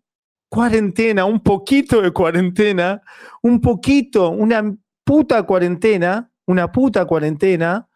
cuarentena, 0.51 1.25
un 1.25 1.41
poquito 1.41 2.03
de 2.03 2.11
cuarentena, 2.11 3.01
un 3.41 3.61
poquito, 3.63 4.29
una 4.29 4.77
puta 5.03 5.45
cuarentena, 5.45 6.31
una 6.45 6.71
puta 6.71 7.07
cuarentena, 7.07 7.89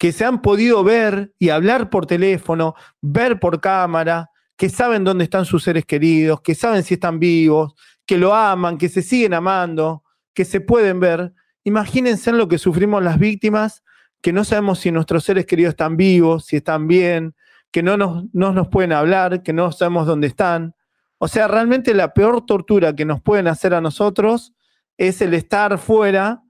que 0.00 0.12
se 0.12 0.24
han 0.24 0.40
podido 0.40 0.82
ver 0.82 1.34
y 1.38 1.50
hablar 1.50 1.90
por 1.90 2.06
teléfono, 2.06 2.74
ver 3.02 3.38
por 3.38 3.60
cámara, 3.60 4.30
que 4.56 4.70
saben 4.70 5.04
dónde 5.04 5.24
están 5.24 5.44
sus 5.44 5.62
seres 5.62 5.84
queridos, 5.84 6.40
que 6.40 6.54
saben 6.54 6.82
si 6.84 6.94
están 6.94 7.18
vivos, 7.18 7.74
que 8.06 8.16
lo 8.16 8.34
aman, 8.34 8.78
que 8.78 8.88
se 8.88 9.02
siguen 9.02 9.34
amando, 9.34 10.02
que 10.32 10.46
se 10.46 10.62
pueden 10.62 11.00
ver. 11.00 11.34
Imagínense 11.64 12.30
en 12.30 12.38
lo 12.38 12.48
que 12.48 12.56
sufrimos 12.56 13.02
las 13.02 13.18
víctimas, 13.18 13.84
que 14.22 14.32
no 14.32 14.42
sabemos 14.44 14.78
si 14.78 14.90
nuestros 14.90 15.22
seres 15.22 15.44
queridos 15.44 15.72
están 15.72 15.98
vivos, 15.98 16.46
si 16.46 16.56
están 16.56 16.88
bien, 16.88 17.34
que 17.70 17.82
no 17.82 17.98
nos, 17.98 18.24
no 18.32 18.54
nos 18.54 18.68
pueden 18.68 18.92
hablar, 18.94 19.42
que 19.42 19.52
no 19.52 19.70
sabemos 19.70 20.06
dónde 20.06 20.28
están. 20.28 20.74
O 21.18 21.28
sea, 21.28 21.46
realmente 21.46 21.92
la 21.92 22.14
peor 22.14 22.46
tortura 22.46 22.96
que 22.96 23.04
nos 23.04 23.20
pueden 23.20 23.48
hacer 23.48 23.74
a 23.74 23.82
nosotros 23.82 24.54
es 24.96 25.20
el 25.20 25.34
estar 25.34 25.76
fuera 25.76 26.42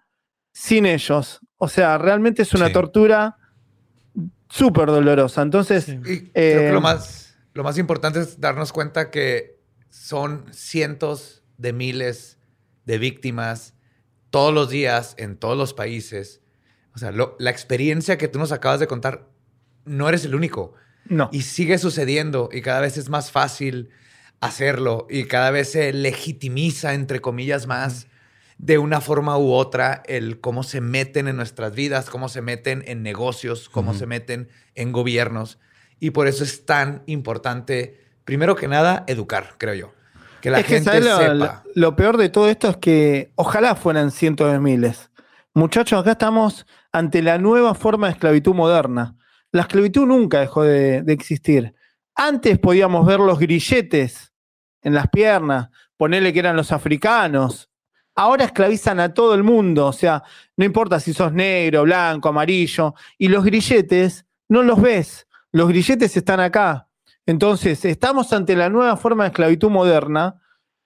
sin 0.53 0.87
ellos. 0.87 1.41
O 1.57 1.67
sea, 1.67 1.99
realmente 1.99 2.43
es 2.43 2.55
una 2.55 2.69
Sí. 2.69 2.73
tortura 2.75 3.37
súper 4.51 4.87
dolorosa. 4.87 5.43
Entonces, 5.43 5.89
Y 5.89 5.95
creo 6.03 6.31
Eh, 6.35 6.67
que 6.67 6.73
lo 6.73 6.81
más, 6.81 7.37
lo 7.55 7.65
más 7.65 7.79
importante 7.79 8.21
es 8.21 8.41
darnos 8.41 8.73
cuenta 8.73 9.11
que 9.11 9.59
son 9.89 10.45
cientos 10.53 11.43
de 11.57 11.73
miles 11.73 12.39
de 12.85 12.99
víctimas 12.99 13.75
todos 14.31 14.53
los 14.53 14.69
días 14.71 15.15
en 15.19 15.37
todos 15.37 15.57
los 15.57 15.73
países. 15.75 16.41
O 16.95 16.99
sea, 16.99 17.11
lo- 17.13 17.37
la 17.39 17.51
experiencia 17.51 18.19
que 18.19 18.29
tú 18.29 18.39
nos 18.39 18.53
acabas 18.53 18.81
de 18.81 18.87
contar, 18.87 19.29
no 19.85 20.09
eres 20.09 20.25
el 20.25 20.35
único. 20.35 20.75
no. 21.07 21.29
Y 21.33 21.43
sigue 21.43 21.79
sucediendo 21.79 22.51
y 22.53 22.61
cada 22.61 22.81
vez 22.81 22.97
es 22.99 23.09
más 23.09 23.31
fácil 23.33 23.89
hacerlo 24.41 25.07
y 25.11 25.25
cada 25.25 25.51
vez 25.51 25.73
se 25.73 25.93
legitimiza, 25.93 26.95
entre 26.95 27.21
comillas, 27.21 27.67
más 27.67 28.07
de 28.63 28.77
una 28.77 29.01
forma 29.01 29.39
u 29.39 29.53
otra 29.53 30.03
el 30.07 30.39
cómo 30.41 30.63
se 30.63 30.83
meten 30.83 31.29
en 31.29 31.37
nuestras 31.37 31.75
vidas, 31.75 32.11
cómo 32.11 32.29
se 32.29 32.43
meten 32.43 32.85
en 32.87 33.03
negocios, 33.03 33.71
cómo 33.71 33.95
se 33.95 34.07
meten 34.07 34.49
en 34.75 34.93
gobiernos. 34.93 35.59
Y 35.99 36.11
por 36.11 36.27
eso 36.27 36.45
es 36.45 36.67
tan 36.67 37.03
importante, 37.07 38.01
primero 38.25 38.57
que 38.57 38.69
nada, 38.69 39.05
educar, 39.07 39.55
creo 39.57 39.75
yo. 39.75 39.93
Que 40.43 40.51
la 40.51 40.61
es 40.61 40.67
gente 40.67 40.85
¿sabes 40.85 41.05
lo, 41.07 41.17
sepa. 41.17 41.35
lo- 41.35 41.63
lo 41.75 41.97
peor 41.97 42.17
de 42.19 42.29
todo 42.29 42.49
esto 42.51 42.69
es 42.69 42.77
que 42.77 43.33
ojalá 43.35 43.75
fueran 43.77 44.11
cientos 44.11 44.53
de 44.53 44.59
miles. 44.61 45.11
Muchachos, 45.55 45.99
acá 46.01 46.13
estamos 46.13 46.67
ante 46.93 47.23
la 47.23 47.39
nueva 47.39 47.75
forma 47.75 48.09
de 48.09 48.13
esclavitud 48.13 48.55
moderna. 48.55 49.17
La 49.53 49.63
esclavitud 49.63 50.07
nunca 50.07 50.41
dejó 50.41 50.65
de, 50.65 51.03
de 51.03 51.13
existir. 51.15 51.75
Antes 52.15 52.59
podíamos 52.59 53.07
ver 53.07 53.21
los 53.21 53.39
grilletes 53.39 54.33
en 54.83 54.93
las 54.95 55.09
piernas, 55.09 55.69
ponerle 55.97 56.33
que 56.35 56.41
eran 56.41 56.57
los 56.57 56.73
africanos. 56.73 57.70
Ahora 58.21 58.45
esclavizan 58.45 59.01
a 59.01 59.15
todo 59.15 59.35
el 59.35 59.43
mundo, 59.43 59.87
o 59.87 59.95
sea, 59.95 60.23
no 60.55 60.67
importa 60.67 61.01
si 61.01 61.15
sos 61.15 61.33
negro, 61.33 61.85
blanco, 61.85 62.29
amarillo, 62.29 62.95
y 63.17 63.29
los 63.29 63.43
grilletes 63.43 64.27
no 64.47 64.63
los 64.63 64.79
ves. 64.79 65.27
Los 65.53 65.69
grilletes 65.69 66.15
están 66.19 66.39
acá. 66.39 66.87
Entonces, 67.25 67.83
estamos 67.87 68.31
ante 68.35 68.55
la 68.57 68.69
nueva 68.69 68.99
forma 68.99 69.25
de 69.25 69.29
esclavitud 69.29 69.71
moderna 69.71 70.39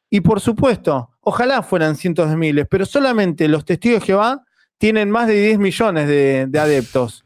y 0.09 0.21
por 0.21 0.41
supuesto, 0.41 1.11
ojalá 1.23 1.65
fueran 1.65 1.97
cientos 1.97 2.31
de 2.31 2.37
miles, 2.37 2.69
pero 2.71 2.87
solamente 2.87 3.49
los 3.49 3.65
testigos 3.65 3.99
de 3.99 4.07
Jehová 4.07 4.45
tienen 4.79 5.11
más 5.11 5.27
de 5.27 5.35
10 5.35 5.59
millones 5.59 6.07
de, 6.07 6.47
de 6.49 6.59
adeptos. 6.61 7.25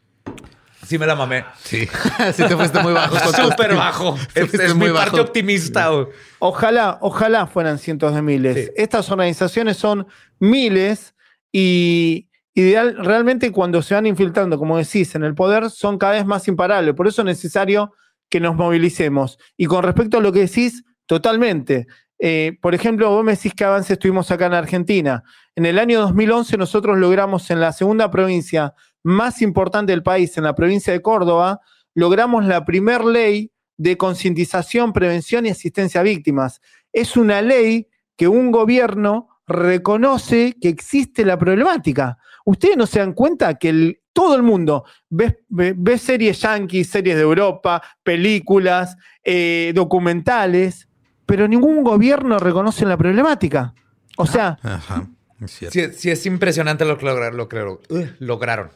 Sí 0.88 0.98
me 0.98 1.06
la 1.06 1.14
mamé. 1.14 1.44
Sí. 1.62 1.86
sí 2.32 2.44
te 2.44 2.56
fuiste 2.56 2.82
muy 2.82 2.94
bajo. 2.94 3.16
Súper 3.30 3.74
bajo. 3.74 4.16
Es, 4.34 4.54
es 4.54 4.74
muy 4.74 4.88
mi 4.88 4.94
parte 4.94 5.20
optimista. 5.20 5.90
Ojalá, 6.38 6.96
ojalá 7.02 7.46
fueran 7.46 7.78
cientos 7.78 8.14
de 8.14 8.22
miles. 8.22 8.56
Sí. 8.56 8.70
Estas 8.74 9.10
organizaciones 9.10 9.76
son 9.76 10.06
miles 10.38 11.14
y 11.52 12.28
ideal, 12.54 12.96
realmente 13.04 13.52
cuando 13.52 13.82
se 13.82 13.94
van 13.94 14.06
infiltrando, 14.06 14.58
como 14.58 14.78
decís, 14.78 15.14
en 15.14 15.24
el 15.24 15.34
poder, 15.34 15.68
son 15.68 15.98
cada 15.98 16.14
vez 16.14 16.24
más 16.24 16.48
imparables. 16.48 16.94
Por 16.94 17.06
eso 17.06 17.20
es 17.20 17.26
necesario 17.26 17.92
que 18.30 18.40
nos 18.40 18.56
movilicemos. 18.56 19.38
Y 19.58 19.66
con 19.66 19.82
respecto 19.82 20.16
a 20.16 20.20
lo 20.22 20.32
que 20.32 20.40
decís, 20.40 20.84
totalmente. 21.04 21.86
Eh, 22.18 22.56
por 22.62 22.74
ejemplo, 22.74 23.10
vos 23.10 23.24
me 23.24 23.32
decís 23.32 23.52
que 23.54 23.64
avances 23.64 23.98
tuvimos 23.98 24.30
acá 24.30 24.46
en 24.46 24.54
Argentina. 24.54 25.22
En 25.54 25.66
el 25.66 25.78
año 25.78 26.00
2011 26.00 26.56
nosotros 26.56 26.96
logramos 26.96 27.50
en 27.50 27.60
la 27.60 27.72
segunda 27.72 28.10
provincia 28.10 28.74
más 29.02 29.42
importante 29.42 29.92
del 29.92 30.02
país, 30.02 30.36
en 30.38 30.44
la 30.44 30.54
provincia 30.54 30.92
de 30.92 31.02
Córdoba, 31.02 31.60
logramos 31.94 32.44
la 32.44 32.64
primer 32.64 33.04
ley 33.04 33.50
de 33.76 33.96
concientización, 33.96 34.92
prevención 34.92 35.46
y 35.46 35.50
asistencia 35.50 36.00
a 36.00 36.04
víctimas. 36.04 36.60
Es 36.92 37.16
una 37.16 37.40
ley 37.42 37.88
que 38.16 38.26
un 38.28 38.50
gobierno 38.50 39.28
reconoce 39.46 40.56
que 40.60 40.68
existe 40.68 41.24
la 41.24 41.38
problemática. 41.38 42.18
Ustedes 42.44 42.76
no 42.76 42.86
se 42.86 42.98
dan 42.98 43.12
cuenta 43.12 43.54
que 43.54 43.68
el- 43.68 44.00
todo 44.12 44.34
el 44.34 44.42
mundo 44.42 44.84
ve, 45.08 45.44
ve- 45.48 45.74
ve 45.76 45.96
series 45.98 46.40
yanquis, 46.40 46.90
series 46.90 47.14
de 47.16 47.22
Europa, 47.22 47.80
películas, 48.02 48.96
eh, 49.22 49.72
documentales, 49.74 50.88
pero 51.24 51.46
ningún 51.46 51.84
gobierno 51.84 52.38
reconoce 52.38 52.84
la 52.84 52.96
problemática. 52.96 53.74
O 54.16 54.26
sea, 54.26 54.58
Ajá. 54.62 55.06
Es. 55.40 55.52
Sí, 55.70 55.80
sí 55.94 56.10
es 56.10 56.26
impresionante 56.26 56.84
lo 56.84 56.98
que 56.98 57.06
lograron. 57.06 57.36
Lo, 57.36 57.48
que 57.48 57.62
Ugh, 57.62 58.08
lograron. 58.18 58.70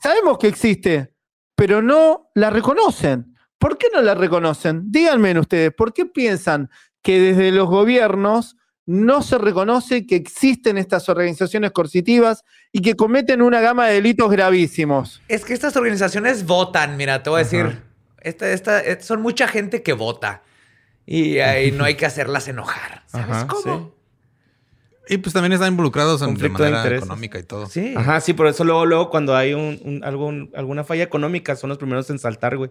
Sabemos 0.00 0.38
que 0.38 0.48
existe, 0.48 1.12
pero 1.54 1.82
no 1.82 2.30
la 2.34 2.50
reconocen. 2.50 3.34
¿Por 3.58 3.76
qué 3.76 3.88
no 3.92 4.00
la 4.00 4.14
reconocen? 4.14 4.90
Díganme 4.90 5.38
ustedes, 5.38 5.72
¿por 5.72 5.92
qué 5.92 6.06
piensan 6.06 6.70
que 7.02 7.20
desde 7.20 7.50
los 7.50 7.68
gobiernos 7.68 8.56
no 8.86 9.22
se 9.22 9.36
reconoce 9.36 10.06
que 10.06 10.16
existen 10.16 10.78
estas 10.78 11.08
organizaciones 11.08 11.72
coercitivas 11.72 12.44
y 12.72 12.80
que 12.80 12.94
cometen 12.94 13.42
una 13.42 13.60
gama 13.60 13.86
de 13.86 13.94
delitos 13.94 14.30
gravísimos? 14.30 15.20
Es 15.28 15.44
que 15.44 15.52
estas 15.52 15.76
organizaciones 15.76 16.46
votan, 16.46 16.96
mira, 16.96 17.22
te 17.22 17.30
voy 17.30 17.40
a 17.40 17.44
decir. 17.44 17.82
Esta, 18.20 18.50
esta, 18.50 18.80
eh, 18.80 19.00
son 19.00 19.20
mucha 19.20 19.48
gente 19.48 19.82
que 19.82 19.92
vota. 19.92 20.42
Y 21.04 21.38
ahí 21.38 21.72
no 21.72 21.84
hay 21.84 21.96
que 21.96 22.06
hacerlas 22.06 22.48
enojar. 22.48 23.02
¿Sabes 23.06 23.44
cómo? 23.44 23.97
Y 25.08 25.18
pues 25.18 25.32
también 25.32 25.52
están 25.52 25.68
involucrados 25.72 26.20
en, 26.22 26.28
de 26.28 26.32
Conflicto 26.34 26.62
de 26.62 26.70
manera 26.70 26.80
intereses. 26.82 27.04
económica 27.06 27.38
y 27.38 27.42
todo. 27.42 27.66
Sí. 27.66 27.94
Ajá, 27.96 28.20
sí, 28.20 28.32
por 28.34 28.46
eso 28.46 28.64
luego, 28.64 28.86
luego 28.86 29.10
cuando 29.10 29.34
hay 29.36 29.54
un, 29.54 29.80
un- 29.84 30.04
algún- 30.04 30.50
alguna 30.54 30.84
falla 30.84 31.02
económica 31.04 31.56
son 31.56 31.68
los 31.70 31.78
primeros 31.78 32.08
en 32.10 32.18
saltar, 32.18 32.56
güey. 32.56 32.70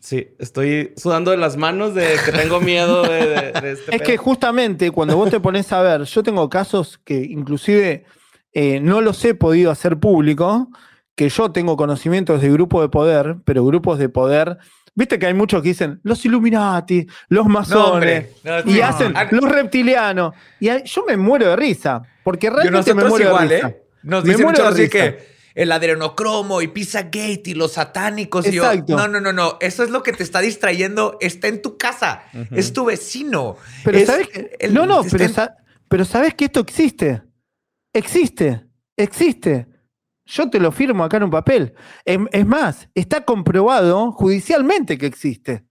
Sí, 0.00 0.28
estoy 0.38 0.92
sudando 0.96 1.32
de 1.32 1.38
las 1.38 1.56
manos 1.56 1.92
de 1.94 2.14
que 2.24 2.30
tengo 2.30 2.60
miedo 2.60 3.02
de, 3.02 3.26
de- 3.26 3.52
de 3.60 3.72
este 3.72 3.96
Es 3.96 4.02
que 4.02 4.16
justamente 4.16 4.90
cuando 4.92 5.16
vos 5.16 5.28
te 5.30 5.40
pones 5.40 5.72
a 5.72 5.82
ver, 5.82 6.02
yo 6.04 6.22
tengo 6.22 6.48
casos 6.48 6.98
que 7.04 7.16
inclusive 7.16 8.04
eh, 8.52 8.78
no 8.80 9.00
los 9.00 9.24
he 9.24 9.34
podido 9.34 9.72
hacer 9.72 9.98
público, 9.98 10.68
que 11.16 11.28
yo 11.28 11.50
tengo 11.50 11.76
conocimientos 11.76 12.40
de 12.40 12.48
grupos 12.50 12.82
de 12.82 12.88
poder, 12.90 13.36
pero 13.44 13.64
grupos 13.64 13.98
de 13.98 14.08
poder, 14.08 14.58
viste 14.94 15.18
que 15.18 15.26
hay 15.26 15.34
muchos 15.34 15.62
que 15.62 15.68
dicen 15.68 16.00
los 16.02 16.24
Illuminati, 16.24 17.06
los 17.28 17.46
masones, 17.46 17.86
hombre. 17.92 18.32
No, 18.64 18.70
y 18.72 18.80
hacen 18.80 19.16
Ah, 19.16 19.26
los 19.30 19.50
reptilianos, 19.50 20.34
y 20.60 20.68
ahí- 20.68 20.82
yo 20.84 21.04
me 21.06 21.16
muero 21.16 21.48
de 21.50 21.56
risa, 21.56 22.02
porque 22.24 22.50
realmente 22.50 22.94
me 22.94 23.04
muero 23.04 23.28
igual, 23.28 23.48
de 23.48 23.54
risa. 23.56 23.68
¿eh? 23.68 23.82
Nos 24.02 24.24
Me 24.24 24.30
dicen 24.30 24.44
muero 24.46 24.64
de 24.64 24.70
risa. 24.82 24.90
que 24.90 25.38
el 25.54 25.72
adrenocromo 25.72 26.62
y 26.62 26.68
Pizzagate 26.68 27.42
y 27.46 27.54
los 27.54 27.72
satánicos. 27.72 28.46
Y 28.46 28.52
yo, 28.52 28.64
Exacto. 28.64 28.96
no, 28.96 29.08
no, 29.08 29.20
no, 29.20 29.32
no. 29.32 29.56
Eso 29.60 29.82
es 29.82 29.90
lo 29.90 30.02
que 30.04 30.12
te 30.12 30.22
está 30.22 30.40
distrayendo. 30.40 31.16
Está 31.20 31.48
en 31.48 31.60
tu 31.62 31.76
casa. 31.76 32.22
Es 32.52 32.72
tu 32.72 32.84
vecino. 32.84 33.56
Pero 33.84 33.98
Es 33.98 34.06
sabes 34.06 34.28
que, 34.28 34.56
el- 34.60 34.72
no, 34.72 34.86
no, 34.86 35.02
pero, 35.10 35.24
en- 35.24 35.34
sa- 35.34 35.56
pero 35.88 36.04
sabes 36.04 36.34
que 36.34 36.44
esto 36.44 36.60
existe. 36.60 37.22
Existe, 37.92 38.66
existe. 38.96 39.66
Yo 40.30 40.50
te 40.50 40.60
lo 40.60 40.70
firmo 40.70 41.04
acá 41.04 41.16
en 41.16 41.22
un 41.24 41.30
papel. 41.30 41.74
Es, 42.04 42.18
es 42.32 42.46
más, 42.46 42.88
está 42.94 43.24
comprobado 43.24 44.12
judicialmente 44.12 44.98
que 44.98 45.06
existe. 45.06 45.64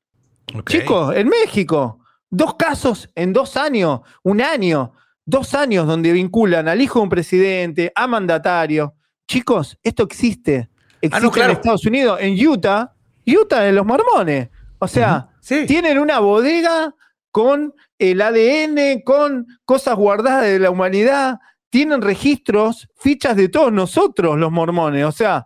Chicos, 0.66 1.16
en 1.16 1.28
México, 1.30 2.00
dos 2.30 2.56
casos 2.56 3.10
en 3.16 3.34
dos 3.34 3.56
años, 3.56 4.02
un 4.24 4.42
año, 4.42 4.94
dos 5.26 5.54
años 5.54 5.86
donde 5.86 6.12
vinculan 6.12 6.68
al 6.68 6.82
hijo 6.82 7.00
de 7.00 7.04
un 7.04 7.10
presidente, 7.10 7.92
a 7.96 8.08
mandatario. 8.08 8.96
Chicos, 9.28 9.78
esto 9.84 10.04
existe. 10.04 10.70
Existe 11.02 11.18
Ah, 11.18 11.20
no, 11.20 11.32
claro. 11.32 11.52
en 11.52 11.58
Estados 11.58 11.86
Unidos, 11.86 12.18
en 12.22 12.48
Utah, 12.48 12.94
Utah 13.28 13.60
de 13.62 13.74
los 13.74 13.86
mormones. 13.86 14.50
O 14.80 14.88
sea, 14.88 15.30
Sí. 15.40 15.66
tienen 15.68 16.00
una 16.00 16.20
bodega 16.20 16.96
con 17.32 17.74
el 18.00 18.22
ADN, 18.22 19.04
con 19.04 19.46
cosas 19.66 19.96
guardadas 19.96 20.44
de 20.46 20.60
la 20.60 20.72
humanidad, 20.72 21.40
tienen 21.70 22.02
registros, 22.02 22.88
fichas 23.00 23.36
de 23.36 23.50
todos 23.50 23.72
nosotros, 23.74 24.38
los 24.38 24.52
mormones, 24.52 25.06
o 25.06 25.12
sea, 25.12 25.46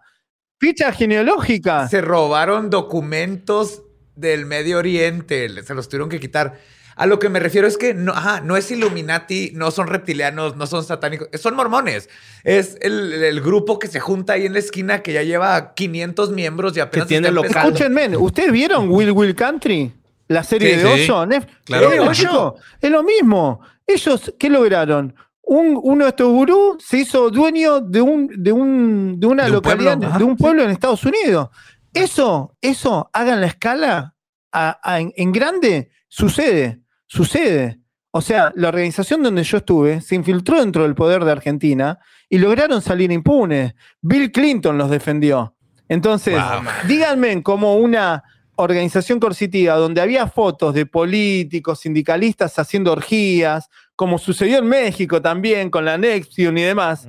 fichas 0.60 0.96
genealógicas. 0.96 1.90
Se 1.90 2.02
robaron 2.02 2.70
documentos 2.70 3.84
del 4.16 4.46
Medio 4.46 4.78
Oriente. 4.78 5.64
Se 5.64 5.74
los 5.74 5.90
tuvieron 5.90 6.10
que 6.10 6.20
quitar. 6.20 6.60
A 6.96 7.06
lo 7.08 7.18
que 7.20 7.30
me 7.30 7.40
refiero 7.40 7.68
es 7.68 7.78
que 7.78 7.94
no, 7.96 8.12
ajá, 8.12 8.42
no 8.42 8.58
es 8.58 8.70
Illuminati, 8.70 9.52
no 9.56 9.72
son 9.72 9.88
reptilianos, 9.88 10.56
no 10.58 10.68
son 10.68 10.84
satánicos, 10.84 11.30
son 11.40 11.56
mormones. 11.56 12.10
Es 12.44 12.78
el, 12.82 13.14
el 13.14 13.42
grupo 13.42 13.80
que 13.80 13.88
se 13.88 14.00
junta 14.00 14.34
ahí 14.34 14.46
en 14.46 14.54
la 14.54 14.60
esquina 14.60 15.02
que 15.02 15.14
ya 15.14 15.24
lleva 15.24 15.74
500 15.74 16.32
miembros 16.32 16.76
y 16.78 16.82
apenas 16.82 17.08
tiene 17.08 17.30
está 17.30 17.34
local. 17.34 17.50
empezando. 17.50 17.76
Escúchenme, 17.78 18.18
¿ustedes 18.18 18.52
vieron 18.52 18.90
Will 18.92 19.12
Will 19.12 19.34
Country? 19.36 19.92
La 20.28 20.44
serie 20.44 20.78
Sí, 20.78 20.84
de 20.88 20.96
sí. 20.98 21.10
Oso. 21.10 21.26
Nef- 21.26 21.48
Claro. 21.64 21.92
Eh, 21.92 22.60
Es 22.82 22.92
lo 22.92 23.04
mismo. 23.04 23.62
Ellos, 23.88 24.34
¿qué 24.38 24.50
lograron? 24.50 25.16
Un- 25.44 25.80
uno 25.82 26.06
de 26.06 26.10
estos 26.10 26.32
gurús 26.32 26.84
se 26.86 26.98
hizo 27.00 27.30
dueño 27.30 27.82
de, 27.82 28.02
un, 28.02 28.28
de, 28.38 28.52
un, 28.52 29.20
de 29.20 29.28
una 29.28 29.46
De 29.46 29.50
localidad, 29.52 29.98
de 29.98 30.24
un 30.24 30.38
pueblo 30.38 30.64
en 30.64 30.70
Estados 30.70 31.04
Unidos. 31.04 31.50
Eso, 31.94 32.56
eso, 32.62 33.10
hagan 33.14 33.42
la 33.42 33.48
escala 33.48 34.16
a- 34.52 34.80
a- 34.84 35.00
en, 35.00 35.12
en 35.18 35.32
grande, 35.32 35.90
sucede, 36.08 36.82
sucede. 37.08 37.80
O 38.12 38.22
sea, 38.22 38.52
la 38.56 38.70
organización 38.70 39.24
donde 39.24 39.44
yo 39.44 39.58
estuve 39.58 40.02
se 40.02 40.16
infiltró 40.16 40.60
dentro 40.60 40.84
del 40.84 40.96
poder 40.96 41.24
de 41.26 41.32
Argentina 41.32 41.98
y 42.30 42.38
lograron 42.38 42.82
salir 42.82 43.12
impunes. 43.12 43.74
Bill 44.02 44.32
Clinton 44.32 44.78
los 44.78 44.90
defendió. 44.90 45.56
Entonces, 45.90 46.36
Wow. 46.36 46.64
díganme 46.88 47.42
como 47.44 47.76
una 47.76 48.24
organización 48.56 49.20
coercitiva 49.20 49.76
donde 49.76 50.02
había 50.02 50.28
fotos 50.28 50.74
de 50.74 50.86
políticos, 50.86 51.80
sindicalistas 51.80 52.60
haciendo 52.60 52.92
orgías, 52.92 53.70
como 54.02 54.18
sucedió 54.18 54.58
en 54.58 54.66
México 54.66 55.22
también 55.22 55.70
con 55.70 55.86
la 55.86 55.96
Nexium 55.96 56.58
y 56.58 56.64
demás. 56.64 57.08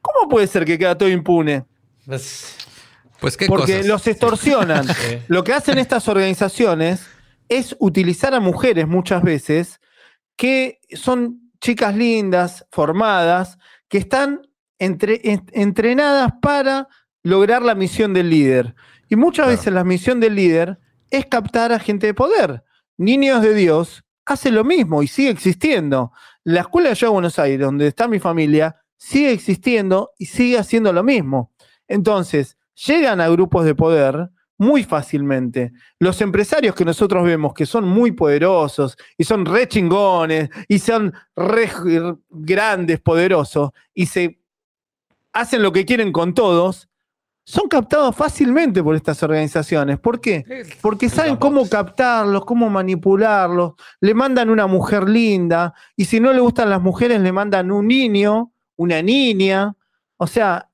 ¿Cómo 0.00 0.28
puede 0.30 0.46
ser 0.46 0.64
que 0.64 0.78
queda 0.78 0.96
todo 0.96 1.08
impune? 1.08 1.64
Pues, 2.06 2.54
Pues 3.18 3.36
qué 3.36 3.46
Porque 3.48 3.72
cosas. 3.72 3.86
los 3.86 4.06
extorsionan. 4.06 4.86
Sí. 4.94 5.18
Lo 5.26 5.42
que 5.42 5.52
hacen 5.52 5.78
estas 5.78 6.06
organizaciones 6.06 7.04
es 7.48 7.74
utilizar 7.80 8.34
a 8.34 8.38
mujeres 8.38 8.86
muchas 8.86 9.20
veces 9.24 9.80
que 10.36 10.78
son 10.92 11.50
chicas 11.60 11.96
lindas, 11.96 12.64
formadas, 12.70 13.58
que 13.88 13.98
están 13.98 14.42
entre- 14.78 15.20
en- 15.24 15.44
entrenadas 15.54 16.34
para 16.40 16.86
lograr 17.24 17.62
la 17.62 17.74
misión 17.74 18.14
del 18.14 18.30
líder. 18.30 18.76
Y 19.08 19.16
muchas 19.16 19.46
Claro. 19.46 19.58
veces 19.58 19.72
la 19.72 19.82
misión 19.82 20.20
del 20.20 20.36
líder 20.36 20.78
es 21.10 21.26
captar 21.26 21.72
a 21.72 21.80
gente 21.80 22.06
de 22.06 22.14
poder, 22.14 22.62
niños 22.96 23.42
de 23.42 23.54
Dios 23.54 24.04
hace 24.28 24.50
lo 24.50 24.62
mismo 24.62 25.02
y 25.02 25.08
sigue 25.08 25.30
existiendo. 25.30 26.12
La 26.44 26.60
escuela 26.60 26.92
yoga 26.92 27.08
de 27.08 27.12
Buenos 27.14 27.38
Aires, 27.38 27.60
donde 27.60 27.86
está 27.86 28.06
mi 28.08 28.18
familia, 28.18 28.76
sigue 28.96 29.32
existiendo 29.32 30.10
y 30.18 30.26
sigue 30.26 30.58
haciendo 30.58 30.92
lo 30.92 31.02
mismo. 31.02 31.52
Entonces, 31.88 32.58
llegan 32.86 33.22
a 33.22 33.28
grupos 33.28 33.64
de 33.64 33.74
poder 33.74 34.28
muy 34.58 34.84
fácilmente. 34.84 35.72
Los 35.98 36.20
empresarios 36.20 36.74
que 36.74 36.84
nosotros 36.84 37.24
vemos 37.24 37.54
que 37.54 37.64
son 37.64 37.88
muy 37.88 38.12
poderosos 38.12 38.98
y 39.16 39.24
son 39.24 39.46
re 39.46 39.66
chingones 39.66 40.50
y 40.68 40.78
son 40.78 41.14
re 41.34 41.70
grandes, 42.28 43.00
poderosos 43.00 43.70
y 43.94 44.06
se 44.06 44.40
hacen 45.32 45.62
lo 45.62 45.72
que 45.72 45.86
quieren 45.86 46.12
con 46.12 46.34
todos, 46.34 46.87
son 47.48 47.66
captados 47.66 48.14
fácilmente 48.14 48.82
por 48.82 48.94
estas 48.94 49.22
organizaciones. 49.22 49.98
¿Por 49.98 50.20
qué? 50.20 50.44
Porque 50.82 51.08
saben 51.08 51.36
cómo 51.36 51.66
captarlos, 51.66 52.44
cómo 52.44 52.68
manipularlos. 52.68 53.72
Le 54.02 54.12
mandan 54.12 54.50
una 54.50 54.66
mujer 54.66 55.08
linda 55.08 55.72
y 55.96 56.04
si 56.04 56.20
no 56.20 56.34
le 56.34 56.40
gustan 56.40 56.68
las 56.68 56.82
mujeres 56.82 57.22
le 57.22 57.32
mandan 57.32 57.72
un 57.72 57.88
niño, 57.88 58.52
una 58.76 59.00
niña. 59.00 59.74
O 60.18 60.26
sea, 60.26 60.68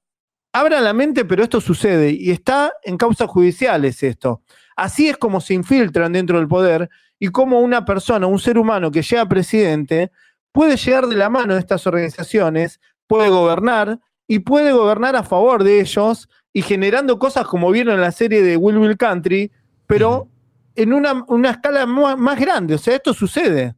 abran 0.52 0.82
la 0.82 0.92
mente, 0.92 1.24
pero 1.24 1.44
esto 1.44 1.60
sucede 1.60 2.10
y 2.10 2.32
está 2.32 2.72
en 2.82 2.96
causas 2.96 3.28
judiciales 3.28 4.02
esto. 4.02 4.42
Así 4.74 5.08
es 5.08 5.16
como 5.16 5.40
se 5.40 5.54
infiltran 5.54 6.12
dentro 6.12 6.38
del 6.38 6.48
poder 6.48 6.90
y 7.20 7.28
como 7.28 7.60
una 7.60 7.84
persona, 7.84 8.26
un 8.26 8.40
ser 8.40 8.58
humano 8.58 8.90
que 8.90 9.02
llega 9.02 9.28
presidente, 9.28 10.10
puede 10.50 10.76
llegar 10.76 11.06
de 11.06 11.14
la 11.14 11.30
mano 11.30 11.54
de 11.54 11.60
estas 11.60 11.86
organizaciones, 11.86 12.80
puede 13.06 13.28
gobernar 13.28 14.00
y 14.26 14.40
puede 14.40 14.72
gobernar 14.72 15.14
a 15.14 15.22
favor 15.22 15.62
de 15.62 15.80
ellos 15.80 16.28
y 16.54 16.62
generando 16.62 17.18
cosas 17.18 17.46
como 17.46 17.70
vieron 17.70 17.96
en 17.96 18.00
la 18.00 18.12
serie 18.12 18.40
de 18.40 18.56
Will 18.56 18.78
Will 18.78 18.96
Country, 18.96 19.50
pero 19.86 20.28
en 20.76 20.92
una, 20.92 21.24
una 21.26 21.50
escala 21.50 21.84
más, 21.84 22.16
más 22.16 22.38
grande. 22.40 22.76
O 22.76 22.78
sea, 22.78 22.94
esto 22.94 23.12
sucede. 23.12 23.74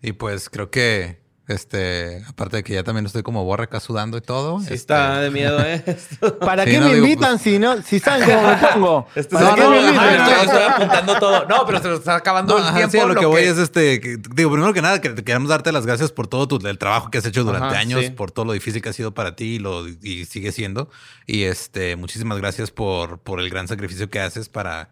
Y 0.00 0.12
pues 0.12 0.48
creo 0.48 0.70
que 0.70 1.20
este, 1.48 2.22
aparte 2.28 2.58
de 2.58 2.62
que 2.62 2.74
ya 2.74 2.84
también 2.84 3.06
estoy 3.06 3.22
como 3.22 3.42
borra 3.44 3.64
acá 3.64 3.80
sudando 3.80 4.16
y 4.18 4.20
todo. 4.20 4.58
Sí 4.60 4.64
este, 4.66 4.74
está 4.74 5.20
de 5.20 5.30
miedo, 5.30 5.58
¿eh? 5.60 5.82
Esto- 5.86 6.38
¿Para 6.38 6.64
Sí, 6.64 6.70
qué 6.72 6.78
no, 6.78 6.86
me 6.88 6.94
digo, 6.94 7.06
invitan 7.06 7.30
pues- 7.32 7.42
si 7.42 7.58
no, 7.58 7.82
si 7.82 7.98
saben 7.98 8.28
cómo 8.28 8.48
me 8.48 8.56
pongo? 8.74 9.08
Este 9.14 9.34
¿Para 9.34 9.48
es- 9.50 9.54
qué 9.54 9.60
no, 9.62 9.70
me 9.70 9.80
invitan? 9.80 9.98
Ajá, 10.20 10.42
estoy, 10.42 10.46
estoy 10.58 10.62
apuntando 10.74 11.18
todo. 11.18 11.46
No, 11.46 11.66
pero 11.66 11.80
se 11.82 11.88
nos 11.88 11.98
está 12.00 12.16
acabando 12.16 12.54
No, 12.54 12.58
el 12.60 12.64
ajá, 12.68 12.76
tiempo. 12.76 12.92
sí, 12.92 12.98
a 12.98 13.06
lo 13.06 13.14
que 13.14 13.26
voy 13.26 13.42
es 13.42 13.58
este, 13.58 14.00
que- 14.00 14.18
digo, 14.34 14.50
primero 14.52 14.72
que 14.74 14.82
nada, 14.82 15.00
que 15.00 15.08
te 15.10 15.24
queremos 15.24 15.48
darte 15.48 15.72
las 15.72 15.86
gracias 15.86 16.12
por 16.12 16.26
todo 16.26 16.46
tu, 16.46 16.64
el 16.66 16.78
trabajo 16.78 17.10
que 17.10 17.18
has 17.18 17.24
hecho 17.26 17.44
durante 17.44 17.68
Ajá, 17.68 17.78
años, 17.78 18.04
sí. 18.04 18.10
por 18.10 18.30
todo 18.30 18.44
lo 18.44 18.52
difícil 18.52 18.82
que 18.82 18.90
ha 18.90 18.92
sido 18.92 19.14
para 19.14 19.34
ti 19.34 19.54
y, 19.54 19.58
lo, 19.58 19.88
y 19.88 20.26
sigue 20.26 20.52
siendo. 20.52 20.90
Y 21.26 21.44
este, 21.44 21.96
muchísimas 21.96 22.38
gracias 22.38 22.70
por, 22.70 23.18
por 23.20 23.40
el 23.40 23.48
gran 23.50 23.68
sacrificio 23.68 24.10
que 24.10 24.20
haces 24.20 24.48
para, 24.50 24.90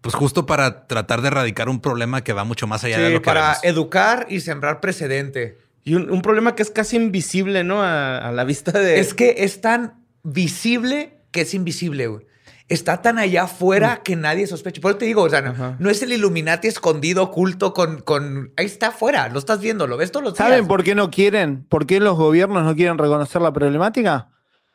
pues 0.00 0.14
justo 0.16 0.46
para 0.46 0.86
tratar 0.88 1.22
de 1.22 1.28
erradicar 1.28 1.68
un 1.68 1.80
problema 1.80 2.24
que 2.24 2.32
va 2.32 2.42
mucho 2.44 2.66
más 2.66 2.82
allá 2.82 2.98
de 2.98 3.10
lo 3.10 3.20
que 3.20 3.24
para 3.26 3.42
vemos. 3.60 3.64
educar 3.64 4.26
y 4.28 4.40
sembrar 4.40 4.80
precedente. 4.80 5.58
Y 5.84 5.94
un, 5.94 6.10
un 6.10 6.22
problema 6.22 6.54
que 6.54 6.62
es 6.62 6.70
casi 6.70 6.96
invisible, 6.96 7.64
¿no? 7.64 7.82
A, 7.82 8.18
a 8.18 8.32
la 8.32 8.44
vista 8.44 8.72
de... 8.78 9.00
Es 9.00 9.14
que 9.14 9.34
es 9.38 9.60
tan 9.60 10.04
visible 10.22 11.18
que 11.30 11.42
es 11.42 11.54
invisible, 11.54 12.06
güey. 12.06 12.26
Está 12.68 13.02
tan 13.02 13.18
allá 13.18 13.42
afuera 13.42 14.00
que 14.02 14.16
nadie 14.16 14.46
sospecha. 14.46 14.80
Por 14.80 14.92
eso 14.92 14.98
te 14.98 15.04
digo, 15.04 15.22
o 15.22 15.28
sea, 15.28 15.76
no, 15.78 15.90
es 15.90 16.02
el 16.02 16.12
Illuminati 16.12 16.68
escondido, 16.68 17.24
oculto, 17.24 17.74
con, 17.74 18.00
con... 18.00 18.52
Ahí 18.56 18.64
está 18.64 18.88
afuera, 18.88 19.28
lo 19.28 19.38
estás 19.38 19.60
viendo, 19.60 19.86
lo 19.86 19.96
ves 19.98 20.10
todos 20.10 20.24
los 20.24 20.34
días. 20.34 20.48
¿Saben 20.48 20.66
por 20.66 20.82
qué 20.82 20.94
no 20.94 21.10
quieren? 21.10 21.64
¿Por 21.68 21.86
qué 21.86 22.00
los 22.00 22.16
gobiernos 22.16 22.64
no 22.64 22.74
quieren 22.74 22.96
reconocer 22.96 23.42
la 23.42 23.52
problemática? 23.52 24.28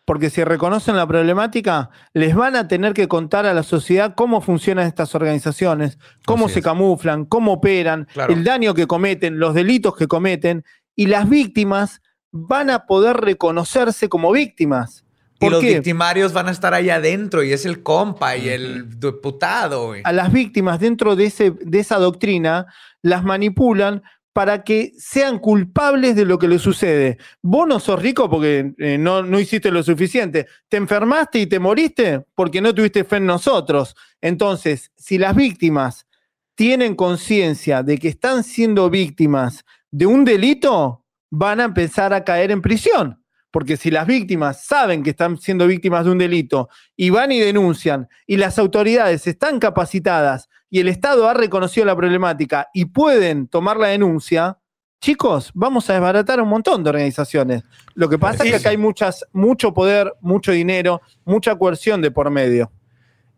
Porque 0.05 0.29
si 0.29 0.43
reconocen 0.43 0.95
la 0.95 1.07
problemática, 1.07 1.89
les 2.13 2.35
van 2.35 2.55
a 2.55 2.67
tener 2.67 2.93
que 2.93 3.07
contar 3.07 3.45
a 3.47 3.53
la 3.53 3.63
sociedad 3.63 4.13
cómo 4.15 4.41
funcionan 4.41 4.85
estas 4.85 5.15
organizaciones, 5.15 5.97
cómo 6.25 6.45
Así 6.45 6.55
se 6.55 6.59
es. 6.59 6.65
camuflan, 6.65 7.25
cómo 7.25 7.53
operan, 7.53 8.07
Claro. 8.13 8.31
el 8.31 8.43
daño 8.43 8.73
que 8.75 8.85
cometen, 8.85 9.39
los 9.39 9.53
delitos 9.55 9.95
que 9.97 10.07
cometen, 10.07 10.63
y 10.97 11.05
las 11.05 11.29
víctimas 11.29 12.01
van 12.31 12.69
a 12.69 12.85
poder 12.85 13.17
reconocerse 13.17 14.09
como 14.09 14.33
víctimas. 14.33 15.05
Y 15.35 15.39
¿Por 15.39 15.51
los 15.51 15.61
qué? 15.61 15.75
victimarios 15.75 16.33
van 16.33 16.47
a 16.47 16.51
estar 16.51 16.73
allá 16.73 16.95
adentro 16.95 17.43
y 17.43 17.53
es 17.53 17.65
el 17.65 17.83
compa 17.83 18.35
y 18.35 18.49
el 18.49 18.99
diputado, 18.99 19.85
güey. 19.87 20.01
a 20.03 20.11
las 20.11 20.33
víctimas 20.33 20.79
dentro 20.79 21.15
de, 21.15 21.25
ese, 21.25 21.51
de 21.51 21.79
esa 21.79 21.97
doctrina, 21.99 22.65
las 23.03 23.23
manipulan 23.23 24.01
para 24.33 24.63
que 24.63 24.93
sean 24.97 25.39
culpables 25.39 26.15
de 26.15 26.25
lo 26.25 26.39
que 26.39 26.47
les 26.47 26.61
sucede. 26.61 27.17
Vos 27.41 27.67
no 27.67 27.79
sos 27.79 28.01
rico 28.01 28.29
porque 28.29 28.73
eh, 28.79 28.97
no, 28.97 29.23
no 29.23 29.39
hiciste 29.39 29.71
lo 29.71 29.83
suficiente. 29.83 30.47
Te 30.69 30.77
enfermaste 30.77 31.39
y 31.39 31.47
te 31.47 31.59
moriste 31.59 32.25
porque 32.35 32.61
no 32.61 32.73
tuviste 32.73 33.03
fe 33.03 33.17
en 33.17 33.27
nosotros. 33.27 33.95
Entonces, 34.21 34.91
si 34.95 35.17
las 35.19 35.35
víctimas 35.35 36.07
tienen 36.55 36.95
conciencia 36.95 37.83
de 37.83 37.99
que 37.99 38.07
están 38.07 38.43
siendo 38.43 38.89
víctimas 38.89 39.63
de 39.91 40.05
un 40.05 40.25
delito, 40.25 41.05
van 41.29 41.59
a 41.59 41.65
empezar 41.65 42.13
a 42.13 42.23
caer 42.23 42.51
en 42.51 42.61
prisión. 42.61 43.23
Porque 43.51 43.77
si 43.77 43.89
las 43.89 44.05
víctimas 44.05 44.65
saben 44.65 45.03
que 45.03 45.11
están 45.11 45.37
siendo 45.37 45.67
víctimas 45.67 46.05
de 46.05 46.11
un 46.11 46.17
delito 46.17 46.69
y 46.95 47.09
van 47.09 47.31
y 47.31 47.39
denuncian 47.39 48.07
y 48.25 48.37
las 48.37 48.59
autoridades 48.59 49.25
están 49.25 49.59
capacitadas 49.59 50.49
y 50.69 50.79
el 50.81 50.89
Estado 50.89 51.27
ha 51.27 51.33
reconocido 51.33 51.85
la 51.85 51.95
problemática 51.95 52.67
y 52.73 52.85
pueden 52.85 53.47
tomar 53.47 53.77
la 53.77 53.87
denuncia, 53.87 54.59
chicos, 55.01 55.51
vamos 55.53 55.89
a 55.89 55.93
desbaratar 55.93 56.41
un 56.41 56.49
montón 56.49 56.83
de 56.83 56.89
organizaciones. 56.89 57.63
Lo 57.95 58.09
que 58.09 58.19
pasa 58.19 58.43
es 58.43 58.51
que 58.51 58.57
acá 58.57 58.69
hay 58.69 58.77
muchas, 58.77 59.25
mucho 59.31 59.73
poder, 59.73 60.13
mucho 60.19 60.51
dinero, 60.51 61.01
mucha 61.23 61.55
coerción 61.55 62.01
de 62.01 62.11
por 62.11 62.29
medio. 62.29 62.71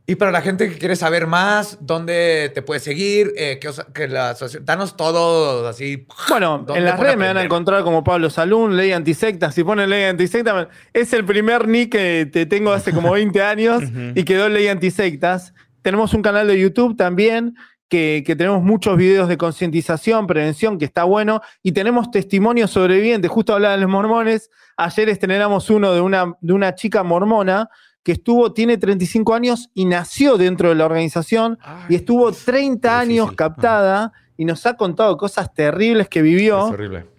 Y 0.09 0.15
para 0.15 0.31
la 0.31 0.41
gente 0.41 0.67
que 0.67 0.79
quiere 0.79 0.95
saber 0.95 1.27
más, 1.27 1.77
¿dónde 1.81 2.51
te 2.55 2.63
puedes 2.63 2.81
seguir? 2.81 3.31
Eh, 3.37 3.59
que, 3.61 3.69
que 3.93 4.07
la 4.07 4.31
asociación... 4.31 4.65
Danos 4.65 4.97
todo 4.97 5.67
así. 5.67 6.07
Bueno, 6.27 6.63
¿Dónde 6.65 6.79
en 6.79 6.85
las 6.85 6.99
redes 6.99 7.15
me 7.15 7.27
van 7.27 7.37
a 7.37 7.43
encontrar 7.43 7.83
como 7.83 8.03
Pablo 8.03 8.31
Salún, 8.31 8.75
Ley 8.75 8.91
Antisecta. 8.91 9.51
Si 9.51 9.63
ponen 9.63 9.87
Ley 9.87 10.05
Antisecta, 10.05 10.67
es 10.93 11.13
el 11.13 11.25
primer 11.25 11.67
nick 11.67 11.91
que 11.91 12.25
te 12.25 12.47
tengo 12.47 12.73
hace 12.73 12.91
como 12.91 13.11
20 13.11 13.39
años 13.43 13.83
y 14.15 14.23
quedó 14.23 14.49
Ley 14.49 14.67
Antisectas. 14.67 15.53
Tenemos 15.83 16.15
un 16.15 16.23
canal 16.23 16.47
de 16.47 16.59
YouTube 16.59 16.97
también 16.97 17.55
que, 17.87 18.23
que 18.25 18.35
tenemos 18.35 18.63
muchos 18.63 18.97
videos 18.97 19.29
de 19.29 19.37
concientización, 19.37 20.25
prevención, 20.25 20.79
que 20.79 20.85
está 20.85 21.03
bueno. 21.03 21.41
Y 21.61 21.73
tenemos 21.73 22.09
testimonios 22.09 22.71
sobrevivientes. 22.71 23.29
Justo 23.29 23.53
hablaba 23.53 23.75
de 23.75 23.81
los 23.81 23.91
mormones. 23.91 24.49
Ayer 24.75 25.07
estrenamos 25.07 25.69
uno 25.69 25.93
de 25.93 26.01
una, 26.01 26.33
de 26.41 26.53
una 26.53 26.73
chica 26.73 27.03
mormona 27.03 27.69
que 28.03 28.13
estuvo, 28.13 28.53
tiene 28.53 28.77
35 28.77 29.33
años 29.33 29.69
y 29.73 29.85
nació 29.85 30.37
dentro 30.37 30.69
de 30.69 30.75
la 30.75 30.85
organización 30.85 31.57
y 31.89 31.95
estuvo 31.95 32.31
30 32.31 32.79
qué 32.81 32.87
años 32.89 33.31
captada 33.33 34.11
y 34.37 34.45
nos 34.45 34.65
ha 34.65 34.75
contado 34.77 35.17
cosas 35.17 35.53
terribles 35.53 36.07
que 36.07 36.21
vivió. 36.21 36.69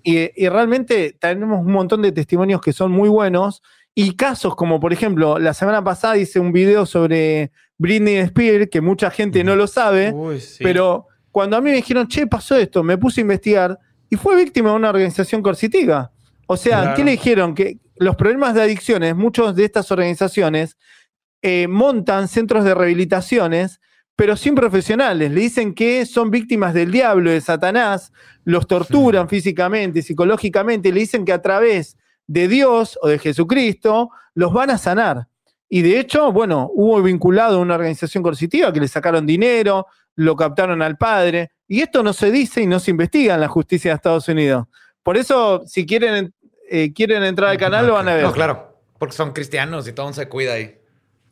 Y, 0.02 0.30
y 0.42 0.48
realmente 0.48 1.16
tenemos 1.20 1.60
un 1.60 1.72
montón 1.72 2.00
de 2.02 2.12
testimonios 2.12 2.60
que 2.62 2.72
son 2.72 2.90
muy 2.90 3.08
buenos. 3.10 3.62
Y 3.94 4.16
casos 4.16 4.56
como, 4.56 4.80
por 4.80 4.92
ejemplo, 4.92 5.38
la 5.38 5.52
semana 5.52 5.84
pasada 5.84 6.16
hice 6.16 6.40
un 6.40 6.52
video 6.52 6.86
sobre 6.86 7.50
Britney 7.76 8.16
Spears, 8.16 8.68
que 8.70 8.80
mucha 8.80 9.10
gente 9.10 9.44
no 9.44 9.56
lo 9.56 9.66
sabe, 9.66 10.12
Uy, 10.12 10.40
sí. 10.40 10.62
pero 10.62 11.06
cuando 11.30 11.56
a 11.56 11.60
mí 11.60 11.70
me 11.70 11.76
dijeron, 11.76 12.06
che, 12.08 12.26
pasó 12.26 12.56
esto, 12.56 12.82
me 12.82 12.96
puse 12.96 13.20
a 13.20 13.22
investigar 13.22 13.78
y 14.08 14.16
fue 14.16 14.36
víctima 14.36 14.70
de 14.70 14.76
una 14.76 14.90
organización 14.90 15.42
coercitiva. 15.42 16.10
O 16.46 16.56
sea, 16.56 16.80
Claro. 16.80 16.96
¿qué 16.96 17.04
le 17.04 17.10
dijeron? 17.12 17.54
Que 17.54 17.78
los 18.00 18.16
problemas 18.16 18.54
de 18.54 18.62
adicciones, 18.62 19.14
muchos 19.14 19.54
de 19.54 19.66
estas 19.66 19.92
organizaciones 19.92 20.78
eh, 21.42 21.68
montan 21.68 22.28
centros 22.28 22.64
de 22.64 22.74
rehabilitaciones, 22.74 23.78
pero 24.16 24.36
sin 24.36 24.54
profesionales. 24.54 25.30
Le 25.30 25.38
dicen 25.38 25.74
que 25.74 26.06
son 26.06 26.30
víctimas 26.30 26.72
del 26.72 26.90
diablo, 26.92 27.30
de 27.30 27.42
Satanás, 27.42 28.10
los 28.44 28.66
torturan 28.66 29.28
físicamente, 29.28 30.00
psicológicamente, 30.00 30.90
le 30.90 31.00
dicen 31.00 31.26
que 31.26 31.34
a 31.34 31.42
través 31.42 31.98
de 32.26 32.48
Dios 32.48 32.98
o 33.02 33.08
de 33.08 33.18
Jesucristo 33.18 34.08
los 34.34 34.50
van 34.50 34.70
a 34.70 34.78
sanar. 34.78 35.28
Y 35.68 35.82
de 35.82 36.00
hecho, 36.00 36.32
bueno, 36.32 36.70
hubo 36.72 37.02
vinculado 37.02 37.58
a 37.58 37.60
una 37.60 37.74
organización 37.74 38.22
coercitiva 38.22 38.72
que 38.72 38.80
le 38.80 38.88
sacaron 38.88 39.26
dinero, 39.26 39.88
lo 40.16 40.36
captaron 40.36 40.80
al 40.80 40.96
padre, 40.96 41.50
y 41.68 41.82
esto 41.82 42.02
no 42.02 42.14
se 42.14 42.30
dice 42.30 42.62
y 42.62 42.66
no 42.66 42.80
se 42.80 42.92
investiga 42.92 43.34
en 43.34 43.42
la 43.42 43.48
justicia 43.48 43.90
de 43.90 43.96
Estados 43.96 44.26
Unidos. 44.26 44.68
Por 45.02 45.18
eso, 45.18 45.62
si 45.66 45.84
quieren, 45.84 46.32
eh, 46.70 46.92
quieren 46.94 47.22
entrar 47.24 47.50
al 47.50 47.58
canal, 47.58 47.86
lo 47.86 47.94
van 47.94 48.08
a 48.08 48.14
ver. 48.14 48.24
No, 48.24 48.32
claro. 48.32 48.78
Porque 48.98 49.14
son 49.14 49.32
cristianos 49.32 49.86
y 49.88 49.92
todo 49.92 50.12
se 50.12 50.28
cuida 50.28 50.54
ahí. 50.54 50.76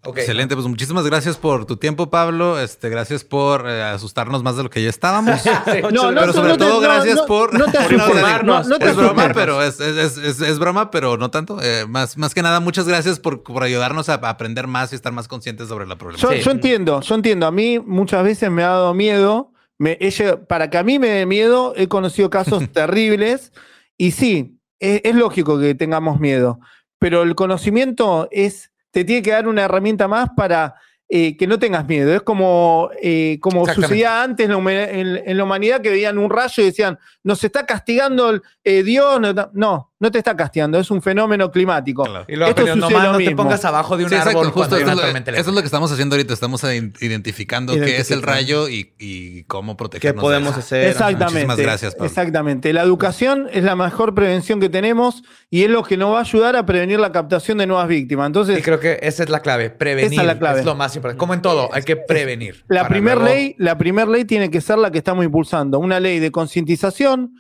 Ok. 0.05 0.19
Excelente, 0.19 0.55
pues 0.55 0.67
muchísimas 0.69 1.05
gracias 1.05 1.37
por 1.37 1.67
tu 1.67 1.77
tiempo, 1.77 2.09
Pablo. 2.09 2.61
Este, 2.61 2.89
gracias 2.89 3.25
por 3.25 3.69
eh, 3.69 3.83
asustarnos 3.83 4.45
más 4.45 4.57
de 4.57 4.63
lo 4.63 4.71
que 4.71 4.81
ya 4.83 4.89
estábamos. 4.89 5.41
Sí, 5.43 5.51
No, 5.93 6.13
no, 6.13 6.21
pero 6.21 6.33
sobre 6.33 6.51
no 6.51 6.57
todo 6.57 6.75
no, 6.75 6.81
gracias 6.81 7.17
no, 7.17 7.27
por, 7.27 7.53
no 7.53 7.65
te 7.67 7.73
por 7.73 7.81
asustes, 7.81 7.99
informarnos. 8.09 8.67
no- 8.69 8.75
no 8.75 8.79
te 8.79 8.91
es 8.91 8.97
broma, 8.97 9.31
pero 9.35 9.61
es, 9.63 9.81
es- 9.81 10.17
es- 10.17 10.41
es- 10.41 10.59
broma, 10.61 10.91
pero 10.93 11.17
no 11.17 11.31
tanto. 11.33 11.59
Eh, 11.61 11.85
más, 11.89 12.17
más 12.17 12.33
que 12.33 12.43
nada, 12.43 12.61
muchas 12.61 12.87
gracias 12.87 13.19
por, 13.19 13.43
por 13.43 13.63
ayudarnos 13.65 14.09
a, 14.09 14.15
a 14.15 14.29
aprender 14.31 14.69
más 14.69 14.93
y 14.93 14.95
estar 14.95 15.13
más 15.13 15.27
conscientes 15.27 15.67
sobre 15.69 15.85
la 15.87 15.95
Yo, 15.95 15.99
problemática. 15.99 16.37
yo 16.45 16.51
entiendo, 16.53 17.01
yo 17.01 17.15
entiendo. 17.17 17.47
A 17.47 17.51
mí 17.51 17.81
muchas 17.81 18.23
veces 18.23 18.51
me 18.53 18.63
ha 18.63 18.69
dado 18.69 18.95
miedo. 18.95 19.53
Me, 19.79 19.97
llegado- 19.97 20.47
para 20.47 20.71
que 20.71 20.79
a 20.79 20.85
mí 20.85 20.99
me 21.01 21.09
dé 21.09 21.27
miedo, 21.27 21.73
he 21.77 21.89
conocido 21.89 22.31
casos 22.31 22.63
terribles. 22.73 23.53
Y 23.97 24.13
sí, 24.13 24.58
es, 24.81 25.01
es 25.05 25.15
lógico 25.15 25.59
que 25.59 25.75
tengamos 25.75 26.21
miedo. 26.21 26.61
Pero 26.99 27.23
el 27.23 27.35
conocimiento 27.35 28.29
es, 28.31 28.73
te 28.91 29.05
tiene 29.05 29.23
que 29.23 29.31
dar 29.31 29.47
una 29.49 29.65
herramienta 29.65 30.09
más 30.09 30.31
para 30.37 30.75
eh, 31.09 31.37
que 31.37 31.47
no 31.47 31.59
tengas 31.59 31.87
miedo. 31.87 32.13
Es 32.15 32.23
como, 32.23 32.91
eh, 33.01 33.39
como 33.41 33.65
sucedía 33.89 34.23
antes 34.23 34.51
en 34.51 34.65
la, 34.65 34.85
en- 34.85 35.23
en 35.25 35.37
la 35.37 35.45
humanidad 35.45 35.81
que 35.81 35.91
veían 35.91 36.19
un 36.19 36.29
rayo 36.31 36.63
y 36.63 36.67
decían, 36.67 36.99
nos 37.23 37.43
está 37.45 37.65
castigando 37.65 38.31
el, 38.31 38.43
eh, 38.65 38.83
Dios. 38.83 39.21
No, 39.21 39.33
no, 39.55 39.88
no 40.01 40.11
te 40.13 40.19
está 40.19 40.37
castigando, 40.37 40.79
es 40.79 40.91
un 40.93 41.03
fenómeno 41.03 41.51
climático. 41.51 42.05
Claro. 42.05 42.25
Y 42.29 42.37
luego 42.37 42.51
Esto 42.51 42.63
sucede 42.63 42.77
nomás 42.81 43.05
lo 43.05 43.13
no 43.13 43.19
te 43.19 43.35
pongas 43.35 43.65
abajo 43.65 43.97
de 43.97 44.05
un 44.05 44.11
Sí, 44.11 44.15
exacto, 44.15 44.39
árbol 44.41 44.53
justo 44.53 44.77
es 44.77 44.87
lo, 44.87 44.97
tormenta 44.97 45.31
eso 45.33 45.41
es 45.51 45.55
lo 45.57 45.61
que 45.61 45.67
estamos 45.67 45.91
haciendo 45.91 46.15
ahorita. 46.15 46.35
Estamos 46.35 46.63
ident- 46.63 47.03
identificando 47.03 47.75
qué 47.75 47.97
es 47.97 48.11
el 48.13 48.23
rayo 48.23 48.69
y, 48.69 48.93
y 48.99 49.43
cómo 49.45 49.73
¿Qué 49.73 49.79
protegernos. 49.79 50.23
podemos 50.23 50.55
de 50.55 50.61
hacer? 50.61 50.85
Exactamente. 50.89 51.25
Muchísimas 51.35 51.57
gracias, 51.59 51.95
Pablo. 51.95 52.07
Exactamente. 52.07 52.73
La 52.73 52.83
educación 52.83 53.49
es 53.53 53.65
la 53.65 53.75
mejor 53.75 54.15
prevención 54.15 54.61
que 54.61 54.69
tenemos 54.69 55.25
y 55.51 55.65
es 55.65 55.71
lo 55.71 55.83
que 55.83 55.97
nos 55.97 56.13
va 56.15 56.19
a 56.19 56.23
ayudar 56.23 56.55
a 56.55 56.65
prevenir 56.65 57.01
la 57.01 57.11
captación 57.11 57.59
de 57.59 57.67
nuevas 57.67 57.89
víctimas. 57.89 58.29
Entonces, 58.29 58.57
Y 58.59 58.63
creo 58.63 58.79
que 58.79 59.01
esa 59.03 59.25
es 59.25 59.29
la 59.31 59.41
clave, 59.41 59.71
prevenir. 59.71 60.13
Esa 60.13 60.21
es 60.21 60.27
la 60.29 60.39
clave. 60.39 60.63
lo 60.63 60.77
más 60.77 60.95
importante. 60.95 61.19
Como 61.19 61.35
en 61.35 61.43
todo, 61.43 61.71
hay 61.75 61.83
que 61.83 61.97
prevenir. 61.97 62.65
La 62.69 62.87
primera 62.87 63.17
luego- 63.17 63.35
ley, 63.35 63.57
la 63.59 63.77
primer 63.77 64.07
ley 64.07 64.25
tiene 64.25 64.49
que 64.49 64.61
ser 64.61 64.79
la 64.79 64.93
que 64.93 64.99
estamos 64.99 65.25
impulsando, 65.25 65.81
una 65.81 65.99
ley 65.99 66.21
de 66.21 66.31
concientización, 66.31 67.33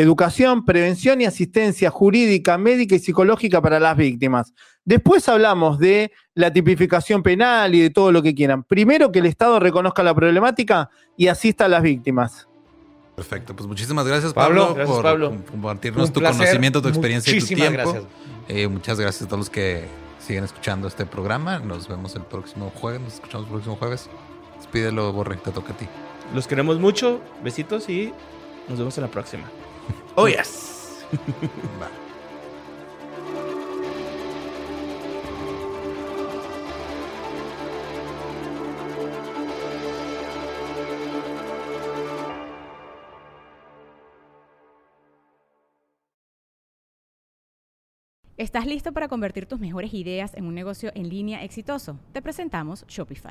educación, 0.00 0.64
prevención 0.64 1.20
y 1.20 1.24
asistencia 1.24 1.90
jurídica, 1.90 2.56
médica 2.56 2.94
y 2.94 2.98
psicológica 3.00 3.60
para 3.60 3.80
las 3.80 3.96
víctimas. 3.96 4.52
Después 4.84 5.28
hablamos 5.28 5.78
de 5.78 6.12
la 6.34 6.52
tipificación 6.52 7.22
penal 7.22 7.74
y 7.74 7.80
de 7.80 7.90
todo 7.90 8.12
lo 8.12 8.22
que 8.22 8.34
quieran. 8.34 8.62
Primero 8.62 9.10
que 9.10 9.18
el 9.18 9.26
Estado 9.26 9.58
reconozca 9.58 10.02
la 10.02 10.14
problemática 10.14 10.88
y 11.16 11.26
asista 11.26 11.64
a 11.64 11.68
las 11.68 11.82
víctimas. 11.82 12.46
Perfecto. 13.16 13.56
Pues 13.56 13.66
muchísimas 13.66 14.06
gracias, 14.06 14.32
Pablo, 14.32 14.60
Pablo, 14.68 14.74
gracias, 14.76 14.94
por 14.96 15.04
Pablo. 15.04 15.36
compartirnos 15.50 16.06
Un 16.08 16.12
tu 16.12 16.20
placer. 16.20 16.38
conocimiento, 16.38 16.80
tu 16.80 16.88
experiencia 16.88 17.30
y 17.32 17.34
tu 17.38 17.40
Muchísimas 17.42 17.68
tiempo. 17.68 17.92
gracias. 17.92 18.12
Eh, 18.48 18.68
muchas 18.68 19.00
gracias 19.00 19.22
a 19.22 19.26
todos 19.26 19.38
los 19.40 19.50
que 19.50 19.86
siguen 20.24 20.44
escuchando 20.44 20.86
este 20.86 21.06
programa. 21.06 21.58
Nos 21.58 21.88
vemos 21.88 22.14
el 22.14 22.22
próximo 22.22 22.70
jueves. 22.76 23.00
Nos 23.00 23.14
escuchamos 23.14 23.46
el 23.46 23.52
próximo 23.52 23.74
jueves. 23.76 24.08
Despídelo, 24.58 25.12
Borre. 25.12 25.36
Te 25.38 25.50
toca 25.50 25.72
a 25.72 25.76
ti. 25.76 25.86
Los 26.32 26.46
queremos 26.46 26.78
mucho. 26.78 27.20
Besitos 27.42 27.88
y 27.88 28.12
nos 28.68 28.78
vemos 28.78 28.96
en 28.96 29.02
la 29.02 29.10
próxima. 29.10 29.44
Oh, 30.20 30.26
yes. 30.26 31.04
Bye. 31.78 31.86
¿Estás 48.36 48.66
listo 48.66 48.92
para 48.92 49.06
convertir 49.06 49.46
tus 49.46 49.60
mejores 49.60 49.94
ideas 49.94 50.34
en 50.34 50.46
un 50.46 50.54
negocio 50.56 50.90
en 50.96 51.08
línea 51.08 51.44
exitoso? 51.44 52.00
Te 52.12 52.22
presentamos 52.22 52.84
Shopify. 52.88 53.30